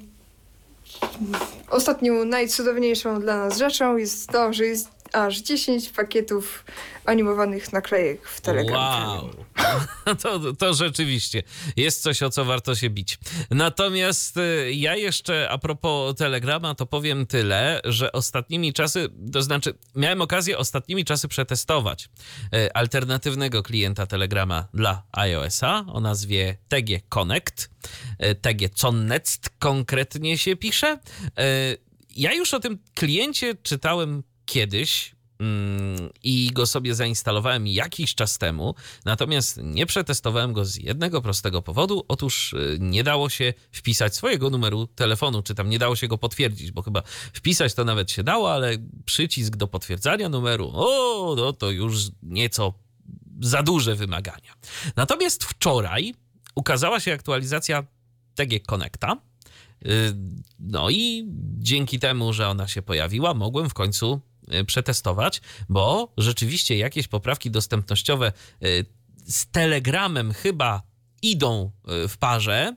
ostatnią, 1.70 2.24
najcudowniejszą 2.24 3.20
dla 3.20 3.36
nas 3.36 3.58
rzeczą 3.58 3.96
jest 3.96 4.28
to, 4.28 4.52
że 4.52 4.64
jest 4.64 4.99
aż 5.12 5.38
10 5.38 5.88
pakietów 5.88 6.64
animowanych 7.04 7.72
naklejek 7.72 8.28
w 8.28 8.40
Telegramie. 8.40 9.06
Wow. 9.06 9.30
To, 10.22 10.54
to 10.54 10.74
rzeczywiście 10.74 11.42
jest 11.76 12.02
coś, 12.02 12.22
o 12.22 12.30
co 12.30 12.44
warto 12.44 12.74
się 12.74 12.90
bić. 12.90 13.18
Natomiast 13.50 14.36
y, 14.36 14.72
ja 14.74 14.96
jeszcze 14.96 15.50
a 15.50 15.58
propos 15.58 16.16
Telegrama, 16.16 16.74
to 16.74 16.86
powiem 16.86 17.26
tyle, 17.26 17.80
że 17.84 18.12
ostatnimi 18.12 18.72
czasy, 18.72 19.08
to 19.32 19.42
znaczy 19.42 19.74
miałem 19.96 20.22
okazję 20.22 20.58
ostatnimi 20.58 21.04
czasy 21.04 21.28
przetestować 21.28 22.08
y, 22.54 22.72
alternatywnego 22.72 23.62
klienta 23.62 24.06
Telegrama 24.06 24.68
dla 24.74 25.02
iOS-a 25.12 25.84
o 25.88 26.00
nazwie 26.00 26.56
TG 26.68 27.00
Connect. 27.08 27.70
Y, 28.24 28.34
TG 28.34 28.68
Connect 28.80 29.50
konkretnie 29.58 30.38
się 30.38 30.56
pisze. 30.56 30.98
Ja 32.16 32.32
już 32.32 32.54
o 32.54 32.60
tym 32.60 32.78
kliencie 32.94 33.54
czytałem 33.54 34.22
kiedyś, 34.50 35.14
mm, 35.38 36.10
i 36.22 36.50
go 36.52 36.66
sobie 36.66 36.94
zainstalowałem 36.94 37.66
jakiś 37.66 38.14
czas 38.14 38.38
temu, 38.38 38.74
natomiast 39.04 39.60
nie 39.62 39.86
przetestowałem 39.86 40.52
go 40.52 40.64
z 40.64 40.76
jednego 40.76 41.22
prostego 41.22 41.62
powodu. 41.62 42.04
Otóż 42.08 42.52
y, 42.52 42.78
nie 42.80 43.04
dało 43.04 43.28
się 43.28 43.54
wpisać 43.72 44.16
swojego 44.16 44.50
numeru 44.50 44.86
telefonu, 44.86 45.42
czy 45.42 45.54
tam 45.54 45.68
nie 45.70 45.78
dało 45.78 45.96
się 45.96 46.08
go 46.08 46.18
potwierdzić, 46.18 46.70
bo 46.70 46.82
chyba 46.82 47.02
wpisać 47.32 47.74
to 47.74 47.84
nawet 47.84 48.10
się 48.10 48.22
dało, 48.22 48.52
ale 48.52 48.76
przycisk 49.04 49.56
do 49.56 49.66
potwierdzania 49.66 50.28
numeru, 50.28 50.70
o, 50.74 51.34
no 51.36 51.52
to 51.52 51.70
już 51.70 51.94
nieco 52.22 52.74
za 53.40 53.62
duże 53.62 53.94
wymagania. 53.94 54.54
Natomiast 54.96 55.44
wczoraj 55.44 56.14
ukazała 56.54 57.00
się 57.00 57.12
aktualizacja 57.12 57.84
TG 58.34 58.60
Connecta. 58.60 59.16
Y, 59.86 60.14
No 60.58 60.90
i 60.90 61.26
dzięki 61.58 61.98
temu, 61.98 62.32
że 62.32 62.48
ona 62.48 62.68
się 62.68 62.82
pojawiła, 62.82 63.34
mogłem 63.34 63.70
w 63.70 63.74
końcu 63.74 64.20
przetestować, 64.66 65.40
bo 65.68 66.12
rzeczywiście 66.18 66.76
jakieś 66.76 67.08
poprawki 67.08 67.50
dostępnościowe 67.50 68.32
y, 68.64 68.84
z 69.26 69.46
Telegramem 69.46 70.32
chyba 70.32 70.82
idą 71.22 71.70
y, 72.04 72.08
w 72.08 72.18
parze. 72.18 72.76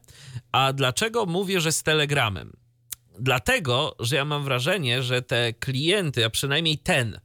A 0.51 0.73
dlaczego 0.73 1.25
mówię, 1.25 1.61
że 1.61 1.71
z 1.71 1.83
Telegramem? 1.83 2.53
Dlatego, 3.19 3.95
że 3.99 4.15
ja 4.15 4.25
mam 4.25 4.43
wrażenie, 4.43 5.03
że 5.03 5.21
te 5.21 5.53
klienty, 5.53 6.25
a 6.25 6.29
przynajmniej 6.29 6.77
ten, 6.77 7.19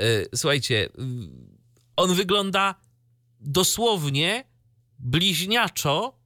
y, 0.00 0.28
słuchajcie, 0.34 0.86
y, 0.86 0.90
on 1.96 2.14
wygląda 2.14 2.74
dosłownie 3.40 4.44
bliźniaczo 4.98 6.18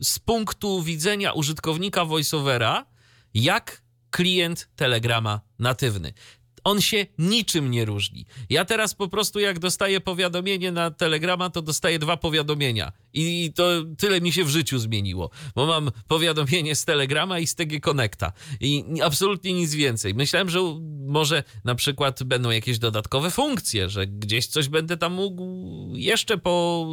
z 0.00 0.18
punktu 0.18 0.82
widzenia 0.82 1.32
użytkownika 1.32 2.04
VoiceOvera, 2.04 2.86
jak 3.34 3.82
klient 4.10 4.68
Telegrama 4.76 5.40
natywny. 5.58 6.12
On 6.64 6.80
się 6.80 7.06
niczym 7.18 7.70
nie 7.70 7.84
różni. 7.84 8.26
Ja 8.50 8.64
teraz 8.64 8.94
po 8.94 9.08
prostu 9.08 9.40
jak 9.40 9.58
dostaję 9.58 10.00
powiadomienie 10.00 10.72
na 10.72 10.90
Telegrama, 10.90 11.50
to 11.50 11.62
dostaję 11.62 11.98
dwa 11.98 12.16
powiadomienia. 12.16 12.92
I 13.12 13.52
to 13.54 13.70
tyle 13.98 14.20
mi 14.20 14.32
się 14.32 14.44
w 14.44 14.48
życiu 14.48 14.78
zmieniło, 14.78 15.30
bo 15.54 15.66
mam 15.66 15.90
powiadomienie 16.08 16.74
z 16.74 16.84
Telegrama 16.84 17.38
i 17.38 17.46
z 17.46 17.54
TG 17.54 17.80
Connecta. 17.80 18.32
I 18.60 18.84
absolutnie 19.02 19.52
nic 19.52 19.74
więcej. 19.74 20.14
Myślałem, 20.14 20.50
że 20.50 20.60
może 21.06 21.44
na 21.64 21.74
przykład 21.74 22.22
będą 22.22 22.50
jakieś 22.50 22.78
dodatkowe 22.78 23.30
funkcje, 23.30 23.88
że 23.88 24.06
gdzieś 24.06 24.46
coś 24.46 24.68
będę 24.68 24.96
tam 24.96 25.12
mógł 25.12 25.44
jeszcze 25.94 26.38
po, 26.38 26.86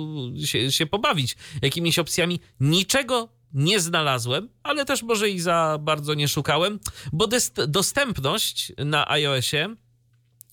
się, 0.45 0.72
się 0.72 0.85
pobawić 0.85 1.35
jakimiś 1.61 1.99
opcjami. 1.99 2.39
Niczego 2.60 3.40
nie 3.53 3.80
znalazłem, 3.80 4.49
ale 4.64 4.86
też 4.86 5.03
może 5.03 5.30
i 5.30 5.40
za 5.40 5.78
bardzo 5.82 6.14
nie 6.14 6.28
szukałem, 6.28 6.80
bo 7.14 7.28
dostępność 7.68 8.73
na 8.78 9.10
iOSie 9.10 9.76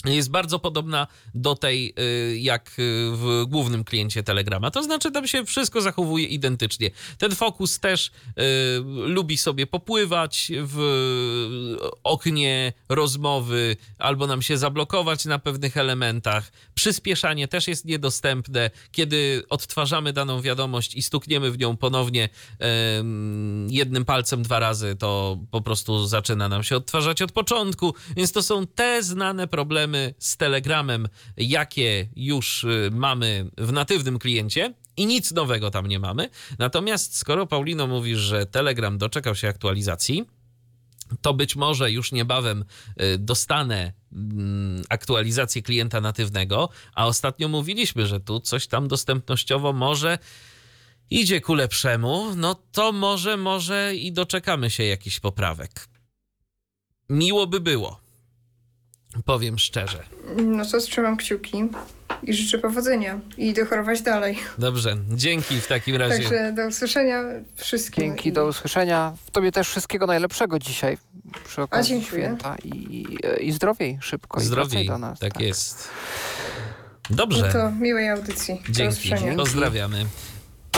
jest 0.05 0.31
bardzo 0.31 0.59
podobna 0.59 1.07
do 1.35 1.55
tej, 1.55 1.95
y, 1.99 2.39
jak 2.39 2.73
w 3.13 3.45
głównym 3.49 3.85
kliencie 3.85 4.23
Telegrama. 4.23 4.71
To 4.71 4.83
znaczy, 4.83 5.11
tam 5.11 5.27
się 5.27 5.45
wszystko 5.45 5.81
zachowuje 5.81 6.27
identycznie. 6.27 6.91
Ten 7.19 7.35
fokus 7.35 7.81
też 7.81 8.07
y, 8.07 8.43
lubi 9.07 9.39
sobie 9.39 9.67
popływać 9.67 10.53
w 10.55 10.79
oknie 12.05 12.73
rozmowy, 12.89 13.77
albo 13.99 14.27
nam 14.27 14.43
się 14.43 14.59
zablokować 14.59 15.25
na 15.25 15.39
pewnych 15.39 15.77
elementach. 15.77 16.53
Przyspieszanie 16.75 17.49
też 17.49 17.69
jest 17.69 17.85
niedostępne. 17.85 18.71
Kiedy 18.93 19.43
odtwarzamy 19.51 20.13
daną 20.13 20.41
wiadomość 20.41 20.95
i 20.95 21.03
stukniemy 21.03 21.51
w 21.51 21.59
nią 21.59 21.77
ponownie 21.77 22.25
y, 22.29 22.65
jednym 23.69 24.05
palcem 24.05 24.43
dwa 24.43 24.59
razy, 24.59 24.97
to 24.97 25.39
po 25.51 25.61
prostu 25.61 26.07
zaczyna 26.07 26.49
nam 26.49 26.63
się 26.63 26.77
odtwarzać 26.77 27.23
od 27.23 27.33
początku. 27.33 27.95
Więc 28.17 28.33
to 28.33 28.43
są 28.43 28.67
te 28.67 29.03
znane 29.03 29.49
problemy, 29.49 29.88
z 30.19 30.37
Telegramem, 30.37 31.09
jakie 31.37 32.09
już 32.17 32.65
y, 32.65 32.91
mamy 32.93 33.51
w 33.59 33.73
natywnym 33.73 34.19
kliencie 34.19 34.75
i 34.97 35.07
nic 35.07 35.33
nowego 35.33 35.71
tam 35.71 35.87
nie 35.87 35.99
mamy. 35.99 36.31
Natomiast 36.59 37.17
skoro 37.17 37.47
Paulino 37.47 37.87
mówisz, 37.87 38.19
że 38.19 38.47
Telegram 38.47 38.99
doczekał 38.99 39.35
się 39.35 39.49
aktualizacji, 39.49 40.25
to 41.21 41.35
być 41.35 41.57
może 41.57 41.93
już 41.93 42.13
niebawem 42.13 42.65
y, 43.03 43.19
dostanę 43.19 43.93
mm, 44.13 44.83
aktualizację 44.89 45.63
klienta 45.63 46.01
natywnego, 46.01 46.69
a 46.95 47.07
ostatnio 47.07 47.49
mówiliśmy, 47.49 48.07
że 48.07 48.21
tu 48.21 48.41
coś 48.41 48.67
tam 48.67 48.89
dostępnościowo 48.89 49.73
może 49.73 50.19
idzie 51.11 51.41
ku 51.41 51.55
lepszemu, 51.55 52.35
no 52.37 52.55
to 52.73 52.93
może, 52.93 53.37
może 53.37 53.97
i 53.97 54.13
doczekamy 54.13 54.71
się 54.71 54.85
jakichś 54.85 55.21
poprawek. 55.21 55.89
Miło 57.09 57.47
by 57.47 57.61
było. 57.61 58.01
Powiem 59.25 59.59
szczerze. 59.59 60.03
No 60.37 60.65
to 60.65 60.81
trzymam 60.81 61.17
kciuki 61.17 61.65
i 62.23 62.35
życzę 62.35 62.59
powodzenia 62.59 63.21
i 63.37 63.55
dochorować 63.55 64.03
dalej. 64.03 64.39
Dobrze, 64.59 64.97
dzięki 65.11 65.61
w 65.61 65.67
takim 65.67 65.97
razie. 65.97 66.15
Także 66.15 66.53
do 66.53 66.67
usłyszenia 66.67 67.23
wszystkim. 67.57 68.05
Dzięki, 68.05 68.33
do 68.33 68.47
usłyszenia. 68.47 69.13
Tobie 69.33 69.53
też 69.53 69.69
wszystkiego 69.69 70.07
najlepszego 70.07 70.59
dzisiaj 70.59 70.99
przy 71.45 71.63
okazji 71.63 72.05
święta 72.05 72.57
i, 72.65 73.07
i 73.41 73.53
zdrowiej 73.53 73.99
szybko 74.01 74.41
zdrowiej, 74.41 74.85
i 74.85 74.89
do 74.89 74.99
nas. 74.99 75.19
Tak, 75.19 75.33
tak, 75.33 75.43
jest. 75.43 75.89
Dobrze. 77.11 77.47
No 77.47 77.53
to 77.53 77.71
miłej 77.71 78.09
audycji. 78.09 78.63
Dzięki, 78.71 79.11
pozdrawiamy. 79.37 80.07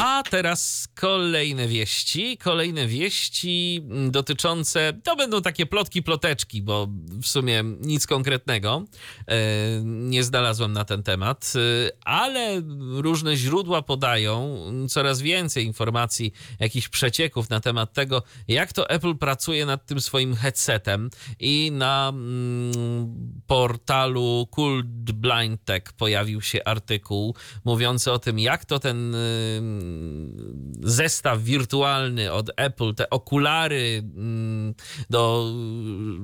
A 0.02 0.22
teraz 0.30 0.88
kolejne 0.94 1.68
wieści. 1.68 2.38
Kolejne 2.38 2.86
wieści 2.86 3.82
dotyczące, 4.10 4.92
to 5.04 5.16
będą 5.16 5.42
takie 5.42 5.66
plotki, 5.66 6.02
ploteczki, 6.02 6.62
bo 6.62 6.88
w 7.22 7.26
sumie 7.26 7.64
nic 7.80 8.06
konkretnego 8.06 8.84
e, 9.26 9.36
nie 9.84 10.24
znalazłem 10.24 10.72
na 10.72 10.84
ten 10.84 11.02
temat, 11.02 11.52
e, 11.56 11.90
ale 12.04 12.62
różne 12.90 13.36
źródła 13.36 13.82
podają 13.82 14.64
coraz 14.88 15.20
więcej 15.20 15.64
informacji, 15.64 16.32
jakichś 16.60 16.88
przecieków 16.88 17.50
na 17.50 17.60
temat 17.60 17.92
tego, 17.92 18.22
jak 18.48 18.72
to 18.72 18.90
Apple 18.90 19.14
pracuje 19.14 19.66
nad 19.66 19.86
tym 19.86 20.00
swoim 20.00 20.36
headsetem 20.36 21.10
i 21.40 21.70
na 21.72 22.08
mm, 22.08 23.42
portalu 23.46 24.48
Cool 24.50 24.82
Blind 25.14 25.64
Tech 25.64 25.82
pojawił 25.92 26.42
się 26.42 26.64
artykuł 26.64 27.34
mówiący 27.64 28.12
o 28.12 28.18
tym, 28.18 28.38
jak 28.38 28.64
to 28.64 28.78
ten 28.78 29.16
zestaw 30.82 31.42
wirtualny 31.42 32.32
od 32.32 32.50
Apple, 32.56 32.94
te 32.94 33.10
okulary 33.10 34.02
mm, 34.16 34.74
do 35.10 35.52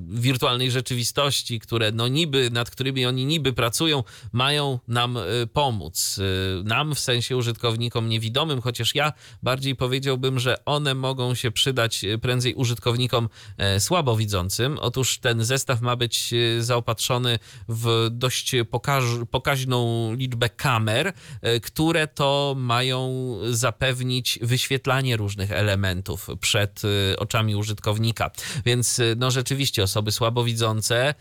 wirtualnej 0.08 0.70
rzeczywistości, 0.70 1.60
które 1.60 1.92
no 1.92 2.08
niby, 2.08 2.50
nad 2.50 2.70
którymi 2.70 3.06
oni 3.06 3.26
niby 3.26 3.52
pracują, 3.52 4.04
mają 4.32 4.78
nam 4.88 5.16
y, 5.16 5.22
pomóc. 5.52 6.18
Y, 6.18 6.64
nam 6.64 6.94
w 6.94 7.00
sensie 7.00 7.36
użytkownikom 7.36 8.08
niewidomym, 8.08 8.60
chociaż 8.60 8.94
ja 8.94 9.12
bardziej 9.42 9.76
powiedziałbym, 9.76 10.38
że 10.38 10.64
one 10.64 10.94
mogą 10.94 11.34
się 11.34 11.50
przydać 11.50 12.04
y, 12.04 12.18
prędzej 12.18 12.54
użytkownikom 12.54 13.28
e, 13.58 13.80
słabowidzącym. 13.80 14.78
Otóż 14.78 15.18
ten 15.18 15.44
zestaw 15.44 15.80
ma 15.80 15.96
być 15.96 16.34
zaopatrzony 16.60 17.38
w 17.68 18.08
dość 18.10 18.52
pokaż, 18.70 19.04
pokaźną 19.30 20.12
liczbę 20.14 20.48
kamer, 20.48 21.12
e, 21.42 21.60
które 21.60 22.06
to 22.06 22.54
mają 22.58 23.34
zapewnić 23.56 24.38
wyświetlanie 24.42 25.16
różnych 25.16 25.52
elementów 25.52 26.28
przed 26.40 26.82
y, 26.84 27.18
oczami 27.18 27.56
użytkownika. 27.56 28.30
Więc 28.64 28.98
y, 28.98 29.14
no 29.18 29.30
rzeczywiście 29.30 29.82
osoby 29.82 30.12
słabowidzące 30.12 31.14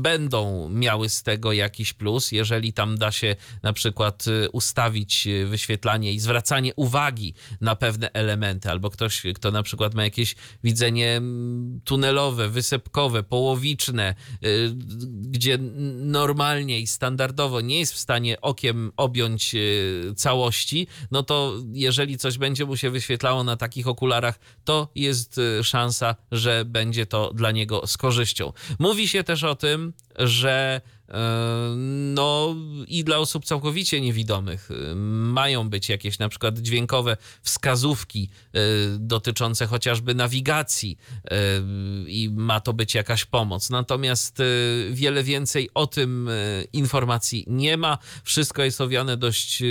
będą 0.00 0.68
miały 0.68 1.08
z 1.08 1.22
tego 1.22 1.52
jakiś 1.52 1.92
plus, 1.92 2.32
jeżeli 2.32 2.72
tam 2.72 2.98
da 2.98 3.12
się 3.12 3.36
na 3.62 3.72
przykład 3.72 4.26
y, 4.26 4.50
ustawić 4.50 5.28
wyświetlanie 5.46 6.12
i 6.12 6.20
zwracanie 6.20 6.72
uwagi 6.76 7.34
na 7.60 7.76
pewne 7.76 8.12
elementy, 8.12 8.70
albo 8.70 8.90
ktoś, 8.90 9.22
kto 9.34 9.50
na 9.50 9.62
przykład 9.62 9.94
ma 9.94 10.04
jakieś 10.04 10.34
widzenie 10.64 11.20
tunelowe, 11.84 12.48
wysepkowe, 12.48 13.22
połowiczne, 13.22 14.14
gdzie 15.20 15.58
normalnie 15.96 16.80
i 16.80 16.86
standardowo 16.86 17.60
nie 17.60 17.78
jest 17.78 17.94
w 17.94 17.98
stanie 17.98 18.40
okiem 18.40 18.92
objąć 18.96 19.54
całości, 20.16 20.86
no 21.10 21.22
to 21.22 21.37
jeżeli 21.72 22.18
coś 22.18 22.38
będzie 22.38 22.64
mu 22.64 22.76
się 22.76 22.90
wyświetlało 22.90 23.44
na 23.44 23.56
takich 23.56 23.88
okularach, 23.88 24.38
to 24.64 24.88
jest 24.94 25.38
y, 25.38 25.64
szansa, 25.64 26.16
że 26.32 26.64
będzie 26.64 27.06
to 27.06 27.32
dla 27.34 27.50
niego 27.50 27.86
z 27.86 27.96
korzyścią. 27.96 28.52
Mówi 28.78 29.08
się 29.08 29.24
też 29.24 29.44
o 29.44 29.54
tym, 29.54 29.92
że 30.18 30.80
E, 31.08 31.74
no 32.14 32.56
i 32.88 33.04
dla 33.04 33.18
osób 33.18 33.44
całkowicie 33.44 34.00
niewidomych 34.00 34.70
e, 34.70 34.94
mają 34.94 35.70
być 35.70 35.88
jakieś 35.88 36.18
na 36.18 36.28
przykład 36.28 36.58
dźwiękowe 36.58 37.16
wskazówki 37.42 38.30
e, 38.52 38.58
dotyczące 38.98 39.66
chociażby 39.66 40.14
nawigacji 40.14 40.98
i 42.06 42.30
ma 42.32 42.60
to 42.60 42.72
być 42.72 42.94
jakaś 42.94 43.24
pomoc. 43.24 43.70
Natomiast 43.70 44.38
wiele 44.90 45.22
więcej 45.22 45.70
o 45.74 45.86
tym 45.86 46.30
informacji 46.72 47.44
nie 47.46 47.76
ma. 47.76 47.98
Wszystko 48.24 48.62
jest 48.62 48.80
owiane 48.80 49.16
dość 49.16 49.62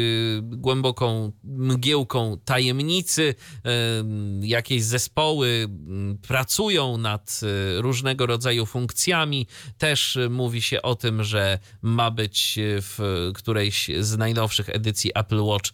głęboką 0.42 1.32
mgiełką 1.44 2.38
tajemnicy. 2.46 3.36
Jakieś 4.42 4.84
zespoły 4.84 5.68
pracują 6.28 6.98
nad 6.98 7.42
różnego 7.78 8.26
rodzaju 8.26 8.66
funkcjami. 8.66 9.48
Też 9.78 10.18
mówi 10.38 10.62
się 10.62 10.82
o 10.82 10.96
tym, 10.96 11.24
że 11.24 11.60
ma 11.82 12.12
być 12.12 12.60
w 12.62 13.32
którejś 13.36 13.90
z 14.00 14.18
najnowszych 14.18 14.70
edycji 14.70 15.12
Apple 15.16 15.42
Watch 15.42 15.72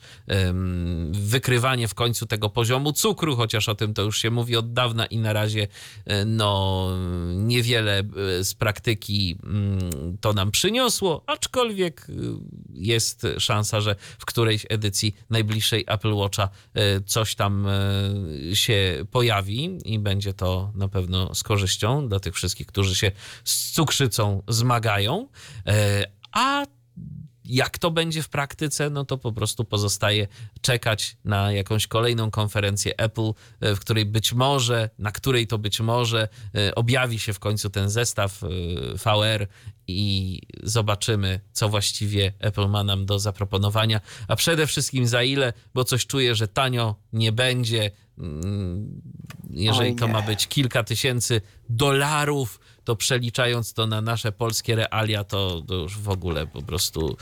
wykrywanie 1.11 1.87
w 1.87 1.93
końcu 1.93 2.25
tego 2.25 2.49
poziomu 2.49 2.93
cukru, 2.93 3.35
chociaż 3.35 3.69
o 3.69 3.75
tym 3.75 3.93
to 3.93 4.01
już 4.01 4.21
się 4.21 4.31
mówi 4.31 4.55
od 4.55 4.73
dawna 4.73 5.05
i 5.05 5.17
na 5.17 5.33
razie 5.33 5.67
e, 6.05 6.25
no 6.25 6.89
niewiele 7.35 7.99
e, 7.99 8.43
z 8.43 8.53
praktyki 8.53 9.37
mm, 9.43 10.17
to 10.21 10.33
nam 10.33 10.51
przyniosło, 10.51 11.23
aczkolwiek 11.27 12.07
e, 12.09 12.13
jest 12.73 13.27
szansa, 13.37 13.81
że 13.81 13.95
w 14.19 14.25
którejś 14.25 14.65
edycji 14.69 15.15
najbliższej 15.29 15.85
Apple 15.87 16.13
Watcha 16.13 16.49
coś 17.05 17.35
tam 17.35 17.67
się 18.53 19.05
pojawi 19.11 19.77
i 19.85 19.99
będzie 19.99 20.33
to 20.33 20.71
na 20.75 20.87
pewno 20.87 21.35
z 21.35 21.43
korzyścią 21.43 22.07
dla 22.07 22.19
tych 22.19 22.35
wszystkich, 22.35 22.67
którzy 22.67 22.95
się 22.95 23.11
z 23.43 23.71
cukrzycą 23.71 24.43
zmagają. 24.53 25.27
E, 25.67 26.05
a 26.31 26.65
jak 27.45 27.77
to 27.77 27.91
będzie 27.91 28.23
w 28.23 28.29
praktyce, 28.29 28.89
no 28.89 29.05
to 29.05 29.17
po 29.17 29.31
prostu 29.31 29.65
pozostaje 29.65 30.27
czekać 30.61 31.17
na 31.25 31.51
jakąś 31.51 31.87
kolejną 31.87 32.31
konferencję 32.31 32.97
Apple, 32.97 33.31
e, 33.59 33.75
w 33.75 33.79
której 33.79 34.05
być 34.05 34.33
może, 34.33 34.89
na 34.99 35.11
której 35.11 35.47
to 35.47 35.57
być 35.57 35.79
może 35.79 36.27
e, 36.55 36.75
objawi 36.75 37.19
się 37.19 37.33
w 37.33 37.39
końcu 37.39 37.69
ten 37.69 37.89
zestaw 37.89 38.41
VR 38.93 39.47
i 39.87 40.41
zobaczymy, 40.63 41.39
co 41.51 41.69
właściwie 41.69 42.33
Apple 42.39 42.67
ma 42.67 42.83
nam 42.83 43.05
do 43.05 43.19
zaproponowania, 43.19 44.01
a 44.27 44.35
przede 44.35 44.67
wszystkim 44.67 45.07
za 45.07 45.23
ile, 45.23 45.53
bo 45.73 45.83
coś 45.83 46.05
czuję, 46.05 46.35
że 46.35 46.47
tanio 46.47 46.95
nie 47.13 47.31
będzie. 47.31 47.91
Mm, 48.17 49.01
jeżeli 49.49 49.95
to 49.95 50.07
ma 50.07 50.21
być 50.21 50.47
kilka 50.47 50.83
tysięcy 50.83 51.41
dolarów, 51.69 52.59
to 52.83 52.95
przeliczając 52.95 53.73
to 53.73 53.87
na 53.87 54.01
nasze 54.01 54.31
polskie 54.31 54.75
realia, 54.75 55.23
to, 55.23 55.61
to 55.67 55.73
już 55.73 55.97
w 55.97 56.09
ogóle 56.09 56.47
po 56.47 56.61
prostu 56.61 57.17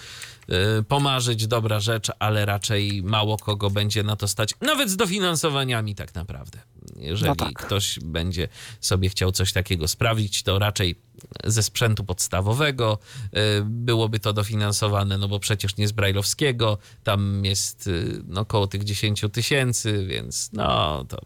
y, 0.80 0.84
pomarzyć 0.84 1.48
dobra 1.48 1.80
rzecz, 1.80 2.12
ale 2.20 2.46
raczej 2.46 3.04
mało 3.04 3.38
kogo 3.38 3.70
będzie 3.70 4.04
na 4.04 4.16
to 4.16 4.28
stać, 4.28 4.54
nawet 4.62 4.90
z 4.90 4.96
dofinansowaniami 4.96 5.96
tak 5.96 6.16
naprawdę. 6.16 6.60
Jeżeli 6.96 7.30
No 7.30 7.36
tak. 7.36 7.54
ktoś 7.54 8.00
będzie 8.00 8.48
sobie 8.80 9.10
chciał 9.10 9.32
coś 9.32 9.54
takiego 9.54 9.88
sprawdzić, 9.88 10.44
to 10.44 10.60
raczej 10.60 10.96
ze 11.44 11.64
sprzętu 11.64 12.04
podstawowego 12.04 13.00
y, 13.26 13.30
byłoby 13.66 14.20
to 14.20 14.34
dofinansowane, 14.34 15.18
no 15.18 15.28
bo 15.28 15.40
przecież 15.40 15.78
nie 15.78 15.88
z 15.88 15.92
brajlowskiego, 15.92 16.78
tam 17.04 17.46
jest 17.46 17.88
y, 17.88 18.24
no, 18.28 18.42
około 18.42 18.68
tych 18.68 18.84
10 18.84 19.26
tysięcy, 19.32 20.06
więc 20.06 20.50
no 20.54 21.06
to 21.06 21.18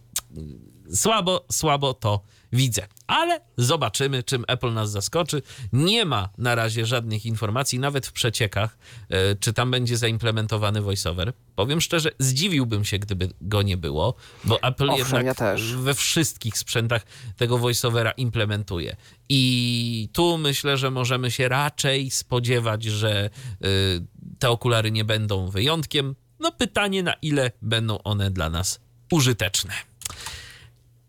słabo, 0.94 1.45
słabo 1.52 1.94
to 1.94 2.22
widzę. 2.56 2.88
Ale 3.07 3.41
zobaczymy, 3.57 4.23
czym 4.23 4.45
Apple 4.48 4.73
nas 4.73 4.91
zaskoczy. 4.91 5.41
Nie 5.73 6.06
ma 6.06 6.30
na 6.38 6.56
razie 6.56 6.86
żadnych 6.86 7.26
informacji, 7.26 7.80
nawet 7.80 8.07
w 8.07 8.11
przeciekach, 8.11 8.77
e, 9.10 9.36
czy 9.36 9.53
tam 9.53 9.72
będzie 9.72 9.98
zaimplementowany 9.98 10.82
voiceover. 10.82 11.34
Powiem 11.56 11.82
szczerze, 11.82 12.11
zdziwiłbym 12.19 12.86
się, 12.86 12.99
gdyby 12.99 13.30
go 13.41 13.61
nie 13.61 13.77
było, 13.77 14.15
bo 14.44 14.64
Apple 14.64 14.90
Owszem, 14.90 15.06
jednak 15.06 15.26
ja 15.26 15.36
też. 15.36 15.76
we 15.76 15.94
wszystkich 15.94 16.57
sprzętach 16.57 17.06
tego 17.38 17.57
voiceovera 17.57 18.11
implementuje. 18.11 18.95
I 19.30 20.10
tu 20.14 20.38
myślę, 20.38 20.77
że 20.77 20.91
możemy 20.91 21.32
się 21.32 21.49
raczej 21.49 22.11
spodziewać, 22.11 22.84
że 22.84 23.30
y, 23.65 24.06
te 24.40 24.49
okulary 24.49 24.91
nie 24.91 25.06
będą 25.06 25.49
wyjątkiem. 25.49 26.15
No 26.40 26.52
pytanie, 26.52 27.03
na 27.03 27.14
ile 27.14 27.52
będą 27.61 28.03
one 28.03 28.32
dla 28.32 28.49
nas 28.49 28.80
użyteczne. 29.11 29.73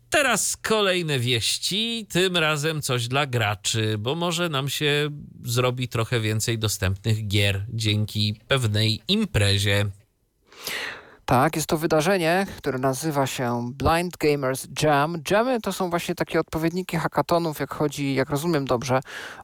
Teraz 0.09 0.57
kolejne 0.57 1.19
wieści, 1.19 2.07
tym 2.09 2.37
razem 2.37 2.81
coś 2.81 3.07
dla 3.07 3.25
graczy, 3.25 3.95
bo 3.99 4.15
może 4.15 4.49
nam 4.49 4.69
się 4.69 5.09
zrobi 5.43 5.87
trochę 5.87 6.19
więcej 6.19 6.59
dostępnych 6.59 7.27
gier 7.27 7.65
dzięki 7.69 8.39
pewnej 8.47 9.01
imprezie. 9.07 9.85
Tak, 11.29 11.55
jest 11.55 11.67
to 11.67 11.77
wydarzenie, 11.77 12.45
które 12.57 12.77
nazywa 12.79 13.27
się 13.27 13.69
Blind 13.73 14.17
Gamers 14.17 14.67
Jam. 14.83 15.21
Jamy 15.31 15.61
to 15.61 15.73
są 15.73 15.89
właśnie 15.89 16.15
takie 16.15 16.39
odpowiedniki 16.39 16.97
hackathonów, 16.97 17.59
jak 17.59 17.73
chodzi, 17.73 18.15
jak 18.15 18.29
rozumiem 18.29 18.65
dobrze, 18.65 18.99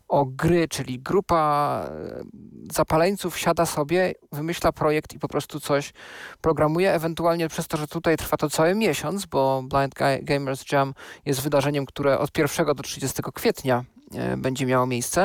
o 0.08 0.26
gry, 0.26 0.68
czyli 0.68 1.00
grupa 1.00 1.84
e, 1.90 2.24
zapaleńców 2.72 3.40
siada 3.40 3.66
sobie, 3.66 4.14
wymyśla 4.32 4.72
projekt 4.72 5.14
i 5.14 5.20
po 5.20 5.28
prostu 5.28 5.60
coś 5.60 5.94
programuje, 6.42 6.94
ewentualnie 6.94 7.48
przez 7.50 7.68
to, 7.68 7.78
że 7.78 7.88
tutaj 7.88 8.18
trwa 8.18 8.38
to 8.38 8.50
cały 8.50 8.76
miesiąc, 8.76 9.26
bo 9.26 9.64
Blind 9.64 9.96
Ga- 9.96 10.24
Gamers 10.24 10.72
Jam 10.72 10.94
jest 11.26 11.42
wydarzeniem, 11.42 11.86
które 11.86 12.20
od 12.20 12.38
1 12.38 12.66
do 12.66 12.84
30 12.84 13.22
kwietnia 13.34 13.84
e, 14.16 14.38
będzie 14.38 14.66
miało 14.66 14.86
miejsce. 14.88 15.22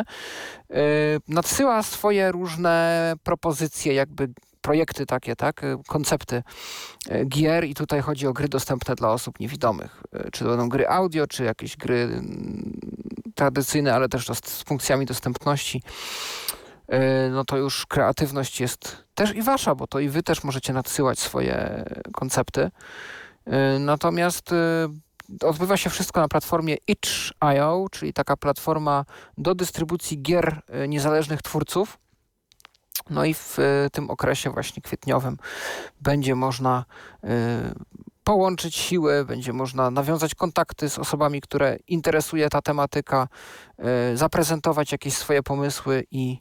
E, 0.71 0.75
Nadsyła 1.29 1.83
swoje 1.83 2.33
różne 2.33 3.13
propozycje, 3.23 3.95
jakby 3.95 4.29
projekty 4.69 5.07
takie, 5.07 5.37
tak, 5.37 5.65
e, 5.65 5.79
koncepty 5.87 6.43
e, 7.09 7.25
gier 7.25 7.65
i 7.65 7.75
tutaj 7.75 8.01
chodzi 8.01 8.27
o 8.27 8.33
gry 8.33 8.49
dostępne 8.49 8.95
dla 8.95 9.13
osób 9.13 9.41
niewidomych. 9.41 10.03
E, 10.13 10.31
Czy 10.31 10.45
to 10.45 10.51
będą 10.51 10.69
gry 10.69 10.89
audio, 10.89 11.27
czy 11.27 11.45
jakieś 11.45 11.77
gry 11.77 12.03
mm, 12.03 12.81
tradycyjne, 13.35 13.95
ale 13.95 14.09
też 14.09 14.27
z 14.27 14.63
funkcjami 14.63 15.07
dostępności. 15.07 15.83
No 17.31 17.45
to 17.45 17.57
już 17.57 17.87
kreatywność 17.87 18.61
jest 18.61 19.05
też 19.15 19.35
i 19.35 19.43
wasza, 19.43 19.75
bo 19.75 19.87
to 19.87 20.01
i 20.01 20.09
wy 20.09 20.23
też 20.23 20.45
możecie 20.45 20.73
nadsyłać 20.73 21.19
swoje 21.19 21.85
koncepty. 22.13 22.71
Natomiast 23.81 24.51
odbywa 25.43 25.77
się 25.77 25.91
wszystko 25.91 26.21
na 26.21 26.29
platformie 26.29 26.77
itch.io, 26.89 27.87
czyli 27.91 28.13
taka 28.13 28.37
platforma 28.37 29.05
do 29.39 29.55
dystrybucji 29.55 30.23
gier 30.23 30.63
niezależnych 30.89 31.43
twórców. 31.43 31.99
No 33.11 33.25
i 33.25 33.35
w 33.35 33.59
e, 33.59 33.91
tym 33.93 34.11
okresie 34.11 34.51
właśnie 34.51 34.83
kwietniowym 34.83 35.37
będzie 36.01 36.35
można 36.35 36.85
e, 37.25 37.29
połączyć 38.25 38.77
siły, 38.77 39.25
będzie 39.25 39.53
można 39.53 39.91
nawiązać 39.91 40.35
kontakty 40.35 40.91
z 40.91 40.99
osobami, 40.99 41.41
które 41.41 41.77
interesuje 41.89 42.49
ta 42.49 42.63
tematyka, 42.63 43.29
e, 43.79 44.17
zaprezentować 44.17 44.93
jakieś 44.93 45.15
swoje 45.15 45.43
pomysły 45.43 46.05
i 46.11 46.39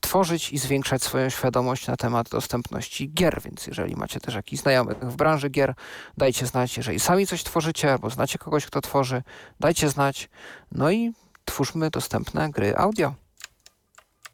tworzyć 0.00 0.52
i 0.52 0.58
zwiększać 0.58 1.02
swoją 1.02 1.30
świadomość 1.30 1.86
na 1.86 1.96
temat 1.96 2.28
dostępności 2.28 3.12
gier. 3.12 3.40
Więc 3.44 3.66
jeżeli 3.66 3.96
macie 3.96 4.20
też 4.20 4.34
jakichś 4.34 4.62
znajomych 4.62 4.98
w 4.98 5.16
branży 5.16 5.50
gier, 5.50 5.74
dajcie 6.16 6.46
znać. 6.46 6.76
Jeżeli 6.76 7.00
sami 7.00 7.26
coś 7.26 7.44
tworzycie 7.44 7.92
albo 7.92 8.10
znacie 8.10 8.38
kogoś, 8.38 8.66
kto 8.66 8.80
tworzy, 8.80 9.22
dajcie 9.60 9.88
znać. 9.88 10.28
No 10.72 10.90
i 10.90 11.12
twórzmy 11.44 11.90
dostępne 11.90 12.50
gry 12.50 12.76
audio. 12.76 13.14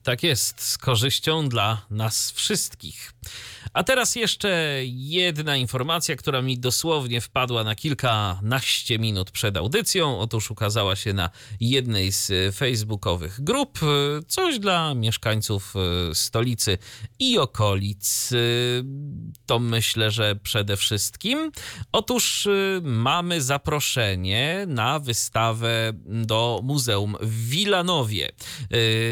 Tak 0.02 0.22
jest, 0.22 0.60
z 0.62 0.78
korzyścią 0.78 1.48
dla 1.48 1.86
nas 1.90 2.30
wszystkich. 2.30 3.12
A 3.72 3.84
teraz 3.84 4.16
jeszcze 4.16 4.48
jedna 4.84 5.56
informacja, 5.56 6.16
która 6.16 6.42
mi 6.42 6.58
dosłownie 6.58 7.20
wpadła 7.20 7.64
na 7.64 7.74
kilkanaście 7.74 8.98
minut 8.98 9.30
przed 9.30 9.56
audycją. 9.56 10.18
Otóż 10.18 10.50
ukazała 10.50 10.96
się 10.96 11.12
na 11.12 11.30
jednej 11.60 12.12
z 12.12 12.30
e, 12.30 12.52
facebookowych 12.52 13.40
grup. 13.44 13.78
e, 13.82 13.86
Coś 14.28 14.58
dla 14.58 14.94
mieszkańców 14.94 15.74
e, 15.76 16.14
stolicy 16.14 16.78
i 17.18 17.38
okolic. 17.38 18.30
To 19.46 19.58
myślę, 19.58 20.10
że 20.10 20.36
przede 20.36 20.76
wszystkim. 20.76 21.52
Otóż 21.92 22.48
mamy 22.82 23.42
zaproszenie 23.42 24.64
na 24.68 24.98
wystawę 24.98 25.92
do 26.04 26.60
muzeum 26.62 27.16
w 27.20 27.48
Wilanowie. 27.48 28.28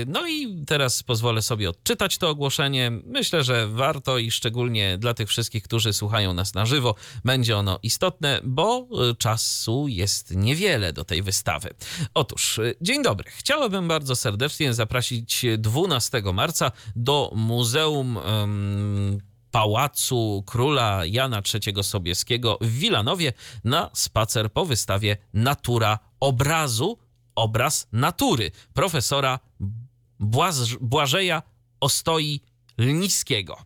No 0.06 0.26
i 0.28 0.64
teraz 0.76 1.02
pozwolę 1.02 1.42
sobie 1.42 1.70
odczytać 1.70 2.18
to 2.18 2.28
ogłoszenie. 2.28 2.90
Myślę, 3.04 3.44
że 3.44 3.68
warto 3.68 4.18
i 4.18 4.30
szczególnie 4.30 4.98
dla 4.98 5.14
tych 5.14 5.28
wszystkich, 5.28 5.62
którzy 5.62 5.92
słuchają 5.92 6.34
nas 6.34 6.54
na 6.54 6.66
żywo, 6.66 6.94
będzie 7.24 7.56
ono 7.56 7.78
istotne, 7.82 8.40
bo 8.44 8.88
y, 9.10 9.14
czasu 9.14 9.88
jest 9.88 10.36
niewiele 10.36 10.92
do 10.92 11.04
tej 11.04 11.22
wystawy. 11.22 11.74
Otóż, 12.14 12.58
y, 12.58 12.76
dzień 12.80 13.02
dobry. 13.02 13.30
Chciałabym 13.30 13.88
bardzo 13.88 14.16
serdecznie 14.16 14.74
zaprosić 14.74 15.46
12 15.58 16.22
marca 16.32 16.72
do 16.96 17.32
Muzeum. 17.34 18.18
em, 18.18 19.20
Pałacu 19.50 20.44
Króla 20.46 21.02
Jana 21.04 21.42
III 21.54 21.84
Sobieskiego 21.84 22.58
w 22.60 22.70
Wilanowie 22.70 23.32
na 23.64 23.90
spacer 23.92 24.52
po 24.52 24.66
wystawie 24.66 25.16
Natura 25.34 25.98
obrazu, 26.20 26.98
obraz 27.34 27.88
natury 27.92 28.50
profesora 28.74 29.38
Błaż, 30.20 30.76
Błażeja 30.80 31.42
Ostoi 31.80 32.40
Lniskiego. 32.78 33.58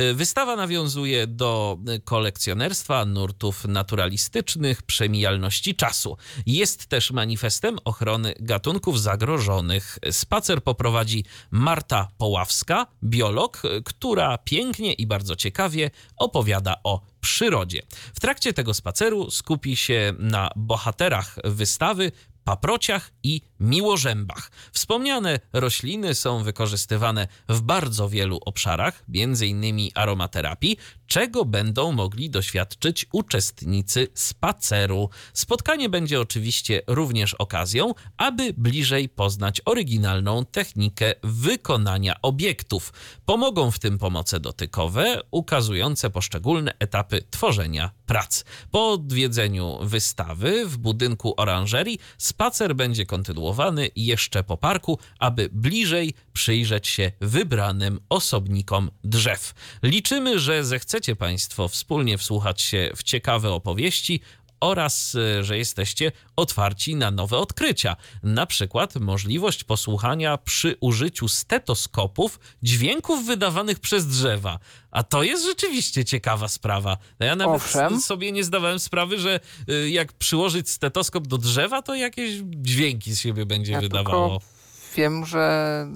Y, 0.00 0.14
Wystawa 0.14 0.56
nawiązuje 0.56 1.26
do 1.26 1.78
kolekcjonerstwa, 2.04 3.04
nurtów 3.04 3.64
naturalistycznych, 3.64 4.82
przemijalności 4.82 5.74
czasu. 5.74 6.16
Jest 6.46 6.86
też 6.86 7.10
manifestem 7.10 7.78
ochrony 7.84 8.34
gatunków 8.40 9.00
zagrożonych. 9.00 9.98
Spacer 10.10 10.62
poprowadzi 10.62 11.24
Marta 11.50 12.08
Poławska, 12.18 12.86
biolog, 13.04 13.62
y, 13.64 13.82
która 13.82 14.38
pięknie 14.38 14.92
i 14.92 15.06
bardzo 15.06 15.36
ciekawie 15.36 15.90
opowiada 16.16 16.76
o 16.84 17.00
przyrodzie. 17.20 17.82
W 18.14 18.20
trakcie 18.20 18.52
tego 18.52 18.74
spaceru 18.74 19.30
skupi 19.30 19.76
się 19.76 20.14
na 20.18 20.50
bohaterach 20.56 21.36
wystawy, 21.44 22.12
paprociach 22.44 23.10
i 23.22 23.40
miłożębach. 23.60 24.50
Wspomniane 24.72 25.40
rośliny 25.52 26.14
są 26.14 26.42
wykorzystywane 26.42 27.28
w 27.48 27.60
bardzo 27.60 28.08
wielu 28.08 28.38
obszarach, 28.44 29.04
m.in. 29.14 29.88
aromaterapii, 29.94 30.76
czego 31.14 31.44
będą 31.44 31.92
mogli 31.92 32.30
doświadczyć 32.30 33.06
uczestnicy 33.12 34.08
spaceru. 34.14 35.10
Spotkanie 35.32 35.88
będzie 35.88 36.20
oczywiście 36.20 36.82
również 36.86 37.34
okazją, 37.34 37.94
aby 38.16 38.54
bliżej 38.56 39.08
poznać 39.08 39.60
oryginalną 39.64 40.44
technikę 40.44 41.14
wykonania 41.22 42.14
obiektów. 42.22 42.92
Pomogą 43.24 43.70
w 43.70 43.78
tym 43.78 43.98
pomoce 43.98 44.40
dotykowe, 44.40 45.20
ukazujące 45.30 46.10
poszczególne 46.10 46.74
etapy 46.78 47.22
tworzenia 47.30 47.90
prac. 48.06 48.44
Po 48.70 48.92
odwiedzeniu 48.92 49.78
wystawy 49.82 50.66
w 50.66 50.78
budynku 50.78 51.34
oranżerii 51.36 51.98
spacer 52.18 52.76
będzie 52.76 53.06
kontynuowany 53.06 53.88
jeszcze 53.96 54.44
po 54.44 54.56
parku, 54.56 54.98
aby 55.18 55.48
bliżej 55.52 56.14
przyjrzeć 56.32 56.88
się 56.88 57.12
wybranym 57.20 58.00
osobnikom 58.08 58.90
drzew. 59.04 59.54
Liczymy, 59.82 60.38
że 60.38 60.64
zechcecie 60.64 61.03
Państwo 61.16 61.68
wspólnie 61.68 62.18
wsłuchać 62.18 62.60
się 62.62 62.90
w 62.96 63.02
ciekawe 63.02 63.52
opowieści 63.52 64.20
oraz 64.60 65.14
e, 65.14 65.44
że 65.44 65.58
jesteście 65.58 66.12
otwarci 66.36 66.96
na 66.96 67.10
nowe 67.10 67.38
odkrycia. 67.38 67.96
Na 68.22 68.46
przykład 68.46 68.96
możliwość 68.96 69.64
posłuchania 69.64 70.38
przy 70.38 70.76
użyciu 70.80 71.28
stetoskopów 71.28 72.40
dźwięków 72.62 73.26
wydawanych 73.26 73.80
przez 73.80 74.06
drzewa. 74.06 74.58
A 74.90 75.02
to 75.02 75.22
jest 75.22 75.44
rzeczywiście 75.44 76.04
ciekawa 76.04 76.48
sprawa. 76.48 76.96
No 77.20 77.26
ja 77.26 77.36
nawet 77.36 77.56
Owszem. 77.56 78.00
sobie 78.00 78.32
nie 78.32 78.44
zdawałem 78.44 78.78
sprawy, 78.78 79.18
że 79.18 79.40
y, 79.70 79.90
jak 79.90 80.12
przyłożyć 80.12 80.70
stetoskop 80.70 81.26
do 81.26 81.38
drzewa, 81.38 81.82
to 81.82 81.94
jakieś 81.94 82.30
dźwięki 82.44 83.12
z 83.14 83.20
siebie 83.20 83.46
będzie 83.46 83.72
Ja 83.72 83.80
wydawało. 83.80 84.28
tylko 84.38 84.54
wiem, 84.96 85.26
że 85.26 85.86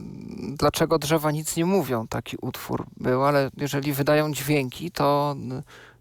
dlaczego 0.41 0.99
drzewa 0.99 1.31
nic 1.31 1.57
nie 1.57 1.65
mówią, 1.65 2.09
taki 2.09 2.37
utwór 2.41 2.87
był, 2.97 3.25
ale 3.25 3.51
jeżeli 3.57 3.93
wydają 3.93 4.33
dźwięki, 4.33 4.91
to 4.91 5.37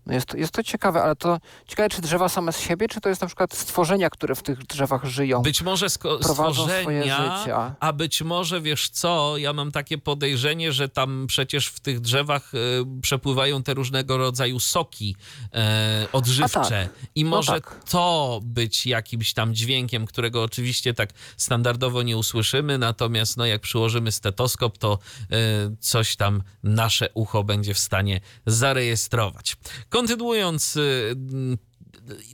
no 0.08 0.14
jest, 0.14 0.26
to, 0.28 0.38
jest 0.38 0.54
to 0.54 0.64
ciekawe, 0.64 1.04
ale 1.04 1.16
to 1.16 1.40
ciekawe, 1.68 1.90
czy 1.90 2.02
drzewa 2.02 2.30
same 2.30 2.54
z 2.54 2.60
siebie, 2.60 2.88
czy 2.88 3.02
to 3.02 3.10
jest 3.10 3.22
na 3.22 3.28
przykład 3.28 3.54
stworzenia, 3.54 4.10
które 4.10 4.36
w 4.36 4.44
tych 4.44 4.64
drzewach 4.66 5.06
żyją, 5.06 5.42
Być 5.42 5.62
może 5.62 5.86
sko- 5.90 6.20
prowadzą 6.20 6.64
swoje 6.64 7.02
stworzenia, 7.02 7.38
życie. 7.40 7.56
a 7.80 7.94
być 7.94 8.22
może 8.22 8.62
wiesz 8.62 8.90
co, 8.90 9.38
ja 9.38 9.54
mam 9.54 9.72
takie 9.72 9.98
podejrzenie, 9.98 10.72
że 10.72 10.90
tam 10.90 11.26
przecież 11.28 11.68
w 11.68 11.80
tych 11.80 12.00
drzewach 12.00 12.52
e, 12.54 12.58
przepływają 13.02 13.64
te 13.64 13.74
różnego 13.74 14.18
rodzaju 14.18 14.60
soki 14.60 15.16
e, 15.54 16.08
odżywcze. 16.12 16.90
I 17.16 17.24
No 17.24 17.30
może 17.30 17.52
tak. 17.52 17.80
to 17.90 18.40
być 18.44 18.86
jakimś 18.86 19.34
tam 19.34 19.54
dźwiękiem, 19.56 20.06
którego 20.06 20.44
oczywiście 20.44 20.94
tak 20.94 21.10
standardowo 21.38 22.04
nie 22.04 22.18
usłyszymy, 22.18 22.78
natomiast 22.78 23.38
no, 23.38 23.46
jak 23.46 23.62
przyłożymy 23.62 24.12
stetoskop, 24.12 24.78
to 24.78 25.00
e, 25.32 25.38
coś 25.80 26.16
tam 26.16 26.44
nasze 26.64 27.10
ucho 27.14 27.44
będzie 27.44 27.74
w 27.74 27.80
stanie 27.80 28.22
zarejestrować. 28.46 29.56
Kontynuując 29.98 30.76
y, 30.76 31.16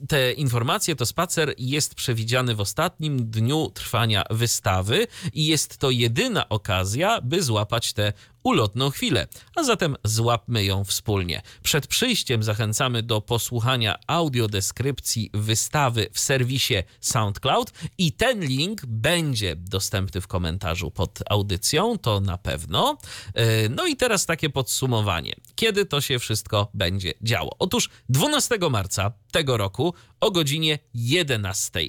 te 0.08 0.32
informacje, 0.32 0.96
to 0.96 1.06
spacer 1.06 1.54
jest 1.58 1.94
przewidziany 1.94 2.54
w 2.54 2.60
ostatnim 2.60 3.30
dniu 3.30 3.70
trwania 3.74 4.24
wystawy 4.30 5.06
i 5.32 5.46
jest 5.46 5.78
to 5.78 5.90
jedyna 5.90 6.48
okazja, 6.48 7.20
by 7.20 7.42
złapać 7.42 7.92
tę 7.92 8.12
ulotną 8.44 8.90
chwilę. 8.90 9.26
A 9.56 9.62
zatem 9.62 9.96
złapmy 10.04 10.64
ją 10.64 10.84
wspólnie. 10.84 11.42
Przed 11.62 11.86
przyjściem 11.86 12.42
zachęcamy 12.42 13.02
do 13.02 13.20
posłuchania 13.20 13.98
audiodeskrypcji 14.06 15.30
wystawy 15.34 16.08
w 16.12 16.20
serwisie 16.20 16.74
SoundCloud 17.00 17.72
i 17.98 18.12
ten 18.12 18.40
link 18.44 18.86
będzie 18.86 19.56
dostępny 19.56 20.20
w 20.20 20.26
komentarzu 20.26 20.90
pod 20.90 21.18
audycją, 21.30 21.98
to 21.98 22.20
na 22.20 22.38
pewno. 22.38 22.98
E, 23.34 23.68
No 23.68 23.86
i 23.86 23.96
teraz 23.96 24.26
takie 24.26 24.50
podsumowanie. 24.50 25.34
Kiedy 25.54 25.86
to 25.86 26.00
się 26.00 26.18
wszystko 26.18 26.68
będzie 26.74 27.14
działo? 27.22 27.56
Otóż 27.58 27.90
12 28.08 28.58
marca 28.70 29.12
tego 29.32 29.56
roku 29.56 29.94
o 30.20 30.30
godzinie 30.30 30.78
11. 30.94 31.80
E, 31.80 31.84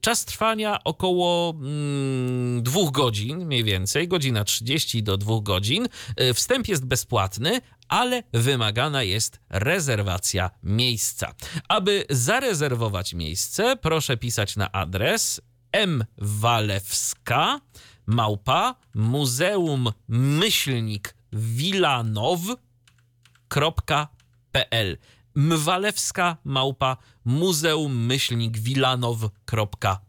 Czas 0.00 0.24
trwania 0.24 0.84
około 0.84 1.50
mm, 1.50 2.62
dwóch 2.62 2.92
godzin, 2.92 3.46
mniej 3.46 3.64
więcej, 3.64 4.08
godzina 4.08 4.44
30 4.44 5.02
do 5.02 5.16
2 5.16 5.40
godzin. 5.42 5.67
E, 6.16 6.34
Wstęp 6.34 6.68
jest 6.68 6.84
bezpłatny, 6.84 7.60
ale 7.88 8.22
wymagana 8.32 9.02
jest 9.02 9.40
rezerwacja 9.48 10.50
miejsca. 10.62 11.34
Aby 11.68 12.04
zarezerwować 12.10 13.14
miejsce, 13.14 13.76
proszę 13.76 14.16
pisać 14.16 14.56
na 14.56 14.72
adres 14.72 15.40
mwalewska 16.18 17.60
małpa 18.06 18.74
muzeum 18.94 19.92
myślnik 20.08 21.14
wilanow.pl 21.32 22.58
mwalewska 25.34 26.36
małpa 26.44 26.96
muzeum 27.24 28.06
myślnik 28.06 28.58
wilanow.pl 28.58 30.07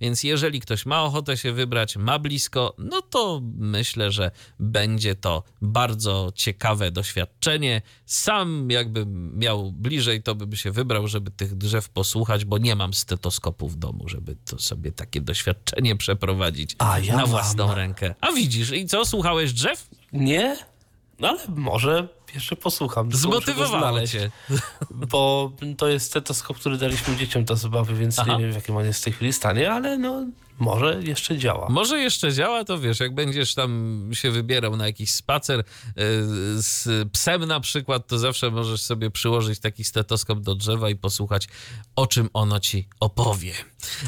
Więc 0.00 0.22
jeżeli 0.24 0.60
ktoś 0.60 0.86
ma 0.86 1.02
ochotę 1.02 1.36
się 1.36 1.52
wybrać, 1.52 1.96
ma 1.96 2.18
blisko, 2.18 2.74
no 2.78 3.02
to 3.02 3.40
myślę, 3.58 4.10
że 4.12 4.30
będzie 4.60 5.14
to 5.14 5.42
bardzo 5.62 6.32
ciekawe 6.34 6.90
doświadczenie. 6.90 7.82
Sam 8.06 8.70
jakbym 8.70 9.38
miał 9.38 9.72
bliżej, 9.72 10.22
to 10.22 10.34
bym 10.34 10.56
się 10.56 10.70
wybrał, 10.70 11.08
żeby 11.08 11.30
tych 11.30 11.54
drzew 11.54 11.88
posłuchać, 11.88 12.44
bo 12.44 12.58
nie 12.58 12.76
mam 12.76 12.94
stetoskopu 12.94 13.68
w 13.68 13.76
domu, 13.76 14.08
żeby 14.08 14.36
to 14.44 14.58
sobie 14.58 14.92
takie 14.92 15.20
doświadczenie 15.20 15.96
przeprowadzić 15.96 16.76
A 16.78 16.98
ja 16.98 17.12
na 17.16 17.20
mam. 17.22 17.30
własną 17.30 17.74
rękę. 17.74 18.14
A 18.20 18.32
widzisz, 18.32 18.72
i 18.72 18.86
co, 18.86 19.04
słuchałeś 19.04 19.52
drzew? 19.52 19.88
Nie? 20.12 20.56
No 21.18 21.28
ale 21.28 21.40
może 21.48 22.08
jeszcze 22.36 22.56
posłucham. 22.56 23.12
Zmotywowało 23.12 24.06
cię. 24.06 24.30
Bo 24.90 25.52
to 25.76 25.88
jest 25.88 26.06
stetoskop, 26.06 26.58
który 26.58 26.78
daliśmy 26.78 27.16
dzieciom 27.16 27.44
do 27.44 27.56
zabawy, 27.56 27.94
więc 27.94 28.18
Aha. 28.18 28.32
nie 28.32 28.42
wiem 28.42 28.52
w 28.52 28.54
jakim 28.54 28.76
on 28.76 28.84
jest 28.84 29.00
w 29.00 29.04
tej 29.04 29.12
chwili 29.12 29.32
stanie, 29.32 29.72
ale 29.72 29.98
no 29.98 30.26
może 30.58 31.02
jeszcze 31.02 31.38
działa. 31.38 31.68
Może 31.68 31.98
jeszcze 31.98 32.32
działa, 32.32 32.64
to 32.64 32.78
wiesz, 32.78 33.00
jak 33.00 33.14
będziesz 33.14 33.54
tam 33.54 34.10
się 34.12 34.30
wybierał 34.30 34.76
na 34.76 34.86
jakiś 34.86 35.10
spacer 35.10 35.60
y, 35.60 35.62
z 36.62 37.08
psem 37.12 37.44
na 37.44 37.60
przykład, 37.60 38.06
to 38.06 38.18
zawsze 38.18 38.50
możesz 38.50 38.82
sobie 38.82 39.10
przyłożyć 39.10 39.58
taki 39.58 39.84
stetoskop 39.84 40.40
do 40.40 40.54
drzewa 40.54 40.90
i 40.90 40.96
posłuchać, 40.96 41.48
o 41.96 42.06
czym 42.06 42.30
ono 42.32 42.60
ci 42.60 42.88
opowie. 43.00 43.52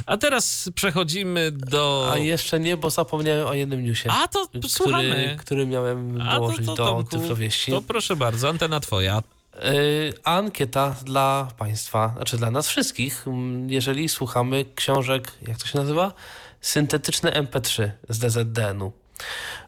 A 0.07 0.17
teraz 0.17 0.71
przechodzimy 0.75 1.53
do... 1.53 2.09
A 2.13 2.19
jeszcze 2.19 2.61
nie, 2.61 2.77
bo 2.77 2.91
zapomniałem 2.91 3.47
o 3.47 3.55
jednym 3.55 3.85
newsie. 3.85 4.11
A, 4.11 4.29
to 4.29 4.49
który, 4.49 4.69
słuchamy. 4.69 5.37
który 5.41 5.67
miałem 5.67 6.21
A, 6.21 6.35
to, 6.35 6.41
dołożyć 6.41 6.67
to, 6.67 6.77
do 6.77 6.85
Tomku, 6.85 7.19
cyfrowieści. 7.19 7.73
to 7.73 7.83
proszę 7.83 8.17
bardzo, 8.17 8.49
antena 8.49 8.81
twoja. 8.81 9.23
Yy, 9.63 10.13
ankieta 10.25 10.95
dla 11.05 11.49
Państwa, 11.59 12.13
znaczy 12.17 12.37
dla 12.37 12.51
nas 12.51 12.69
wszystkich, 12.69 13.25
jeżeli 13.67 14.09
słuchamy 14.09 14.65
książek, 14.75 15.33
jak 15.49 15.59
to 15.59 15.67
się 15.67 15.79
nazywa? 15.79 16.13
Syntetyczne 16.61 17.43
MP3 17.43 17.91
z 18.09 18.19
DZDN-u. 18.19 18.93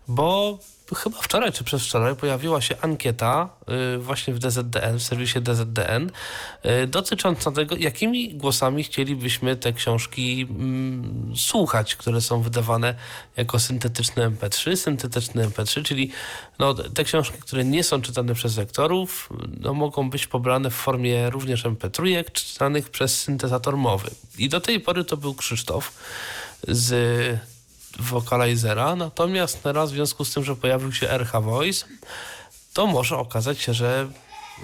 Bo 0.09 0.59
chyba 0.95 1.19
wczoraj 1.23 1.53
czy 1.53 1.65
przedwczoraj 1.65 2.17
pojawiła 2.17 2.61
się 2.61 2.75
ankieta 2.81 3.49
yy, 3.69 3.99
właśnie 3.99 4.35
w 4.35 4.39
DZDN, 4.39 4.99
w 4.99 5.03
serwisie 5.03 5.41
DZDN, 5.41 6.11
yy, 6.65 6.87
dotycząca 6.87 7.53
tego, 7.53 7.77
jakimi 7.77 8.35
głosami 8.35 8.85
chcielibyśmy 8.85 9.57
te 9.57 9.73
książki 9.73 10.47
mm, 10.51 11.33
słuchać, 11.37 11.97
które 11.97 12.21
są 12.21 12.43
wydawane 12.43 12.95
jako 13.37 13.59
syntetyczne 13.59 14.31
MP3. 14.31 14.77
Syntetyczne 14.77 15.49
MP3, 15.49 15.83
czyli 15.83 16.11
no, 16.59 16.75
te 16.75 17.05
książki, 17.05 17.39
które 17.41 17.65
nie 17.65 17.85
są 17.85 18.03
czytane 18.03 18.35
przez 18.35 18.57
lektorów, 18.57 19.29
no, 19.61 19.75
mogą 19.75 20.11
być 20.11 20.27
pobrane 20.27 20.71
w 20.71 20.75
formie 20.75 21.31
również 21.31 21.65
MP3, 21.65 22.25
czytanych 22.33 22.91
przez 22.91 23.21
syntezator 23.21 23.77
mowy. 23.77 24.11
I 24.39 24.49
do 24.49 24.61
tej 24.61 24.81
pory 24.81 25.05
to 25.05 25.17
był 25.17 25.35
Krzysztof 25.35 25.93
z 26.69 27.50
Vocalizera, 28.01 28.97
natomiast 28.97 29.63
teraz 29.63 29.91
w 29.91 29.95
związku 29.95 30.25
z 30.25 30.35
tym, 30.35 30.45
że 30.45 30.57
pojawił 30.57 30.93
się 30.93 31.11
RH 31.11 31.41
Voice, 31.41 31.87
to 32.73 32.87
może 32.87 33.17
okazać 33.17 33.59
się, 33.61 33.75
że 33.75 34.09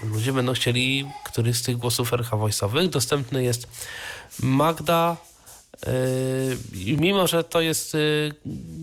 ludzie 0.02 0.32
będą 0.32 0.52
chcieli 0.52 1.08
któryś 1.24 1.56
z 1.56 1.62
tych 1.62 1.76
głosów 1.76 2.12
RH 2.12 2.30
Voice'owych. 2.30 2.88
Dostępny 2.88 3.44
jest 3.44 3.68
Magda 4.40 5.16
Yy, 6.82 6.96
mimo, 6.96 7.26
że 7.26 7.44
to 7.44 7.60
jest 7.60 7.94
yy, 7.94 8.34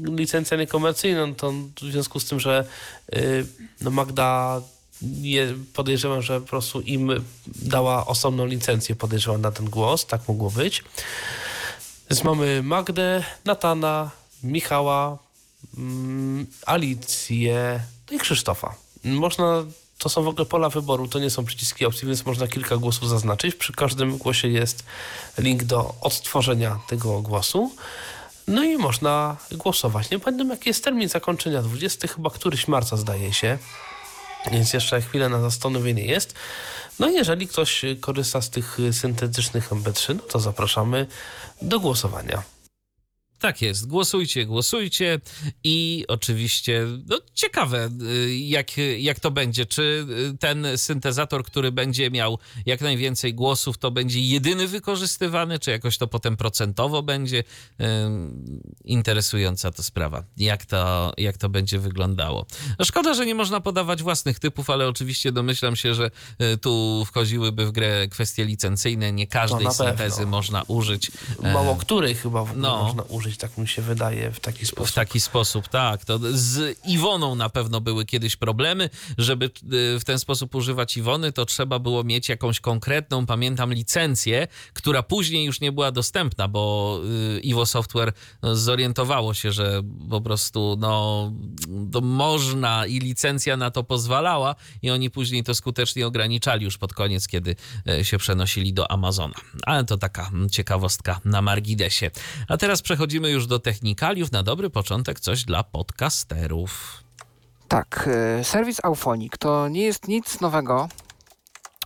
licencja 0.03 0.57
niekomercyjna, 0.57 1.27
no 1.27 1.35
to 1.35 1.51
w 1.81 1.91
związku 1.91 2.19
z 2.19 2.25
tym, 2.25 2.39
że 2.39 2.65
yy, 3.11 3.45
no 3.81 3.91
Magda 3.91 4.61
je, 5.01 5.53
podejrzewam, 5.73 6.21
że 6.21 6.41
po 6.41 6.47
prostu 6.47 6.81
im 6.81 7.23
dała 7.47 8.05
osobną 8.05 8.45
licencję, 8.45 8.95
podejrzewam 8.95 9.41
na 9.41 9.51
ten 9.51 9.69
głos, 9.69 10.05
tak 10.05 10.27
mogło 10.27 10.51
być. 10.51 10.83
Więc 12.09 12.23
mamy 12.23 12.63
Magdę, 12.63 13.23
Natana, 13.45 14.11
Michała, 14.43 15.17
mm, 15.77 16.47
Alicję 16.65 17.79
no 18.09 18.17
i 18.17 18.19
Krzysztofa. 18.19 18.75
Można, 19.03 19.63
to 19.97 20.09
są 20.09 20.23
w 20.23 20.27
ogóle 20.27 20.45
pola 20.45 20.69
wyboru, 20.69 21.07
to 21.07 21.19
nie 21.19 21.29
są 21.29 21.45
przyciski 21.45 21.85
opcji, 21.85 22.07
więc 22.07 22.25
można 22.25 22.47
kilka 22.47 22.77
głosów 22.77 23.09
zaznaczyć. 23.09 23.55
Przy 23.55 23.73
każdym 23.73 24.17
głosie 24.17 24.47
jest 24.47 24.83
link 25.37 25.63
do 25.63 25.95
odtworzenia 26.01 26.79
tego 26.87 27.21
głosu. 27.21 27.71
No 28.47 28.63
i 28.63 28.77
można 28.77 29.37
głosować. 29.51 30.09
Nie 30.09 30.19
pamiętam 30.19 30.49
jaki 30.49 30.69
jest 30.69 30.83
termin 30.83 31.09
zakończenia, 31.09 31.61
20 31.61 32.07
chyba 32.07 32.29
któryś 32.29 32.67
marca 32.67 32.97
zdaje 32.97 33.33
się. 33.33 33.57
Więc 34.51 34.73
jeszcze 34.73 35.01
chwilę 35.01 35.29
na 35.29 35.41
zastanowienie 35.41 36.05
jest. 36.05 36.33
No 36.99 37.09
i 37.09 37.13
jeżeli 37.13 37.47
ktoś 37.47 37.85
korzysta 38.01 38.41
z 38.41 38.49
tych 38.49 38.77
syntetycznych 38.91 39.69
MP3, 39.69 40.15
no 40.15 40.21
to 40.21 40.39
zapraszamy 40.39 41.07
do 41.61 41.79
głosowania. 41.79 42.43
Tak 43.43 43.61
jest. 43.61 43.87
Głosujcie, 43.87 44.45
głosujcie 44.45 45.19
i 45.63 46.05
oczywiście 46.07 46.85
no, 47.07 47.19
ciekawe, 47.33 47.89
y, 48.01 48.35
jak, 48.35 48.67
jak 48.97 49.19
to 49.19 49.31
będzie. 49.31 49.65
Czy 49.65 50.05
y, 50.33 50.37
ten 50.37 50.67
syntezator, 50.75 51.43
który 51.43 51.71
będzie 51.71 52.11
miał 52.11 52.39
jak 52.65 52.81
najwięcej 52.81 53.33
głosów, 53.33 53.77
to 53.77 53.91
będzie 53.91 54.21
jedyny 54.21 54.67
wykorzystywany, 54.67 55.59
czy 55.59 55.71
jakoś 55.71 55.97
to 55.97 56.07
potem 56.07 56.37
procentowo 56.37 57.01
będzie? 57.01 57.43
Interesująca 58.85 59.71
to 59.71 59.83
sprawa, 59.83 60.23
jak 60.37 60.65
to, 60.65 61.13
jak 61.17 61.37
to 61.37 61.49
będzie 61.49 61.79
wyglądało. 61.79 62.45
No, 62.79 62.85
szkoda, 62.85 63.13
że 63.13 63.25
nie 63.25 63.35
można 63.35 63.59
podawać 63.61 64.03
własnych 64.03 64.39
typów, 64.39 64.69
ale 64.69 64.87
oczywiście 64.87 65.31
domyślam 65.31 65.75
się, 65.75 65.93
że 65.93 66.11
y, 66.41 66.57
tu 66.57 67.03
wchodziłyby 67.05 67.65
w 67.65 67.71
grę 67.71 68.07
kwestie 68.07 68.45
licencyjne. 68.45 69.11
Nie 69.11 69.27
każdej 69.27 69.65
na 69.65 69.71
syntezy 69.71 70.17
pewno. 70.17 70.31
można 70.31 70.63
użyć. 70.67 71.11
Mało 71.41 71.75
której 71.75 72.15
chyba 72.15 72.43
w 72.43 72.51
ogóle 72.51 72.69
no. 72.69 72.83
można 72.83 73.03
użyć, 73.03 73.32
tak 73.37 73.57
mi 73.57 73.67
się 73.67 73.81
wydaje, 73.81 74.31
w 74.31 74.39
taki 74.39 74.65
sposób. 74.65 74.91
W 74.91 74.93
taki 74.93 75.19
sposób, 75.19 75.67
tak. 75.67 76.05
To 76.05 76.19
z 76.31 76.77
Iwoną 76.85 77.35
na 77.35 77.49
pewno 77.49 77.81
były 77.81 78.05
kiedyś 78.05 78.35
problemy. 78.35 78.89
Żeby 79.17 79.45
y, 79.45 79.49
w 79.99 80.03
ten 80.05 80.19
sposób 80.19 80.55
używać 80.55 80.97
Iwony, 80.97 81.31
to 81.31 81.45
trzeba 81.45 81.79
było 81.79 82.03
mieć 82.03 82.29
jakąś 82.29 82.59
konkretną, 82.59 83.25
pamiętam, 83.25 83.73
licencję, 83.73 84.47
która 84.73 85.03
później 85.03 85.45
już 85.45 85.61
nie 85.61 85.71
była 85.71 85.91
dostępna, 85.91 86.47
bo 86.47 86.99
y, 87.37 87.39
Iwo 87.39 87.65
Software 87.65 88.13
no, 88.41 88.55
zorientowało 88.55 89.33
się, 89.33 89.51
że 89.51 89.81
po 90.09 90.21
prostu 90.21 90.77
no, 90.79 91.31
to 91.91 92.01
można 92.01 92.85
i 92.85 92.99
licencja 92.99 93.57
na 93.57 93.71
to 93.71 93.83
pozwalała 93.83 94.55
i 94.81 94.91
oni 94.91 95.09
później 95.09 95.43
to 95.43 95.55
skutecznie 95.55 96.07
ograniczali 96.07 96.65
już 96.65 96.77
pod 96.77 96.93
koniec, 96.93 97.27
kiedy 97.27 97.55
y, 97.89 98.05
się 98.05 98.17
przenosili 98.17 98.73
do 98.73 98.91
Amazona. 98.91 99.35
Ale 99.65 99.83
to 99.83 99.97
taka 99.97 100.31
ciekawostka 100.51 101.19
na 101.25 101.41
marginesie. 101.41 102.11
A 102.47 102.57
teraz 102.57 102.81
przechodzimy 102.81 103.22
już 103.29 103.47
do 103.47 103.59
technikaliów. 103.59 104.31
Na 104.31 104.43
dobry 104.43 104.69
początek 104.69 105.19
coś 105.19 105.43
dla 105.43 105.63
podcasterów. 105.63 107.03
Tak, 107.67 108.09
e, 108.39 108.43
serwis 108.43 108.79
Auphonic 108.83 109.33
to 109.39 109.67
nie 109.67 109.81
jest 109.81 110.07
nic 110.07 110.41
nowego, 110.41 110.89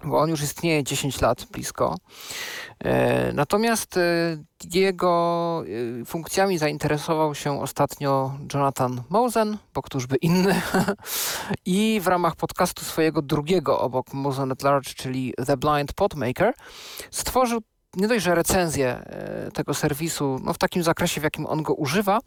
bo 0.03 0.19
on 0.19 0.29
już 0.29 0.41
istnieje 0.41 0.83
10 0.83 1.21
lat 1.21 1.45
blisko. 1.51 1.95
E, 2.79 3.33
Natomiast 3.33 3.97
e, 3.97 4.01
jego 4.73 5.63
funkcjami 6.05 6.57
zainteresował 6.57 7.35
się 7.35 7.61
ostatnio 7.61 8.37
Jonathan 8.53 9.03
Mosen, 9.09 9.57
bo 9.73 9.81
któż 9.81 10.07
by 10.07 10.15
inny, 10.15 10.61
i 11.65 11.99
w 12.03 12.07
ramach 12.07 12.35
podcastu 12.35 12.85
swojego 12.85 13.21
drugiego 13.21 13.79
obok 13.79 14.13
Mosen 14.13 14.51
at 14.51 14.63
Large, 14.63 14.93
czyli 14.93 15.33
The 15.45 15.57
Blind 15.57 15.93
Podmaker, 15.93 16.53
stworzył 17.11 17.61
nie 17.97 18.07
dość, 18.07 18.25
że 18.25 18.35
recenzję 18.35 18.87
e, 18.87 19.51
tego 19.51 19.73
serwisu 19.73 20.39
no, 20.43 20.53
w 20.53 20.57
takim 20.57 20.83
zakresie, 20.83 21.21
w 21.21 21.23
jakim 21.23 21.45
on 21.45 21.63
go 21.63 21.73
używa, 21.73 22.19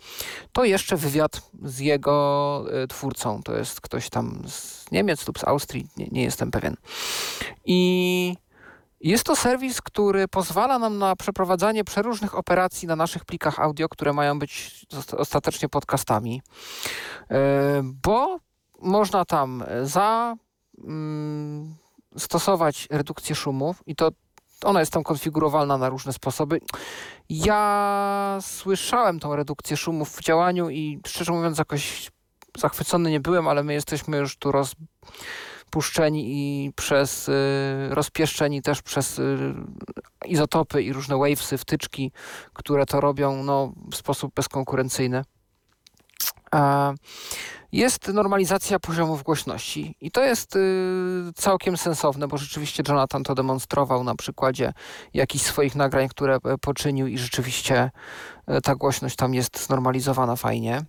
to 0.52 0.64
jeszcze 0.64 0.96
wywiad 0.96 1.50
z 1.62 1.78
jego 1.78 2.64
e, 2.72 2.86
twórcą. 2.86 3.42
To 3.42 3.56
jest 3.56 3.80
ktoś 3.80 4.10
tam 4.10 4.42
z 4.48 4.90
Niemiec 4.92 5.26
lub 5.26 5.38
z 5.38 5.44
Austrii, 5.44 5.86
nie, 5.96 6.08
nie 6.12 6.22
jestem 6.22 6.50
pewien. 6.50 6.76
I 7.64 8.36
jest 9.00 9.24
to 9.24 9.36
serwis, 9.36 9.80
który 9.82 10.28
pozwala 10.28 10.78
nam 10.78 10.98
na 10.98 11.16
przeprowadzanie 11.16 11.84
przeróżnych 11.84 12.34
operacji 12.34 12.88
na 12.88 12.96
naszych 12.96 13.24
plikach 13.24 13.60
audio, 13.60 13.88
które 13.88 14.12
mają 14.12 14.38
być 14.38 14.86
ostatecznie 15.16 15.68
podcastami, 15.68 16.42
E, 17.30 17.82
bo 18.04 18.38
można 18.80 19.24
tam 19.24 19.64
za 19.82 20.36
mm, 20.84 21.74
stosować 22.16 22.88
redukcję 22.90 23.34
szumów 23.34 23.82
i 23.86 23.96
to 23.96 24.10
ona 24.64 24.80
jest 24.80 24.92
tam 24.92 25.02
konfigurowalna 25.02 25.78
na 25.78 25.88
różne 25.88 26.12
sposoby. 26.12 26.60
Ja 27.28 28.38
słyszałem 28.40 29.20
tą 29.20 29.36
redukcję 29.36 29.76
szumów 29.76 30.16
w 30.16 30.22
działaniu 30.22 30.70
i 30.70 31.00
szczerze 31.06 31.32
mówiąc 31.32 31.58
jakoś 31.58 32.10
zachwycony 32.58 33.10
nie 33.10 33.20
byłem, 33.20 33.48
ale 33.48 33.62
my 33.62 33.72
jesteśmy 33.72 34.16
już 34.16 34.36
tu 34.36 34.52
rozpuszczeni 34.52 36.24
i 36.26 36.72
przez 36.72 37.28
y, 37.28 37.32
rozpieszczeni 37.90 38.62
też 38.62 38.82
przez 38.82 39.18
y, 39.18 39.54
izotopy 40.26 40.82
i 40.82 40.92
różne 40.92 41.16
wavesy, 41.16 41.58
wtyczki, 41.58 42.12
które 42.52 42.86
to 42.86 43.00
robią 43.00 43.42
no, 43.42 43.72
w 43.92 43.96
sposób 43.96 44.34
bezkonkurencyjny. 44.34 45.24
Jest 47.72 48.08
normalizacja 48.08 48.78
poziomów 48.78 49.22
głośności 49.22 49.96
i 50.00 50.10
to 50.10 50.24
jest 50.24 50.56
y, 50.56 50.60
całkiem 51.34 51.76
sensowne, 51.76 52.28
bo 52.28 52.38
rzeczywiście 52.38 52.82
Jonathan 52.88 53.22
to 53.22 53.34
demonstrował 53.34 54.04
na 54.04 54.14
przykładzie 54.14 54.72
jakichś 55.14 55.44
swoich 55.44 55.76
nagrań, 55.76 56.08
które 56.08 56.34
e, 56.34 56.58
poczynił 56.58 57.06
i 57.06 57.18
rzeczywiście 57.18 57.90
e, 58.46 58.60
ta 58.60 58.74
głośność 58.74 59.16
tam 59.16 59.34
jest 59.34 59.66
znormalizowana 59.66 60.36
fajnie. 60.36 60.84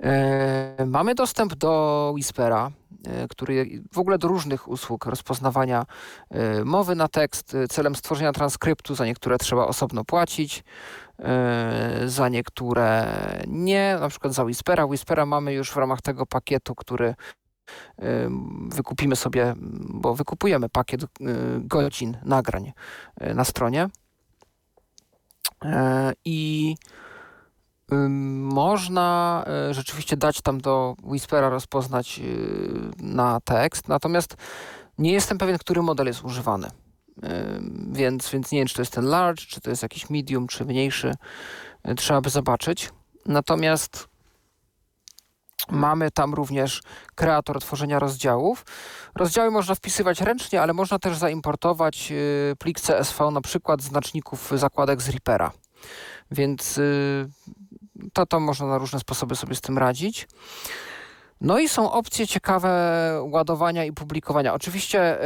E, 0.00 0.86
Mamy 0.86 1.14
dostęp 1.14 1.54
do 1.54 2.10
Whispera, 2.14 2.70
który 3.30 3.82
w 3.92 3.98
ogóle 3.98 4.18
do 4.18 4.28
różnych 4.28 4.68
usług 4.68 5.06
rozpoznawania 5.06 5.84
mowy 6.64 6.94
na 6.94 7.08
tekst 7.08 7.56
celem 7.70 7.94
stworzenia 7.94 8.32
transkryptu. 8.32 8.94
Za 8.94 9.06
niektóre 9.06 9.38
trzeba 9.38 9.66
osobno 9.66 10.04
płacić, 10.04 10.64
za 12.06 12.28
niektóre 12.28 13.06
nie. 13.46 13.96
Na 14.00 14.08
przykład 14.08 14.32
za 14.32 14.44
Whispera. 14.44 14.86
Whispera 14.86 15.26
mamy 15.26 15.52
już 15.52 15.70
w 15.70 15.76
ramach 15.76 16.02
tego 16.02 16.26
pakietu, 16.26 16.74
który 16.74 17.08
e, 17.08 17.14
wykupimy 18.68 19.16
sobie, 19.16 19.54
bo 19.88 20.14
wykupujemy 20.14 20.68
pakiet 20.68 21.02
e, 21.02 21.06
godzin 21.58 22.16
nagrań 22.22 22.72
e, 23.20 23.34
na 23.34 23.44
stronie. 23.44 23.88
E, 25.64 26.12
I 26.24 26.74
Ym, 27.92 28.42
Można 28.42 29.44
e, 29.46 29.74
rzeczywiście 29.74 30.16
dać 30.16 30.40
tam 30.40 30.60
do 30.60 30.94
Whispera 31.02 31.48
rozpoznać 31.48 32.18
y, 32.18 32.90
na 32.98 33.40
tekst, 33.40 33.88
natomiast 33.88 34.36
nie 34.98 35.12
jestem 35.12 35.38
pewien, 35.38 35.58
który 35.58 35.82
model 35.82 36.06
jest 36.06 36.24
używany. 36.24 36.70
Więc, 37.92 38.30
więc 38.30 38.52
nie 38.52 38.58
wiem, 38.58 38.68
czy 38.68 38.74
to 38.74 38.82
jest 38.82 38.92
ten 38.92 39.04
large, 39.04 39.42
czy 39.48 39.60
to 39.60 39.70
jest 39.70 39.82
jakiś 39.82 40.10
medium, 40.10 40.46
czy 40.46 40.64
mniejszy. 40.64 41.14
Y, 41.88 41.94
Trzeba 41.94 42.20
by 42.20 42.30
zobaczyć. 42.30 42.90
Natomiast 43.26 44.08
mamy 45.70 46.10
tam 46.10 46.34
również 46.34 46.82
kreator 47.14 47.60
tworzenia 47.60 47.98
rozdziałów. 47.98 48.64
Rozdziały 49.14 49.50
można 49.50 49.74
wpisywać 49.74 50.20
ręcznie, 50.20 50.62
ale 50.62 50.72
można 50.72 50.98
też 50.98 51.16
zaimportować 51.16 52.12
y, 52.12 52.56
plik 52.58 52.80
CSV, 52.80 53.30
na 53.30 53.40
przykład 53.40 53.82
znaczników 53.82 54.52
zakładek 54.54 55.02
z 55.02 55.08
Reapera. 55.08 55.52
Więc 56.30 56.78
y, 56.78 57.28
to, 58.12 58.26
to 58.26 58.40
można 58.40 58.66
na 58.66 58.78
różne 58.78 59.00
sposoby 59.00 59.36
sobie 59.36 59.54
z 59.54 59.60
tym 59.60 59.78
radzić. 59.78 60.28
No 61.40 61.58
i 61.58 61.68
są 61.68 61.92
opcje 61.92 62.26
ciekawe 62.26 62.70
ładowania 63.22 63.84
i 63.84 63.92
publikowania. 63.92 64.54
Oczywiście 64.54 65.24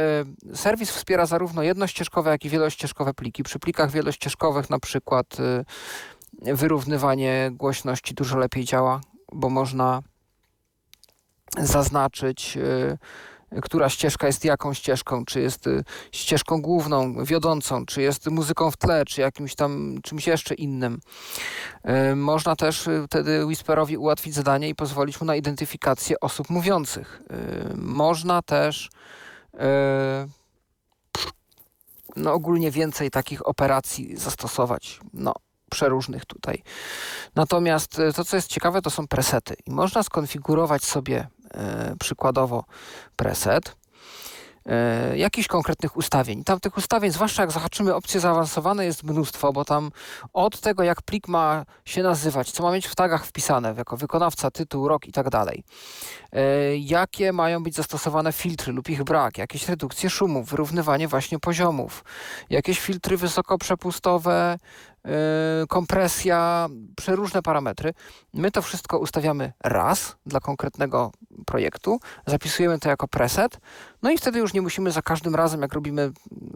y, 0.51 0.55
serwis 0.55 0.91
wspiera 0.91 1.25
zarówno 1.25 1.63
jednościeżkowe, 1.63 2.31
jak 2.31 2.45
i 2.45 2.49
wielościeżkowe 2.49 3.13
pliki. 3.13 3.43
Przy 3.43 3.59
plikach 3.59 3.91
wielościeżkowych 3.91 4.69
na 4.69 4.79
przykład 4.79 5.37
y, 5.39 6.55
wyrównywanie 6.55 7.49
głośności 7.53 8.13
dużo 8.13 8.37
lepiej 8.37 8.65
działa, 8.65 9.01
bo 9.33 9.49
można 9.49 10.01
zaznaczyć, 11.57 12.57
y, 12.57 12.97
która 13.61 13.89
ścieżka 13.89 14.27
jest 14.27 14.45
jaką 14.45 14.73
ścieżką, 14.73 15.25
czy 15.25 15.41
jest 15.41 15.67
y, 15.67 15.83
ścieżką 16.11 16.61
główną, 16.61 17.25
wiodącą, 17.25 17.85
czy 17.85 18.01
jest 18.01 18.27
muzyką 18.27 18.71
w 18.71 18.77
tle, 18.77 19.05
czy 19.05 19.21
jakimś 19.21 19.55
tam 19.55 19.99
czymś 20.03 20.27
jeszcze 20.27 20.55
innym. 20.55 20.99
Y, 22.11 22.15
Można 22.15 22.55
też 22.55 22.87
y, 22.87 23.03
wtedy 23.07 23.45
Whisperowi 23.45 23.97
ułatwić 23.97 24.33
zadanie 24.33 24.69
i 24.69 24.75
pozwolić 24.75 25.21
mu 25.21 25.27
na 25.27 25.35
identyfikację 25.35 26.19
osób 26.19 26.49
mówiących. 26.49 27.21
Y, 27.73 27.77
Można 27.77 28.41
też 28.41 28.89
y, 29.53 29.59
no 32.15 32.33
ogólnie 32.33 32.71
więcej 32.71 33.11
takich 33.11 33.47
operacji 33.47 34.17
zastosować. 34.17 34.99
No, 35.13 35.33
przeróżnych 35.69 36.25
tutaj. 36.25 36.63
Natomiast 37.35 38.01
to, 38.15 38.25
co 38.25 38.35
jest 38.35 38.47
ciekawe, 38.47 38.81
to 38.81 38.89
są 38.89 39.07
presety. 39.07 39.55
I 39.65 39.71
można 39.71 40.03
skonfigurować 40.03 40.83
sobie 40.83 41.17
e, 41.19 41.27
przykładowo 41.99 42.63
preset. 43.15 43.79
E, 44.69 45.17
jakichś 45.17 45.47
konkretnych 45.47 45.97
ustawień. 45.97 46.43
Tam 46.43 46.59
tych 46.59 46.77
ustawień, 46.77 47.11
zwłaszcza 47.11 47.41
jak 47.41 47.51
zahaczymy 47.51 47.95
opcje 47.95 48.19
zaawansowane, 48.19 48.85
jest 48.85 49.03
mnóstwo, 49.03 49.53
bo 49.53 49.65
tam 49.65 49.91
od 50.33 50.59
tego, 50.59 50.83
jak 50.83 51.01
plik 51.01 51.27
ma 51.27 51.65
się 51.85 52.03
nazywać, 52.03 52.51
co 52.51 52.63
ma 52.63 52.71
mieć 52.71 52.87
w 52.87 52.95
tagach 52.95 53.25
wpisane, 53.25 53.73
jako 53.77 53.97
wykonawca, 53.97 54.51
tytuł, 54.51 54.87
rok 54.87 55.07
i 55.07 55.11
tak 55.11 55.29
dalej, 55.29 55.63
e, 56.31 56.77
jakie 56.77 57.33
mają 57.33 57.63
być 57.63 57.75
zastosowane 57.75 58.31
filtry 58.33 58.73
lub 58.73 58.89
ich 58.89 59.03
brak, 59.03 59.37
jakieś 59.37 59.69
redukcje 59.69 60.09
szumów, 60.09 60.49
wyrównywanie 60.49 61.07
właśnie 61.07 61.39
poziomów, 61.39 62.03
jakieś 62.49 62.79
filtry 62.79 63.17
wysokoprzepustowe, 63.17 64.57
kompresja, 65.69 66.67
przeróżne 66.95 67.41
parametry. 67.41 67.93
My 68.33 68.51
to 68.51 68.61
wszystko 68.61 68.99
ustawiamy 68.99 69.53
raz 69.63 70.15
dla 70.25 70.39
konkretnego 70.39 71.11
projektu, 71.45 71.99
zapisujemy 72.27 72.79
to 72.79 72.89
jako 72.89 73.07
preset, 73.07 73.59
no 74.01 74.11
i 74.11 74.17
wtedy 74.17 74.39
już 74.39 74.53
nie 74.53 74.61
musimy 74.61 74.91
za 74.91 75.01
każdym 75.01 75.35
razem, 75.35 75.61
jak 75.61 75.73
robimy 75.73 76.11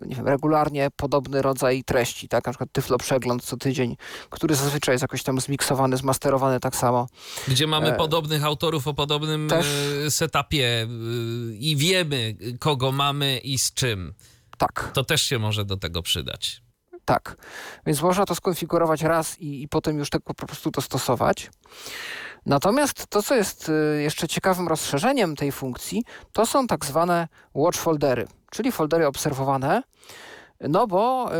nie 0.05 0.15
wiem, 0.15 0.27
regularnie 0.27 0.89
podobny 0.95 1.41
rodzaj 1.41 1.83
treści, 1.83 2.27
tak, 2.27 2.45
na 2.45 2.51
przykład 2.51 2.69
tyflo 2.71 2.97
przegląd 2.97 3.43
co 3.43 3.57
tydzień, 3.57 3.95
który 4.29 4.55
zazwyczaj 4.55 4.93
jest 4.93 5.01
jakoś 5.01 5.23
tam 5.23 5.39
zmiksowany, 5.39 5.97
zmasterowany 5.97 6.59
tak 6.59 6.75
samo. 6.75 7.07
Gdzie 7.47 7.67
mamy 7.67 7.93
e... 7.93 7.95
podobnych 7.95 8.45
autorów 8.45 8.87
o 8.87 8.93
podobnym 8.93 9.49
Też... 9.49 9.67
E, 10.07 10.11
setupie 10.11 10.67
e, 10.67 10.87
i 11.53 11.75
wiemy, 11.77 12.35
kogo 12.59 12.91
mamy 12.91 13.37
i 13.37 13.57
z 13.57 13.73
czym. 13.73 14.13
Tak. 14.57 14.91
To 14.93 15.03
też 15.03 15.21
się 15.21 15.39
może 15.39 15.65
do 15.65 15.77
tego 15.77 16.01
przydać. 16.01 16.62
Tak. 17.05 17.35
Więc 17.85 18.01
można 18.01 18.25
to 18.25 18.35
skonfigurować 18.35 19.01
raz 19.01 19.39
i, 19.39 19.63
i 19.63 19.67
potem 19.67 19.97
już 19.97 20.09
tak 20.09 20.21
po 20.21 20.33
prostu 20.33 20.71
to 20.71 20.81
stosować. 20.81 21.51
Natomiast 22.45 23.07
to, 23.07 23.23
co 23.23 23.35
jest 23.35 23.69
y, 23.69 24.01
jeszcze 24.01 24.27
ciekawym 24.27 24.67
rozszerzeniem 24.67 25.35
tej 25.35 25.51
funkcji, 25.51 26.03
to 26.33 26.45
są 26.45 26.67
tak 26.67 26.85
zwane 26.85 27.27
watch 27.53 27.77
foldery, 27.77 28.27
czyli 28.51 28.71
foldery 28.71 29.07
obserwowane, 29.07 29.83
no 30.59 30.87
bo 30.87 31.29
y, 31.33 31.39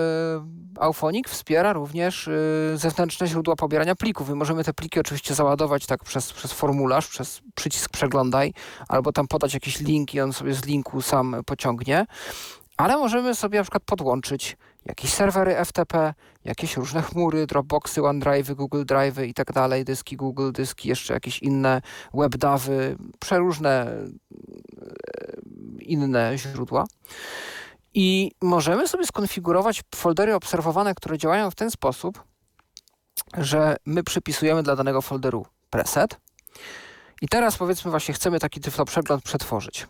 Auphonic 0.80 1.30
wspiera 1.30 1.74
również 1.74 2.28
y, 2.28 2.74
zewnętrzne 2.76 3.28
źródła 3.28 3.56
pobierania 3.56 3.96
plików 3.96 4.30
możemy 4.30 4.64
te 4.64 4.74
pliki 4.74 5.00
oczywiście 5.00 5.36
załadować 5.36 5.86
tak 5.86 6.04
przez, 6.04 6.34
przez 6.34 6.54
formularz, 6.54 7.08
przez 7.08 7.42
przycisk 7.56 7.90
przeglądaj, 7.90 8.54
albo 8.88 9.12
tam 9.12 9.28
podać 9.28 9.54
jakiś 9.54 9.80
link 9.80 10.14
i 10.14 10.22
on 10.22 10.34
sobie 10.34 10.54
z 10.54 10.66
linku 10.66 11.02
sam 11.02 11.36
pociągnie. 11.46 12.06
Ale 12.78 12.98
możemy 12.98 13.36
sobie 13.36 13.58
na 13.58 13.64
przykład 13.64 13.84
podłączyć 13.84 14.58
jakieś 14.86 15.14
serwery 15.14 15.66
FTP, 15.66 16.14
jakieś 16.44 16.78
różne 16.78 17.02
chmury, 17.02 17.48
Dropboxy, 17.48 18.04
OneDrive, 18.04 18.54
Google 18.54 18.84
Drive 18.86 19.20
i 19.20 19.34
tak 19.34 19.52
dalej, 19.54 19.86
dyski 19.86 20.18
Google, 20.18 20.52
dyski, 20.52 20.90
jeszcze 20.90 21.14
jakieś 21.14 21.40
inne 21.40 21.82
webdawy, 22.14 22.98
przeróżne 23.20 23.88
e, 23.88 24.08
inne 25.80 26.38
źródła. 26.38 26.86
I 27.94 28.32
możemy 28.42 28.88
sobie 28.88 29.06
skonfigurować 29.06 29.82
foldery 29.96 30.36
obserwowane, 30.36 30.96
które 30.96 31.18
działają 31.18 31.52
w 31.52 31.56
ten 31.56 31.72
sposób, 31.72 32.24
że 33.38 33.76
my 33.86 34.04
przypisujemy 34.04 34.64
dla 34.64 34.76
danego 34.76 35.02
folderu 35.02 35.46
preset. 35.70 36.20
I 37.22 37.28
teraz 37.28 37.58
powiedzmy 37.58 37.92
właśnie 37.92 38.14
chcemy 38.14 38.40
taki 38.40 38.60
tyflo 38.60 38.86
przegląd 38.86 39.24
przetworzyć. 39.24 39.88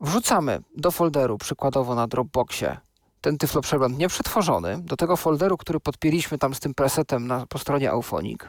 Wrzucamy 0.00 0.62
do 0.76 0.90
folderu, 0.90 1.38
przykładowo 1.38 1.94
na 1.94 2.06
Dropboxie, 2.06 2.76
ten 3.20 3.38
tyflo 3.38 3.88
nieprzetworzony, 3.88 4.82
do 4.82 4.96
tego 4.96 5.16
folderu, 5.16 5.56
który 5.56 5.80
podpięliśmy 5.80 6.38
tam 6.38 6.54
z 6.54 6.60
tym 6.60 6.74
presetem 6.74 7.26
na, 7.26 7.46
po 7.46 7.58
stronie 7.58 7.90
Auphonic. 7.90 8.40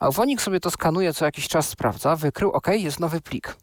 Auphonic 0.00 0.40
sobie 0.40 0.60
to 0.60 0.70
skanuje, 0.70 1.14
co 1.14 1.24
jakiś 1.24 1.48
czas 1.48 1.68
sprawdza, 1.68 2.16
wykrył, 2.16 2.50
OK, 2.50 2.66
jest 2.68 3.00
nowy 3.00 3.20
plik. 3.20 3.56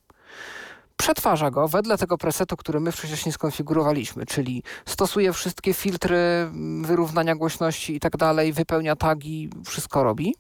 Przetwarza 0.97 1.51
go 1.51 1.67
wedle 1.67 1.97
tego 1.97 2.17
presetu, 2.17 2.57
który 2.57 2.79
my 2.79 2.91
wcześniej 2.91 3.33
skonfigurowaliśmy, 3.33 4.25
czyli 4.25 4.63
stosuje 4.85 5.33
wszystkie 5.33 5.73
filtry, 5.73 6.17
mm, 6.17 6.83
wyrównania 6.83 7.35
głośności 7.35 7.95
i 7.95 7.99
tak 7.99 8.17
dalej, 8.17 8.53
wypełnia 8.53 8.95
tagi, 8.95 9.49
wszystko 9.65 10.03
robi 10.03 10.35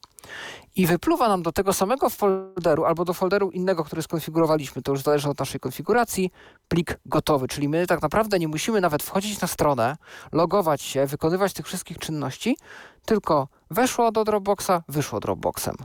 i 0.77 0.87
wypluwa 0.87 1.27
nam 1.27 1.43
do 1.43 1.51
tego 1.51 1.73
samego 1.73 2.09
folderu 2.09 2.85
albo 2.85 3.05
do 3.05 3.13
folderu 3.13 3.51
innego, 3.51 3.83
który 3.83 4.01
skonfigurowaliśmy, 4.01 4.81
to 4.81 4.91
już 4.91 5.01
zależy 5.01 5.29
od 5.29 5.39
naszej 5.39 5.59
konfiguracji, 5.59 6.31
plik 6.67 6.99
gotowy, 7.05 7.47
czyli 7.47 7.69
my 7.69 7.87
tak 7.87 8.01
naprawdę 8.01 8.39
nie 8.39 8.47
musimy 8.47 8.81
nawet 8.81 9.03
wchodzić 9.03 9.41
na 9.41 9.47
stronę, 9.47 9.97
logować 10.31 10.81
się, 10.81 11.05
wykonywać 11.05 11.53
tych 11.53 11.65
wszystkich 11.65 11.97
czynności, 11.97 12.57
tylko 13.05 13.47
weszło 13.71 14.11
do 14.11 14.23
Dropboxa, 14.23 14.83
wyszło 14.87 15.19
Dropboxem. 15.19 15.75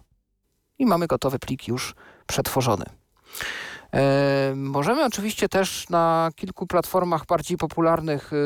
I 0.78 0.86
mamy 0.86 1.06
gotowy 1.06 1.38
plik 1.38 1.68
już 1.68 1.94
przetworzony. 2.26 2.84
Możemy 4.56 5.04
oczywiście 5.04 5.48
też 5.48 5.88
na 5.88 6.30
kilku 6.36 6.66
platformach 6.66 7.26
bardziej 7.26 7.56
popularnych 7.56 8.32
y, 8.32 8.36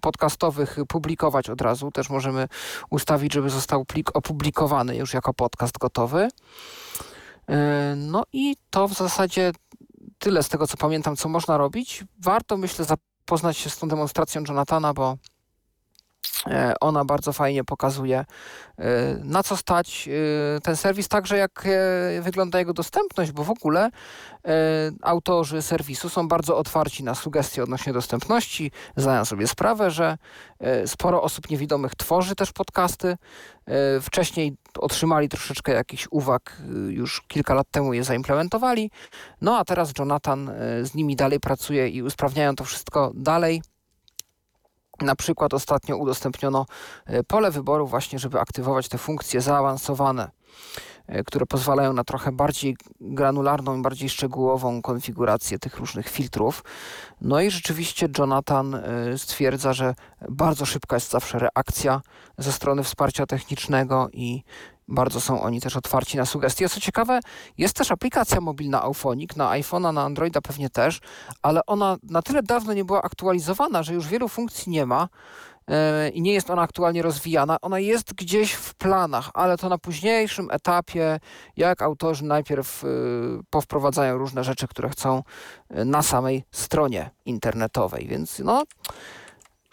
podcastowych 0.00 0.76
publikować 0.88 1.50
od 1.50 1.60
razu. 1.60 1.90
Też 1.90 2.10
możemy 2.10 2.48
ustawić, 2.90 3.32
żeby 3.32 3.50
został 3.50 3.84
plik 3.84 4.16
opublikowany 4.16 4.96
już 4.96 5.14
jako 5.14 5.34
podcast 5.34 5.78
gotowy. 5.78 6.28
E, 7.48 7.94
no 7.96 8.22
i 8.32 8.56
to 8.70 8.88
w 8.88 8.92
zasadzie 8.92 9.52
tyle 10.18 10.42
z 10.42 10.48
tego, 10.48 10.66
co 10.66 10.76
pamiętam, 10.76 11.16
co 11.16 11.28
można 11.28 11.56
robić. 11.56 12.04
Warto, 12.18 12.56
myślę, 12.56 12.84
zapoznać 12.84 13.56
się 13.56 13.70
z 13.70 13.78
tą 13.78 13.88
demonstracją 13.88 14.42
Jonathana, 14.48 14.94
bo 14.94 15.16
ona 16.80 17.04
bardzo 17.04 17.32
fajnie 17.32 17.64
pokazuje, 17.64 18.24
e, 18.78 18.84
na 19.24 19.42
co 19.42 19.56
stać 19.56 20.08
e, 20.08 20.60
ten 20.60 20.76
serwis, 20.76 21.08
także 21.08 21.36
jak 21.36 21.68
wygląda 22.20 22.58
jego 22.58 22.72
dostępność, 22.72 23.32
bo 23.32 23.44
w 23.44 23.50
ogóle 23.50 23.90
autorzy 25.02 25.62
serwisu 25.62 26.08
są 26.08 26.28
bardzo 26.28 26.56
otwarci 26.56 27.04
na 27.04 27.14
sugestie 27.14 27.62
odnośnie 27.62 27.92
dostępności. 27.92 28.70
Zdają 28.96 29.24
sobie 29.24 29.46
sprawę, 29.46 29.90
że 29.90 30.18
sporo 30.86 31.22
osób 31.22 31.50
niewidomych 31.50 31.94
tworzy 31.94 32.34
też 32.34 32.52
podcasty. 32.52 33.16
Wcześniej 34.00 34.56
otrzymali 34.78 35.28
troszeczkę 35.28 35.72
jakichś 35.72 36.08
uwag, 36.10 36.62
już 36.88 37.22
kilka 37.28 37.54
lat 37.54 37.66
temu 37.70 37.92
je 37.92 38.04
zaimplementowali. 38.04 38.90
No 39.40 39.58
a 39.58 39.64
teraz 39.64 39.92
Jonathan 39.98 40.50
z 40.82 40.94
nimi 40.94 41.16
dalej 41.16 41.40
pracuje 41.40 41.88
i 41.88 42.02
usprawniają 42.02 42.56
to 42.56 42.64
wszystko 42.64 43.12
dalej. 43.14 43.62
Na 45.00 45.16
przykład 45.16 45.54
ostatnio 45.54 45.96
udostępniono 45.96 46.66
e, 47.06 47.24
pole 47.24 47.50
wyboru 47.50 47.86
właśnie, 47.86 48.18
żeby 48.18 48.40
aktywować 48.40 48.88
te 48.88 48.98
funkcje 48.98 49.40
zaawansowane, 49.40 50.30
e, 51.06 51.24
które 51.24 51.46
pozwalają 51.46 51.92
na 51.92 52.04
trochę 52.04 52.32
bardziej 52.32 52.76
granularną 53.00 53.78
i 53.78 53.82
bardziej 53.82 54.08
szczegółową 54.08 54.82
konfigurację 54.82 55.58
tych 55.58 55.76
różnych 55.76 56.08
filtrów. 56.08 56.64
No 57.20 57.40
i 57.40 57.50
rzeczywiście 57.50 58.08
Jonathan 58.18 58.74
e, 58.74 59.18
stwierdza, 59.18 59.72
że 59.72 59.94
bardzo 60.28 60.66
szybka 60.66 60.96
jest 60.96 61.10
zawsze 61.10 61.38
reakcja 61.38 62.00
ze 62.38 62.52
strony 62.52 62.82
wsparcia 62.82 63.26
technicznego 63.26 64.08
i 64.12 64.42
bardzo 64.92 65.20
są 65.20 65.42
oni 65.42 65.60
też 65.60 65.76
otwarci 65.76 66.16
na 66.16 66.26
sugestie. 66.26 66.68
Co 66.68 66.80
ciekawe, 66.80 67.20
jest 67.58 67.76
też 67.76 67.90
aplikacja 67.90 68.40
mobilna 68.40 68.82
Auphonic, 68.82 69.36
na 69.36 69.50
iPhone'a, 69.50 69.94
na 69.94 70.02
Androida 70.02 70.40
pewnie 70.40 70.70
też, 70.70 71.00
ale 71.42 71.66
ona 71.66 71.96
na 72.02 72.22
tyle 72.22 72.42
dawno 72.42 72.72
nie 72.72 72.84
była 72.84 73.02
aktualizowana, 73.02 73.82
że 73.82 73.94
już 73.94 74.06
wielu 74.06 74.28
funkcji 74.28 74.72
nie 74.72 74.86
ma 74.86 75.08
yy, 75.68 75.74
i 76.10 76.22
nie 76.22 76.32
jest 76.32 76.50
ona 76.50 76.62
aktualnie 76.62 77.02
rozwijana. 77.02 77.56
Ona 77.62 77.78
jest 77.78 78.14
gdzieś 78.14 78.52
w 78.52 78.74
planach, 78.74 79.30
ale 79.34 79.58
to 79.58 79.68
na 79.68 79.78
późniejszym 79.78 80.48
etapie, 80.50 81.20
jak 81.56 81.82
autorzy 81.82 82.24
najpierw 82.24 82.82
yy, 82.82 83.40
powprowadzają 83.50 84.18
różne 84.18 84.44
rzeczy, 84.44 84.68
które 84.68 84.88
chcą 84.88 85.22
yy, 85.70 85.84
na 85.84 86.02
samej 86.02 86.44
stronie 86.50 87.10
internetowej. 87.24 88.06
Więc 88.06 88.38
no 88.38 88.62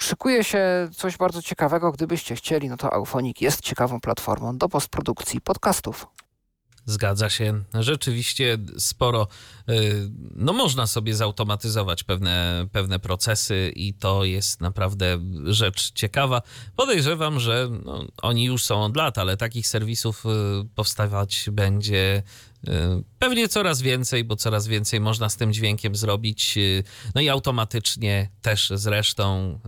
Szykuje 0.01 0.43
się 0.43 0.89
coś 0.95 1.17
bardzo 1.17 1.41
ciekawego. 1.41 1.91
Gdybyście 1.91 2.35
chcieli, 2.35 2.69
no 2.69 2.77
to 2.77 2.93
Aufonik 2.93 3.41
jest 3.41 3.61
ciekawą 3.61 3.99
platformą 3.99 4.57
do 4.57 4.69
postprodukcji 4.69 5.41
podcastów. 5.41 6.07
Zgadza 6.89 7.29
się. 7.29 7.63
Rzeczywiście 7.73 8.57
sporo, 8.77 9.27
y, 9.69 10.09
no 10.35 10.53
można 10.53 10.87
sobie 10.87 11.15
zautomatyzować 11.15 12.03
pewne, 12.03 12.67
pewne 12.71 12.99
procesy 12.99 13.71
i 13.75 13.93
to 13.93 14.23
jest 14.23 14.61
naprawdę 14.61 15.19
rzecz 15.45 15.91
ciekawa. 15.91 16.41
Podejrzewam, 16.75 17.39
że 17.39 17.69
no, 17.85 18.05
oni 18.21 18.43
już 18.43 18.63
są 18.63 18.83
od 18.83 18.97
lat, 18.97 19.17
ale 19.17 19.37
takich 19.37 19.67
serwisów 19.67 20.25
y, 20.25 20.29
powstawać 20.75 21.49
będzie 21.51 22.23
y, 22.67 22.71
pewnie 23.19 23.49
coraz 23.49 23.81
więcej, 23.81 24.23
bo 24.23 24.35
coraz 24.35 24.67
więcej 24.67 24.99
można 24.99 25.29
z 25.29 25.37
tym 25.37 25.53
dźwiękiem 25.53 25.95
zrobić. 25.95 26.57
No 27.15 27.21
i 27.21 27.29
automatycznie 27.29 28.29
też 28.41 28.71
zresztą. 28.75 29.59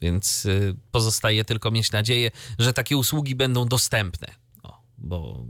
Więc 0.00 0.46
pozostaje 0.90 1.44
tylko 1.44 1.70
mieć 1.70 1.92
nadzieję, 1.92 2.30
że 2.58 2.72
takie 2.72 2.96
usługi 2.96 3.34
będą 3.34 3.68
dostępne 3.68 4.41
bo, 5.02 5.46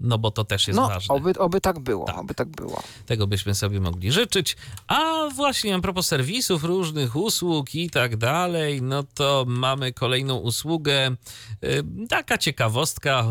no 0.00 0.18
bo 0.18 0.30
to 0.30 0.44
też 0.44 0.68
jest 0.68 0.76
no, 0.76 0.88
ważne. 0.88 1.14
Oby, 1.14 1.32
oby 1.38 1.60
tak 1.60 1.78
było, 1.78 2.04
tak. 2.04 2.18
oby 2.18 2.34
tak 2.34 2.48
było. 2.48 2.82
Tego 3.06 3.26
byśmy 3.26 3.54
sobie 3.54 3.80
mogli 3.80 4.12
życzyć. 4.12 4.56
A 4.88 5.28
właśnie 5.34 5.74
a 5.74 5.80
propos 5.80 6.06
serwisów, 6.06 6.64
różnych 6.64 7.16
usług 7.16 7.74
i 7.74 7.90
tak 7.90 8.16
dalej, 8.16 8.82
no 8.82 9.02
to 9.02 9.44
mamy 9.48 9.92
kolejną 9.92 10.36
usługę. 10.36 11.16
Y, 11.64 11.84
taka 12.08 12.38
ciekawostka, 12.38 13.24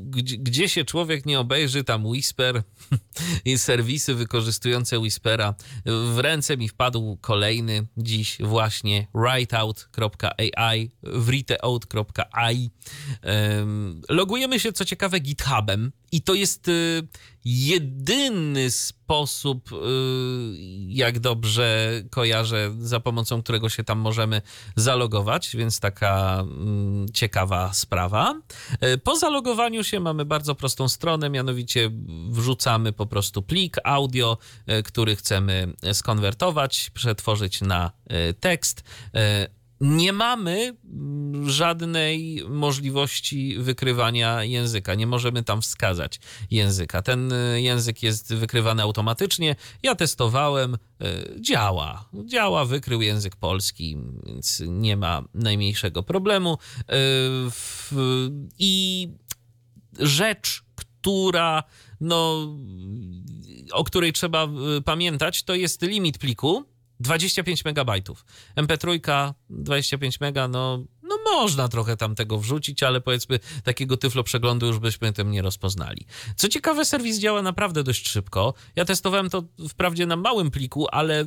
gdzie, 0.00 0.38
gdzie 0.38 0.68
się 0.68 0.84
człowiek 0.84 1.26
nie 1.26 1.40
obejrzy, 1.40 1.84
tam 1.84 2.06
Whisper 2.06 2.62
i 3.44 3.58
serwisy 3.58 4.14
wykorzystujące 4.14 4.98
Whispera. 4.98 5.54
W 5.86 6.18
ręce 6.18 6.56
mi 6.56 6.68
wpadł 6.68 7.18
kolejny 7.20 7.86
dziś 7.96 8.38
właśnie 8.40 9.06
writeout.ai, 9.14 10.90
writeout.ai. 11.02 12.70
Logujemy 14.08 14.60
się 14.60 14.72
co 14.72 14.84
ciekawe 14.84 15.20
GitHubem 15.20 15.92
i 16.12 16.22
to 16.22 16.34
jest 16.34 16.68
y, 16.68 17.08
jedyny 17.44 18.70
sposób, 18.70 19.72
y, 19.72 19.76
jak 20.88 21.18
dobrze 21.18 21.92
kojarzę, 22.10 22.74
za 22.80 23.00
pomocą 23.00 23.42
którego 23.42 23.68
się 23.68 23.84
tam 23.84 23.98
możemy 23.98 24.42
zalogować, 24.76 25.56
więc 25.56 25.80
taka 25.80 26.38
mm, 26.40 27.06
ciekawa 27.12 27.72
sprawa. 27.72 28.40
Y, 28.84 28.98
po 28.98 29.16
zalogowaniu 29.16 29.84
się 29.84 30.00
mamy 30.00 30.24
bardzo 30.24 30.54
prostą 30.54 30.88
stronę, 30.88 31.30
mianowicie 31.30 31.90
wrzucamy 32.30 32.92
po 32.92 33.06
prostu 33.06 33.42
plik 33.42 33.76
audio, 33.84 34.38
który 34.84 35.16
chcemy 35.16 35.72
skonwertować, 35.92 36.90
przetworzyć 36.94 37.60
na 37.60 37.90
tekst 38.40 38.84
nie 39.80 40.12
mamy 40.12 40.76
mm, 40.84 41.50
żadnej 41.50 42.42
możliwości 42.48 43.56
wykrywania 43.58 44.44
języka. 44.44 44.94
Nie 44.94 45.06
możemy 45.06 45.42
tam 45.42 45.62
wskazać 45.62 46.20
języka. 46.50 47.02
Ten 47.02 47.32
y, 47.32 47.60
język 47.62 48.02
jest 48.02 48.34
wykrywany 48.34 48.82
automatycznie. 48.82 49.56
Ja 49.82 49.94
testowałem, 49.94 50.74
y, 50.74 50.78
działa. 51.40 52.08
Działa, 52.24 52.64
wykrył 52.64 53.02
język 53.02 53.36
polski, 53.36 53.96
więc 54.26 54.62
nie 54.66 54.96
ma 54.96 55.22
najmniejszego 55.34 56.02
problemu. 56.02 56.58
Y, 56.80 56.86
I 58.58 59.08
rzecz, 59.98 60.64
która 60.74 61.62
no, 62.00 62.48
o 63.72 63.84
której 63.84 64.12
trzeba 64.12 64.48
pamiętać, 64.84 65.42
to 65.42 65.54
jest 65.54 65.82
limit 65.82 66.18
pliku 66.18 66.75
25 67.00 67.64
megabajtów. 67.64 68.24
MP3 68.56 69.00
25 69.50 70.20
mega, 70.20 70.48
no, 70.48 70.84
no 71.02 71.18
można 71.24 71.68
trochę 71.68 71.96
tam 71.96 72.14
tego 72.14 72.38
wrzucić, 72.38 72.82
ale 72.82 73.00
powiedzmy 73.00 73.40
takiego 73.64 73.96
tyflo 73.96 74.24
przeglądu 74.24 74.66
już 74.66 74.78
byśmy 74.78 75.12
tym 75.12 75.30
nie 75.30 75.42
rozpoznali. 75.42 76.06
Co 76.36 76.48
ciekawe, 76.48 76.84
serwis 76.84 77.18
działa 77.18 77.42
naprawdę 77.42 77.82
dość 77.82 78.08
szybko. 78.08 78.54
Ja 78.76 78.84
testowałem 78.84 79.30
to 79.30 79.42
wprawdzie 79.68 80.06
na 80.06 80.16
małym 80.16 80.50
pliku, 80.50 80.86
ale 80.90 81.24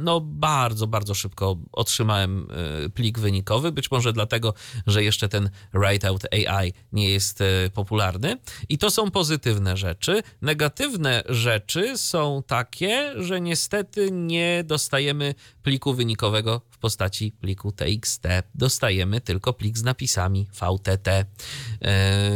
no 0.00 0.20
bardzo, 0.20 0.86
bardzo 0.86 1.14
szybko 1.14 1.56
otrzymałem 1.72 2.48
e, 2.86 2.88
plik 2.88 3.18
wynikowy. 3.18 3.72
Być 3.72 3.90
może 3.90 4.12
dlatego, 4.12 4.54
że 4.86 5.04
jeszcze 5.04 5.28
ten 5.28 5.50
Writeout 5.74 6.22
AI 6.34 6.72
nie 6.92 7.10
jest 7.10 7.40
e, 7.40 7.44
popularny. 7.74 8.38
I 8.68 8.78
to 8.78 8.90
są 8.90 9.10
pozytywne 9.10 9.76
rzeczy. 9.76 10.22
Negatywne 10.42 11.22
rzeczy 11.28 11.98
są 11.98 12.42
takie, 12.46 13.12
że 13.16 13.40
niestety 13.40 14.10
nie 14.10 14.64
dostajemy 14.66 15.34
pliku 15.62 15.94
wynikowego 15.94 16.62
w 16.70 16.78
postaci 16.78 17.32
pliku 17.32 17.72
TXT. 17.72 18.24
Dostajemy 18.54 19.20
tylko 19.20 19.52
plik 19.52 19.78
z 19.78 19.82
napisami 19.82 20.46
VTT. 20.52 21.08
E, 21.08 21.26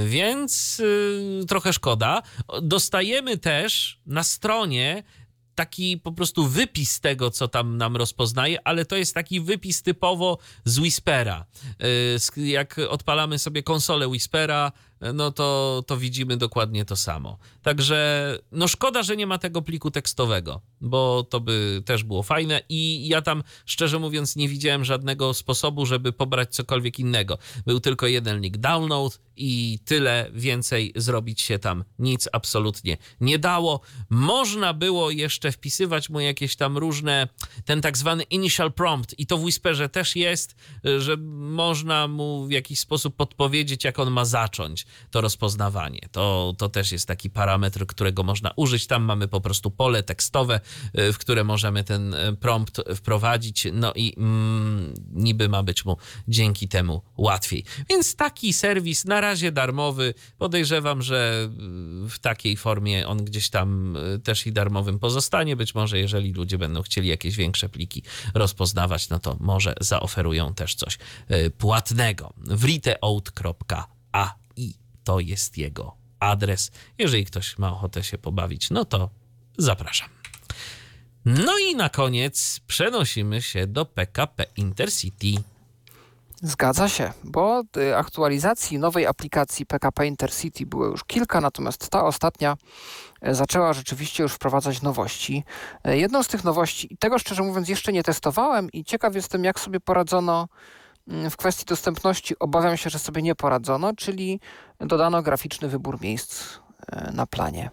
więc 0.07 0.83
trochę 1.49 1.73
szkoda. 1.73 2.23
Dostajemy 2.63 3.39
też 3.39 4.01
na 4.07 4.25
stronie 4.25 5.03
taki 5.55 5.99
po 5.99 6.13
prostu 6.13 6.47
wypis 6.47 7.01
tego, 7.01 7.31
co 7.31 7.49
tam 7.49 7.77
nam 7.77 7.97
rozpoznaje, 7.97 8.69
ale 8.69 8.85
to 8.85 8.97
jest 8.97 9.15
taki 9.15 9.41
wypis 9.41 9.83
typowo 9.83 10.39
z 10.65 10.79
Whispera. 10.79 11.47
Y, 12.37 12.47
jak 12.47 12.81
odpalamy 12.89 13.39
sobie 13.39 13.63
konsolę 13.63 14.09
Whispera, 14.09 14.73
no 15.15 15.33
to, 15.33 15.83
to 15.87 15.97
widzimy 15.97 16.37
dokładnie 16.37 16.85
to 16.85 16.97
samo. 16.97 17.39
Także 17.63 18.39
no 18.53 18.69
szkoda, 18.69 19.03
że 19.03 19.17
nie 19.17 19.27
ma 19.27 19.39
tego 19.39 19.63
pliku 19.63 19.91
tekstowego, 19.91 20.61
bo 20.81 21.23
to 21.23 21.41
by 21.41 21.83
też 21.85 22.05
było 22.05 22.23
fajne 22.23 22.61
i 22.69 23.09
ja 23.09 23.23
tam 23.23 23.43
szczerze 23.67 23.99
mówiąc 23.99 24.37
nie 24.37 24.49
widziałem 24.49 24.85
żadnego 24.85 25.35
sposobu, 25.35 25.87
żeby 25.87 26.13
pobrać 26.13 26.55
cokolwiek 26.55 26.99
innego. 26.99 27.39
Był 27.67 27.81
tylko 27.81 28.07
jeden 28.07 28.41
link 28.41 28.57
download 28.57 29.21
i 29.37 29.79
tyle, 29.85 30.31
więcej 30.33 30.93
zrobić 30.97 31.41
się 31.41 31.59
tam 31.59 31.85
nic 31.99 32.29
absolutnie 32.33 32.97
nie 33.21 33.39
dało. 33.39 33.81
Można 34.11 34.75
było 34.75 35.11
jeszcze 35.11 35.53
wpisywać 35.53 36.11
mu 36.11 36.21
jakieś 36.21 36.57
tam 36.57 36.79
różne, 36.79 37.29
ten 37.65 37.81
tak 37.81 37.99
zwany 37.99 38.23
initial 38.23 38.73
prompt 38.73 39.19
i 39.19 39.27
to 39.27 39.39
w 39.39 39.43
Whisperze 39.43 39.89
też 39.89 40.17
jest, 40.17 40.55
że 40.99 41.17
można 41.17 42.09
mu 42.09 42.47
w 42.47 42.51
jakiś 42.51 42.81
sposób 42.81 43.17
podpowiedzieć, 43.17 43.85
jak 43.85 43.99
on 43.99 44.11
ma 44.11 44.25
zacząć 44.25 44.87
to 45.11 45.21
rozpoznawanie. 45.21 46.01
To, 46.13 46.55
to 46.59 46.69
też 46.69 46.93
jest 46.93 47.09
taki 47.09 47.31
parametr, 47.31 47.87
którego 47.87 48.23
można 48.23 48.51
użyć. 48.57 48.87
Tam 48.87 49.03
mamy 49.03 49.29
po 49.29 49.41
prostu 49.41 49.71
pole 49.71 50.03
tekstowe, 50.03 50.61
y, 50.99 51.13
w 51.13 51.19
które 51.19 51.45
możemy 51.45 51.85
ten 51.85 52.15
y, 52.15 52.37
prompt 52.37 52.81
wprowadzić, 52.95 53.67
no 53.73 53.93
i 53.95 54.15
mm, 54.17 54.95
niby 55.13 55.49
ma 55.49 55.63
być 55.63 55.85
mu 55.85 55.97
dzięki 56.29 56.69
temu 56.69 57.03
łatwiej. 57.17 57.65
Więc 57.91 58.17
taki 58.17 58.53
serwis 58.53 59.05
na 59.05 59.21
razie 59.25 59.53
darmowy. 59.53 60.15
Podejrzewam, 60.39 61.03
że 61.03 61.49
y, 62.07 62.09
w 62.09 62.19
takiej 62.19 62.57
formie 62.57 63.09
on 63.09 63.25
gdzieś 63.25 63.51
tam 63.51 63.97
też 64.25 64.47
i 64.47 64.53
darmowym 64.53 64.99
pozostanie. 64.99 65.57
Być 65.57 65.75
może, 65.75 65.99
jeżeli 65.99 66.33
ludzie 66.33 66.59
będą 66.59 66.83
chcieli 66.83 67.09
jakieś 67.09 67.37
większe 67.37 67.69
pliki 67.69 68.03
rozpoznawać, 68.35 69.09
no 69.09 69.19
to 69.19 69.37
może 69.41 69.75
zaoferują 69.81 70.55
też 70.55 70.75
coś 70.75 70.99
płatnego. 71.59 72.33
writeout.a 72.37 74.35
to 75.05 75.21
jest 75.21 75.59
jego 75.59 75.97
adres. 76.21 76.73
Jeżeli 76.99 77.25
ktoś 77.25 77.59
ma 77.59 77.73
ochotę 77.73 78.05
się 78.05 78.19
pobawić, 78.19 78.71
no 78.71 78.85
to 78.85 79.11
zapraszam. 79.59 80.09
No 81.25 81.59
i 81.59 81.77
na 81.77 81.89
koniec 81.89 82.61
przenosimy 82.67 83.43
się 83.43 83.67
do 83.67 83.85
PKP 83.85 84.47
Intercity. 84.57 85.43
Zgadza 86.47 86.89
się, 86.89 87.13
bo 87.25 87.63
y, 87.77 87.97
aktualizacji 87.97 88.79
nowej 88.79 89.07
aplikacji 89.07 89.67
PKP 89.67 90.07
Intercity 90.07 90.67
było 90.67 90.87
już 90.87 91.05
kilka, 91.05 91.41
natomiast 91.41 91.89
ta 91.89 92.05
ostatnia 92.05 92.57
y, 93.29 93.35
zaczęła 93.35 93.73
rzeczywiście 93.73 94.23
już 94.23 94.33
wprowadzać 94.33 94.83
nowości. 94.83 95.45
Y, 95.89 95.99
jedną 95.99 96.23
z 96.23 96.29
tych 96.29 96.45
nowości, 96.45 96.97
tego 97.01 97.19
szczerze 97.19 97.43
mówiąc 97.43 97.69
jeszcze 97.69 97.93
nie 97.93 98.03
testowałem 98.03 98.71
i 98.73 98.85
ciekaw 98.85 99.15
jestem, 99.15 99.45
jak 99.45 99.61
sobie 99.61 99.81
poradzono 99.81 100.49
Mm, 101.09 101.31
w 101.31 101.37
kwestii 101.37 101.65
dostępności 101.65 102.39
obawiam 102.39 102.77
się, 102.77 102.91
że 102.91 102.99
sobie 102.99 103.23
nie 103.23 103.35
poradzono, 103.35 103.93
czyli 103.97 104.41
dodano 104.79 105.23
graficzny 105.23 105.69
wybór 105.69 106.01
miejsc 106.01 106.45
e, 106.93 107.13
na 107.13 107.27
planie. 107.27 107.71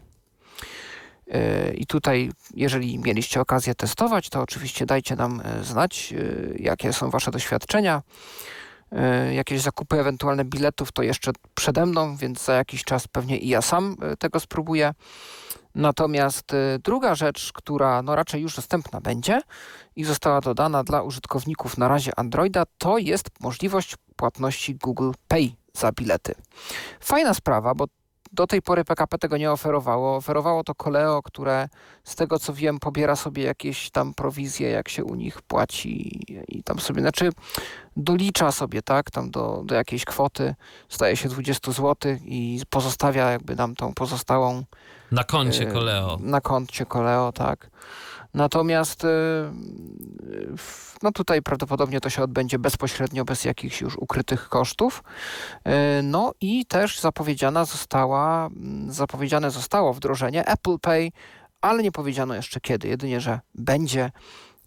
E, 1.28 1.74
I 1.74 1.86
tutaj, 1.86 2.32
jeżeli 2.54 3.00
mieliście 3.00 3.42
okazję 3.42 3.76
testować, 3.76 4.30
to 4.30 4.42
oczywiście 4.42 4.86
dajcie 4.86 5.16
nam 5.16 5.42
e, 5.44 5.64
znać, 5.64 6.14
jakie 6.56 6.94
są 6.94 7.10
Wasze 7.10 7.32
doświadczenia. 7.32 8.02
Jakieś 9.32 9.62
zakupy, 9.62 10.00
ewentualne 10.00 10.46
biletów 10.46 10.92
to 10.92 11.04
jeszcze 11.04 11.32
przede 11.56 11.86
mną, 11.86 12.16
więc 12.16 12.46
za 12.46 12.54
jakiś 12.54 12.84
czas 12.84 13.08
pewnie 13.08 13.38
i 13.38 13.48
ja 13.48 13.62
sam 13.62 13.96
tego 14.20 14.40
spróbuję. 14.40 14.94
Natomiast 15.76 16.54
y, 16.54 16.80
druga 16.84 17.16
rzecz, 17.16 17.52
która 17.54 18.02
no 18.02 18.16
raczej 18.16 18.42
już 18.42 18.56
dostępna 18.56 19.02
będzie 19.02 19.42
i 19.96 20.04
została 20.04 20.42
dodana 20.42 20.84
dla 20.84 21.02
użytkowników 21.02 21.78
na 21.78 21.88
razie 21.88 22.20
Androida, 22.20 22.64
to 22.78 22.98
jest 22.98 23.30
możliwość 23.40 23.96
płatności 24.16 24.76
Google 24.76 25.12
Pay 25.28 25.52
za 25.74 25.92
bilety. 25.92 26.36
Fajna 27.00 27.34
sprawa, 27.34 27.76
bo 27.76 27.86
do 28.32 28.48
tej 28.48 28.62
pory 28.62 28.86
PKP 28.86 29.18
tego 29.18 29.38
nie 29.38 29.52
oferowało. 29.52 30.16
Oferowało 30.16 30.64
to 30.64 30.76
Koleo, 30.76 31.22
które 31.24 31.70
z 32.04 32.16
tego 32.16 32.40
co 32.40 32.54
wiem 32.54 32.80
pobiera 32.80 33.16
sobie 33.16 33.44
jakieś 33.44 33.90
tam 33.92 34.14
prowizje, 34.14 34.70
jak 34.70 34.90
się 34.90 35.04
u 35.04 35.16
nich 35.16 35.42
płaci 35.42 36.22
i 36.48 36.64
tam 36.64 36.80
sobie, 36.80 37.02
znaczy 37.02 37.30
dolicza 37.98 38.52
sobie, 38.52 38.82
tak, 38.82 39.12
tam 39.12 39.32
do, 39.32 39.62
do 39.66 39.76
jakiejś 39.76 40.06
kwoty, 40.06 40.56
staje 40.90 41.18
się 41.18 41.30
20 41.30 41.72
zł 41.72 41.96
i 42.26 42.62
pozostawia 42.70 43.32
jakby 43.32 43.56
nam 43.56 43.76
tą 43.76 43.94
pozostałą 43.94 44.64
na 45.12 45.24
koncie 45.24 45.66
Koleo. 45.66 46.18
Na 46.22 46.42
koncie 46.42 46.86
Koleo, 46.86 47.32
tak. 47.32 47.70
Natomiast 48.34 49.04
y, 49.04 49.08
no 51.04 51.12
tutaj 51.12 51.42
prawdopodobnie 51.42 52.02
to 52.02 52.10
się 52.10 52.24
odbędzie 52.24 52.60
bezpośrednio, 52.60 53.26
bez 53.26 53.46
jakichś 53.46 53.82
już 53.82 53.98
ukrytych 53.98 54.50
kosztów. 54.50 55.04
Y, 55.68 55.72
no 56.04 56.34
i 56.42 56.66
też 56.66 57.00
zapowiedziana 57.00 57.66
została, 57.66 58.46
mm, 58.48 58.92
zapowiedziane 58.92 59.52
zostało 59.52 59.94
wdrożenie 59.94 60.48
Apple 60.48 60.80
Pay, 60.82 61.12
ale 61.62 61.84
nie 61.84 61.92
powiedziano 61.92 62.36
jeszcze 62.36 62.62
kiedy, 62.62 62.88
jedynie, 62.88 63.22
że 63.22 63.40
będzie 63.56 64.12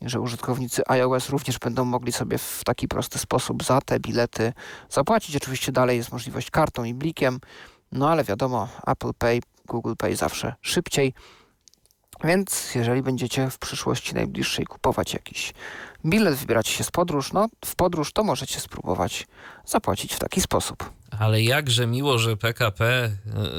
że 0.02 0.20
użytkownicy 0.20 0.82
iOS 0.88 1.28
również 1.28 1.58
będą 1.58 1.84
mogli 1.84 2.12
sobie 2.12 2.38
w 2.38 2.62
taki 2.64 2.88
prosty 2.88 3.18
sposób 3.18 3.64
za 3.64 3.80
te 3.80 4.00
bilety 4.00 4.52
zapłacić. 4.90 5.36
Oczywiście 5.36 5.72
dalej 5.72 5.96
jest 5.96 6.12
możliwość 6.12 6.50
kartą 6.50 6.84
i 6.84 6.94
blikiem, 6.94 7.40
no 7.92 8.10
ale 8.10 8.24
wiadomo, 8.24 8.68
Apple 8.86 9.14
Pay, 9.18 9.40
Google 9.66 9.94
Pay 9.98 10.16
zawsze 10.16 10.54
szybciej. 10.60 11.14
Więc 12.24 12.74
jeżeli 12.74 13.02
będziecie 13.02 13.50
w 13.50 13.58
przyszłości 13.58 14.14
najbliższej 14.14 14.64
kupować 14.64 15.12
jakiś 15.12 15.54
bilet, 16.06 16.34
wybierać 16.34 16.68
się 16.68 16.84
z 16.84 16.90
podróż, 16.90 17.32
no 17.32 17.48
w 17.64 17.74
podróż 17.74 18.12
to 18.12 18.24
możecie 18.24 18.60
spróbować 18.60 19.26
zapłacić 19.66 20.14
w 20.14 20.18
taki 20.18 20.40
sposób. 20.40 20.90
Ale 21.18 21.42
jakże 21.42 21.86
miło, 21.86 22.18
że 22.18 22.36
PKP 22.36 22.84
e, 22.84 23.10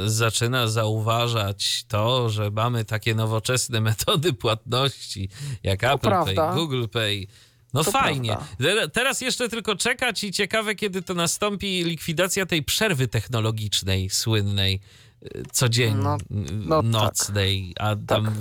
zaczyna 0.05 0.67
zauważać 0.67 1.85
to, 1.87 2.29
że 2.29 2.51
mamy 2.51 2.85
takie 2.85 3.15
nowoczesne 3.15 3.81
metody 3.81 4.33
płatności 4.33 5.29
jak 5.63 5.81
to 5.81 5.91
Apple 5.91 6.07
prawda. 6.07 6.47
Pay, 6.47 6.55
Google 6.55 6.85
Pay. 6.87 7.27
No 7.73 7.83
to 7.83 7.91
fajnie. 7.91 8.37
Prawda. 8.57 8.87
Teraz 8.87 9.21
jeszcze 9.21 9.49
tylko 9.49 9.75
czekać 9.75 10.23
i 10.23 10.31
ciekawe, 10.31 10.75
kiedy 10.75 11.01
to 11.01 11.13
nastąpi 11.13 11.83
likwidacja 11.83 12.45
tej 12.45 12.63
przerwy 12.63 13.07
technologicznej 13.07 14.09
słynnej 14.09 14.81
codziennie, 15.51 16.03
No, 16.03 16.17
no 16.51 16.81
nocnej, 16.81 17.73
a 17.79 17.95
tam 17.95 18.25
Tak. 18.25 18.33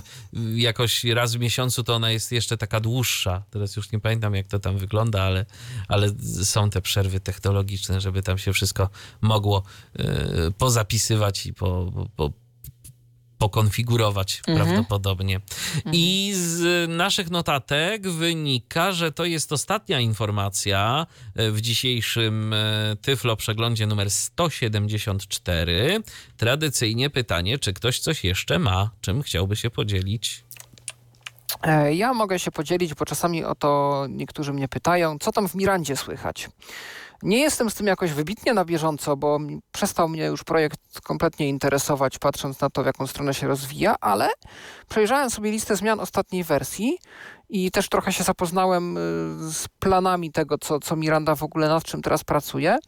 jakoś 0.55 1.05
raz 1.05 1.35
w 1.35 1.39
miesiącu 1.39 1.85
to 1.85 1.94
ona 1.94 2.11
jest 2.11 2.32
jeszcze 2.32 2.56
taka 2.56 2.81
dłuższa. 2.81 3.43
Teraz 3.51 3.77
już 3.77 3.93
nie 3.93 4.01
pamiętam, 4.01 4.35
jak 4.35 4.47
to 4.47 4.59
tam 4.59 4.78
wygląda, 4.78 5.23
ale, 5.23 5.47
ale 5.89 6.09
są 6.44 6.70
te 6.70 6.82
przerwy 6.82 7.20
technologiczne, 7.20 8.01
żeby 8.01 8.23
tam 8.23 8.39
się 8.39 8.52
wszystko 8.52 8.89
mogło 9.20 9.62
y, 10.01 10.05
pozapisywać 10.59 11.47
i 11.47 11.55
po, 11.55 11.93
po, 12.16 12.31
pokonfigurować 13.49 14.43
Mhm. 14.47 14.59
prawdopodobnie. 14.69 15.41
I 15.93 16.33
z 16.37 16.89
naszych 16.91 17.31
notatek 17.31 18.09
wynika, 18.09 18.93
że 18.93 19.12
to 19.12 19.25
jest 19.25 19.53
ostatnia 19.53 20.01
informacja 20.01 21.07
e, 21.37 21.51
w 21.51 21.61
dzisiejszym 21.61 22.53
e, 22.53 22.97
Tyflo 23.03 23.37
przeglądzie 23.37 23.87
numer 23.87 24.11
174. 24.11 26.03
Tradycyjnie 26.37 27.11
pytanie, 27.11 27.59
czy 27.59 27.73
ktoś 27.73 27.99
coś 27.99 28.25
jeszcze 28.25 28.59
ma, 28.59 28.91
czym 29.01 29.23
chciałby 29.23 29.57
się 29.57 29.71
podzielić? 29.71 30.45
E, 31.62 31.95
Ja 31.95 32.15
mogę 32.15 32.39
się 32.39 32.51
podzielić, 32.51 32.95
bo 32.95 33.05
czasami 33.05 33.45
o 33.45 33.55
to 33.55 34.05
niektórzy 34.09 34.53
mnie 34.53 34.69
pytają, 34.69 35.19
co 35.19 35.33
tam 35.33 35.49
w 35.49 35.55
Mirandzie 35.55 35.97
słychać. 35.97 36.49
Nie 37.23 37.39
jestem 37.39 37.70
z 37.70 37.74
tym 37.74 37.86
jakoś 37.86 38.12
wybitnie 38.12 38.55
na 38.55 38.65
bieżąco, 38.65 39.16
bo 39.16 39.39
przestał 39.73 40.09
mnie 40.09 40.24
już 40.24 40.45
projekt 40.45 41.01
kompletnie 41.03 41.49
interesować, 41.49 42.19
patrząc 42.19 42.61
na 42.61 42.70
to, 42.70 42.82
w 42.82 42.86
jaką 42.86 43.07
stronę 43.07 43.35
się 43.35 43.47
rozwija, 43.49 43.97
ale 44.01 44.28
przejrzałem 44.89 45.31
sobie 45.31 45.51
listę 45.51 45.77
zmian 45.77 46.01
ostatniej 46.01 46.45
wersji 46.45 46.99
i 47.49 47.70
też 47.70 47.89
trochę 47.89 48.12
się 48.12 48.24
zapoznałem 48.24 48.97
y, 48.97 49.01
z 49.53 49.69
planami 49.78 50.32
tego, 50.32 50.59
co, 50.59 50.81
co 50.81 50.97
Miranda 50.97 51.35
w 51.35 51.43
ogóle 51.43 51.69
nad 51.69 51.85
czym 51.85 52.03
teraz 52.03 52.24
pracuje. 52.24 52.78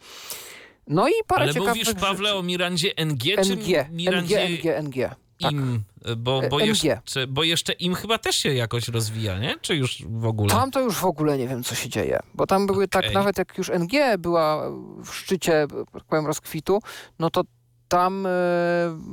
No 0.87 1.09
i 1.09 1.13
parę 1.27 1.43
Ale 1.43 1.55
ciekawych 1.55 1.87
mówisz, 1.87 1.95
Pawle, 2.01 2.35
o 2.35 2.43
Mirandzie 2.43 2.93
NG, 2.97 3.23
czy 3.45 3.57
NG, 3.57 3.91
Mirandzie 3.93 4.49
NG, 4.49 4.65
NG, 4.65 4.83
NG. 4.83 5.26
Tak. 5.41 5.53
im? 5.53 5.83
Bo, 6.17 6.43
bo, 6.51 6.61
E, 6.61 6.65
MG. 6.65 6.85
jeszcze, 6.85 7.27
bo 7.27 7.45
jeszcze 7.45 7.73
im 7.73 7.95
chyba 7.95 8.19
też 8.19 8.37
się 8.37 8.55
jakoś 8.55 8.89
rozwija, 8.89 9.39
nie? 9.39 9.55
Czy 9.61 9.77
już 9.77 10.03
w 10.09 10.27
ogóle? 10.27 10.51
Tam 10.51 10.71
to 10.71 10.81
już 10.81 10.95
w 10.97 11.05
ogóle 11.05 11.39
nie 11.39 11.49
wiem, 11.49 11.65
co 11.65 11.75
się 11.75 11.89
dzieje, 11.89 12.21
bo 12.35 12.47
tam 12.47 12.67
były 12.67 12.89
tak, 12.89 13.03
Okej. 13.05 13.15
nawet 13.15 13.39
jak 13.39 13.59
już 13.59 13.69
NG 13.71 13.93
była 14.19 14.71
w 15.05 15.15
szczycie, 15.15 15.67
tak 15.93 16.05
powiem, 16.05 16.27
rozkwitu, 16.27 16.79
no 17.19 17.31
to 17.31 17.43
tam 17.89 18.27
e, 18.27 18.31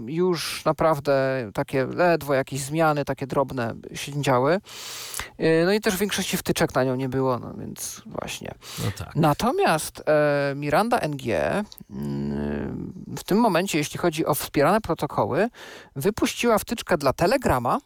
już 0.05 0.65
naprawdę 0.65 1.13
takie 1.53 1.85
ledwo 1.85 2.33
jakieś 2.33 2.61
zmiany, 2.61 3.05
takie 3.05 3.27
drobne 3.27 3.73
się 3.93 4.21
działy. 4.21 4.59
E, 5.37 5.65
no 5.65 5.71
i 5.73 5.81
też 5.81 5.97
większości 5.97 6.37
wtyczek 6.37 6.75
na 6.75 6.83
nią 6.83 6.95
nie 6.95 7.09
było, 7.09 7.39
no 7.39 7.53
więc 7.53 8.01
właśnie. 8.05 8.51
No 8.85 8.91
tak. 8.97 9.15
Natomiast 9.15 10.03
e, 10.09 10.53
Miranda 10.55 10.99
NG 10.99 11.23
mm, 11.89 12.93
w 13.17 13.23
tym 13.23 13.37
momencie, 13.37 13.77
jeśli 13.77 13.99
chodzi 13.99 14.25
o 14.25 14.35
wspierane 14.35 14.81
protokoły, 14.81 15.49
wypuściła 15.95 16.57
wtyczkę 16.57 16.97
dla 16.97 17.13
Telegrama. 17.13 17.79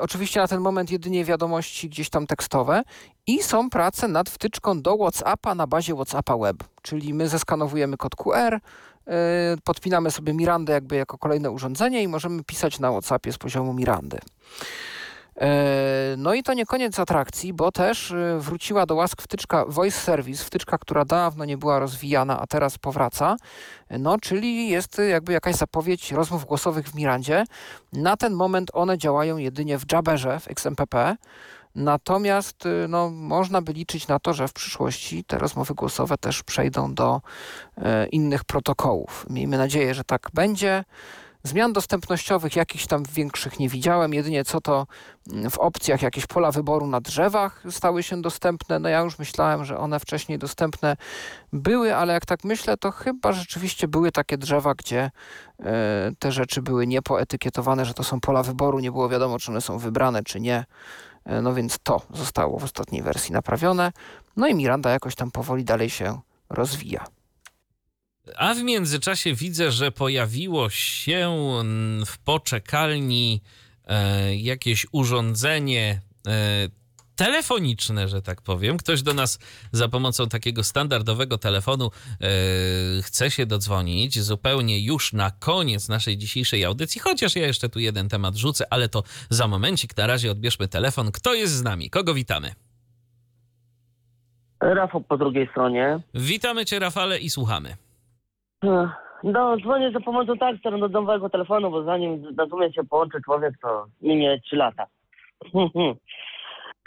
Oczywiście 0.00 0.40
na 0.40 0.48
ten 0.48 0.60
moment 0.60 0.90
jedynie 0.90 1.24
wiadomości 1.24 1.88
gdzieś 1.88 2.10
tam 2.10 2.26
tekstowe 2.26 2.82
i 3.26 3.42
są 3.42 3.70
prace 3.70 4.08
nad 4.08 4.30
wtyczką 4.30 4.82
do 4.82 4.96
WhatsAppa 4.96 5.54
na 5.54 5.66
bazie 5.66 5.94
WhatsAppa 5.94 6.36
Web, 6.36 6.56
czyli 6.82 7.14
my 7.14 7.28
zeskanowujemy 7.28 7.96
kod 7.96 8.16
QR, 8.16 8.60
podpinamy 9.64 10.10
sobie 10.10 10.32
Mirandę 10.34 10.72
jakby 10.72 10.96
jako 10.96 11.18
kolejne 11.18 11.50
urządzenie 11.50 12.02
i 12.02 12.08
możemy 12.08 12.44
pisać 12.44 12.78
na 12.78 12.90
WhatsAppie 12.90 13.32
z 13.32 13.38
poziomu 13.38 13.74
Mirandy. 13.74 14.18
E, 15.40 16.14
No 16.18 16.34
i 16.34 16.42
to 16.42 16.54
nie 16.54 16.66
koniec 16.66 16.98
atrakcji, 16.98 17.52
bo 17.52 17.72
też 17.72 18.10
e, 18.10 18.38
wróciła 18.38 18.86
do 18.86 18.94
łask 18.94 19.22
wtyczka 19.22 19.64
Voice 19.68 19.98
Service, 20.00 20.44
wtyczka, 20.44 20.78
która 20.78 21.04
dawno 21.04 21.44
nie 21.44 21.58
była 21.58 21.78
rozwijana, 21.78 22.40
a 22.40 22.46
teraz 22.46 22.78
powraca. 22.78 23.36
No, 23.90 24.18
czyli 24.18 24.68
jest 24.68 25.00
jakby 25.10 25.32
jakaś 25.32 25.54
zapowiedź 25.54 26.12
rozmów 26.12 26.44
głosowych 26.44 26.88
w 26.88 26.94
Mirandzie. 26.94 27.44
Na 27.92 28.16
ten 28.16 28.32
moment 28.32 28.70
one 28.72 28.98
działają 28.98 29.36
jedynie 29.36 29.78
w 29.78 29.92
Jabberze, 29.92 30.40
w 30.40 30.50
XMPP. 30.50 31.16
Natomiast 31.78 32.66
e, 32.66 32.88
no, 32.88 33.10
można 33.10 33.62
by 33.62 33.72
liczyć 33.72 34.08
na 34.08 34.18
to, 34.18 34.34
że 34.34 34.48
w 34.48 34.52
przyszłości 34.52 35.24
te 35.24 35.38
rozmowy 35.38 35.74
głosowe 35.74 36.18
też 36.18 36.42
przejdą 36.42 36.94
do 36.94 37.20
e, 37.76 38.06
innych 38.06 38.44
protokołów. 38.44 39.26
Miejmy 39.30 39.58
nadzieję, 39.58 39.94
że 39.94 40.04
tak 40.04 40.28
będzie. 40.34 40.84
Zmian 41.42 41.72
dostępnościowych 41.72 42.56
jakichś 42.56 42.86
tam 42.86 43.02
większych 43.12 43.58
nie 43.58 43.68
widziałem. 43.68 44.14
Jedynie 44.14 44.44
co 44.44 44.60
to 44.60 44.86
mm, 45.32 45.50
w 45.50 45.58
opcjach 45.58 46.02
jakieś 46.02 46.26
pola 46.26 46.50
wyboru 46.52 46.86
na 46.86 47.00
drzewach 47.00 47.62
stały 47.70 48.02
się 48.02 48.22
dostępne. 48.22 48.78
No 48.78 48.88
ja 48.88 49.00
już 49.00 49.18
myślałem, 49.18 49.64
że 49.64 49.78
one 49.78 50.00
wcześniej 50.00 50.38
dostępne 50.38 50.96
były, 51.52 51.96
ale 51.96 52.12
jak 52.12 52.26
tak 52.26 52.44
myślę, 52.44 52.76
to 52.76 52.90
chyba 52.90 53.32
rzeczywiście 53.32 53.88
były 53.88 54.12
takie 54.12 54.38
drzewa, 54.38 54.74
gdzie 54.74 55.10
e, 55.60 56.12
te 56.18 56.32
rzeczy 56.32 56.62
były 56.62 56.86
niepoetykietowane, 56.86 57.84
że 57.84 57.94
to 57.94 58.04
są 58.04 58.20
pola 58.20 58.42
wyboru, 58.42 58.78
nie 58.78 58.92
było 58.92 59.08
wiadomo, 59.08 59.38
czy 59.38 59.50
one 59.50 59.60
są 59.60 59.78
wybrane, 59.78 60.22
czy 60.22 60.40
nie. 60.40 60.64
E, 61.28 61.42
no 61.42 61.54
więc 61.54 61.78
to 61.82 62.02
zostało 62.14 62.58
w 62.58 62.64
ostatniej 62.64 63.02
wersji 63.02 63.32
naprawione. 63.32 63.92
No 64.36 64.46
i 64.46 64.54
Miranda 64.54 64.90
jakoś 64.90 65.14
tam 65.14 65.30
powoli 65.30 65.64
dalej 65.64 65.90
się 65.90 66.20
rozwija. 66.50 67.04
A 68.36 68.54
w 68.54 68.62
międzyczasie 68.62 69.34
widzę, 69.34 69.72
że 69.72 69.92
pojawiło 69.92 70.70
się 70.70 71.36
w 72.06 72.18
poczekalni 72.18 73.42
e, 73.84 74.36
jakieś 74.36 74.86
urządzenie 74.92 76.00
e, 76.26 76.30
telefoniczne, 77.18 78.08
że 78.08 78.22
tak 78.22 78.42
powiem. 78.42 78.76
Ktoś 78.76 79.02
do 79.02 79.14
nas 79.14 79.38
za 79.72 79.88
pomocą 79.88 80.28
takiego 80.28 80.64
standardowego 80.64 81.38
telefonu 81.38 81.86
e, 81.86 82.28
chce 83.02 83.30
się 83.30 83.46
dodzwonić 83.46 84.20
zupełnie 84.20 84.84
już 84.84 85.12
na 85.12 85.30
koniec 85.30 85.88
naszej 85.88 86.18
dzisiejszej 86.18 86.64
audycji, 86.64 87.00
chociaż 87.00 87.36
ja 87.36 87.46
jeszcze 87.46 87.68
tu 87.68 87.78
jeden 87.80 88.08
temat 88.08 88.36
rzucę, 88.36 88.64
ale 88.70 88.88
to 88.88 89.02
za 89.30 89.48
momencik. 89.48 89.96
Na 89.96 90.06
razie 90.06 90.30
odbierzmy 90.30 90.68
telefon. 90.68 91.12
Kto 91.12 91.34
jest 91.34 91.52
z 91.52 91.62
nami? 91.62 91.90
Kogo 91.90 92.14
witamy? 92.14 92.50
Rafał 94.60 95.00
po 95.00 95.16
drugiej 95.18 95.48
stronie. 95.50 96.00
Witamy 96.14 96.64
cię, 96.64 96.78
Rafale, 96.78 97.18
i 97.18 97.30
słuchamy. 97.30 97.76
No, 99.24 99.56
dzwonię 99.62 99.90
za 99.92 100.00
pomocą 100.00 100.38
Takstar 100.38 100.80
do 100.80 100.88
domowego 100.88 101.30
telefonu, 101.30 101.70
bo 101.70 101.84
zanim 101.84 102.36
rozumie 102.38 102.72
się 102.72 102.84
połączy 102.84 103.18
człowiek, 103.24 103.54
to 103.62 103.86
minie 104.02 104.40
3 104.44 104.56
lata. 104.56 104.86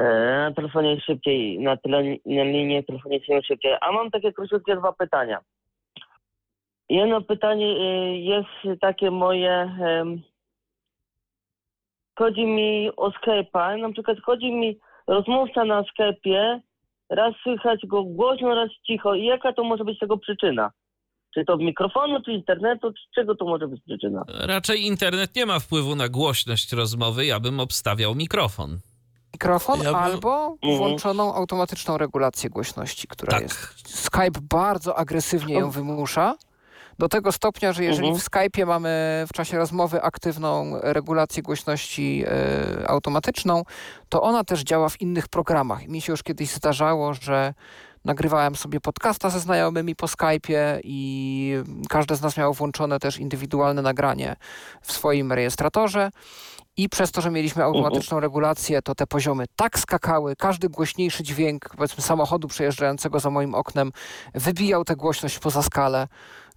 E, 0.01 0.53
telefonie 0.55 1.01
szybciej, 1.01 1.59
na, 1.59 1.77
tele, 1.77 2.03
na 2.25 2.43
linii 2.43 2.85
telefonicznej 2.85 3.43
szybciej. 3.43 3.73
A 3.81 3.91
mam 3.91 4.11
takie 4.11 4.33
króciutkie 4.33 4.75
dwa 4.75 4.93
pytania. 4.93 5.39
Jedno 6.89 7.21
pytanie 7.21 7.65
e, 7.65 8.17
jest 8.17 8.81
takie 8.81 9.11
moje. 9.11 9.75
Chodzi 12.19 12.45
mi 12.45 12.91
o 12.97 13.09
Skype'a. 13.09 13.81
Na 13.81 13.91
przykład 13.91 14.17
chodzi 14.25 14.51
mi 14.51 14.79
rozmówca 15.07 15.65
na 15.65 15.81
Skype'ie. 15.81 16.59
Raz 17.09 17.35
słychać 17.43 17.85
go 17.85 18.03
głośno, 18.03 18.55
raz 18.55 18.69
cicho. 18.87 19.15
I 19.15 19.25
jaka 19.25 19.53
to 19.53 19.63
może 19.63 19.83
być 19.83 19.99
tego 19.99 20.17
przyczyna? 20.17 20.71
Czy 21.33 21.45
to 21.45 21.57
mikrofonu, 21.57 22.21
czy 22.21 22.31
internetu, 22.31 22.93
czy 22.93 23.03
czego 23.15 23.35
to 23.35 23.45
może 23.45 23.67
być 23.67 23.81
przyczyna? 23.83 24.23
Raczej 24.27 24.81
internet 24.81 25.35
nie 25.35 25.45
ma 25.45 25.59
wpływu 25.59 25.95
na 25.95 26.09
głośność 26.09 26.73
rozmowy, 26.73 27.25
ja 27.25 27.39
bym 27.39 27.59
obstawiał 27.59 28.15
mikrofon. 28.15 28.79
Mikrofon 29.41 29.79
Ja 29.79 29.85
bym- 29.85 29.95
albo 29.95 30.57
Mhm. 30.61 30.77
włączoną 30.77 31.33
automatyczną 31.35 31.97
regulację 31.97 32.49
głośności, 32.49 33.07
która 33.07 33.31
Tak. 33.31 33.41
jest. 33.41 33.57
Skype 34.05 34.41
bardzo 34.41 34.97
agresywnie 34.97 35.53
ją 35.53 35.69
wymusza. 35.71 36.35
Do 36.99 37.09
tego 37.09 37.31
stopnia, 37.31 37.73
że 37.73 37.83
jeżeli 37.83 38.07
Mhm. 38.07 38.21
w 38.21 38.29
Skype'ie 38.29 38.65
mamy 38.67 39.25
w 39.29 39.33
czasie 39.33 39.57
rozmowy 39.57 40.01
aktywną 40.01 40.71
regulację 40.81 41.43
głośności 41.43 42.23
e, 42.27 42.89
automatyczną, 42.89 43.63
to 44.09 44.21
ona 44.21 44.43
też 44.43 44.61
działa 44.61 44.89
w 44.89 45.01
innych 45.01 45.27
programach. 45.27 45.87
Mi 45.87 46.01
się 46.01 46.13
już 46.13 46.23
kiedyś 46.23 46.49
zdarzało, 46.51 47.13
że 47.13 47.53
nagrywałem 48.05 48.55
sobie 48.55 48.79
podcasta 48.81 49.29
ze 49.29 49.39
znajomymi 49.39 49.95
po 49.95 50.05
Skype'ie 50.07 50.79
i 50.83 51.53
każde 51.89 52.15
z 52.15 52.21
nas 52.21 52.37
miało 52.37 52.53
włączone 52.53 52.99
też 52.99 53.17
indywidualne 53.17 53.81
nagranie 53.81 54.35
w 54.81 54.91
swoim 54.91 55.31
rejestratorze. 55.31 56.11
I 56.77 56.89
przez 56.89 57.11
to, 57.11 57.21
że 57.21 57.31
mieliśmy 57.31 57.63
automatyczną 57.63 58.19
regulację, 58.19 58.81
to 58.81 58.95
te 58.95 59.07
poziomy 59.07 59.45
tak 59.55 59.79
skakały, 59.79 60.35
każdy 60.35 60.69
głośniejszy 60.69 61.23
dźwięk, 61.23 61.69
powiedzmy, 61.77 62.03
samochodu 62.03 62.47
przejeżdżającego 62.47 63.19
za 63.19 63.29
moim 63.29 63.55
oknem, 63.55 63.91
wybijał 64.33 64.83
tę 64.83 64.95
głośność 64.95 65.39
poza 65.39 65.61
skalę. 65.63 66.07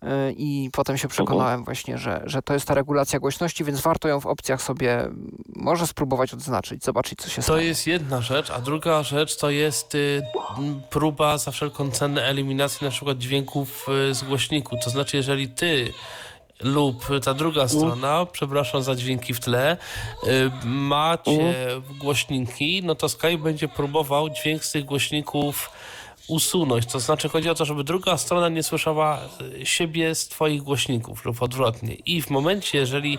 yy, 0.03 0.09
I 0.36 0.70
potem 0.73 0.99
się 0.99 1.09
przekonałem 1.09 1.65
właśnie, 1.65 1.99
że, 1.99 2.23
że 2.24 2.43
to 2.43 2.55
jest 2.55 2.66
ta 2.66 2.74
regulacja 2.74 3.19
głośności, 3.20 3.65
więc 3.65 3.81
warto 3.81 4.09
ją 4.09 4.20
w 4.20 4.27
opcjach 4.27 4.62
sobie 4.62 5.09
może 5.57 5.86
spróbować 5.86 6.35
odznaczyć, 6.35 6.85
zobaczyć, 6.85 7.19
co 7.23 7.28
się 7.28 7.36
To 7.36 7.43
stanie. 7.43 7.65
jest 7.65 7.86
jedna 7.86 8.20
rzecz, 8.20 8.51
a 8.51 8.61
druga 8.61 9.03
rzecz 9.03 9.36
to 9.36 9.51
jest 9.51 9.95
y, 9.95 10.23
próba 10.91 11.39
za 11.39 11.51
wszelką 11.51 11.91
cenę 11.91 12.23
eliminacji 12.24 12.85
na 12.85 12.91
przykład 12.91 13.19
dźwięków 13.19 13.86
y, 14.11 14.15
z 14.15 14.23
głośniku. 14.23 14.77
To 14.85 14.91
znaczy, 14.91 15.16
jeżeli 15.16 15.49
ty 15.49 15.93
lub 16.65 17.07
ta 17.24 17.35
druga 17.35 17.69
strona, 17.69 18.27
przepraszam 18.32 18.82
za 18.82 18.95
dźwięki 18.95 19.35
w 19.35 19.41
tle, 19.41 19.77
y, 20.24 20.51
macie 20.65 21.55
głośniki, 21.99 22.82
no 22.85 22.95
to 22.95 23.09
Skype 23.09 23.39
będzie 23.39 23.69
próbował 23.69 24.31
dźwięk 24.31 24.65
z 24.65 24.73
tych 24.73 24.85
głośników 24.85 25.70
usunąć. 26.28 26.86
To 26.86 27.01
znaczy 27.01 27.28
chodzi 27.28 27.51
o 27.51 27.55
to, 27.55 27.64
żeby 27.64 27.84
druga 27.84 28.16
strona 28.16 28.48
nie 28.48 28.62
słyszała 28.62 29.18
e, 29.60 29.66
siebie 29.66 30.14
z 30.14 30.28
twoich 30.28 30.62
głośników 30.62 31.24
lub 31.24 31.42
odwrotnie. 31.42 31.94
I 31.94 32.22
w 32.22 32.30
momencie, 32.30 32.78
jeżeli 32.78 33.18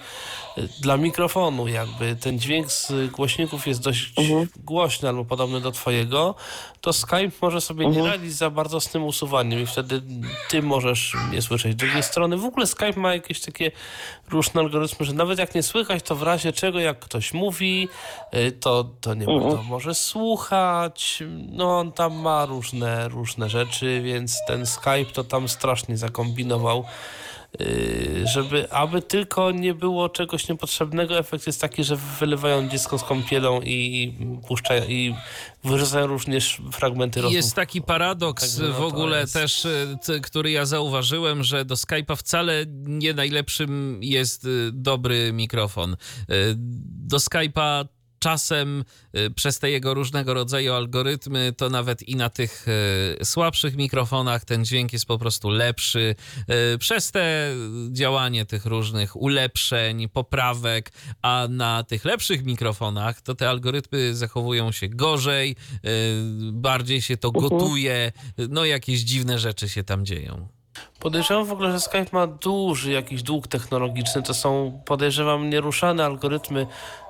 e, 0.57 0.61
dla 0.80 0.98
mikrofonu 0.98 1.68
jakby 1.68 2.15
ten 2.15 2.40
dźwięk 2.40 2.72
z 2.72 3.11
głośników 3.11 3.68
jest 3.68 3.82
dość 3.82 4.11
Mhm. 4.18 4.48
głośny 4.57 5.10
albo 5.10 5.26
podobny 5.26 5.61
do 5.61 5.72
twojego, 5.72 6.36
to 6.82 6.94
Skype 6.94 7.32
może 7.41 7.61
sobie 7.61 7.88
nie 7.88 8.07
radzić 8.07 8.34
za 8.34 8.49
bardzo 8.49 8.80
z 8.80 8.90
tym 8.90 9.03
usuwaniem 9.03 9.60
i 9.61 9.65
wtedy 9.65 10.02
ty 10.49 10.61
możesz 10.61 11.14
nie 11.32 11.41
słyszeć 11.41 11.73
z 11.73 11.76
drugiej 11.76 12.03
strony. 12.03 12.38
W 12.38 12.45
ogóle 12.45 12.68
Skype 12.68 12.99
ma 12.99 13.14
jakieś 13.14 13.41
takie 13.41 13.72
różne 14.30 14.61
algorytmy, 14.61 15.06
że 15.06 15.14
nawet 15.14 15.40
jak 15.40 15.56
nie 15.56 15.64
słychać, 15.64 16.03
to 16.03 16.15
w 16.15 16.23
razie 16.23 16.53
czego 16.53 16.80
jak 16.80 16.99
ktoś 16.99 17.34
mówi, 17.34 17.88
y, 18.34 18.52
to, 18.52 18.84
to 19.02 19.14
nie 19.14 19.26
to 19.26 19.64
może 19.69 19.95
słuchać. 19.95 21.23
No 21.52 21.77
on 21.80 21.91
tam 21.91 22.14
ma 22.15 22.45
różne, 22.45 22.95
różne 23.08 23.50
rzeczy, 23.50 24.02
więc 24.04 24.38
ten 24.48 24.66
Skype 24.66 25.06
to 25.14 25.24
tam 25.24 25.50
strasznie 25.50 25.98
zakombinował. 25.98 26.86
y, 27.62 28.24
Żeby, 28.34 28.72
aby 28.72 29.02
tylko 29.02 29.52
nie 29.52 29.74
było 29.74 30.10
czegoś 30.10 30.50
niepotrzebnego, 30.50 31.18
efekt 31.20 31.48
jest 31.48 31.62
taki, 31.62 31.84
że 31.84 31.96
wylewają 32.20 32.70
dziecko 32.70 32.98
z 32.98 33.04
kąpielą 33.04 33.62
i 33.62 34.14
puszczają 34.48 34.84
i 34.88 35.16
wyrzucają 35.64 36.08
również 36.08 36.62
fragmenty 36.72 37.22
rozmów. 37.22 37.36
Jest 37.36 37.56
taki 37.56 37.82
paradoks 37.82 38.44
Także 38.58 38.74
no 38.74 38.80
w 38.80 38.84
ogóle 38.84 39.20
jest- 39.22 39.34
też, 39.34 39.66
y, 39.66 40.22
który 40.24 40.52
ja 40.52 40.66
zauważyłem, 40.66 41.44
że 41.44 41.66
do 41.66 41.76
Skype'a 41.76 42.16
wcale 42.16 42.66
nie 42.86 43.14
najlepszym 43.14 44.00
jest 44.04 44.46
y, 44.46 44.70
dobry 44.74 45.34
mikrofon. 45.34 45.98
Do 47.08 47.18
Skype'a 47.18 47.86
czasem 48.26 48.84
y, 49.18 49.31
przez 49.31 49.60
te 49.60 49.72
jego 49.72 49.93
różnego 49.93 50.34
rodzaju 50.34 50.73
algorytmy, 50.73 51.53
to 51.57 51.69
nawet 51.69 52.03
i 52.03 52.15
na 52.15 52.30
tych 52.30 52.65
y, 53.22 53.26
słabszych 53.26 53.76
mikrofonach 53.76 54.45
ten 54.45 54.65
dźwięk 54.65 54.93
jest 54.93 55.06
po 55.06 55.18
prostu 55.18 55.49
lepszy. 55.49 56.15
Y, 56.73 56.77
Przez 56.77 57.11
te 57.11 57.53
działanie 57.91 58.45
tych 58.45 58.65
różnych 58.65 59.15
ulepszeń, 59.15 60.10
poprawek, 60.10 60.91
a 61.22 61.47
na 61.49 61.84
tych 61.84 62.06
lepszych 62.06 62.45
mikrofonach 62.45 63.22
to 63.22 63.35
te 63.35 63.49
algorytmy 63.49 64.15
zachowują 64.15 64.72
się 64.72 64.89
gorzej, 64.89 65.56
bardziej 66.52 67.02
się 67.02 67.18
to 67.18 67.31
gotuje, 67.31 68.11
no 68.49 68.65
jakieś 68.65 68.99
dziwne 69.02 69.39
rzeczy 69.39 69.69
się 69.69 69.84
tam 69.84 70.06
dzieją. 70.06 70.47
Podejrzewam 70.99 71.45
w 71.45 71.52
ogóle, 71.52 71.72
że 71.72 71.80
Skype 71.80 72.06
ma 72.11 72.27
duży 72.27 72.91
jakiś 72.91 73.23
dług 73.23 73.47
technologiczny. 73.47 74.23
To 74.23 74.34
są, 74.34 74.81
podejrzewam, 74.85 75.49
nieruszane 75.49 76.06
algorytmy 76.06 76.68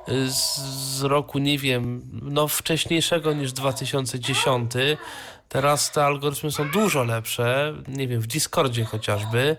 y, 0.10 0.32
z, 0.32 0.58
z 0.98 1.04
roku, 1.04 1.40
nie 1.40 1.58
wiem, 1.58 2.02
no 2.22 2.48
wcześniejszego 2.48 3.34
niż 3.34 3.54
2010. 3.54 4.72
Teraz 5.50 5.92
te 5.92 6.06
algorytmy 6.06 6.52
są 6.52 6.72
dużo 6.72 7.04
lepsze, 7.04 7.74
nie 7.88 8.08
wiem, 8.08 8.22
w 8.22 8.28
Discordzie 8.28 8.86
chociażby, 8.86 9.58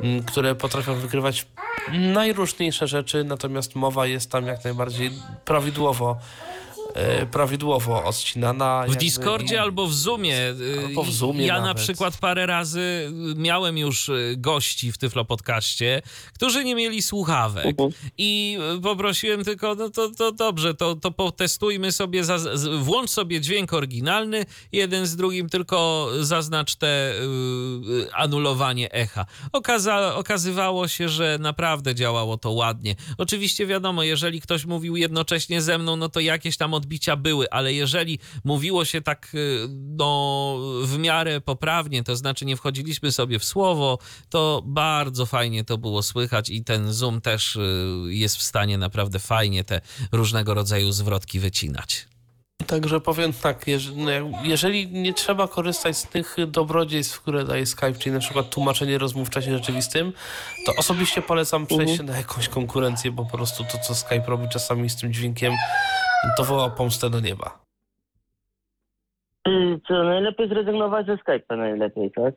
m, 0.00 0.22
które 0.24 0.54
potrafią 0.54 0.94
wykrywać 0.94 1.46
najróżniejsze 1.92 2.86
rzeczy, 2.86 3.24
natomiast 3.24 3.74
mowa 3.74 4.06
jest 4.06 4.30
tam 4.30 4.46
jak 4.46 4.64
najbardziej 4.64 5.10
prawidłowo, 5.44 6.16
prawidłowo 7.30 8.04
odcinana. 8.04 8.84
W 8.88 8.96
Discordzie 8.96 9.54
i- 9.54 9.58
albo 9.58 9.86
w 9.86 9.94
Zoomie. 9.94 10.36
y, 10.50 10.82
Albo 10.86 11.02
w 11.04 11.10
Zoomie 11.10 11.46
Ja 11.46 11.54
na 11.60 11.66
nawet. 11.66 11.82
przykład 11.82 12.16
parę 12.18 12.46
razy 12.46 13.10
miałem 13.36 13.78
już 13.78 14.08
y, 14.08 14.34
gości 14.38 14.92
w 14.92 14.98
Tyflo 14.98 15.24
Podcaście, 15.24 16.02
którzy 16.34 16.64
nie 16.64 16.74
mieli 16.74 17.02
słuchawek. 17.02 17.66
Mhm. 17.66 17.90
I 18.18 18.58
poprosiłem 18.82 19.44
tylko, 19.44 19.74
no 19.74 19.90
to, 19.90 20.10
to 20.10 20.32
dobrze, 20.32 20.74
to, 20.74 20.96
to 20.96 21.10
potestujmy 21.10 21.92
sobie, 21.92 22.24
za, 22.24 22.38
włącz 22.78 23.10
sobie 23.10 23.40
dźwięk 23.40 23.72
oryginalny, 23.72 24.44
jeden 24.72 25.06
z 25.06 25.16
drugim, 25.16 25.48
tylko 25.48 26.08
zaznacz 26.20 26.74
te 26.76 27.12
y, 27.14 28.12
anulowanie 28.14 28.92
echa. 28.92 29.26
Okaza, 29.52 30.14
okazywało 30.14 30.88
się, 30.88 31.08
że 31.08 31.36
naprawdę 31.40 31.94
działało 31.94 32.38
to 32.38 32.50
ładnie. 32.50 32.94
Oczywiście 33.18 33.66
wiadomo, 33.66 34.02
jeżeli 34.02 34.40
ktoś 34.40 34.64
mówił 34.64 34.96
jednocześnie 34.96 35.62
ze 35.62 35.78
mną, 35.78 35.96
no 35.96 36.08
to 36.08 36.20
jakieś 36.20 36.56
tam 36.56 36.74
odbicia 36.80 37.16
były, 37.16 37.50
ale 37.50 37.72
jeżeli 37.72 38.18
mówiło 38.44 38.84
się 38.84 39.00
tak 39.00 39.32
y, 39.34 39.66
no, 39.70 40.56
w 40.82 40.98
miarę 40.98 41.40
poprawnie, 41.40 42.04
to 42.04 42.16
znaczy 42.16 42.44
nie 42.44 42.56
wchodziliśmy 42.56 43.12
sobie 43.12 43.38
w 43.38 43.44
słowo, 43.44 43.98
to 44.28 44.62
bardzo 44.66 45.26
fajnie 45.26 45.64
to 45.64 45.78
było 45.78 46.02
słychać 46.02 46.50
i 46.50 46.64
ten 46.64 46.92
Zoom 46.92 47.20
też 47.20 47.56
y, 47.56 47.60
jest 48.08 48.36
w 48.36 48.42
stanie 48.42 48.78
naprawdę 48.78 49.18
fajnie 49.18 49.64
te 49.64 49.80
różnego 50.12 50.54
rodzaju 50.54 50.92
zwrotki 50.92 51.40
wycinać. 51.40 52.06
Także 52.66 53.00
powiem 53.00 53.32
tak, 53.32 53.64
no 53.96 54.10
jeżeli 54.42 54.88
nie 54.88 55.14
trzeba 55.14 55.48
korzystać 55.48 55.96
z 55.96 56.02
tych 56.02 56.36
dobrodziejstw, 56.46 57.20
które 57.20 57.44
daje 57.44 57.66
Skype, 57.66 57.94
czyli 57.94 58.12
na 58.12 58.20
przykład 58.20 58.50
tłumaczenie 58.50 58.98
rozmów 58.98 59.28
w 59.28 59.30
czasie 59.30 59.50
rzeczywistym, 59.58 60.12
to 60.66 60.74
osobiście 60.74 61.22
polecam 61.22 61.66
przejść 61.66 62.02
na 62.02 62.16
jakąś 62.16 62.48
konkurencję, 62.48 63.12
bo 63.12 63.24
po 63.24 63.36
prostu 63.36 63.64
to, 63.64 63.78
co 63.78 63.94
Skype 63.94 64.24
robi 64.26 64.48
czasami 64.48 64.90
z 64.90 64.96
tym 64.96 65.12
dźwiękiem, 65.12 65.54
to 66.36 66.44
woła 66.44 66.70
pomstę 66.70 67.10
do 67.10 67.20
nieba. 67.20 67.58
Y, 69.48 69.80
Co, 69.88 70.04
najlepiej 70.04 70.48
zrezygnować 70.48 71.06
ze 71.06 71.16
Skype'a 71.16 71.56
najlepiej, 71.56 72.10
tak? 72.10 72.34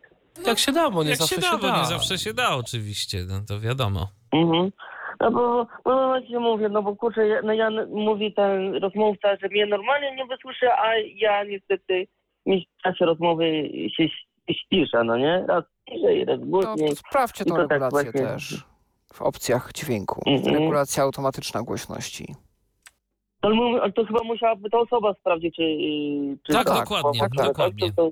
Jak 0.47 0.59
się 0.59 0.71
da, 0.71 0.89
bo 0.89 1.03
nie 1.03 1.09
Jak 1.09 1.19
zawsze 1.19 1.35
się 1.35 1.41
się 1.41 1.47
da, 1.51 1.57
bo 1.57 1.77
nie 1.77 1.85
zawsze 1.85 2.17
się 2.17 2.33
da 2.33 2.55
oczywiście, 2.55 3.17
no 3.27 3.41
to 3.47 3.59
wiadomo. 3.59 4.07
Mhm. 4.33 4.71
No 5.19 5.31
bo, 5.31 5.67
bo 5.85 6.07
właśnie 6.07 6.39
mówię, 6.39 6.69
no 6.69 6.83
bo 6.83 6.95
kurczę, 6.95 7.27
ja- 7.27 7.41
no 7.43 7.53
ja, 7.53 7.69
mówi 7.89 8.33
ten 8.33 8.75
rozmówca, 8.75 9.35
że 9.41 9.47
mnie 9.47 9.65
normalnie 9.65 10.15
nie 10.15 10.25
wysłyszy, 10.25 10.71
a 10.71 10.95
ja 11.15 11.43
niestety 11.43 12.07
mi 12.45 12.67
w 12.79 12.81
czasie 12.83 13.05
rozmowy 13.05 13.43
się 13.97 14.03
ś- 14.03 14.27
ścisza, 14.51 15.03
no 15.03 15.17
nie? 15.17 15.45
Raz 15.47 15.63
ciszej, 15.89 16.25
raz 16.25 16.39
głośniej. 16.39 16.95
sprawdźcie 16.95 17.43
I 17.43 17.47
tą 17.47 17.55
to 17.55 17.61
tak 17.61 17.71
regulację 17.71 18.11
właśnie- 18.11 18.27
też 18.27 18.63
w 19.13 19.21
opcjach 19.21 19.71
dźwięku. 19.73 20.21
Mhm. 20.27 20.55
Regulacja 20.55 21.03
automatyczna 21.03 21.61
głośności. 21.63 22.35
To, 23.43 23.49
to 23.95 24.05
chyba 24.05 24.23
musiałaby 24.23 24.69
ta 24.69 24.79
osoba 24.79 25.13
sprawdzić, 25.13 25.55
czy... 25.55 25.63
czy 26.43 26.53
Tak, 26.53 26.67
to- 26.67 26.73
dokładnie, 26.79 27.19
tak, 27.19 27.29
tak, 27.37 27.47
dokładnie. 27.47 27.91
to- 27.91 28.03
to- 28.03 28.11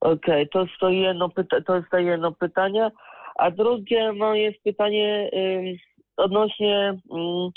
Okej, 0.00 0.48
to 0.48 0.60
jest 0.60 0.72
to 0.80 0.88
jedno, 0.88 1.28
pyta- 1.28 1.62
to 1.66 1.76
jest 1.76 1.90
to 1.90 1.98
jedno 1.98 2.32
pytanie. 2.32 2.90
A 3.34 3.50
drugie 3.50 4.12
no, 4.12 4.34
jest 4.34 4.62
pytanie 4.62 5.30
ym, 5.34 5.76
odnośnie 6.16 6.88
ym, 7.14 7.50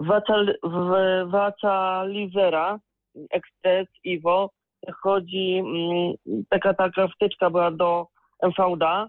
Waca- 0.00 0.54
w- 0.62 1.30
Waca 1.30 2.04
Livera 2.04 2.78
Express 3.30 3.88
Ivo. 4.04 4.50
Chodzi, 5.02 5.58
ym, 5.58 6.44
taka 6.48 6.74
taka 6.74 7.08
wtyczka 7.08 7.50
była 7.50 7.70
do 7.70 8.06
MVD. 8.42 9.06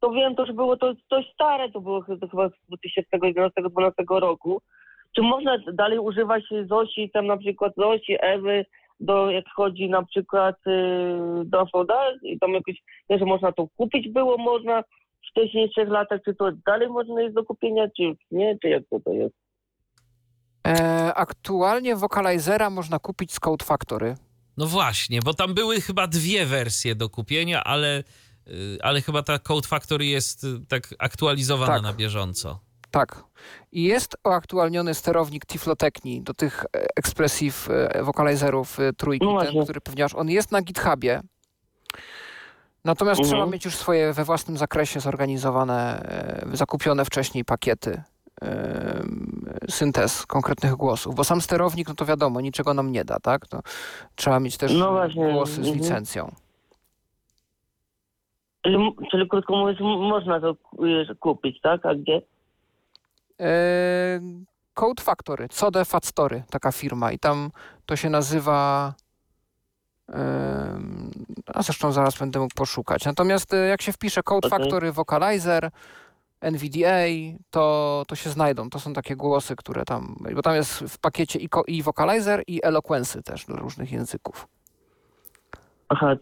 To 0.00 0.10
wiem, 0.10 0.34
to, 0.34 0.46
że 0.46 0.52
było 0.52 0.76
to 0.76 0.94
dość 1.10 1.32
stare, 1.34 1.70
to 1.72 1.80
było 1.80 2.04
to 2.04 2.28
chyba 2.28 2.48
z 2.48 2.52
2011-2012 3.14 3.92
roku. 4.20 4.62
Czy 5.16 5.22
można 5.22 5.58
dalej 5.72 5.98
używać 5.98 6.44
Zosi, 6.68 7.10
tam 7.10 7.26
na 7.26 7.36
przykład 7.36 7.72
Zosi, 7.76 8.16
Ewy, 8.20 8.64
do, 9.00 9.30
jak 9.30 9.44
chodzi 9.56 9.88
na 9.88 10.04
przykład 10.04 10.56
y, 10.66 11.44
do 11.44 11.62
MVD 11.62 11.94
i 12.22 12.38
tam 12.38 12.50
jakoś, 12.50 12.82
nie, 13.10 13.18
że 13.18 13.24
można 13.24 13.52
to 13.52 13.66
kupić 13.76 14.08
było, 14.08 14.38
można 14.38 14.82
w 14.82 15.30
wcześniejszych 15.30 15.88
latach, 15.88 16.20
czy 16.24 16.34
to 16.34 16.52
dalej 16.66 16.88
można 16.88 17.22
jest 17.22 17.34
do 17.34 17.44
kupienia, 17.44 17.88
czy 17.96 18.02
już 18.02 18.16
nie, 18.30 18.58
czy 18.62 18.68
jak 18.68 18.82
to, 18.90 19.00
to 19.00 19.12
jest? 19.12 19.34
E, 20.66 21.14
aktualnie 21.14 21.96
Vocalizera 21.96 22.70
można 22.70 22.98
kupić 22.98 23.32
z 23.32 23.40
Code 23.40 23.64
Factory. 23.64 24.14
No 24.56 24.66
właśnie, 24.66 25.20
bo 25.24 25.34
tam 25.34 25.54
były 25.54 25.80
chyba 25.80 26.06
dwie 26.06 26.46
wersje 26.46 26.94
do 26.94 27.08
kupienia, 27.08 27.64
ale, 27.64 28.02
ale 28.82 29.02
chyba 29.02 29.22
ta 29.22 29.38
Code 29.38 29.68
Factory 29.68 30.06
jest 30.06 30.44
y, 30.44 30.60
tak 30.68 30.94
aktualizowana 30.98 31.74
Tak. 31.74 31.82
na 31.82 31.92
bieżąco. 31.92 32.60
Tak. 32.90 33.24
I 33.72 33.82
jest 33.84 34.16
uaktualniony 34.24 34.94
sterownik 34.94 35.46
Tiflotechni 35.46 36.22
do 36.22 36.34
tych 36.34 36.64
e, 36.64 36.86
Expressive 36.96 37.70
e, 37.70 38.02
Vocalizerów 38.02 38.80
e, 38.80 38.92
trójki, 38.92 39.26
No 39.26 39.42
ten, 39.44 39.62
który 39.64 39.80
pewniasz. 39.80 40.14
On 40.14 40.28
jest 40.30 40.52
na 40.52 40.62
GitHubie. 40.62 41.20
Natomiast 42.84 43.20
Mhm. 43.20 43.28
trzeba 43.36 43.52
mieć 43.52 43.64
już 43.64 43.76
swoje 43.76 44.12
we 44.12 44.24
własnym 44.24 44.58
zakresie 44.58 45.00
zorganizowane, 45.00 46.08
zakupione 46.52 47.04
wcześniej 47.04 47.44
pakiety 47.44 48.02
syntez 49.70 50.26
konkretnych 50.26 50.72
głosów, 50.72 51.14
bo 51.14 51.24
sam 51.24 51.40
sterownik, 51.40 51.88
no 51.88 51.94
to 51.94 52.06
wiadomo, 52.06 52.40
niczego 52.40 52.74
nam 52.74 52.92
nie 52.92 53.04
da, 53.04 53.20
tak? 53.20 53.46
To 53.46 53.60
trzeba 54.14 54.40
mieć 54.40 54.56
też 54.56 54.72
No 54.74 55.08
głosy 55.14 55.54
z 55.54 55.58
mhm. 55.58 55.76
licencją. 55.76 56.34
Czyli, 58.68 58.96
czyli 59.10 59.28
krótko 59.28 59.56
mówiąc, 59.56 59.80
można 59.80 60.40
to 60.40 60.56
kupić, 61.20 61.60
tak? 61.60 61.86
A 61.86 61.94
gdzie? 61.94 62.22
E, 63.40 64.20
Code 64.74 65.02
Factory, 65.02 65.48
Code 65.60 65.84
Factory, 65.84 66.42
taka 66.50 66.72
firma 66.72 67.12
i 67.12 67.18
tam 67.18 67.50
to 67.86 67.96
się 67.96 68.10
nazywa 68.10 68.92
a 71.54 71.62
zresztą 71.62 71.92
zaraz 71.92 72.18
będę 72.18 72.38
mógł 72.38 72.54
poszukać. 72.54 73.04
Natomiast 73.04 73.54
e, 73.54 73.56
jak 73.56 73.82
się 73.82 73.92
wpisze 73.92 74.22
Code 74.22 74.48
Okej. 74.48 74.58
Factory 74.58 74.92
Vocalizer, 74.92 75.70
NVDA, 76.40 77.06
to, 77.50 78.04
to 78.08 78.16
się 78.16 78.30
znajdą. 78.30 78.70
To 78.70 78.78
są 78.78 78.92
takie 78.92 79.16
głosy, 79.16 79.56
które 79.56 79.84
tam, 79.84 80.16
bo 80.34 80.42
tam 80.42 80.54
jest 80.54 80.78
w 80.78 80.98
pakiecie 80.98 81.38
i, 81.38 81.48
i 81.66 81.82
Vocalizer 81.82 82.42
i 82.46 82.60
Eloquency 82.62 83.22
też 83.22 83.46
do 83.46 83.56
różnych 83.56 83.92
języków. 83.92 84.48
Aha, 85.88 86.16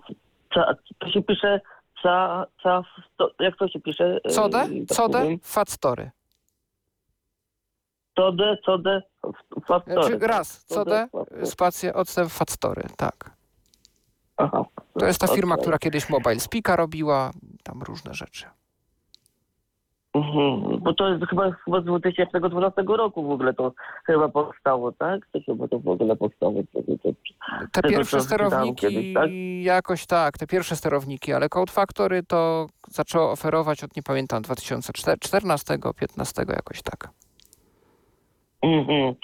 ca, 0.54 0.74
to 0.98 1.10
się 1.10 1.22
pisze 1.22 1.60
ca, 2.06 2.46
ca, 2.62 2.82
to, 3.16 3.30
jak 3.40 3.56
to 3.56 3.68
się 3.68 3.80
pisze? 3.80 4.20
e, 4.24 4.34
Code, 4.34 4.68
tak 4.88 4.96
Code, 4.96 5.18
powiem? 5.18 5.38
Fatstory. 5.42 6.10
Code, 8.16 8.56
code, 8.66 9.02
factory. 9.68 10.18
Czy 10.20 10.26
raz, 10.26 10.64
Code, 10.68 11.08
factory. 11.12 11.46
spacja, 11.46 11.94
odstęp 11.94 12.30
Fatstory, 12.30 12.82
tak. 12.96 13.30
Aha. 14.36 14.64
To 14.98 15.06
jest 15.06 15.20
ta 15.20 15.26
firma, 15.26 15.56
która 15.56 15.78
kiedyś 15.78 16.08
Mobile 16.10 16.40
Speaka 16.40 16.76
robiła, 16.76 17.30
tam 17.62 17.82
różne 17.82 18.14
rzeczy. 18.14 18.46
Mhm. 20.16 20.78
Bo 20.80 20.94
to 20.94 21.08
jest 21.08 21.26
chyba, 21.26 21.50
chyba 21.64 21.80
z 21.80 21.84
2012 21.84 22.82
roku 22.88 23.22
w 23.22 23.30
ogóle 23.30 23.54
to 23.54 23.72
chyba 24.06 24.28
powstało, 24.28 24.92
tak? 24.92 25.26
To 25.32 25.40
chyba 25.46 25.68
to 25.68 25.78
w 25.78 25.88
ogóle 25.88 26.16
powstało. 26.16 26.62
Te 27.72 27.82
Tego, 27.82 27.88
pierwsze 27.88 28.20
sterowniki 28.20 28.74
kiedyś, 28.74 29.14
tak? 29.14 29.30
jakoś 29.62 30.06
tak, 30.06 30.38
te 30.38 30.46
pierwsze 30.46 30.76
sterowniki, 30.76 31.32
ale 31.32 31.48
Code 31.48 31.72
Factory 31.72 32.22
to 32.22 32.66
zaczęło 32.88 33.30
oferować 33.30 33.84
od 33.84 33.96
nie 33.96 34.02
pamiętam 34.02 34.42
2014, 34.42 35.78
15 36.00 36.42
jakoś 36.48 36.82
tak. 36.82 37.08
Mhm. 38.62 39.14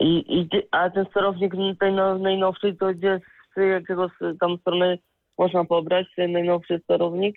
I, 0.00 0.40
i, 0.40 0.48
a 0.70 0.90
ten 0.90 1.06
sterownik 1.10 1.54
tej 1.80 1.92
no, 1.92 2.18
najnowszy, 2.18 2.74
to 2.74 2.94
gdzie 2.94 3.20
z 3.56 3.60
jakiego 3.60 4.10
tam 4.40 4.58
strony 4.58 4.98
można 5.38 5.64
pobrać 5.64 6.06
ten 6.16 6.32
najnowszy 6.32 6.80
sterownik? 6.84 7.36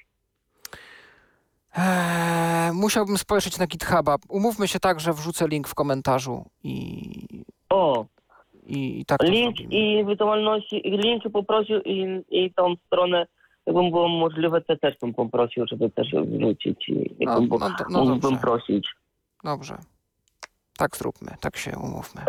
Eee, 1.78 2.72
musiałbym 2.74 3.18
spojrzeć 3.18 3.58
na 3.60 3.68
GitHuba. 3.68 4.16
Umówmy 4.30 4.68
się 4.68 4.80
tak, 4.80 5.00
że 5.00 5.14
wrzucę 5.14 5.48
link 5.48 5.68
w 5.68 5.76
komentarzu 5.76 6.45
i, 6.64 7.45
O, 7.70 8.06
i, 8.66 9.00
i 9.00 9.06
tak 9.06 9.20
to 9.20 9.26
link 9.26 9.56
i 9.60 9.98
ewentualności, 9.98 10.82
link 10.86 11.24
poprosił 11.34 11.82
i, 11.86 12.22
i 12.30 12.54
tą 12.54 12.74
stronę, 12.88 13.28
jakbym 13.66 13.91
było 13.91 14.08
możliwe, 14.08 14.62
to 14.62 14.78
też 14.78 14.94
bym 15.02 15.14
poprosił, 15.14 15.66
żeby 15.68 15.90
też 15.90 16.08
wrzucić 16.28 16.90
i 16.90 17.16
No, 17.26 17.32
jakbym 17.32 17.60
no, 17.60 17.70
no 17.90 18.00
mógłbym 18.00 18.20
dobrze. 18.20 18.38
prosić. 18.41 18.88
Dobrze. 19.44 19.78
Tak 20.78 20.98
zróbmy, 20.98 21.32
tak 21.41 21.58
się 21.58 21.72
umówmy. 21.84 22.22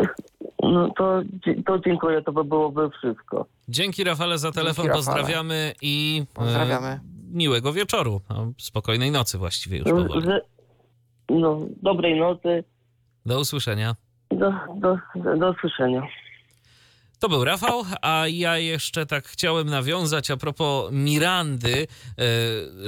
No 0.63 0.89
to, 0.97 1.21
to 1.65 1.79
dziękuję, 1.79 2.21
to 2.21 2.31
by 2.31 2.43
byłoby 2.43 2.89
wszystko. 2.89 3.45
Dzięki 3.69 4.03
Rafale 4.03 4.37
za 4.37 4.51
telefon, 4.51 4.85
Rafale. 4.87 4.97
pozdrawiamy 5.05 5.73
i 5.81 6.23
e, 6.31 6.33
Pozdrawiamy. 6.33 6.99
Miłego 7.31 7.73
wieczoru. 7.73 8.21
No, 8.29 8.51
spokojnej 8.57 9.11
nocy 9.11 9.37
właściwie 9.37 9.77
już 9.77 9.87
powoli. 9.89 10.25
Że, 10.25 10.41
no, 11.29 11.59
dobrej 11.81 12.19
nocy, 12.19 12.63
Do 13.25 13.39
usłyszenia. 13.39 13.95
do, 14.29 14.51
do, 14.75 14.97
do 15.37 15.51
usłyszenia. 15.51 16.07
To 17.19 17.29
był 17.29 17.43
Rafał, 17.43 17.83
a 18.01 18.27
ja 18.27 18.57
jeszcze 18.57 19.05
tak 19.05 19.27
chciałem 19.27 19.69
nawiązać 19.69 20.31
a 20.31 20.37
propos 20.37 20.91
Mirandy, 20.91 21.87
e, 22.19 22.23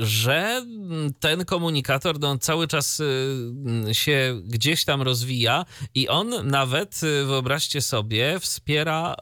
że 0.06 0.66
ten 1.20 1.46
komunikator 1.46 2.20
no, 2.20 2.38
cały 2.38 2.68
czas 2.68 3.02
e, 3.88 3.96
się 3.96 4.42
gdzieś 4.46 4.86
tam 4.86 5.02
rozwija 5.02 5.66
i 5.96 6.08
on 6.10 6.48
nawet, 6.48 7.02
e, 7.04 7.26
wyobraźcie 7.26 7.82
sobie, 7.82 8.40
wspiera, 8.40 9.16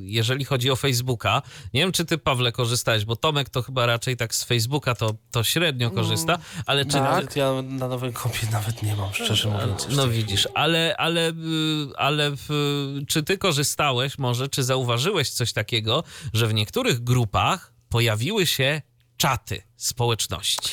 jeżeli 0.00 0.44
chodzi 0.44 0.70
o 0.70 0.76
Facebooka. 0.76 1.42
Nie 1.74 1.80
wiem, 1.80 1.92
czy 1.92 2.04
ty, 2.04 2.18
Pawle, 2.18 2.52
korzystałeś, 2.52 3.04
bo 3.04 3.16
Tomek 3.16 3.50
to 3.50 3.62
chyba 3.62 3.86
raczej 3.86 4.16
tak 4.16 4.34
z 4.34 4.44
Facebooka 4.44 4.94
to, 4.94 5.14
to 5.30 5.44
średnio 5.44 5.90
korzysta, 5.90 6.38
ale 6.66 6.84
czy... 6.84 6.92
tak. 6.92 7.02
Nawet 7.02 7.36
ja 7.36 7.52
na 7.62 7.88
nowej 7.88 8.12
kopii 8.12 8.48
nawet 8.52 8.82
nie 8.82 8.96
mam, 8.96 9.14
szczerze 9.14 9.48
mówiąc. 9.48 9.86
No 9.90 10.08
widzisz, 10.08 10.48
ale, 10.54 10.94
ale, 10.98 11.30
y, 11.30 11.34
ale 11.96 12.30
w- 12.30 12.98
czy 13.08 13.22
ty 13.22 13.38
korzystałeś 13.38 14.18
może, 14.18 14.35
czy 14.50 14.64
zauważyłeś 14.64 15.30
coś 15.30 15.52
takiego, 15.52 16.04
że 16.32 16.46
w 16.46 16.54
niektórych 16.54 17.04
grupach 17.04 17.72
pojawiły 17.88 18.46
się 18.46 18.82
czaty 19.16 19.62
społeczności? 19.76 20.70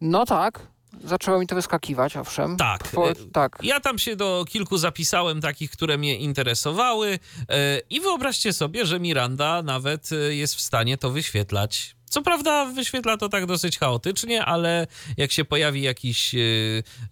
No 0.00 0.24
tak, 0.24 0.66
zaczęło 1.04 1.38
mi 1.40 1.46
to 1.46 1.54
wyskakiwać, 1.54 2.16
owszem. 2.16 2.56
Tak. 2.56 2.88
Po, 2.88 3.10
e, 3.10 3.14
tak. 3.32 3.58
Ja 3.62 3.80
tam 3.80 3.98
się 3.98 4.16
do 4.16 4.44
kilku 4.48 4.78
zapisałem, 4.78 5.40
takich, 5.40 5.70
które 5.70 5.98
mnie 5.98 6.16
interesowały, 6.16 7.18
e, 7.48 7.78
i 7.90 8.00
wyobraźcie 8.00 8.52
sobie, 8.52 8.86
że 8.86 9.00
Miranda 9.00 9.62
nawet 9.62 10.12
e, 10.12 10.34
jest 10.34 10.54
w 10.54 10.60
stanie 10.60 10.98
to 10.98 11.10
wyświetlać. 11.10 11.98
Co 12.10 12.22
prawda 12.22 12.64
wyświetla 12.64 13.16
to 13.16 13.28
tak 13.28 13.46
dosyć 13.46 13.78
chaotycznie, 13.78 14.44
ale 14.44 14.86
jak 15.16 15.32
się 15.32 15.44
pojawi 15.44 15.82
jakiś, 15.82 16.34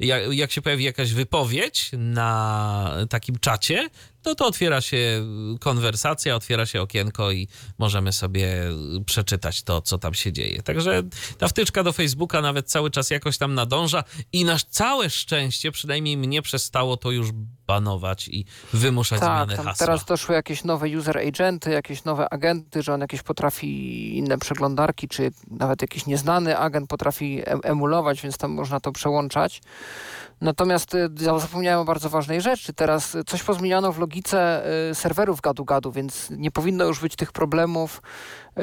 jak, 0.01 0.23
jak 0.33 0.53
się 0.53 0.63
pojawi 0.63 0.85
jakaś 0.85 1.13
wypowiedź 1.13 1.91
na 1.93 2.95
takim 3.11 3.39
czacie, 3.39 3.89
no 4.27 4.35
to 4.35 4.47
otwiera 4.47 4.81
się 4.81 5.27
konwersacja, 5.61 6.37
otwiera 6.37 6.67
się 6.67 6.83
okienko 6.83 7.33
i 7.33 7.49
możemy 7.79 8.13
sobie 8.13 8.49
przeczytać 9.07 9.63
to, 9.63 9.83
co 9.83 9.99
tam 9.99 10.15
się 10.15 10.33
dzieje. 10.33 10.63
Także 10.63 11.03
ta 11.39 11.49
wtyczka 11.49 11.83
do 11.83 11.93
Facebooka 11.93 12.41
nawet 12.41 12.71
cały 12.71 12.91
czas 12.91 13.11
jakoś 13.11 13.39
tam 13.39 13.55
nadąża 13.55 14.05
i 14.33 14.45
na 14.45 14.59
całe 14.59 15.11
szczęście, 15.11 15.73
przynajmniej 15.73 16.17
mnie 16.17 16.43
przestało 16.43 16.97
to 16.97 17.11
już 17.11 17.29
banować 17.67 18.29
i 18.29 18.45
wymuszać 18.73 19.21
Tak, 19.21 19.49
zmianę 19.49 19.57
hasła. 19.57 19.87
teraz 19.87 20.05
doszły 20.05 20.35
jakieś 20.35 20.65
nowe 20.65 20.87
user 20.99 21.19
agenty, 21.19 21.71
jakieś 21.71 22.05
nowe 22.05 22.33
agenty, 22.33 22.83
że 22.83 22.95
on 22.95 23.01
jakieś 23.01 23.23
potrafi 23.23 24.17
inne 24.19 24.39
przeglądarki, 24.39 25.09
czy 25.09 25.31
nawet 25.51 25.83
jakiś 25.83 26.07
nieznany 26.07 26.59
agent 26.59 26.89
potrafi 26.89 27.43
em- 27.47 27.61
emulować, 27.65 28.23
więc 28.23 28.39
tam 28.39 28.51
można 28.51 28.81
to 28.81 28.93
przełączać. 28.93 29.61
Natomiast 30.41 30.95
y, 30.95 31.11
ja 31.21 31.39
zapomniałem 31.39 31.81
o 31.81 31.85
bardzo 31.85 32.11
ważnej 32.11 32.41
rzeczy. 32.41 32.73
Teraz 32.73 33.15
y, 33.15 33.25
coś 33.25 33.43
pozmieniano 33.43 33.93
w 33.93 33.99
logice 33.99 34.63
y, 34.91 34.95
serwerów 34.95 35.41
gadu-gadu, 35.41 35.93
więc 35.93 36.31
nie 36.31 36.51
powinno 36.51 36.85
już 36.85 37.01
być 37.01 37.17
tych 37.17 37.33
problemów 37.33 37.97
y, 37.99 38.61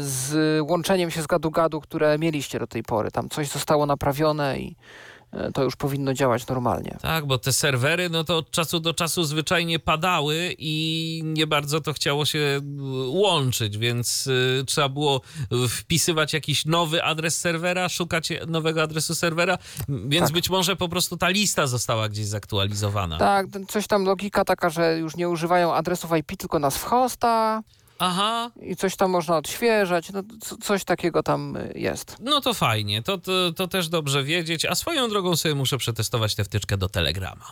z 0.00 0.60
łączeniem 0.70 1.10
się 1.10 1.22
z 1.22 1.26
gadu-gadu, 1.26 1.80
które 1.80 2.18
mieliście 2.18 2.58
do 2.58 2.66
tej 2.66 2.82
pory. 2.82 3.10
Tam 3.10 3.28
coś 3.28 3.48
zostało 3.48 3.86
naprawione 3.86 4.58
i 4.58 4.70
y, 4.70 5.17
to 5.54 5.64
już 5.64 5.76
powinno 5.76 6.14
działać 6.14 6.46
normalnie. 6.46 6.96
Tak, 7.02 7.26
bo 7.26 7.38
te 7.38 7.52
serwery, 7.52 8.10
no 8.10 8.24
to 8.24 8.36
od 8.36 8.50
czasu 8.50 8.80
do 8.80 8.94
czasu 8.94 9.24
zwyczajnie 9.24 9.78
padały 9.78 10.54
i 10.58 11.20
nie 11.24 11.46
bardzo 11.46 11.80
to 11.80 11.92
chciało 11.92 12.24
się 12.24 12.38
y, 12.38 12.60
łączyć, 13.06 13.78
więc 13.78 14.26
y, 14.26 14.64
trzeba 14.66 14.88
było 14.88 15.20
wpisywać 15.68 16.32
jakiś 16.32 16.64
nowy 16.66 17.02
adres 17.04 17.40
serwera, 17.40 17.88
szukać 17.88 18.28
nowego 18.46 18.82
adresu 18.82 19.14
serwera, 19.14 19.58
więc 19.88 20.26
Tak. 20.26 20.34
być 20.34 20.50
może 20.50 20.76
po 20.76 20.88
prostu 20.88 21.16
ta 21.16 21.28
lista 21.28 21.66
została 21.66 22.08
gdzieś 22.08 22.26
zaktualizowana. 22.26 23.18
Tak, 23.18 23.46
coś 23.68 23.86
tam 23.86 24.04
logika 24.04 24.44
taka, 24.44 24.70
że 24.70 24.98
już 24.98 25.16
nie 25.16 25.28
używają 25.28 25.74
adresów 25.74 26.10
IP, 26.16 26.36
tylko 26.36 26.58
nazw 26.58 26.84
hosta 26.84 27.62
Aha, 28.00 28.50
i 28.62 28.76
coś 28.76 28.96
tam 28.96 29.10
można 29.10 29.36
odświeżać, 29.36 30.12
no 30.12 30.22
co- 30.40 30.56
coś 30.56 30.84
takiego 30.84 31.22
tam 31.22 31.56
y, 31.56 31.72
jest. 31.76 32.16
no 32.20 32.40
to 32.40 32.54
fajnie, 32.54 33.02
to, 33.02 33.18
to, 33.18 33.52
to 33.52 33.68
też 33.68 33.88
dobrze 33.88 34.24
wiedzieć, 34.24 34.64
a 34.64 34.74
swoją 34.74 35.08
drogą 35.08 35.36
sobie 35.36 35.54
muszę 35.54 35.78
przetestować 35.78 36.34
tę 36.34 36.44
wtyczkę 36.44 36.76
do 36.76 36.88
Telegrama. 36.88 37.44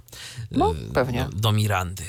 No, 0.51 0.73
Y, 0.73 0.93
pewnie. 0.95 1.27
Do, 1.33 1.39
do 1.41 1.53
Mirandy, 1.53 2.03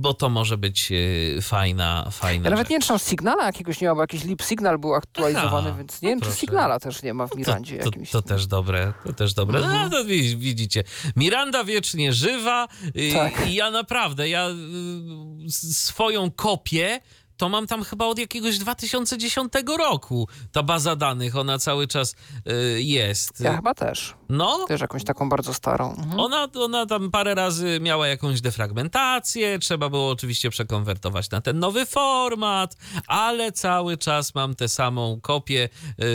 bo 0.00 0.14
to 0.14 0.28
może 0.28 0.58
być 0.58 0.88
y, 0.92 1.38
fajna, 1.42 2.08
fajna 2.10 2.44
Ja 2.44 2.50
nawet 2.50 2.64
rzecz. 2.66 2.70
nie 2.70 2.74
wiem, 2.74 2.82
czy 2.82 2.88
tam 2.88 2.98
Signala 2.98 3.46
jakiegoś 3.46 3.80
nie 3.80 3.88
ma, 3.88 3.94
bo 3.94 4.00
jakiś 4.00 4.24
Lip 4.24 4.42
Signal 4.42 4.78
był 4.78 4.94
aktualizowany, 4.94 5.68
Aha, 5.68 5.78
więc 5.78 6.02
nie 6.02 6.08
no 6.08 6.10
wiem, 6.10 6.20
czy 6.20 6.24
proszę. 6.26 6.40
Signala 6.40 6.80
też 6.80 7.02
nie 7.02 7.14
ma 7.14 7.26
w 7.26 7.36
Mirandzie 7.36 7.78
To, 7.78 7.84
jakimś. 7.84 8.10
to 8.10 8.22
też 8.22 8.46
dobre, 8.46 8.92
to 9.06 9.12
też 9.12 9.34
dobre. 9.34 9.60
No, 9.60 9.90
to 9.90 10.04
wi- 10.04 10.36
widzicie, 10.36 10.84
Miranda 11.16 11.64
wiecznie 11.64 12.12
żywa 12.12 12.68
Tak. 13.14 13.46
i 13.48 13.54
ja 13.54 13.70
naprawdę, 13.70 14.28
ja 14.28 14.48
swoją 15.70 16.30
kopię 16.30 17.00
to 17.36 17.48
mam 17.48 17.66
tam 17.66 17.84
chyba 17.84 18.06
od 18.06 18.18
jakiegoś 18.18 18.58
2010 18.58 19.52
roku. 19.78 20.28
Ta 20.52 20.62
baza 20.62 20.96
danych, 20.96 21.36
ona 21.36 21.58
cały 21.58 21.86
czas 21.86 22.14
y, 22.46 22.82
jest. 22.82 23.40
Ja 23.40 23.56
chyba 23.56 23.74
też. 23.74 24.14
No, 24.28 24.64
Też 24.68 24.80
jakąś 24.80 25.04
taką 25.04 25.28
bardzo 25.28 25.54
starą. 25.54 25.90
Mhm. 25.90 26.20
ona, 26.20 26.48
ona 26.54 26.86
tam 26.86 27.10
parę 27.10 27.34
razy 27.34 27.78
miała 27.80 28.08
jakąś 28.08 28.40
defragmentację, 28.40 29.58
trzeba 29.58 29.88
było 29.88 30.10
oczywiście 30.10 30.50
przekonwertować 30.50 31.30
na 31.30 31.40
ten 31.40 31.58
nowy 31.58 31.86
format, 31.86 32.76
ale 33.06 33.52
cały 33.52 33.96
czas 33.96 34.34
mam 34.34 34.54
tę 34.54 34.68
samą 34.68 35.20
kopię, 35.20 35.68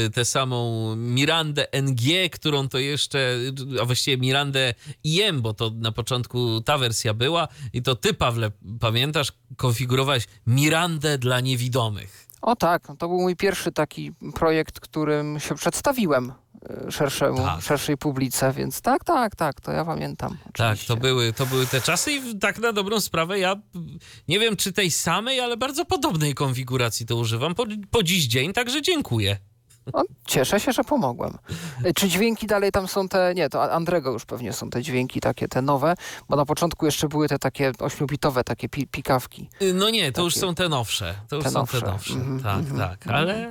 y, 0.06 0.10
tę 0.10 0.26
samą 0.26 0.96
Mirandę 0.96 1.68
NG, 1.82 2.30
którą 2.32 2.70
to 2.70 2.78
jeszcze, 2.78 3.38
a 3.82 3.86
właściwie 3.86 4.18
Mirandę 4.18 4.74
IM, 5.04 5.42
bo 5.42 5.54
to 5.54 5.72
na 5.76 5.92
początku 5.92 6.62
ta 6.62 6.78
wersja 6.78 7.14
była 7.14 7.48
i 7.74 7.82
to 7.82 7.96
ty, 7.96 8.14
Pawle, 8.14 8.52
pamiętasz, 8.80 9.32
konfigurowałeś 9.58 10.28
Mirandę 10.48 11.18
dla 11.20 11.40
niewidomych. 11.40 12.28
O 12.42 12.56
tak, 12.56 12.88
to 12.98 13.08
był 13.08 13.22
mój 13.22 13.36
pierwszy 13.36 13.72
taki 13.72 14.12
projekt, 14.36 14.80
którym 14.80 15.40
się 15.40 15.56
przedstawiłem 15.56 16.32
y, 16.88 16.92
szerszemu, 16.92 17.38
Tak. 17.38 17.62
szerszej 17.62 17.98
publice, 17.98 18.54
więc 18.54 18.82
tak, 18.82 19.04
tak, 19.04 19.36
tak, 19.36 19.62
to 19.62 19.72
ja 19.72 19.86
pamiętam. 19.86 20.38
Tak, 20.38 20.50
oczywiście. 20.72 20.88
to 20.88 20.98
były, 20.98 21.34
to 21.34 21.46
były 21.46 21.68
te 21.68 21.82
czasy 21.82 22.12
i 22.12 22.40
tak 22.40 22.60
na 22.60 22.74
dobrą 22.74 23.00
sprawę 23.02 23.40
ja 23.40 23.56
nie 24.28 24.40
wiem 24.40 24.56
czy 24.56 24.74
tej 24.74 24.92
samej, 24.92 25.40
ale 25.40 25.58
bardzo 25.58 25.86
podobnej 25.86 26.34
konfiguracji 26.36 27.06
to 27.06 27.16
używam 27.16 27.56
po, 27.56 27.66
po 27.92 28.04
dziś 28.04 28.26
dzień, 28.28 28.54
także 28.54 28.82
dziękuję. 28.82 29.38
No, 29.94 30.04
cieszę 30.26 30.60
się, 30.60 30.72
że 30.72 30.84
pomogłem. 30.84 31.38
Czy 31.96 32.08
dźwięki 32.10 32.48
dalej 32.48 32.72
tam 32.72 32.88
są 32.88 33.08
te, 33.10 33.34
nie, 33.36 33.50
to 33.50 33.72
Andrego 33.74 34.12
już 34.12 34.26
pewnie 34.26 34.54
są 34.54 34.70
te 34.70 34.82
dźwięki 34.82 35.20
takie, 35.20 35.48
te 35.48 35.62
nowe, 35.62 35.96
bo 36.30 36.36
na 36.36 36.46
początku 36.46 36.86
jeszcze 36.86 37.08
były 37.08 37.28
te 37.28 37.40
takie 37.40 37.72
ośmiobitowe 37.80 38.44
takie 38.44 38.70
pi 38.70 38.88
pikawki. 38.88 39.50
Y, 39.62 39.74
No 39.74 39.90
nie, 39.90 40.12
to 40.12 40.22
już 40.22 40.34
Takie- 40.34 40.46
są 40.48 40.56
te 40.56 40.70
nowsze. 40.70 41.16
To 41.30 41.36
już 41.36 41.46
Te 41.46 41.52
są 41.52 41.60
nowsze. 41.60 41.82
te 41.82 41.88
nowsze. 41.88 42.14
Mhm, 42.14 42.40
tak, 42.40 42.58
mhm, 42.60 42.78
tak. 42.80 43.08
mhm. 43.08 43.16
Ale 43.16 43.50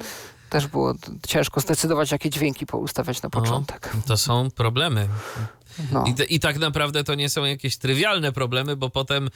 Też 0.50 0.66
było 0.66 0.94
ciężko 1.26 1.60
zdecydować, 1.60 2.10
jakie 2.12 2.30
dźwięki 2.30 2.66
poustawiać 2.66 3.22
na 3.22 3.30
początek. 3.30 3.92
to 4.06 4.16
są 4.16 4.50
problemy. 4.50 5.08
No. 5.92 6.04
I, 6.28 6.34
I 6.34 6.40
tak 6.40 6.58
naprawdę 6.58 7.04
to 7.04 7.14
nie 7.14 7.28
są 7.28 7.44
jakieś 7.44 7.76
trywialne 7.76 8.32
problemy, 8.32 8.76
bo 8.76 8.90
potem 8.90 9.26
y, 9.26 9.30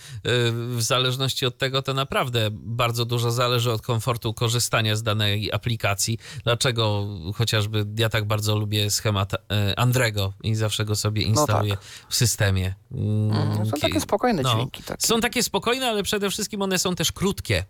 w 0.77 0.83
zależności 0.83 1.47
od 1.47 1.59
tego 1.59 1.83
to 1.83 1.95
naprawdę 1.95 2.49
bardzo 2.53 3.05
dużo 3.05 3.31
zależy 3.31 3.73
od 3.73 3.83
komfortu 3.83 4.35
korzystania 4.35 4.97
z 4.97 5.03
danej 5.03 5.53
aplikacji. 5.53 6.19
Dlaczego 6.45 7.07
chociażby 7.35 7.87
ja 7.99 8.09
tak 8.09 8.25
bardzo 8.27 8.57
lubię 8.59 8.91
schemat 8.91 9.35
y, 9.35 9.37
Andrego 9.77 10.33
i 10.43 10.55
zawsze 10.55 10.85
go 10.85 10.97
sobie 10.97 11.23
instaluję 11.23 11.77
w 12.09 12.15
systemie. 12.17 12.75
Mm, 12.93 13.31
Mhm, 13.33 13.67
Są 13.67 13.73
takie 13.77 14.01
spokojne 14.01 14.43
no. 14.43 14.55
dźwięki. 14.55 14.83
Takie. 14.83 15.07
Są 15.07 15.21
takie 15.21 15.43
spokojne, 15.43 15.89
ale 15.89 16.03
przede 16.03 16.31
wszystkim 16.31 16.63
one 16.63 16.79
są 16.79 16.95
też 16.95 17.13
krótkie. 17.13 17.65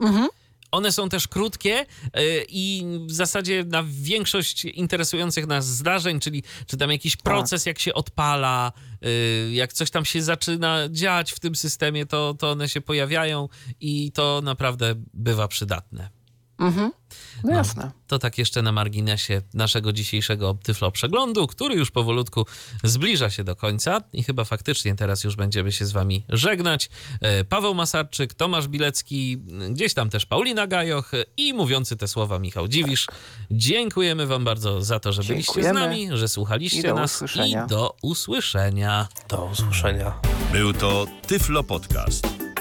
Mhm. 0.00 0.28
One 0.72 0.92
są 0.92 1.08
też 1.08 1.28
krótkie 1.28 1.80
y, 1.80 1.86
i 2.48 2.84
w 3.06 3.12
zasadzie 3.12 3.64
na 3.64 3.84
większość 3.86 4.64
interesujących 4.64 5.46
nas 5.46 5.66
zdarzeń, 5.66 6.20
czyli 6.20 6.42
czy 6.66 6.76
tam 6.76 6.90
jakiś 6.90 7.16
Tak. 7.16 7.22
proces, 7.22 7.66
jak 7.66 7.78
się 7.78 7.94
odpala, 7.94 8.72
y, 9.06 9.52
jak 9.52 9.72
coś 9.72 9.90
tam 9.90 10.04
się 10.04 10.22
zaczyna 10.22 10.88
dziać 10.90 11.32
w 11.32 11.40
tym 11.40 11.54
systemie, 11.54 12.06
to, 12.06 12.34
to 12.34 12.50
one 12.50 12.68
się 12.68 12.80
pojawiają 12.80 13.48
i 13.80 14.12
to 14.12 14.40
naprawdę 14.44 14.94
bywa 15.14 15.48
przydatne. 15.48 16.21
Mhm. 16.62 16.92
No, 17.44 17.50
No. 17.50 17.56
jasne. 17.56 17.90
To 18.06 18.18
tak 18.18 18.38
jeszcze 18.38 18.62
na 18.62 18.72
marginesie 18.72 19.42
naszego 19.54 19.92
dzisiejszego 19.92 20.56
Tyflo 20.62 20.90
Przeglądu, 20.90 21.46
który 21.46 21.74
już 21.74 21.90
powolutku 21.90 22.46
zbliża 22.84 23.30
się 23.30 23.44
do 23.44 23.56
końca 23.56 24.00
i 24.12 24.22
chyba 24.22 24.44
faktycznie 24.44 24.94
teraz 24.94 25.24
już 25.24 25.36
będziemy 25.36 25.72
się 25.72 25.86
z 25.86 25.92
wami 25.92 26.24
żegnać. 26.28 26.90
E, 27.20 27.44
Paweł 27.44 27.74
Masarczyk, 27.74 28.34
Tomasz 28.34 28.68
Bilecki, 28.68 29.38
gdzieś 29.70 29.94
tam 29.94 30.10
też 30.10 30.26
Paulina 30.26 30.66
Gajoch 30.66 31.12
i 31.36 31.54
mówiący 31.54 31.96
te 31.96 32.08
słowa 32.08 32.38
Michał 32.38 32.68
Dziwisz. 32.68 33.06
Dziękujemy 33.50 34.26
wam 34.26 34.44
bardzo 34.44 34.82
za 34.82 35.00
to, 35.00 35.12
że 35.12 35.22
byliście 35.24 35.52
z 35.52 35.56
Dziękujemy. 35.56 35.80
nami, 35.80 36.08
że 36.12 36.28
słuchaliście 36.28 36.88
I 36.90 36.94
nas 36.94 37.14
usłyszenia. 37.14 37.64
i 37.64 37.68
do 37.68 37.96
usłyszenia. 38.02 39.08
Do 39.28 39.44
usłyszenia. 39.44 40.14
Był 40.52 40.72
to 40.72 41.06
Tyflo 41.26 41.64
Podcast. 41.64 42.41